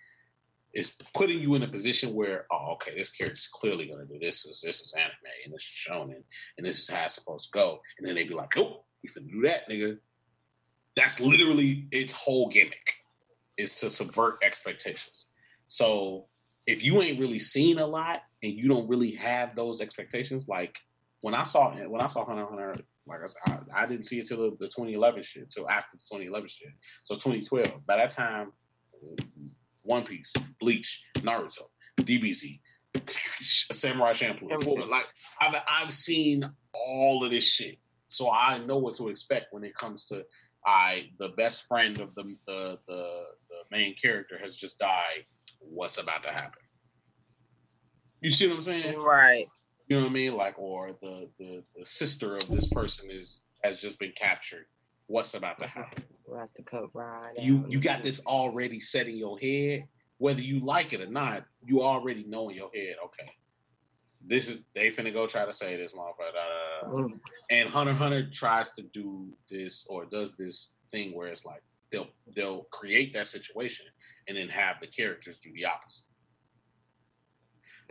it's 0.74 0.96
putting 1.14 1.40
you 1.40 1.56
in 1.56 1.64
a 1.64 1.68
position 1.68 2.14
where 2.14 2.46
oh 2.52 2.74
okay 2.74 2.96
this 2.96 3.12
character's 3.12 3.48
clearly 3.48 3.86
gonna 3.86 4.06
do 4.06 4.18
this 4.20 4.46
is 4.46 4.62
this 4.62 4.82
is 4.82 4.94
anime 4.98 5.12
and 5.46 5.54
this 5.54 5.62
is 5.62 5.88
shonen 5.88 6.24
and 6.58 6.66
this 6.66 6.80
is 6.80 6.90
how 6.90 7.04
it's 7.04 7.16
supposed 7.16 7.52
to 7.52 7.58
go 7.58 7.80
and 7.98 8.08
then 8.08 8.16
they'd 8.16 8.28
be 8.28 8.34
like 8.34 8.56
nope 8.56 8.86
we 9.04 9.10
can 9.10 9.28
do 9.28 9.42
that 9.42 9.70
nigga. 9.70 10.00
That's 10.96 11.20
literally 11.20 11.88
its 11.92 12.14
whole 12.14 12.48
gimmick 12.48 12.94
is 13.58 13.74
to 13.76 13.90
subvert 13.90 14.38
expectations. 14.42 15.28
So 15.68 16.28
if 16.66 16.84
you 16.84 17.02
ain't 17.02 17.20
really 17.20 17.40
seen 17.40 17.80
a 17.80 17.86
lot 17.86 18.22
and 18.42 18.54
you 18.54 18.70
don't 18.70 18.88
really 18.88 19.12
have 19.12 19.56
those 19.56 19.82
expectations, 19.82 20.48
like 20.48 20.80
when 21.22 21.34
I 21.34 21.44
saw 21.44 21.74
when 21.76 22.02
I 22.02 22.08
saw 22.08 22.26
Hunter 22.26 22.46
Hunter, 22.46 22.74
like 23.06 23.20
I 23.22 23.26
said, 23.26 23.66
I, 23.74 23.84
I 23.84 23.86
didn't 23.86 24.06
see 24.06 24.20
it 24.20 24.28
till 24.28 24.38
the, 24.38 24.58
the 24.58 24.68
2011 24.68 25.24
shit, 25.24 25.50
till 25.50 25.70
after 25.70 25.98
the 25.98 26.00
2011 26.00 26.48
shit. 26.48 26.70
So 27.04 27.16
2012. 27.16 27.86
By 27.86 27.98
that 27.98 28.12
time, 28.12 28.54
One 29.84 30.04
Piece, 30.04 30.34
Bleach, 30.60 31.04
Naruto, 31.18 31.64
DBZ, 32.00 32.60
Samurai 33.42 34.14
Champloo, 34.14 34.90
like 34.90 35.08
I've 35.40 35.62
I've 35.68 35.94
seen 35.94 36.50
all 36.74 37.24
of 37.24 37.32
this 37.32 37.54
shit, 37.54 37.78
so 38.08 38.32
I 38.32 38.60
know 38.60 38.78
what 38.78 38.96
to 38.96 39.10
expect 39.10 39.48
when 39.52 39.64
it 39.64 39.74
comes 39.74 40.08
to 40.08 40.26
I 40.66 41.10
the 41.20 41.30
best 41.30 41.68
friend 41.68 42.00
of 42.00 42.16
the 42.16 42.36
the 42.46 42.80
the, 42.88 43.24
the 43.50 43.58
main 43.72 43.96
character 43.96 44.38
has 44.40 44.56
just 44.56 44.80
died. 44.80 45.26
What's 45.60 45.98
about 45.98 46.24
to 46.24 46.32
happen? 46.32 46.62
You 48.22 48.30
see 48.30 48.48
what 48.48 48.56
I'm 48.56 48.62
saying? 48.62 49.00
Right. 49.00 49.48
You 49.88 49.98
know 49.98 50.04
what 50.04 50.12
I 50.12 50.14
mean? 50.14 50.36
Like, 50.36 50.58
or 50.58 50.96
the 51.02 51.30
the, 51.40 51.64
the 51.76 51.86
sister 51.86 52.38
of 52.38 52.48
this 52.48 52.68
person 52.68 53.10
is 53.10 53.42
has 53.64 53.82
just 53.82 54.00
been 54.00 54.14
captured. 54.16 54.66
What's 55.08 55.34
about 55.34 55.60
to 55.60 55.68
happen? 55.68 56.04
We'll 56.26 56.46
to 56.56 56.90
right. 56.94 57.34
You 57.38 57.66
you 57.68 57.80
got 57.80 58.04
this 58.04 58.26
already 58.26 58.80
set 58.80 59.08
in 59.08 59.18
your 59.18 59.38
head, 59.40 59.86
whether 60.18 60.42
you 60.42 60.60
like 60.60 60.94
it 60.94 61.02
or 61.02 61.08
not. 61.08 61.46
You 61.66 61.84
already 61.84 62.24
know 62.24 62.50
in 62.50 62.56
your 62.56 62.72
head, 62.74 62.96
okay. 63.06 63.30
This 64.26 64.50
is 64.50 64.62
they 64.74 64.88
finna 64.90 65.12
go 65.14 65.28
try 65.28 65.46
to 65.46 65.52
say 65.54 65.76
this 65.76 65.94
motherfucker. 65.94 66.94
Mm, 66.94 67.20
And 67.50 67.70
Hunter 67.70 67.94
Hunter 67.94 68.24
tries 68.24 68.72
to 68.74 68.84
do 68.84 69.34
this 69.50 69.86
or 69.90 70.06
does 70.06 70.36
this 70.36 70.72
thing 70.92 71.14
where 71.14 71.28
it's 71.28 71.46
like 71.46 71.62
they'll 71.92 72.08
they'll 72.36 72.64
create 72.72 73.14
that 73.14 73.28
situation 73.28 73.86
and 74.28 74.38
then 74.38 74.48
have 74.48 74.80
the 74.80 74.88
characters 74.88 75.40
do 75.40 75.52
the 75.54 75.66
opposite. 75.66 76.06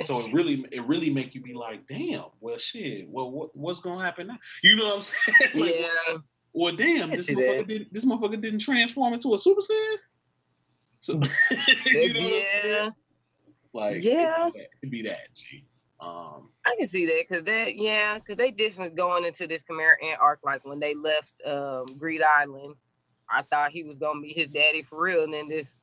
So 0.00 0.26
it 0.26 0.32
really 0.32 0.64
it 0.72 0.84
really 0.86 1.10
make 1.10 1.34
you 1.34 1.42
be 1.42 1.52
like, 1.52 1.86
damn, 1.86 2.24
well 2.40 2.56
shit, 2.56 3.06
well 3.08 3.30
what, 3.30 3.54
what's 3.54 3.80
gonna 3.80 4.02
happen 4.02 4.28
now? 4.28 4.38
You 4.62 4.76
know 4.76 4.86
what 4.86 4.94
I'm 4.94 5.00
saying? 5.02 5.50
Like, 5.54 5.74
yeah, 5.80 6.16
Well, 6.52 6.74
damn, 6.76 7.10
this 7.10 7.28
motherfucker 7.28 7.66
didn't 7.66 7.92
this 7.92 8.04
motherfucker 8.04 8.40
didn't 8.40 8.60
transform 8.60 9.14
into 9.14 9.32
a 9.34 9.38
super 9.38 9.60
saiyan. 9.60 9.96
So 11.00 11.12
you 11.86 12.12
know 12.14 12.42
yeah, 12.64 12.90
Like 13.72 14.02
Yeah. 14.02 14.48
it'd 14.48 14.52
be 14.54 14.60
that, 14.60 14.68
it'd 14.82 14.90
be 14.90 15.02
that 15.02 15.34
G. 15.34 15.64
Um 16.00 16.50
I 16.64 16.76
can 16.78 16.86
see 16.88 17.06
that 17.06 17.24
because 17.28 17.42
that, 17.44 17.76
yeah, 17.76 18.14
because 18.18 18.36
they 18.36 18.50
definitely 18.50 18.94
going 18.94 19.24
into 19.24 19.46
this 19.46 19.62
Chimera 19.64 19.96
Ant 20.04 20.20
arc. 20.20 20.40
Like 20.44 20.64
when 20.64 20.78
they 20.78 20.94
left 20.94 21.32
um, 21.44 21.86
Greed 21.98 22.22
Island, 22.22 22.74
I 23.28 23.42
thought 23.42 23.72
he 23.72 23.82
was 23.82 23.94
gonna 23.94 24.20
be 24.20 24.32
his 24.32 24.46
daddy 24.48 24.82
for 24.82 25.00
real, 25.00 25.24
and 25.24 25.32
then 25.34 25.48
this 25.48 25.80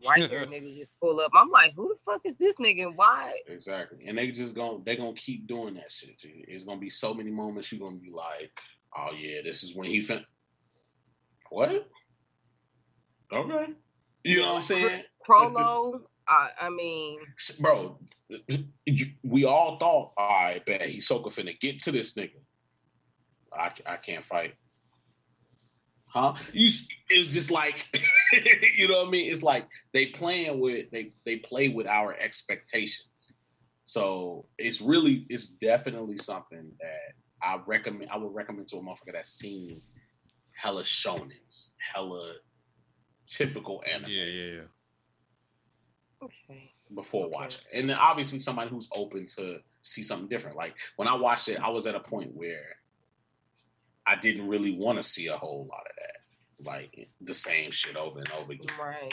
white 0.00 0.30
hair 0.30 0.46
nigga 0.46 0.76
just 0.78 0.92
pull 1.02 1.20
up. 1.20 1.32
I'm 1.34 1.50
like, 1.50 1.74
who 1.74 1.88
the 1.88 1.96
fuck 2.04 2.22
is 2.24 2.34
this 2.36 2.54
nigga? 2.56 2.86
And 2.86 2.96
why? 2.96 3.36
Exactly. 3.46 4.06
And 4.06 4.16
they 4.16 4.30
just 4.30 4.54
gonna 4.54 4.78
they 4.84 4.96
gonna 4.96 5.12
keep 5.14 5.46
doing 5.46 5.74
that 5.74 5.90
shit. 5.92 6.18
G. 6.18 6.44
It's 6.48 6.64
gonna 6.64 6.80
be 6.80 6.90
so 6.90 7.12
many 7.12 7.30
moments 7.30 7.70
you're 7.72 7.86
gonna 7.86 8.00
be 8.00 8.10
like, 8.10 8.58
oh 8.96 9.12
yeah, 9.16 9.40
this 9.42 9.62
is 9.62 9.74
when 9.74 9.88
he 9.88 10.00
fin 10.00 10.24
what? 11.50 11.88
Okay. 13.32 13.66
You 14.24 14.40
know 14.40 14.48
what 14.48 14.56
I'm 14.56 14.62
saying? 14.62 15.02
Prolo, 15.28 16.00
I, 16.26 16.48
I 16.60 16.70
mean, 16.70 17.20
Bro, 17.60 17.98
we 19.22 19.44
all 19.44 19.78
thought, 19.78 20.12
all 20.16 20.28
right, 20.28 20.64
bet 20.64 20.82
Hisoka 20.82 21.26
finna 21.26 21.58
get 21.58 21.78
to 21.80 21.92
this 21.92 22.14
nigga. 22.14 22.40
I, 23.52 23.70
I 23.86 23.96
can't 23.96 24.24
fight. 24.24 24.54
Huh? 26.06 26.34
You 26.52 26.68
it's 27.10 27.34
just 27.34 27.50
like 27.50 27.88
you 28.76 28.88
know 28.88 28.98
what 28.98 29.08
I 29.08 29.10
mean? 29.10 29.30
It's 29.30 29.42
like 29.42 29.66
they 29.92 30.06
playing 30.06 30.60
with 30.60 30.90
they 30.92 31.12
they 31.24 31.36
play 31.36 31.68
with 31.68 31.88
our 31.88 32.14
expectations. 32.14 33.32
So 33.82 34.46
it's 34.56 34.80
really 34.80 35.26
it's 35.28 35.46
definitely 35.46 36.16
something 36.16 36.70
that 36.80 37.14
I 37.44 37.60
recommend 37.66 38.10
I 38.10 38.16
would 38.16 38.34
recommend 38.34 38.68
to 38.68 38.76
a 38.76 38.80
motherfucker 38.80 39.12
that's 39.12 39.30
seen 39.30 39.82
hella 40.52 40.82
shonens, 40.82 41.70
hella 41.92 42.34
typical 43.26 43.82
anime 43.92 44.10
Yeah, 44.10 44.24
yeah, 44.24 44.52
yeah. 44.52 44.60
okay. 46.22 46.68
before 46.94 47.26
Okay. 47.26 47.34
watching. 47.34 47.64
And 47.72 47.88
then 47.90 47.96
obviously 47.96 48.38
somebody 48.40 48.70
who's 48.70 48.88
open 48.94 49.26
to 49.36 49.58
see 49.80 50.02
something 50.02 50.28
different. 50.28 50.56
Like 50.56 50.74
when 50.96 51.08
I 51.08 51.16
watched 51.16 51.48
it, 51.48 51.60
I 51.60 51.70
was 51.70 51.86
at 51.86 51.94
a 51.94 52.00
point 52.00 52.34
where 52.34 52.76
I 54.06 54.16
didn't 54.16 54.48
really 54.48 54.76
want 54.76 54.98
to 54.98 55.02
see 55.02 55.26
a 55.28 55.36
whole 55.36 55.66
lot 55.70 55.80
of 55.80 55.96
that. 55.96 56.66
Like 56.66 57.08
the 57.20 57.34
same 57.34 57.70
shit 57.70 57.96
over 57.96 58.18
and 58.18 58.30
over 58.32 58.52
again. 58.52 58.76
Right. 58.80 59.12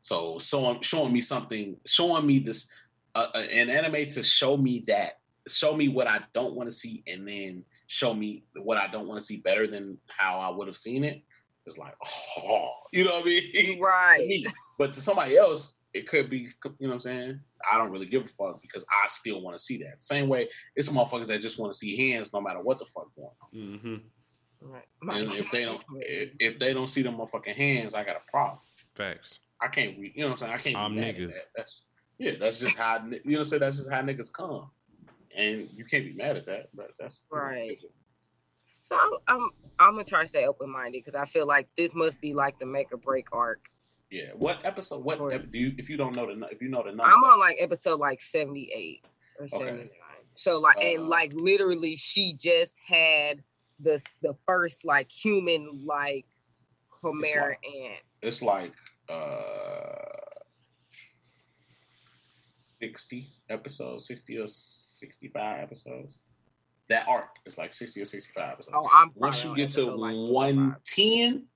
So 0.00 0.38
so 0.38 0.78
showing 0.82 1.12
me 1.12 1.20
something, 1.20 1.76
showing 1.86 2.26
me 2.26 2.38
this 2.38 2.70
uh, 3.14 3.28
uh, 3.34 3.38
an 3.50 3.70
anime 3.70 4.08
to 4.10 4.22
show 4.22 4.56
me 4.56 4.84
that, 4.86 5.20
show 5.48 5.74
me 5.76 5.88
what 5.88 6.06
I 6.06 6.20
don't 6.34 6.54
want 6.54 6.68
to 6.68 6.74
see, 6.74 7.02
and 7.06 7.26
then 7.28 7.64
show 7.86 8.14
me 8.14 8.44
what 8.62 8.78
I 8.78 8.86
don't 8.88 9.06
want 9.06 9.20
to 9.20 9.24
see 9.24 9.38
better 9.38 9.66
than 9.66 9.98
how 10.08 10.38
I 10.40 10.48
would 10.50 10.66
have 10.66 10.76
seen 10.76 11.04
it. 11.04 11.22
It's 11.66 11.78
like, 11.78 11.94
oh, 12.44 12.70
you 12.92 13.04
know 13.04 13.12
what 13.14 13.22
I 13.22 13.26
mean? 13.26 13.76
to 13.76 13.80
Right. 13.80 14.26
me. 14.26 14.46
But 14.78 14.92
to 14.94 15.00
somebody 15.00 15.36
else, 15.36 15.76
it 15.94 16.06
could 16.08 16.28
be, 16.28 16.38
you 16.38 16.46
know 16.80 16.88
what 16.88 16.92
I'm 16.94 17.00
saying? 17.00 17.40
I 17.72 17.78
don't 17.78 17.90
really 17.90 18.06
give 18.06 18.24
a 18.24 18.28
fuck 18.28 18.60
because 18.60 18.84
I 19.02 19.08
still 19.08 19.40
want 19.40 19.56
to 19.56 19.62
see 19.62 19.78
that. 19.78 20.02
Same 20.02 20.28
way, 20.28 20.48
it's 20.76 20.90
motherfuckers 20.90 21.26
that 21.28 21.40
just 21.40 21.58
want 21.58 21.72
to 21.72 21.78
see 21.78 21.96
hands 22.10 22.32
no 22.32 22.40
matter 22.40 22.60
what 22.60 22.78
the 22.78 22.84
fuck 22.84 23.08
going 23.16 23.28
on. 23.40 23.58
Mm-hmm. 23.58 23.96
Right. 24.60 24.84
And 25.18 25.32
if 25.32 25.50
they 25.50 25.64
don't, 25.64 25.82
if, 26.00 26.30
if 26.38 26.58
they 26.58 26.72
don't 26.74 26.86
see 26.86 27.02
them 27.02 27.16
motherfucking 27.16 27.54
hands, 27.54 27.94
I 27.94 28.04
got 28.04 28.16
a 28.16 28.30
problem. 28.30 28.58
Facts. 28.94 29.40
I 29.60 29.68
can't, 29.68 29.98
re- 29.98 30.12
you 30.14 30.22
know 30.22 30.28
what 30.30 30.42
I'm 30.42 30.48
saying? 30.48 30.52
I 30.52 30.56
can't. 30.58 30.76
I'm 30.76 30.94
niggas. 30.96 31.32
that. 31.32 31.44
That's 31.56 31.82
yeah. 32.18 32.32
That's 32.38 32.60
just 32.60 32.76
how 32.78 33.02
you 33.24 33.36
know. 33.36 33.42
Say 33.42 33.58
that's 33.58 33.76
just 33.76 33.90
how 33.90 34.00
niggas 34.02 34.32
come, 34.32 34.68
and 35.36 35.68
you 35.74 35.84
can't 35.84 36.04
be 36.04 36.12
mad 36.14 36.36
at 36.36 36.46
that. 36.46 36.68
But 36.74 36.90
that's 36.98 37.22
Right. 37.30 37.78
So 38.80 38.96
I'm 38.96 39.10
I'm, 39.28 39.50
I'm 39.78 39.92
gonna 39.92 40.04
try 40.04 40.22
to 40.22 40.26
stay 40.26 40.46
open 40.46 40.70
minded 40.70 41.02
because 41.04 41.14
I 41.20 41.24
feel 41.24 41.46
like 41.46 41.68
this 41.76 41.94
must 41.94 42.20
be 42.20 42.34
like 42.34 42.58
the 42.58 42.66
make 42.66 42.92
or 42.92 42.96
break 42.96 43.26
arc. 43.32 43.68
Yeah. 44.10 44.30
What 44.36 44.64
episode? 44.64 45.02
What 45.04 45.18
Or- 45.20 45.32
ep- 45.32 45.50
do 45.50 45.58
you? 45.58 45.72
If 45.78 45.88
you 45.90 45.96
don't 45.96 46.14
know 46.14 46.26
the, 46.26 46.46
if 46.52 46.62
you 46.62 46.68
know 46.68 46.82
the 46.84 46.90
number, 46.90 47.02
I'm 47.04 47.24
on 47.24 47.38
like 47.40 47.56
episode 47.60 47.98
like 47.98 48.20
78 48.20 49.04
or 49.40 49.48
79. 49.48 49.78
Okay. 49.80 49.90
So 50.34 50.60
like 50.60 50.76
Uh, 50.76 50.80
and 50.80 51.08
like 51.08 51.32
literally 51.34 51.96
she 51.96 52.34
just 52.34 52.78
had 52.86 53.42
the 53.80 54.00
the 54.22 54.36
first 54.46 54.84
like 54.84 55.10
human 55.10 55.82
like 55.84 56.26
Homer 57.02 57.22
like- 57.22 57.58
ant. 57.66 58.00
it's 58.22 58.40
like 58.42 58.72
uh 59.08 60.12
60 62.80 63.28
episodes 63.48 64.06
60 64.06 64.38
or 64.38 64.46
65 64.98 65.60
episodes 65.62 66.18
that 66.88 67.06
arc 67.08 67.36
is 67.44 67.58
like 67.58 67.72
60 67.72 68.00
or 68.00 68.04
65 68.04 68.52
episodes 68.52 68.76
Oh, 68.78 68.88
I'm 68.92 69.10
once 69.14 69.44
you 69.44 69.54
get 69.56 69.70
to 69.70 69.84
like, 69.84 70.12
4 70.14 70.20
or 70.20 70.44
5. 70.44 70.56
110 70.56 71.46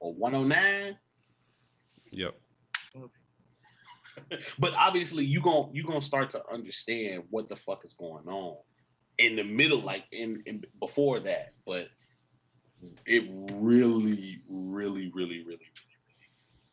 or 0.00 0.14
109 0.14 0.98
Yep. 2.12 2.34
but 4.58 4.72
obviously 4.78 5.24
you 5.24 5.40
gon' 5.40 5.70
you 5.72 5.82
gonna 5.84 6.00
start 6.00 6.30
to 6.30 6.42
understand 6.50 7.24
what 7.30 7.48
the 7.48 7.56
fuck 7.56 7.84
is 7.84 7.92
going 7.92 8.26
on 8.28 8.56
in 9.18 9.36
the 9.36 9.44
middle 9.44 9.80
like 9.80 10.04
in, 10.12 10.42
in 10.46 10.64
before 10.80 11.20
that 11.20 11.52
but 11.66 11.88
it 13.06 13.24
really 13.52 14.40
really 14.48 15.10
really 15.14 15.44
really 15.44 15.60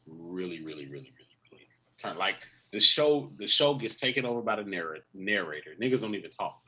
really 0.07 0.61
really 0.61 0.61
really 0.63 0.85
really 0.87 1.13
really 1.51 1.67
turn 1.97 2.17
like 2.17 2.35
the 2.73 2.79
show 2.81 3.31
the 3.37 3.47
show 3.47 3.73
gets 3.75 3.95
taken 3.95 4.25
over 4.25 4.41
by 4.41 4.57
the 4.57 4.63
narr- 4.63 4.97
narrator 5.13 5.71
niggas 5.81 6.01
don't 6.01 6.15
even 6.15 6.29
talk 6.31 6.59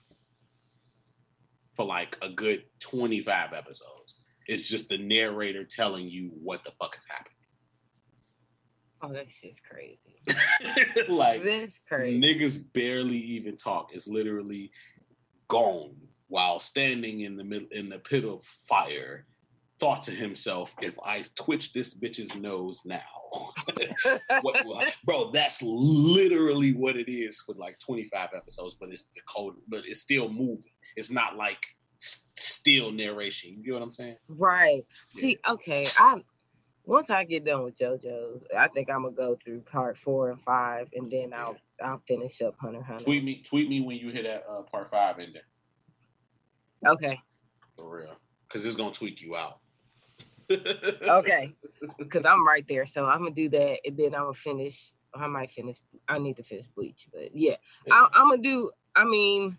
for 1.74 1.86
like 1.86 2.18
a 2.22 2.30
good 2.30 2.64
25 2.80 3.52
episodes 3.52 4.16
it's 4.48 4.70
just 4.70 4.88
the 4.88 4.98
narrator 4.98 5.66
telling 5.66 6.08
you 6.08 6.32
what 6.42 6.64
the 6.64 6.72
fuck 6.80 6.96
is 6.98 7.06
happening 7.10 7.32
Oh, 9.02 9.12
that 9.14 9.30
shit's 9.30 9.60
crazy. 9.60 10.18
like 11.10 11.44
this 11.44 11.80
crazy. 11.88 12.20
niggas 12.20 12.64
barely 12.74 13.18
even 13.18 13.56
talk. 13.56 13.92
It's 13.94 14.08
literally 14.08 14.72
gone 15.48 15.96
while 16.28 16.60
standing 16.60 17.22
in 17.22 17.36
the 17.36 17.44
middle 17.44 17.68
in 17.72 17.90
the 17.90 18.00
pit 18.00 18.24
of 18.26 18.42
fire. 18.44 19.28
Thought 19.80 20.04
to 20.04 20.12
himself, 20.12 20.74
if 20.82 20.98
I 21.04 21.24
twitch 21.36 21.74
this 21.74 21.94
bitch's 21.94 22.34
nose 22.36 22.82
now, 22.86 23.02
what, 24.42 24.94
bro? 25.04 25.32
That's 25.32 25.62
literally 25.62 26.72
what 26.74 26.96
it 26.96 27.12
is 27.12 27.42
for 27.46 27.56
like 27.56 27.78
25 27.80 28.30
episodes, 28.36 28.76
but 28.80 28.90
it's 28.90 29.10
the 29.16 29.22
code, 29.28 29.56
but 29.68 29.86
it's 29.86 30.00
still 30.00 30.30
moving. 30.30 30.72
It's 30.96 31.12
not 31.12 31.36
like 31.36 31.76
s- 32.02 32.28
still 32.36 32.92
narration. 32.92 33.52
You 33.52 33.64
get 33.64 33.74
what 33.74 33.82
I'm 33.82 33.90
saying? 33.90 34.16
Right. 34.30 34.86
See, 35.08 35.40
okay, 35.48 35.88
I 36.00 36.22
once 36.86 37.10
I 37.10 37.24
get 37.24 37.44
done 37.46 37.64
with 37.64 37.78
JoJo's, 37.78 38.44
I 38.56 38.68
think 38.70 38.90
I'm 38.90 39.04
gonna 39.04 39.16
go 39.16 39.36
through 39.36 39.62
part 39.62 39.98
four 39.98 40.30
and 40.30 40.42
five, 40.42 40.88
and 40.94 41.12
then 41.12 41.34
I'll 41.34 41.58
I'll 41.84 42.02
finish 42.08 42.42
up 42.42 42.56
Hunter 42.60 42.82
Hunter. 42.82 43.04
Tweet 43.04 43.24
me, 43.24 43.42
tweet 43.42 43.68
me 43.68 43.82
when 43.82 43.98
you 43.98 44.10
hit 44.10 44.24
that 44.24 44.46
uh, 44.50 44.62
part 44.62 44.88
five 44.88 45.20
in 45.20 45.34
there 45.34 46.92
Okay, 46.92 47.20
for 47.78 47.98
real, 47.98 48.16
because 48.48 48.66
it's 48.66 48.76
gonna 48.76 48.94
tweak 48.94 49.22
you 49.22 49.36
out. 49.36 49.60
Okay, 50.50 51.56
because 51.98 52.26
I'm 52.26 52.46
right 52.48 52.68
there, 52.68 52.86
so 52.86 53.06
I'm 53.06 53.20
gonna 53.20 53.32
do 53.32 53.50
that, 53.50 53.80
and 53.86 53.98
then 53.98 54.16
I'm 54.16 54.24
gonna 54.24 54.34
finish. 54.34 54.94
I 55.14 55.28
might 55.28 55.50
finish. 55.50 55.78
I 56.08 56.20
need 56.20 56.36
to 56.38 56.44
finish 56.44 56.68
Bleach, 56.68 57.08
but 57.14 57.36
yeah, 57.36 57.56
I, 57.92 58.08
I'm 58.14 58.30
gonna 58.30 58.42
do. 58.42 58.72
I 58.96 59.06
mean, 59.06 59.58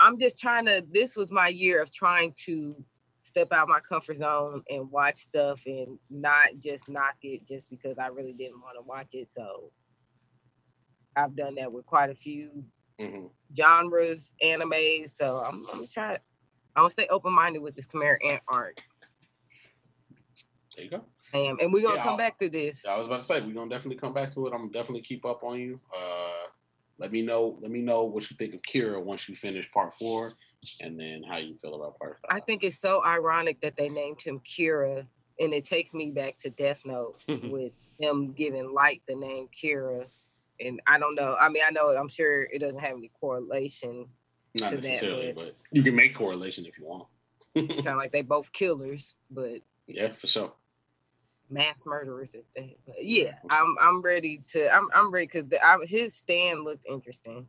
I'm 0.00 0.18
just 0.18 0.40
trying 0.40 0.66
to. 0.66 0.84
This 0.90 1.16
was 1.16 1.30
my 1.32 1.48
year 1.48 1.80
of 1.82 1.90
trying 1.90 2.34
to 2.44 2.84
step 3.22 3.52
out 3.52 3.68
my 3.68 3.80
comfort 3.80 4.18
zone 4.18 4.62
and 4.70 4.90
watch 4.90 5.16
stuff 5.16 5.62
and 5.66 5.98
not 6.10 6.46
just 6.60 6.88
knock 6.88 7.16
it 7.22 7.44
just 7.44 7.68
because 7.68 7.98
I 7.98 8.06
really 8.06 8.32
didn't 8.32 8.60
want 8.60 8.76
to 8.78 8.82
watch 8.82 9.14
it. 9.14 9.28
So 9.28 9.72
I've 11.16 11.34
done 11.34 11.56
that 11.56 11.72
with 11.72 11.86
quite 11.86 12.10
a 12.10 12.14
few 12.14 12.64
Mhm. 13.00 13.30
genres, 13.56 14.32
animes. 14.42 15.10
So 15.10 15.38
I'm, 15.38 15.66
I'm 15.68 15.76
gonna 15.76 15.86
try. 15.88 16.12
I'm 16.76 16.82
gonna 16.82 16.90
stay 16.90 17.06
open 17.08 17.32
minded 17.32 17.62
with 17.62 17.74
this 17.74 17.86
Chimera 17.86 18.18
Ant 18.24 18.42
art. 18.48 18.80
There 20.76 20.84
you 20.84 20.90
go. 20.90 21.04
Um, 21.34 21.58
and 21.60 21.72
we're 21.72 21.82
gonna 21.82 21.96
Yeah, 21.96 22.02
come 22.02 22.10
I'll- 22.12 22.16
back 22.18 22.38
to 22.38 22.48
this. 22.48 22.84
I 22.86 22.96
was 22.98 23.06
about 23.06 23.18
to 23.20 23.24
say 23.24 23.40
we're 23.40 23.52
gonna 23.54 23.70
definitely 23.70 23.98
come 23.98 24.12
back 24.12 24.30
to 24.32 24.46
it. 24.46 24.52
I'm 24.52 24.60
gonna 24.60 24.72
definitely 24.72 25.02
keep 25.02 25.24
up 25.24 25.42
on 25.42 25.58
you. 25.60 25.80
Uh 25.96 26.32
let 26.98 27.12
me 27.12 27.20
know. 27.20 27.58
Let 27.60 27.70
me 27.70 27.80
know 27.80 28.04
what 28.04 28.30
you 28.30 28.36
think 28.38 28.54
of 28.54 28.62
Kira 28.62 29.02
once 29.02 29.28
you 29.28 29.34
finish 29.34 29.70
part 29.70 29.92
four, 29.94 30.32
and 30.82 30.98
then 30.98 31.22
how 31.22 31.36
you 31.36 31.54
feel 31.56 31.74
about 31.74 31.98
part 31.98 32.18
five. 32.22 32.30
I 32.36 32.40
think 32.40 32.64
it's 32.64 32.78
so 32.78 33.04
ironic 33.04 33.60
that 33.60 33.76
they 33.76 33.90
named 33.90 34.22
him 34.22 34.40
Kira, 34.40 35.06
and 35.38 35.52
it 35.52 35.64
takes 35.66 35.92
me 35.92 36.10
back 36.10 36.38
to 36.38 36.50
Death 36.50 36.82
Note 36.86 37.20
with 37.28 37.72
him 37.98 38.32
giving 38.32 38.72
Light 38.72 39.02
the 39.06 39.14
name 39.14 39.48
Kira. 39.48 40.06
And 40.58 40.80
I 40.86 40.98
don't 40.98 41.14
know. 41.14 41.36
I 41.38 41.50
mean, 41.50 41.62
I 41.66 41.70
know. 41.70 41.90
I'm 41.94 42.08
sure 42.08 42.42
it 42.44 42.60
doesn't 42.60 42.78
have 42.78 42.96
any 42.96 43.10
correlation. 43.20 44.06
not 44.58 44.70
to 44.70 44.76
that, 44.76 44.82
necessarily, 44.84 45.32
but- 45.34 45.44
but 45.44 45.54
you 45.70 45.82
can 45.82 45.94
make 45.94 46.14
correlation 46.14 46.64
if 46.64 46.78
you 46.78 46.86
want. 46.86 47.08
Sound 47.84 47.98
like 47.98 48.10
they 48.12 48.22
both 48.22 48.50
killers, 48.52 49.16
but 49.30 49.60
Yeah, 49.86 50.12
for 50.14 50.26
sure. 50.28 50.52
Mass 51.50 51.82
murderers 51.86 52.34
at 52.34 52.44
that. 52.56 52.76
But 52.86 53.04
yeah, 53.04 53.34
I'm 53.50 53.76
I'm 53.80 54.02
ready 54.02 54.42
to. 54.48 54.68
I'm 54.74 54.88
I'm 54.94 55.10
ready 55.10 55.26
because 55.32 55.88
his 55.88 56.14
stand 56.14 56.64
looked 56.64 56.84
interesting. 56.88 57.46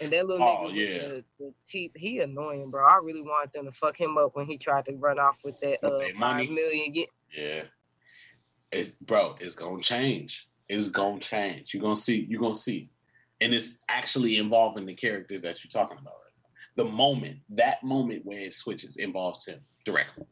And 0.00 0.12
that 0.12 0.26
little 0.26 0.46
Oh, 0.46 0.68
nigga 0.70 0.74
yeah. 0.74 0.98
the, 1.08 1.24
the 1.40 1.54
teeth, 1.66 1.92
he 1.96 2.20
annoying, 2.20 2.70
bro. 2.70 2.86
I 2.86 2.98
really 3.02 3.22
wanted 3.22 3.52
them 3.52 3.64
to 3.64 3.72
fuck 3.72 3.98
him 3.98 4.16
up 4.18 4.36
when 4.36 4.46
he 4.46 4.56
tried 4.58 4.84
to 4.84 4.94
run 4.96 5.18
off 5.18 5.40
with 5.44 5.58
that 5.60 5.78
With 5.82 5.92
uh 5.92 5.98
that 5.98 6.14
five 6.16 6.48
million. 6.48 6.94
Yeah, 6.94 7.04
Yeah. 7.36 7.62
It's 8.70 8.90
bro, 8.92 9.36
it's 9.40 9.56
gonna 9.56 9.80
change. 9.80 10.46
It's 10.68 10.88
gonna 10.88 11.18
change. 11.20 11.72
You're 11.72 11.82
gonna 11.82 11.96
see, 11.96 12.26
you're 12.28 12.40
gonna 12.40 12.54
see. 12.54 12.90
And 13.40 13.54
it's 13.54 13.78
actually 13.88 14.36
involving 14.36 14.84
the 14.84 14.94
characters 14.94 15.40
that 15.40 15.64
you're 15.64 15.70
talking 15.70 15.96
about 15.98 16.14
right 16.14 16.32
now. 16.76 16.84
The 16.84 16.90
moment, 16.90 17.38
that 17.50 17.82
moment 17.82 18.24
where 18.24 18.40
it 18.40 18.54
switches 18.54 18.96
involves 18.98 19.46
him 19.46 19.60
directly. 19.84 20.26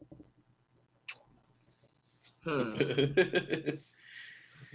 Hmm. 2.47 2.71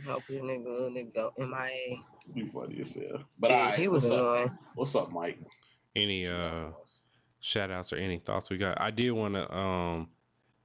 Hope 0.06 0.22
this 0.28 0.42
nigga, 0.42 0.64
little 0.64 0.90
nigga 0.90 1.14
go 1.14 1.32
MIA. 1.38 1.98
you 2.34 2.50
funny 2.52 2.80
as 2.80 2.94
hell. 2.94 3.24
But 3.38 3.50
Yeah, 3.50 3.68
I 3.68 3.76
he 3.76 3.88
was 3.88 4.04
what's 4.04 4.12
up? 4.12 4.50
What's 4.74 4.96
up, 4.96 5.12
Mike? 5.12 5.38
Any 5.94 6.26
uh 6.26 6.68
shout 7.40 7.70
outs 7.70 7.92
or 7.92 7.96
any 7.96 8.18
thoughts 8.18 8.50
we 8.50 8.58
got? 8.58 8.80
I 8.80 8.90
did 8.90 9.10
want 9.12 9.34
to 9.34 9.54
um 9.54 10.08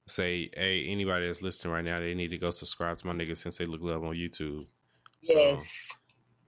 say, 0.08 0.50
hey, 0.56 0.86
anybody 0.88 1.28
that's 1.28 1.42
listening 1.42 1.74
right 1.74 1.84
now, 1.84 2.00
they 2.00 2.14
need 2.14 2.30
to 2.30 2.38
go 2.38 2.52
subscribe 2.52 2.98
to 2.98 3.08
my 3.08 3.14
nigga 3.14 3.36
since 3.36 3.58
they 3.58 3.66
look 3.66 3.82
love 3.82 4.04
on 4.04 4.16
YouTube. 4.16 4.68
So, 5.24 5.34
Yes. 5.34 5.92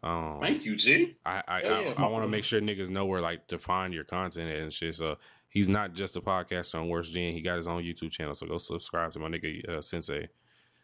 um, 0.01 0.39
Thank 0.41 0.65
you, 0.65 0.75
G. 0.75 1.13
I 1.25 1.43
I, 1.47 1.61
Hell 1.61 1.83
yeah, 1.83 1.93
I, 1.97 2.05
I 2.05 2.09
want 2.09 2.23
to 2.23 2.29
make 2.29 2.45
sure 2.45 2.61
niggas 2.61 2.89
know 2.89 3.05
where 3.05 3.21
like 3.21 3.47
to 3.47 3.59
find 3.59 3.93
your 3.93 4.05
content 4.05 4.49
and 4.49 4.71
shit. 4.71 4.95
So 4.95 5.17
he's 5.49 5.67
not 5.67 5.93
just 5.93 6.15
a 6.15 6.21
podcaster 6.21 6.79
on 6.79 6.87
Worst 6.87 7.11
Gen. 7.11 7.33
He 7.33 7.41
got 7.41 7.57
his 7.57 7.67
own 7.67 7.83
YouTube 7.83 8.11
channel. 8.11 8.33
So 8.33 8.47
go 8.47 8.57
subscribe 8.57 9.11
to 9.13 9.19
my 9.19 9.27
nigga 9.27 9.77
uh, 9.77 9.81
Sensei. 9.81 10.29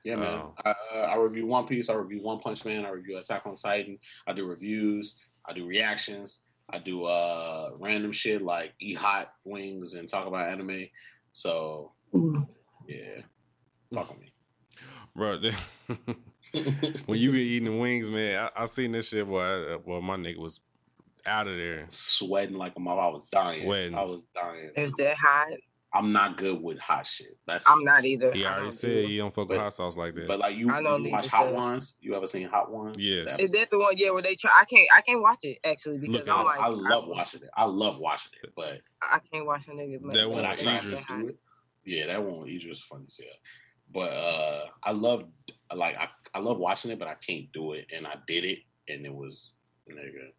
Yeah, 0.05 0.17
man. 0.17 0.39
Oh. 0.39 0.53
I, 0.63 0.69
uh, 0.93 0.97
I 0.99 1.15
review 1.17 1.47
One 1.47 1.65
Piece. 1.65 1.89
I 1.89 1.95
review 1.95 2.21
One 2.21 2.39
Punch 2.39 2.63
Man. 2.63 2.85
I 2.85 2.89
review 2.89 3.17
Attack 3.17 3.47
on 3.47 3.55
Titan. 3.55 3.97
I 4.27 4.33
do 4.33 4.45
reviews. 4.45 5.15
I 5.45 5.53
do 5.53 5.65
reactions. 5.65 6.41
I 6.69 6.77
do 6.77 7.05
uh 7.05 7.71
random 7.79 8.11
shit 8.11 8.41
like 8.41 8.73
eat 8.79 8.97
hot 8.97 9.33
wings 9.43 9.95
and 9.95 10.07
talk 10.07 10.27
about 10.27 10.49
anime. 10.49 10.85
So 11.31 11.91
yeah, 12.87 13.21
fuck 13.93 14.09
with 14.11 14.19
me. 14.19 14.31
Bro, 15.15 15.41
when 17.05 17.19
you 17.19 17.31
be 17.31 17.41
eating 17.41 17.71
the 17.71 17.77
wings, 17.79 18.09
man, 18.09 18.49
I, 18.55 18.63
I 18.63 18.65
seen 18.65 18.91
this 18.91 19.07
shit. 19.07 19.27
Boy, 19.27 19.41
I, 19.41 19.77
well, 19.83 20.01
my 20.01 20.17
nigga 20.17 20.37
was 20.37 20.59
out 21.25 21.47
of 21.47 21.55
there. 21.57 21.87
Sweating 21.89 22.57
like 22.57 22.73
a 22.75 22.79
mother. 22.79 23.01
I 23.01 23.07
was 23.07 23.29
dying. 23.29 23.63
Sweating. 23.63 23.95
I 23.95 24.03
was 24.03 24.25
dying. 24.35 24.71
Is 24.75 24.93
that 24.93 25.15
hot? 25.17 25.53
I'm 25.95 26.11
not 26.11 26.35
good 26.35 26.61
with 26.61 26.77
hot 26.77 27.07
shit. 27.07 27.37
That's 27.47 27.63
I'm 27.69 27.83
not 27.85 28.03
either. 28.03 28.33
He 28.33 28.45
I 28.45 28.57
already 28.57 28.71
said 28.75 28.89
do 28.89 29.07
you 29.11 29.21
don't 29.21 29.33
fuck 29.33 29.47
with 29.47 29.57
hot 29.57 29.73
sauce 29.73 29.95
like 29.95 30.13
that. 30.15 30.27
But 30.27 30.39
like 30.39 30.57
you, 30.57 30.69
I 30.69 30.81
don't 30.83 30.99
you 30.99 31.05
need 31.05 31.11
watch 31.13 31.27
Hot 31.27 31.47
say. 31.47 31.53
Ones. 31.53 31.95
You 32.01 32.15
ever 32.15 32.27
seen 32.27 32.47
Hot 32.49 32.69
Ones? 32.69 32.97
Yes. 32.99 33.27
That 33.27 33.33
Is 33.39 33.41
was- 33.43 33.51
that 33.53 33.69
the 33.71 33.79
one? 33.79 33.93
Yeah, 33.95 34.11
where 34.11 34.21
they 34.21 34.35
try? 34.35 34.51
I 34.59 34.65
can't. 34.65 34.87
I 34.93 34.99
can't 35.01 35.21
watch 35.21 35.39
it 35.43 35.57
actually 35.63 35.99
because 35.99 36.27
Look, 36.27 36.29
I, 36.29 36.39
I'm 36.39 36.45
like, 36.45 36.59
I 36.59 36.67
love 36.67 37.07
watching 37.07 37.41
it. 37.43 37.49
I 37.55 37.63
love 37.65 37.97
watching 37.97 38.33
it, 38.43 38.51
but 38.57 38.81
I 39.01 39.19
can't 39.31 39.45
watch 39.45 39.67
the 39.67 39.71
niggas. 39.71 40.01
That 40.13 40.27
one 40.29 40.35
when 40.37 40.45
I 40.45 40.51
with 40.51 40.61
tried 40.63 40.81
to 40.81 40.87
Idris. 40.87 41.07
do 41.07 41.27
it, 41.29 41.37
yeah, 41.85 42.07
that 42.07 42.21
one 42.23 42.39
with 42.41 42.49
Idris 42.49 42.65
was 42.67 42.81
funny 42.81 43.05
as 43.07 43.19
hell. 43.23 43.33
But 43.93 44.11
uh, 44.11 44.65
I 44.83 44.91
love 44.91 45.23
like 45.73 45.95
I, 45.97 46.09
I 46.33 46.39
love 46.39 46.57
watching 46.57 46.91
it, 46.91 46.99
but 46.99 47.07
I 47.07 47.13
can't 47.15 47.49
do 47.53 47.71
it, 47.71 47.85
and 47.95 48.05
I 48.05 48.17
did 48.27 48.43
it, 48.43 48.59
and 48.89 49.05
it 49.05 49.13
was 49.15 49.53
nigga. 49.89 50.31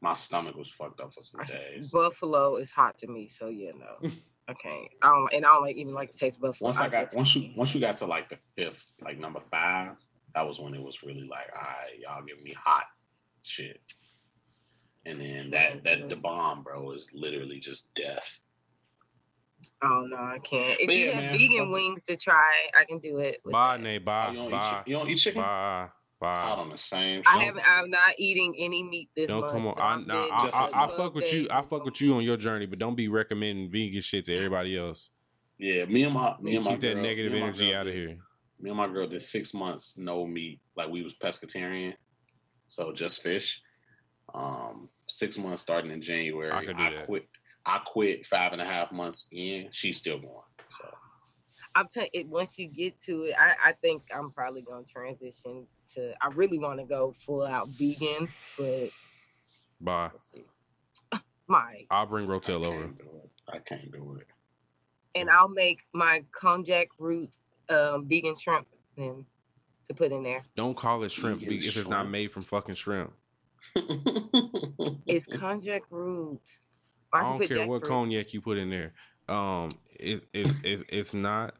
My 0.00 0.14
stomach 0.14 0.54
was 0.56 0.70
fucked 0.70 1.00
up 1.00 1.12
for 1.12 1.20
some 1.20 1.40
days. 1.44 1.90
Buffalo 1.90 2.56
is 2.56 2.70
hot 2.70 2.96
to 2.98 3.08
me, 3.08 3.26
so 3.28 3.48
yeah, 3.48 3.72
no, 3.76 4.08
I 4.48 4.54
can't. 4.54 4.88
I 5.02 5.08
don't, 5.08 5.32
and 5.34 5.44
I 5.46 5.50
don't 5.52 5.62
like 5.62 5.76
even 5.76 5.92
like 5.94 6.10
to 6.10 6.16
taste 6.18 6.40
buffalo. 6.40 6.68
Once 6.68 6.78
I 6.78 6.88
got 6.88 7.14
once 7.14 7.36
you 7.36 7.50
once 7.56 7.74
you 7.74 7.80
got 7.80 7.98
to 7.98 8.06
like 8.06 8.30
the 8.30 8.38
fifth, 8.56 8.86
like 9.00 9.18
number 9.18 9.40
five, 9.50 9.92
that 10.34 10.46
was 10.46 10.58
when 10.58 10.74
it 10.74 10.82
was 10.82 11.02
really 11.02 11.28
like, 11.28 11.48
all 11.54 11.60
right, 11.60 11.98
y'all 12.00 12.24
giving 12.24 12.42
me 12.44 12.54
hot 12.58 12.84
shit. 13.42 13.80
And 15.04 15.20
then 15.20 15.50
that 15.50 15.84
that 15.84 16.08
the 16.08 16.16
bomb, 16.16 16.62
bro, 16.62 16.90
is 16.92 17.10
literally 17.12 17.60
just 17.60 17.88
death. 17.94 18.40
Oh 19.82 20.06
no, 20.08 20.16
I 20.16 20.38
can't. 20.38 20.80
If 20.80 20.86
But 20.86 20.96
you 20.96 21.06
yeah, 21.06 21.12
have 21.12 21.22
man, 21.22 21.38
vegan 21.38 21.70
wings 21.70 22.02
to 22.04 22.16
try, 22.16 22.52
I 22.78 22.84
can 22.84 22.98
do 22.98 23.18
it. 23.18 23.40
with 23.44 23.52
bye, 23.52 23.76
that. 23.76 23.82
Nate. 23.82 24.02
Oh, 24.02 24.04
Bye. 24.04 24.30
you, 24.30 24.36
don't 24.38 24.46
eat, 24.48 24.50
Bye. 24.52 24.58
chi- 24.60 24.82
you 24.86 24.96
don't 24.96 25.10
eat 25.10 25.16
chicken? 25.16 25.42
Bye. 25.42 25.88
It's 26.20 26.38
hot 26.38 26.56
Bye. 26.56 26.62
on 26.62 26.70
the 26.70 26.78
same. 26.78 27.22
I 27.26 27.44
haven't. 27.44 27.62
I'm 27.70 27.90
not 27.90 28.14
eating 28.18 28.54
any 28.58 28.82
meat 28.82 29.08
this 29.14 29.28
Don't 29.28 29.40
month. 29.42 29.52
come 29.52 29.66
on. 29.68 29.76
so 29.76 29.82
I, 29.82 29.94
I've 29.94 30.06
nah, 30.06 30.28
I, 30.32 30.44
just 30.44 30.56
I, 30.76 30.84
I 30.84 30.96
fuck 30.96 31.14
with 31.14 31.32
you. 31.32 31.46
I 31.50 31.58
of 31.60 31.68
fuck 31.68 31.84
with 31.84 32.00
you 32.00 32.14
on 32.16 32.22
your 32.24 32.36
journey, 32.36 32.66
but 32.66 32.78
don't 32.80 32.96
be 32.96 33.08
recommending 33.08 33.70
vegan 33.70 34.00
shit 34.00 34.24
to 34.24 34.34
everybody 34.34 34.76
else. 34.76 35.10
Yeah, 35.58 35.84
me 35.84 36.02
and 36.04 36.14
my 36.14 36.34
me 36.40 36.56
and 36.56 36.64
my 36.64 36.72
Keep 36.72 36.80
that 36.80 36.94
girl- 36.94 37.02
negative 37.02 37.32
me 37.32 37.38
and 37.38 37.42
my 37.42 37.48
energy 37.48 37.70
girl 37.70 37.80
out 37.80 37.86
of 37.86 37.94
here. 37.94 38.16
Me 38.60 38.70
and 38.70 38.76
my 38.76 38.88
girl 38.88 39.06
did 39.06 39.22
six 39.22 39.54
months 39.54 39.96
no 39.96 40.26
meat, 40.26 40.60
like 40.76 40.88
we 40.88 41.02
was 41.02 41.14
pescatarian, 41.14 41.94
so 42.66 42.92
just 42.92 43.22
fish. 43.22 43.62
Um, 44.34 44.88
six 45.06 45.38
months 45.38 45.62
starting 45.62 45.90
in 45.92 46.02
January. 46.02 46.50
I 46.52 46.64
could 46.64 46.76
do 46.76 46.90
that. 46.90 47.06
quit. 47.06 47.28
I 47.64 47.78
quit 47.84 48.26
five 48.26 48.52
and 48.52 48.60
a 48.60 48.64
half 48.64 48.90
months 48.90 49.28
in. 49.30 49.68
She's 49.70 49.98
still 49.98 50.18
going. 50.18 50.32
So 51.68 51.80
I'm 51.80 51.88
telling 51.88 52.10
it. 52.12 52.26
Once 52.28 52.58
you 52.58 52.66
get 52.68 53.00
to 53.02 53.24
it, 53.24 53.34
I, 53.38 53.70
I 53.70 53.72
think 53.72 54.02
I'm 54.14 54.30
probably 54.30 54.62
gonna 54.62 54.84
transition 54.84 55.66
to. 55.94 56.14
I 56.22 56.28
really 56.28 56.58
want 56.58 56.78
to 56.80 56.84
go 56.86 57.12
full 57.12 57.46
out 57.46 57.68
vegan, 57.68 58.28
but 58.56 58.88
Bye. 59.80 60.10
let's 60.12 60.30
see. 60.32 60.44
My 61.46 61.84
I'll 61.90 62.06
bring 62.06 62.26
I 62.30 62.34
Rotel 62.34 62.64
over. 62.66 62.80
can't 62.80 62.98
do 62.98 63.04
it. 63.24 63.30
I 63.52 63.58
can't 63.58 63.90
do 63.92 64.18
it. 64.20 64.26
and 65.18 65.30
I'll 65.30 65.48
make 65.48 65.84
my 65.94 66.22
konjac 66.32 66.88
root 66.98 67.36
um, 67.70 68.06
vegan 68.06 68.36
shrimp 68.36 68.66
then 68.96 69.24
to 69.86 69.94
put 69.94 70.12
in 70.12 70.22
there. 70.22 70.42
Don't 70.56 70.76
call 70.76 71.02
it 71.04 71.10
shrimp 71.10 71.40
Vegan 71.40 71.58
be- 71.58 71.66
if 71.66 71.76
it's 71.76 71.88
not 71.88 72.08
made 72.10 72.30
from 72.32 72.44
fucking 72.44 72.74
shrimp. 72.74 73.12
It's 73.74 75.26
konjac 75.26 75.80
root. 75.90 76.60
Or 77.12 77.20
I 77.20 77.22
don't 77.38 77.48
care 77.48 77.66
what 77.66 77.80
jackfruit. 77.82 77.88
cognac 77.88 78.34
you 78.34 78.40
put 78.42 78.58
in 78.58 78.68
there. 78.68 78.92
Um, 79.28 79.70
it, 79.98 80.24
it, 80.34 80.52
it 80.64 80.84
it's 80.90 81.14
not 81.14 81.54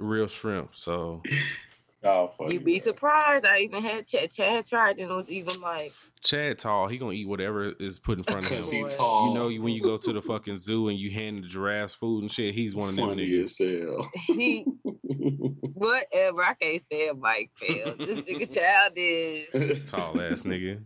real 0.00 0.26
shrimp. 0.26 0.74
So 0.74 1.22
oh, 2.04 2.32
You'd 2.48 2.64
be 2.64 2.78
bro. 2.78 2.82
surprised. 2.82 3.44
I 3.44 3.58
even 3.60 3.82
had 3.82 4.06
Chad, 4.06 4.30
Chad 4.30 4.66
tried 4.66 4.98
and 4.98 5.10
it 5.10 5.14
was 5.14 5.28
even 5.28 5.60
like, 5.60 5.92
Chad 6.22 6.58
tall, 6.58 6.86
he 6.88 6.98
gonna 6.98 7.12
eat 7.12 7.28
whatever 7.28 7.72
is 7.80 7.98
put 7.98 8.18
in 8.18 8.24
front 8.24 8.44
of 8.44 8.50
him. 8.50 8.58
Cause 8.58 8.70
he 8.70 8.84
tall. 8.84 9.28
You 9.28 9.34
know, 9.34 9.62
when 9.62 9.72
you 9.72 9.82
go 9.82 9.96
to 9.96 10.12
the 10.12 10.20
fucking 10.20 10.58
zoo 10.58 10.88
and 10.88 10.98
you 10.98 11.10
hand 11.10 11.44
the 11.44 11.48
giraffes 11.48 11.94
food 11.94 12.22
and 12.22 12.30
shit, 12.30 12.54
he's 12.54 12.74
one 12.74 12.90
of 12.90 12.96
them 12.96 13.08
funny 13.08 13.26
niggas. 13.26 13.42
as 13.42 13.58
hell. 13.58 14.10
he, 14.36 14.64
whatever. 15.72 16.44
I 16.44 16.54
can't 16.54 16.80
stand 16.80 17.20
Mike, 17.20 17.50
fam. 17.58 17.96
This 17.98 18.20
nigga 18.20 18.54
childish. 19.54 19.90
Tall 19.90 20.20
ass 20.20 20.42
nigga. 20.42 20.82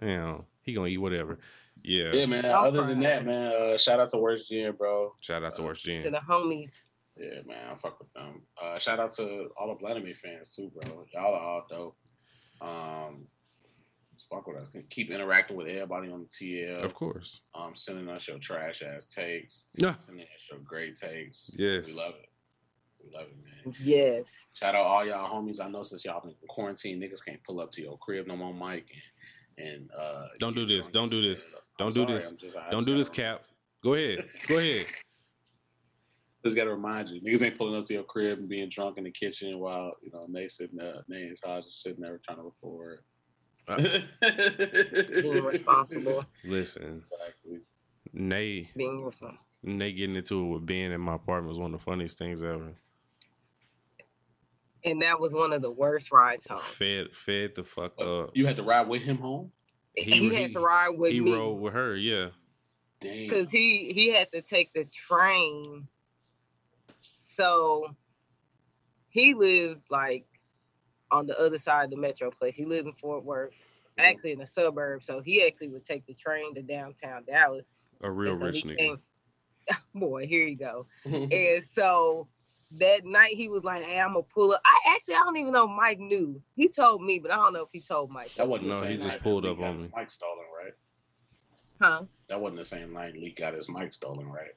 Damn, 0.00 0.42
he 0.62 0.74
gonna 0.74 0.88
eat 0.88 0.98
whatever. 0.98 1.38
Yeah. 1.82 2.10
yeah, 2.12 2.26
man. 2.26 2.44
I'm 2.44 2.64
Other 2.64 2.84
than 2.86 3.00
that, 3.00 3.24
man, 3.24 3.52
uh, 3.52 3.78
shout 3.78 4.00
out 4.00 4.08
to 4.10 4.18
Worst 4.18 4.50
Gen, 4.50 4.72
bro. 4.72 5.14
Shout 5.20 5.44
out 5.44 5.54
to 5.54 5.62
Worst 5.62 5.84
Gen. 5.84 6.02
To 6.02 6.10
the 6.10 6.18
homies. 6.18 6.82
Yeah, 7.18 7.40
man, 7.46 7.56
I 7.72 7.74
fuck 7.76 7.98
with 7.98 8.12
them. 8.12 8.42
Uh, 8.62 8.78
shout 8.78 9.00
out 9.00 9.12
to 9.12 9.48
all 9.56 9.68
the 9.68 9.76
Vladimir 9.76 10.14
fans 10.14 10.54
too, 10.54 10.70
bro. 10.74 11.04
Y'all 11.14 11.34
are 11.34 11.40
all 11.40 11.66
dope. 11.68 11.96
Um, 12.60 13.26
fuck 14.30 14.46
with 14.46 14.56
us. 14.58 14.68
Keep 14.90 15.10
interacting 15.10 15.56
with 15.56 15.66
everybody 15.68 16.10
on 16.10 16.22
the 16.22 16.26
TL. 16.26 16.84
Of 16.84 16.94
course. 16.94 17.42
Um, 17.54 17.74
sending 17.74 18.08
us 18.08 18.28
your 18.28 18.38
trash 18.38 18.82
ass 18.82 19.06
takes. 19.06 19.68
Yeah. 19.76 19.94
Sending 19.98 20.24
us 20.24 20.48
your 20.50 20.60
great 20.60 20.96
takes. 20.96 21.50
Yes. 21.56 21.86
we 21.88 21.94
love 21.94 22.14
it. 22.22 22.28
We 23.02 23.10
love 23.16 23.28
it, 23.28 23.36
man. 23.64 23.74
Yes. 23.84 24.46
Shout 24.52 24.74
out 24.74 24.84
all 24.84 25.06
y'all 25.06 25.26
homies. 25.28 25.60
I 25.64 25.68
know 25.68 25.82
since 25.82 26.04
y'all 26.04 26.20
been 26.20 26.30
in 26.30 26.48
quarantine, 26.48 27.00
niggas 27.00 27.24
can't 27.24 27.42
pull 27.44 27.60
up 27.60 27.70
to 27.72 27.82
your 27.82 27.96
crib 27.98 28.26
no 28.26 28.36
more, 28.36 28.52
Mike. 28.52 28.90
And, 29.58 29.66
and 29.66 29.90
uh, 29.98 30.26
Don't 30.38 30.54
do 30.54 30.66
this. 30.66 30.88
Don't 30.88 31.10
do 31.10 31.22
this. 31.22 31.46
Don't 31.78 31.94
do 31.94 32.02
sorry, 32.02 32.12
this. 32.14 32.30
I'm 32.30 32.36
just- 32.36 32.56
I 32.56 32.70
Don't 32.70 32.84
do 32.84 32.96
this, 32.96 33.08
Cap. 33.08 33.42
Go 33.82 33.94
ahead. 33.94 34.26
Go 34.48 34.58
ahead. 34.58 34.86
Just 36.46 36.56
gotta 36.56 36.70
remind 36.70 37.08
you, 37.10 37.20
niggas 37.20 37.42
ain't 37.42 37.58
pulling 37.58 37.76
up 37.78 37.84
to 37.86 37.94
your 37.94 38.04
crib 38.04 38.38
and 38.38 38.48
being 38.48 38.68
drunk 38.68 38.98
in 38.98 39.04
the 39.04 39.10
kitchen 39.10 39.58
while 39.58 39.92
you 40.02 40.10
know 40.12 40.26
they 40.28 40.46
sitting 40.48 40.76
there, 40.78 41.04
they 41.08 41.22
in 41.22 41.30
his 41.30 41.40
house 41.44 41.66
just 41.66 41.82
sitting 41.82 42.00
there 42.00 42.18
trying 42.24 42.38
to 42.38 42.44
record. 42.44 43.00
Uh, 43.68 43.76
Being 45.22 45.42
responsible. 45.44 46.24
Listen, 46.44 47.02
Exactly. 47.12 47.58
Nay, 48.12 48.68
Being 48.76 49.04
responsible. 49.04 49.40
Nay 49.64 49.90
getting 49.92 50.14
into 50.14 50.40
it 50.46 50.48
with 50.52 50.66
Ben 50.66 50.92
in 50.92 51.00
my 51.00 51.14
apartment 51.16 51.48
was 51.48 51.58
one 51.58 51.74
of 51.74 51.80
the 51.80 51.84
funniest 51.84 52.16
things 52.16 52.44
ever. 52.44 52.74
And 54.84 55.02
that 55.02 55.18
was 55.18 55.32
one 55.34 55.52
of 55.52 55.62
the 55.62 55.72
worst 55.72 56.12
rides 56.12 56.46
home. 56.46 56.60
Fed, 56.60 57.08
fed 57.12 57.56
the 57.56 57.64
fuck 57.64 57.96
But 57.98 58.06
up. 58.06 58.30
you 58.34 58.46
had 58.46 58.54
to 58.56 58.62
ride 58.62 58.88
with 58.88 59.02
him 59.02 59.18
home. 59.18 59.50
he, 59.96 60.32
had 60.32 60.52
to 60.52 60.60
ride 60.60 60.90
with 60.96 61.10
he 61.10 61.20
me 61.20 61.32
rode 61.34 61.54
with 61.58 61.72
her. 61.72 61.96
Yeah. 61.96 62.28
Damn. 63.00 63.26
because 63.28 63.50
he 63.50 63.92
he 63.92 64.08
had 64.10 64.30
to 64.32 64.40
take 64.42 64.72
the 64.72 64.84
train. 64.84 65.86
So 67.36 67.94
he 69.10 69.34
lives 69.34 69.82
like 69.90 70.24
on 71.10 71.26
the 71.26 71.38
other 71.38 71.58
side 71.58 71.84
of 71.84 71.90
the 71.90 71.96
metro 71.98 72.30
place. 72.30 72.54
He 72.54 72.64
lives 72.64 72.86
in 72.86 72.94
Fort 72.94 73.24
Worth, 73.24 73.52
actually 73.98 74.32
in 74.32 74.38
the 74.38 74.46
suburbs. 74.46 75.06
So 75.06 75.20
he 75.20 75.46
actually 75.46 75.68
would 75.68 75.84
take 75.84 76.06
the 76.06 76.14
train 76.14 76.54
to 76.54 76.62
downtown 76.62 77.24
Dallas. 77.26 77.68
A 78.00 78.10
real 78.10 78.38
so 78.38 78.46
rich 78.46 78.62
he 78.62 78.68
nigga. 78.70 78.76
came- 78.78 79.00
Boy, 79.94 80.26
here 80.26 80.46
you 80.46 80.56
go. 80.56 80.86
And 81.04 81.62
so 81.62 82.28
that 82.78 83.04
night 83.04 83.34
he 83.34 83.48
was 83.48 83.64
like, 83.64 83.82
"Hey, 83.84 84.00
I'm 84.00 84.14
gonna 84.14 84.22
pull 84.22 84.52
up." 84.52 84.62
I 84.64 84.94
actually 84.94 85.16
I 85.16 85.18
don't 85.18 85.36
even 85.36 85.52
know 85.52 85.64
if 85.64 85.76
Mike 85.76 85.98
knew. 86.00 86.40
He 86.54 86.68
told 86.68 87.02
me, 87.02 87.18
but 87.18 87.30
I 87.30 87.36
don't 87.36 87.52
know 87.52 87.62
if 87.64 87.70
he 87.72 87.80
told 87.80 88.10
Mike. 88.10 88.32
that 88.36 88.48
wasn't 88.48 88.68
No, 88.68 88.74
the 88.74 88.80
same 88.80 88.90
he 88.92 88.96
just 88.96 89.20
pulled 89.20 89.44
up 89.44 89.60
on 89.60 89.76
his 89.76 89.84
me. 89.84 89.90
Mic 89.94 90.10
stolen, 90.10 90.44
right? 90.62 90.72
huh? 91.82 92.02
That 92.28 92.40
wasn't 92.40 92.58
the 92.58 92.64
same 92.64 92.92
night 92.94 93.14
Lee 93.14 93.32
got 93.32 93.52
his 93.54 93.68
mic 93.68 93.92
stolen, 93.92 94.26
right? 94.26 94.50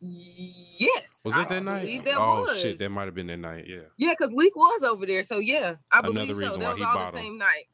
Yes. 0.00 1.22
Was 1.24 1.34
I 1.34 1.38
that 1.38 1.48
that 1.48 1.64
night? 1.64 2.04
That 2.04 2.16
oh 2.18 2.42
was. 2.42 2.60
shit, 2.60 2.78
that 2.78 2.88
might 2.90 3.06
have 3.06 3.14
been 3.14 3.26
that 3.28 3.38
night. 3.38 3.64
Yeah. 3.66 3.80
Yeah, 3.96 4.14
because 4.18 4.32
Leak 4.32 4.54
was 4.54 4.82
over 4.84 5.06
there. 5.06 5.22
So 5.22 5.38
yeah, 5.38 5.74
I 5.90 5.98
Another 6.00 6.12
believe 6.12 6.34
so. 6.34 6.40
reason 6.40 6.60
That 6.60 6.66
why 6.66 6.70
was 6.72 6.78
he 6.78 6.84
all 6.84 6.94
bought 6.94 7.12
the 7.12 7.18
'em. 7.18 7.24
same 7.24 7.38
night. 7.38 7.64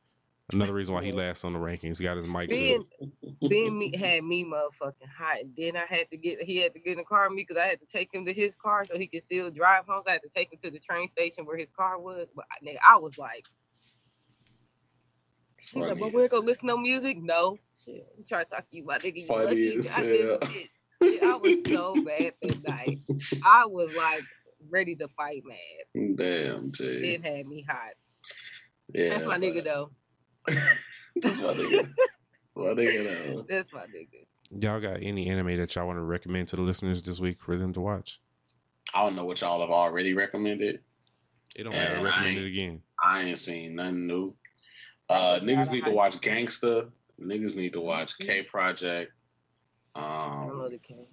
Another 0.52 0.74
reason 0.74 0.94
why 0.94 1.02
he 1.02 1.10
lasts 1.12 1.44
on 1.44 1.54
the 1.54 1.58
rankings. 1.58 1.98
He 1.98 2.04
Got 2.04 2.18
his 2.18 2.26
mic 2.28 2.50
Ben, 2.50 2.82
too. 3.00 3.48
Ben 3.48 3.78
me, 3.78 3.96
had 3.96 4.24
me 4.24 4.44
motherfucking 4.44 5.08
hot. 5.16 5.38
And 5.40 5.52
then 5.56 5.74
I 5.76 5.86
had 5.86 6.10
to 6.10 6.18
get 6.18 6.42
he 6.42 6.58
had 6.58 6.74
to 6.74 6.80
get 6.80 6.92
in 6.92 6.98
the 6.98 7.04
car 7.04 7.28
with 7.28 7.36
me 7.36 7.42
because 7.48 7.56
I 7.62 7.66
had 7.66 7.80
to 7.80 7.86
take 7.86 8.12
him 8.14 8.24
to 8.26 8.32
his 8.32 8.54
car 8.54 8.84
so 8.84 8.98
he 8.98 9.06
could 9.06 9.22
still 9.22 9.50
drive 9.50 9.86
home. 9.86 10.02
So 10.04 10.10
I 10.10 10.12
had 10.14 10.22
to 10.22 10.28
take 10.28 10.52
him 10.52 10.58
to 10.62 10.70
the 10.70 10.78
train 10.78 11.08
station 11.08 11.46
where 11.46 11.56
his 11.56 11.70
car 11.70 11.98
was. 11.98 12.26
But 12.36 12.44
I, 12.52 12.64
nigga, 12.64 12.76
I 12.88 12.96
was 12.98 13.16
like, 13.18 13.46
He's 15.58 15.74
like, 15.82 15.98
but 15.98 16.12
we're 16.12 16.28
gonna 16.28 16.44
listen 16.44 16.68
to 16.68 16.76
music? 16.76 17.16
No. 17.22 17.56
Shit. 17.82 18.06
I'm 18.18 18.24
trying 18.24 18.44
to 18.44 18.50
talk 18.50 18.68
to 18.70 18.76
you 18.76 18.84
about 18.84 19.00
nigga. 19.00 19.16
You 19.22 19.26
Funny 19.26 19.44
lucky. 19.46 19.88
I, 19.88 20.02
did 20.02 20.28
hell. 20.28 20.38
this. 20.40 20.50
Shit, 20.52 20.70
I 21.22 21.38
was 21.40 21.58
so 21.68 21.94
bad 22.02 22.34
that 22.42 22.68
night. 22.68 22.98
I 23.44 23.66
was 23.66 23.94
like 23.96 24.24
ready 24.70 24.94
to 24.96 25.08
fight 25.08 25.42
mad. 25.44 26.16
Damn, 26.16 26.72
Jay. 26.72 27.14
It 27.14 27.26
had 27.26 27.46
me 27.46 27.64
hot. 27.68 27.94
Yeah, 28.92 29.10
That's 29.10 29.26
my 29.26 29.38
nigga 29.38 29.64
though. 29.64 29.90
That's 30.46 31.40
my 31.40 31.54
nigga. 31.54 31.90
my 32.56 32.64
nigga 32.64 33.04
though. 33.04 33.46
That's 33.48 33.72
my 33.72 33.86
nigga. 33.86 34.26
Y'all 34.50 34.80
got 34.80 34.98
any 35.02 35.28
anime 35.28 35.56
that 35.56 35.74
y'all 35.74 35.86
want 35.86 35.96
to 35.96 36.02
recommend 36.02 36.48
to 36.48 36.56
the 36.56 36.62
listeners 36.62 37.02
this 37.02 37.18
week 37.18 37.40
for 37.40 37.56
them 37.56 37.72
to 37.72 37.80
watch? 37.80 38.20
I 38.94 39.02
don't 39.02 39.16
know 39.16 39.24
what 39.24 39.40
y'all 39.40 39.60
have 39.60 39.70
already 39.70 40.14
recommended. 40.14 40.80
It 41.56 41.64
don't 41.64 41.72
matter. 41.72 42.02
Recommend 42.02 42.38
it 42.38 42.46
again. 42.46 42.82
I 43.02 43.22
ain't 43.22 43.38
seen 43.38 43.76
nothing 43.76 44.06
new. 44.06 44.34
Uh, 45.08 45.40
niggas 45.42 45.70
need 45.70 45.84
to 45.84 45.90
watch 45.90 46.20
Gangsta. 46.20 46.90
Niggas 47.20 47.56
need 47.56 47.72
to 47.74 47.80
watch 47.80 48.18
K 48.18 48.42
Project. 48.42 49.12
I 49.94 50.46
love 50.46 50.72
Um, 50.72 50.78
king. 50.82 51.06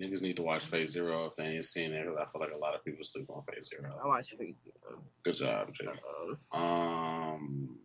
niggas 0.00 0.22
need 0.22 0.36
to 0.36 0.42
watch 0.42 0.64
Fate/Zero 0.64 1.26
if 1.26 1.36
they 1.36 1.44
ain't 1.46 1.64
seen 1.64 1.92
it 1.92 2.02
because 2.04 2.16
I 2.16 2.24
feel 2.30 2.40
like 2.40 2.52
a 2.52 2.56
lot 2.58 2.74
of 2.74 2.84
people 2.84 3.02
sleep 3.02 3.28
on 3.30 3.42
Fate/Zero. 3.44 3.84
I 3.90 3.94
Zero. 3.94 4.08
watch 4.08 4.34
Freaky. 4.36 4.56
Good 5.24 5.36
job, 5.36 5.74
Jay. 5.74 5.86
Um, 6.52 6.58
Um, 6.62 7.78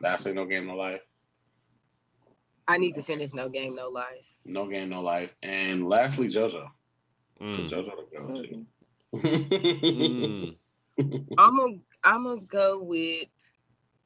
that's 0.00 0.26
it. 0.26 0.34
No 0.34 0.44
game, 0.46 0.66
no 0.66 0.76
life. 0.76 1.02
I 2.66 2.76
need 2.78 2.94
to 2.96 3.02
finish 3.02 3.32
No 3.32 3.48
Game, 3.48 3.74
No 3.74 3.88
Life. 3.88 4.26
No 4.44 4.66
game, 4.68 4.90
no 4.90 5.00
life. 5.02 5.34
And 5.42 5.88
lastly, 5.88 6.28
JoJo. 6.28 6.70
'Cause 7.40 7.56
Mm. 7.56 7.68
JoJo 7.70 8.10
the 8.10 8.18
go 8.20 8.42
G. 8.42 8.66
Mm. 9.14 10.56
I'm 11.38 11.56
gonna 11.56 11.78
I'm 12.04 12.24
gonna 12.24 12.40
go 12.42 12.82
with 12.82 13.28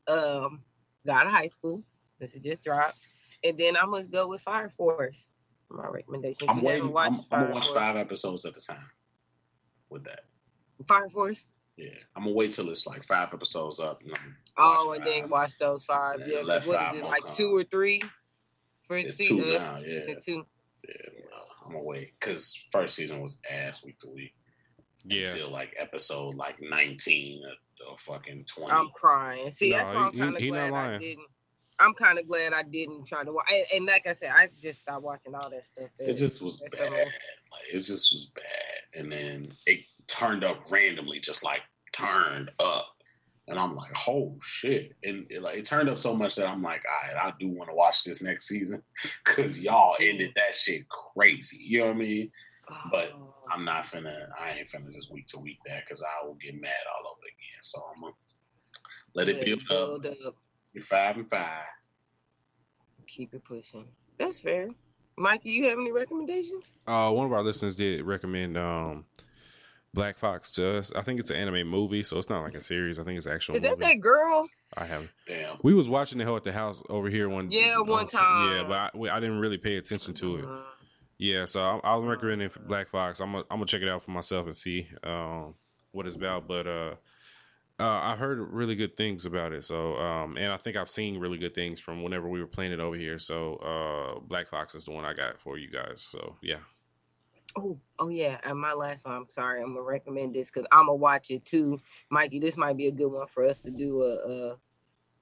um 0.06 0.62
God 1.06 1.26
of 1.26 1.32
High 1.32 1.46
School 1.46 1.82
since 2.18 2.34
it 2.34 2.42
just 2.42 2.62
dropped, 2.62 2.98
and 3.44 3.58
then 3.58 3.76
I'm 3.76 3.90
gonna 3.90 4.04
go 4.04 4.28
with 4.28 4.40
Fire 4.42 4.68
Force. 4.68 5.32
My 5.70 5.86
recommendation. 5.88 6.44
If 6.44 6.50
I'm 6.50 6.58
you 6.58 6.64
waiting. 6.64 6.84
I'm, 6.84 7.14
I'm 7.14 7.18
gonna 7.30 7.44
watch 7.54 7.64
Force- 7.66 7.74
five 7.74 7.96
episodes 7.96 8.44
at 8.44 8.56
a 8.56 8.60
time. 8.60 8.90
With 9.88 10.04
that, 10.04 10.20
Fire 10.88 11.08
Force. 11.08 11.46
yeah, 11.76 11.90
I'm 12.16 12.24
gonna 12.24 12.34
wait 12.34 12.50
till 12.52 12.68
it's 12.70 12.86
like 12.86 13.04
five 13.04 13.32
episodes 13.32 13.78
up. 13.80 14.00
And 14.02 14.14
Oh, 14.56 14.88
watch 14.88 14.98
and 14.98 15.06
then 15.06 15.28
watch 15.30 15.56
those 15.58 15.84
five. 15.86 16.20
Yeah, 16.20 16.38
Yeah, 16.38 16.42
let 16.42 16.66
what 16.66 16.76
five 16.76 16.92
is 16.94 16.98
it 17.00 17.02
more 17.02 17.10
like 17.10 17.22
come. 17.22 17.32
two 17.32 17.56
or 17.56 17.64
three? 17.64 18.02
For 18.88 18.96
It's 18.98 19.16
season? 19.16 19.38
two 19.38 19.52
now. 19.52 19.78
Yeah, 19.78 20.00
The 20.06 20.20
two. 20.24 20.46
yeah. 20.88 20.94
no, 21.30 21.36
I'm 21.66 21.72
gonna 21.72 21.84
wait 21.84 22.12
because 22.20 22.62
first 22.70 22.94
season 22.96 23.20
was 23.22 23.38
ass 23.50 23.84
week 23.84 23.98
to 24.00 24.10
week 24.10 24.34
Yeah. 25.04 25.22
until 25.22 25.50
like 25.50 25.74
episode 25.78 26.34
like 26.34 26.56
19 26.60 27.42
or, 27.46 27.92
or 27.92 27.98
fucking 27.98 28.44
20. 28.44 28.70
I'm 28.72 28.90
crying. 28.90 29.50
See, 29.50 29.70
No, 29.70 29.76
that's 29.78 29.88
why 29.90 29.94
I'm 30.06 30.12
kind 30.18 30.36
of 30.36 30.42
glad 30.42 30.72
I 30.74 30.98
didn't. 30.98 31.26
I'm 31.82 31.94
kind 31.94 32.18
of 32.18 32.28
glad 32.28 32.52
I 32.52 32.62
didn't 32.62 33.06
try 33.06 33.24
to 33.24 33.32
watch. 33.32 33.46
And, 33.50 33.64
and 33.74 33.86
like 33.86 34.06
I 34.06 34.12
said, 34.12 34.30
I 34.34 34.48
just 34.60 34.80
stopped 34.80 35.02
watching 35.02 35.34
all 35.34 35.50
that 35.50 35.64
stuff. 35.64 35.88
it 35.98 36.14
just 36.14 36.40
was 36.40 36.62
bad. 36.72 36.90
Like 36.90 37.72
it 37.72 37.80
just 37.80 38.12
was 38.12 38.30
bad, 38.34 39.00
and 39.00 39.10
then 39.10 39.52
it 39.66 39.80
turned 40.06 40.44
up 40.44 40.70
randomly, 40.70 41.18
just 41.20 41.44
like 41.44 41.60
turned 41.92 42.50
up. 42.60 42.88
And 43.48 43.58
I'm 43.58 43.74
like, 43.74 43.92
oh 44.08 44.38
shit! 44.40 44.94
And 45.02 45.26
it, 45.28 45.42
like 45.42 45.58
it 45.58 45.64
turned 45.64 45.88
up 45.88 45.98
so 45.98 46.14
much 46.14 46.36
that 46.36 46.46
I'm 46.46 46.62
like, 46.62 46.84
all 46.86 47.14
right, 47.14 47.26
I 47.26 47.34
do 47.40 47.48
want 47.48 47.68
to 47.70 47.74
watch 47.74 48.04
this 48.04 48.22
next 48.22 48.46
season 48.46 48.82
because 49.24 49.58
y'all 49.58 49.96
ended 50.00 50.30
mm. 50.30 50.34
that 50.34 50.54
shit 50.54 50.88
crazy. 50.88 51.58
You 51.60 51.78
know 51.80 51.86
what 51.86 51.96
I 51.96 51.98
mean? 51.98 52.30
but 52.90 53.12
Oh, 53.14 53.34
I'm 53.50 53.64
not 53.64 53.84
finna. 53.84 54.28
I 54.40 54.52
ain't 54.58 54.68
finna 54.68 54.92
just 54.92 55.12
week 55.12 55.26
to 55.28 55.38
week 55.40 55.58
that 55.66 55.84
because 55.84 56.02
I 56.02 56.26
will 56.26 56.34
get 56.34 56.60
mad 56.60 56.70
all 56.96 57.10
over 57.10 57.20
again. 57.22 57.62
So 57.62 57.82
I'm 57.94 58.02
gonna 58.02 58.14
let 59.14 59.28
it 59.28 59.44
build 59.44 59.60
up. 59.62 60.02
build 60.02 60.16
up. 60.26 60.36
You're 60.72 60.84
five 60.84 61.16
and 61.16 61.28
five. 61.28 61.64
Keep 63.06 63.34
it 63.34 63.44
pushing. 63.44 63.86
That's 64.18 64.40
fair. 64.40 64.68
Mikey, 65.16 65.50
you 65.50 65.64
have 65.68 65.78
any 65.78 65.92
recommendations? 65.92 66.72
Uh, 66.86 67.10
one 67.10 67.26
of 67.26 67.32
our 67.32 67.42
listeners 67.42 67.76
did 67.76 68.04
recommend 68.04 68.56
um, 68.56 69.04
Black 69.92 70.16
Fox 70.18 70.52
to 70.52 70.78
us. 70.78 70.90
I 70.94 71.02
think 71.02 71.20
it's 71.20 71.30
an 71.30 71.36
anime 71.36 71.68
movie, 71.68 72.02
so 72.02 72.16
it's 72.18 72.30
not 72.30 72.42
like 72.42 72.54
a 72.54 72.60
series. 72.62 72.98
I 72.98 73.04
think 73.04 73.18
it's 73.18 73.26
an 73.26 73.32
actual 73.34 73.56
Is 73.56 73.62
that 73.62 73.70
movie. 73.78 73.82
that 73.82 74.00
girl? 74.00 74.48
I 74.76 74.86
haven't. 74.86 75.10
Damn. 75.28 75.58
We 75.62 75.74
was 75.74 75.88
watching 75.88 76.16
the 76.18 76.24
hell 76.24 76.36
at 76.36 76.44
the 76.44 76.52
house 76.52 76.82
over 76.88 77.10
here 77.10 77.28
one. 77.28 77.50
Yeah, 77.50 77.78
one 77.80 78.06
uh, 78.06 78.08
so- 78.08 78.18
Yeah, 78.20 78.64
but 78.66 78.72
I, 78.74 78.90
we- 78.94 79.10
I 79.10 79.20
didn't 79.20 79.40
really 79.40 79.58
pay 79.58 79.76
attention 79.76 80.14
to 80.14 80.36
it. 80.36 80.44
Uh, 80.46 80.62
Yeah, 81.18 81.44
so 81.44 81.62
I'm, 81.62 81.80
I'm 81.84 82.06
recommending 82.06 82.50
Black 82.66 82.88
Fox. 82.88 83.20
I'm 83.20 83.32
gonna 83.32 83.44
I'm 83.50 83.58
gonna 83.58 83.66
check 83.66 83.82
it 83.82 83.88
out 83.88 84.02
for 84.02 84.12
myself 84.12 84.46
and 84.46 84.56
see 84.56 84.88
um, 85.04 85.54
what 85.90 86.06
it's 86.06 86.16
about. 86.16 86.48
But 86.48 86.66
uh, 86.66 86.94
uh, 87.82 88.00
I 88.02 88.16
heard 88.16 88.38
really 88.52 88.74
good 88.74 88.96
things 88.96 89.26
about 89.26 89.52
it. 89.52 89.64
So 89.64 89.96
um, 89.96 90.36
and 90.36 90.52
I 90.52 90.56
think 90.56 90.76
I've 90.76 90.90
seen 90.90 91.18
really 91.18 91.38
good 91.38 91.54
things 91.54 91.80
from 91.80 92.02
whenever 92.02 92.28
we 92.28 92.40
were 92.40 92.46
playing 92.46 92.72
it 92.72 92.80
over 92.80 92.96
here. 92.96 93.18
So 93.18 93.56
uh, 93.56 94.20
Black 94.20 94.48
Fox 94.48 94.74
is 94.74 94.84
the 94.84 94.92
one 94.92 95.04
I 95.04 95.14
got 95.14 95.40
for 95.40 95.58
you 95.58 95.68
guys. 95.70 96.06
So 96.10 96.36
yeah, 96.42 96.58
Oh, 97.56 97.78
oh 97.98 98.08
yeah. 98.08 98.38
And 98.44 98.58
my 98.58 98.72
last 98.72 99.04
one, 99.04 99.14
I'm 99.14 99.28
sorry, 99.28 99.60
I'm 99.60 99.74
gonna 99.74 99.82
recommend 99.82 100.34
this 100.34 100.50
because 100.50 100.66
I'm 100.72 100.86
gonna 100.86 100.94
watch 100.96 101.30
it 101.30 101.44
too. 101.44 101.80
Mikey, 102.10 102.38
this 102.38 102.56
might 102.56 102.76
be 102.76 102.86
a 102.86 102.92
good 102.92 103.08
one 103.08 103.26
for 103.26 103.44
us 103.44 103.60
to 103.60 103.70
do 103.70 104.02
a, 104.02 104.14
a 104.14 104.56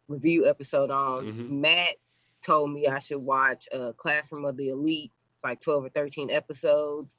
review 0.08 0.46
episode 0.48 0.90
on. 0.90 1.26
Mhm. 1.26 1.50
Matt 1.50 1.96
told 2.42 2.70
me 2.72 2.86
I 2.86 2.98
should 3.00 3.18
watch 3.18 3.68
uh 3.72 3.92
Classroom 3.96 4.44
of 4.44 4.56
the 4.56 4.68
Elite. 4.68 5.12
It's 5.34 5.44
like 5.44 5.60
12 5.60 5.86
or 5.86 5.88
13 5.88 6.30
episodes. 6.30 7.16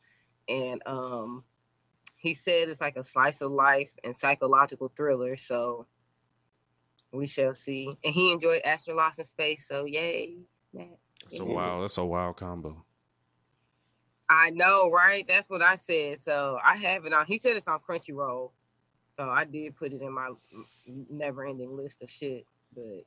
And 0.47 0.81
um 0.85 1.43
he 2.21 2.33
said 2.35 2.69
it's 2.69 2.79
like 2.79 2.95
a 2.97 3.03
slice 3.03 3.41
of 3.41 3.51
life 3.51 3.91
and 4.03 4.15
psychological 4.15 4.91
thriller. 4.95 5.35
So 5.37 5.87
we 7.11 7.25
shall 7.27 7.55
see. 7.55 7.97
And 8.03 8.13
he 8.13 8.31
enjoyed 8.31 8.61
Astro 8.63 8.95
Lost 8.95 9.17
in 9.19 9.25
Space. 9.25 9.67
So 9.67 9.85
yay, 9.85 10.37
Matt. 10.71 10.99
that's 11.23 11.39
a 11.39 11.43
Yeah. 11.43 11.51
wild 11.53 11.83
that's 11.83 11.97
a 11.97 12.05
wild 12.05 12.37
combo. 12.37 12.85
I 14.29 14.51
know, 14.51 14.89
right? 14.89 15.27
That's 15.27 15.49
what 15.49 15.61
I 15.61 15.75
said. 15.75 16.19
So 16.19 16.57
I 16.63 16.77
have 16.77 17.05
it 17.05 17.11
on. 17.13 17.25
He 17.25 17.37
said 17.37 17.57
it's 17.57 17.67
on 17.67 17.79
Crunchyroll. 17.79 18.51
So 19.17 19.27
I 19.29 19.43
did 19.43 19.75
put 19.75 19.91
it 19.91 20.01
in 20.01 20.13
my 20.13 20.29
never 20.87 21.45
ending 21.45 21.75
list 21.75 22.01
of 22.03 22.09
shit. 22.09 22.45
But 22.73 23.03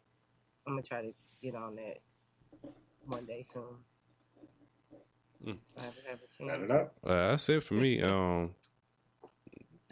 I'm 0.66 0.72
gonna 0.74 0.82
try 0.82 1.02
to 1.02 1.14
get 1.40 1.54
on 1.54 1.76
that 1.76 2.00
one 3.06 3.24
day 3.26 3.42
soon. 3.44 3.76
Mm. 5.46 5.58
I 5.78 5.80
haven't 5.82 6.04
had 6.06 6.18
a 6.18 6.46
Got 6.46 6.58
chance. 6.58 6.62
it 6.64 6.70
up. 6.70 6.94
Uh, 7.04 7.08
that's 7.30 7.48
it 7.48 7.62
for 7.62 7.74
me. 7.74 8.02
Um, 8.02 8.54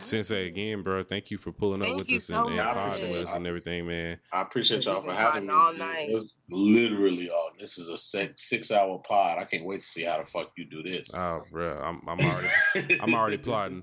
Sensei 0.04 0.46
again, 0.46 0.82
bro. 0.82 1.02
Thank 1.02 1.30
you 1.30 1.38
for 1.38 1.52
pulling 1.52 1.82
up 1.82 1.96
with 1.96 2.10
us 2.10 2.24
so 2.24 2.48
and, 2.48 2.58
and 2.58 2.70
podding 2.70 3.08
with 3.08 3.28
us 3.28 3.34
and 3.34 3.46
everything, 3.46 3.86
man. 3.86 4.18
I 4.32 4.42
appreciate 4.42 4.84
y'all 4.84 5.02
for 5.02 5.12
having 5.12 5.46
me. 5.46 5.52
all 5.52 5.72
night. 5.72 6.10
It 6.10 6.14
was 6.14 6.34
literally 6.50 7.30
all. 7.30 7.50
This 7.58 7.78
is 7.78 7.88
a 7.88 7.96
six 7.96 8.48
six 8.48 8.70
hour 8.70 8.98
pod. 8.98 9.38
I 9.38 9.44
can't 9.44 9.64
wait 9.64 9.80
to 9.80 9.86
see 9.86 10.04
how 10.04 10.18
the 10.18 10.26
fuck 10.26 10.52
you 10.56 10.64
do 10.64 10.82
this. 10.82 11.14
Oh, 11.14 11.42
bro, 11.50 11.78
I'm 11.78 12.00
I'm 12.08 12.20
already 12.74 13.00
I'm 13.00 13.14
already 13.14 13.38
plotting. 13.38 13.82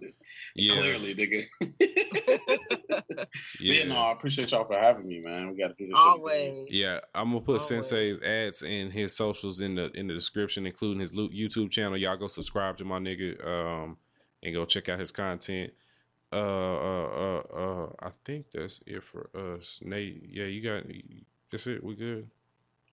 Yeah, 0.56 0.74
Clearly, 0.74 1.16
nigga. 1.16 1.46
yeah. 1.80 3.28
yeah. 3.60 3.84
no, 3.86 3.96
I 3.96 4.12
appreciate 4.12 4.52
y'all 4.52 4.66
for 4.66 4.78
having 4.78 5.08
me, 5.08 5.20
man. 5.20 5.52
We 5.52 5.58
got 5.58 5.70
to 5.70 5.74
do 5.78 5.88
this 5.88 5.98
always. 5.98 6.68
Yeah, 6.70 7.00
I'm 7.14 7.30
gonna 7.30 7.42
put 7.42 7.62
Always. 7.62 7.68
Sensei's 7.68 8.20
ads 8.22 8.62
and 8.64 8.92
his 8.92 9.16
socials 9.16 9.62
in 9.62 9.76
the 9.76 9.92
in 9.92 10.08
the 10.08 10.14
description, 10.14 10.66
including 10.66 11.00
his 11.00 11.12
YouTube 11.14 11.72
channel. 11.72 11.98
Y'all 11.98 12.18
go 12.18 12.28
subscribe 12.28 12.78
to 12.78 12.86
my 12.86 13.00
nigga, 13.00 13.46
um, 13.48 13.98
and 14.44 14.54
go 14.54 14.66
check 14.66 14.90
out 14.90 15.00
his 15.00 15.12
content. 15.12 15.72
Uh, 16.32 16.36
uh, 16.36 17.08
uh, 17.08 17.42
uh, 17.56 17.90
I 18.02 18.10
think 18.24 18.52
that's 18.52 18.82
it 18.86 19.04
for 19.04 19.30
us. 19.36 19.80
Nate, 19.84 20.24
yeah, 20.30 20.46
you 20.46 20.62
got 20.62 20.84
That's 21.52 21.68
it. 21.68 21.84
We 21.84 21.96
good. 21.96 22.30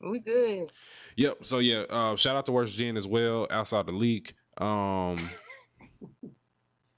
We 0.01 0.21
good. 0.21 0.73
Yep. 1.17 1.45
So 1.45 1.59
yeah, 1.59 1.85
uh, 1.91 2.17
shout 2.17 2.37
out 2.37 2.47
to 2.47 2.53
Worst 2.53 2.77
Gen 2.77 2.97
as 2.97 3.07
well. 3.07 3.47
Outside 3.51 3.87
the 3.87 3.93
leak. 3.93 4.35
Um, 4.59 5.19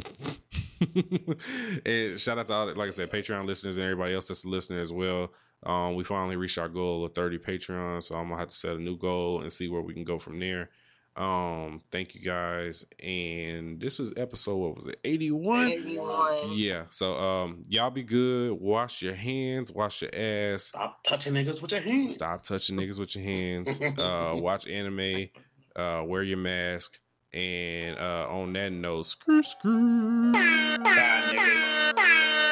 and 1.85 2.19
shout 2.19 2.39
out 2.39 2.47
to 2.47 2.53
all, 2.53 2.67
like 2.75 2.87
I 2.87 2.91
said, 2.91 3.11
Patreon 3.11 3.45
listeners 3.45 3.77
and 3.77 3.83
everybody 3.83 4.13
else 4.15 4.27
that's 4.27 4.45
listening 4.45 4.79
as 4.79 4.91
well. 4.91 5.31
Um, 5.63 5.95
we 5.95 6.03
finally 6.03 6.35
reached 6.35 6.57
our 6.57 6.69
goal 6.69 7.05
of 7.05 7.13
30 7.13 7.39
Patreon, 7.39 8.03
so 8.03 8.15
I'm 8.15 8.29
gonna 8.29 8.39
have 8.39 8.49
to 8.49 8.55
set 8.55 8.75
a 8.75 8.79
new 8.79 8.97
goal 8.97 9.41
and 9.41 9.51
see 9.51 9.67
where 9.67 9.81
we 9.81 9.93
can 9.93 10.03
go 10.03 10.19
from 10.19 10.39
there. 10.39 10.69
Um, 11.15 11.81
thank 11.91 12.13
you 12.13 12.21
guys. 12.21 12.85
And 13.01 13.79
this 13.79 13.99
is 13.99 14.11
episode 14.17 14.57
what 14.57 14.75
was 14.75 14.87
it? 14.87 14.99
81? 15.03 15.67
81. 15.69 16.51
Yeah. 16.53 16.83
So 16.89 17.15
um 17.15 17.63
y'all 17.69 17.89
be 17.89 18.03
good. 18.03 18.51
Wash 18.59 19.01
your 19.01 19.13
hands, 19.13 19.71
wash 19.71 20.01
your 20.01 20.13
ass. 20.13 20.63
Stop 20.65 21.03
touching 21.03 21.33
niggas 21.33 21.61
with 21.61 21.71
your 21.71 21.81
hands. 21.81 22.15
Stop 22.15 22.43
touching 22.43 22.77
niggas 22.77 22.99
with 22.99 23.15
your 23.15 23.23
hands. 23.23 23.79
Uh, 23.97 24.35
watch 24.35 24.67
anime. 24.67 25.29
Uh, 25.75 26.03
wear 26.05 26.21
your 26.23 26.37
mask. 26.37 26.99
And 27.33 27.97
uh, 27.97 28.27
on 28.29 28.53
that 28.53 28.71
note, 28.71 29.07
screw 29.07 29.41
screw. 29.43 30.31
Bye, 30.33 30.79
niggas. 31.33 32.51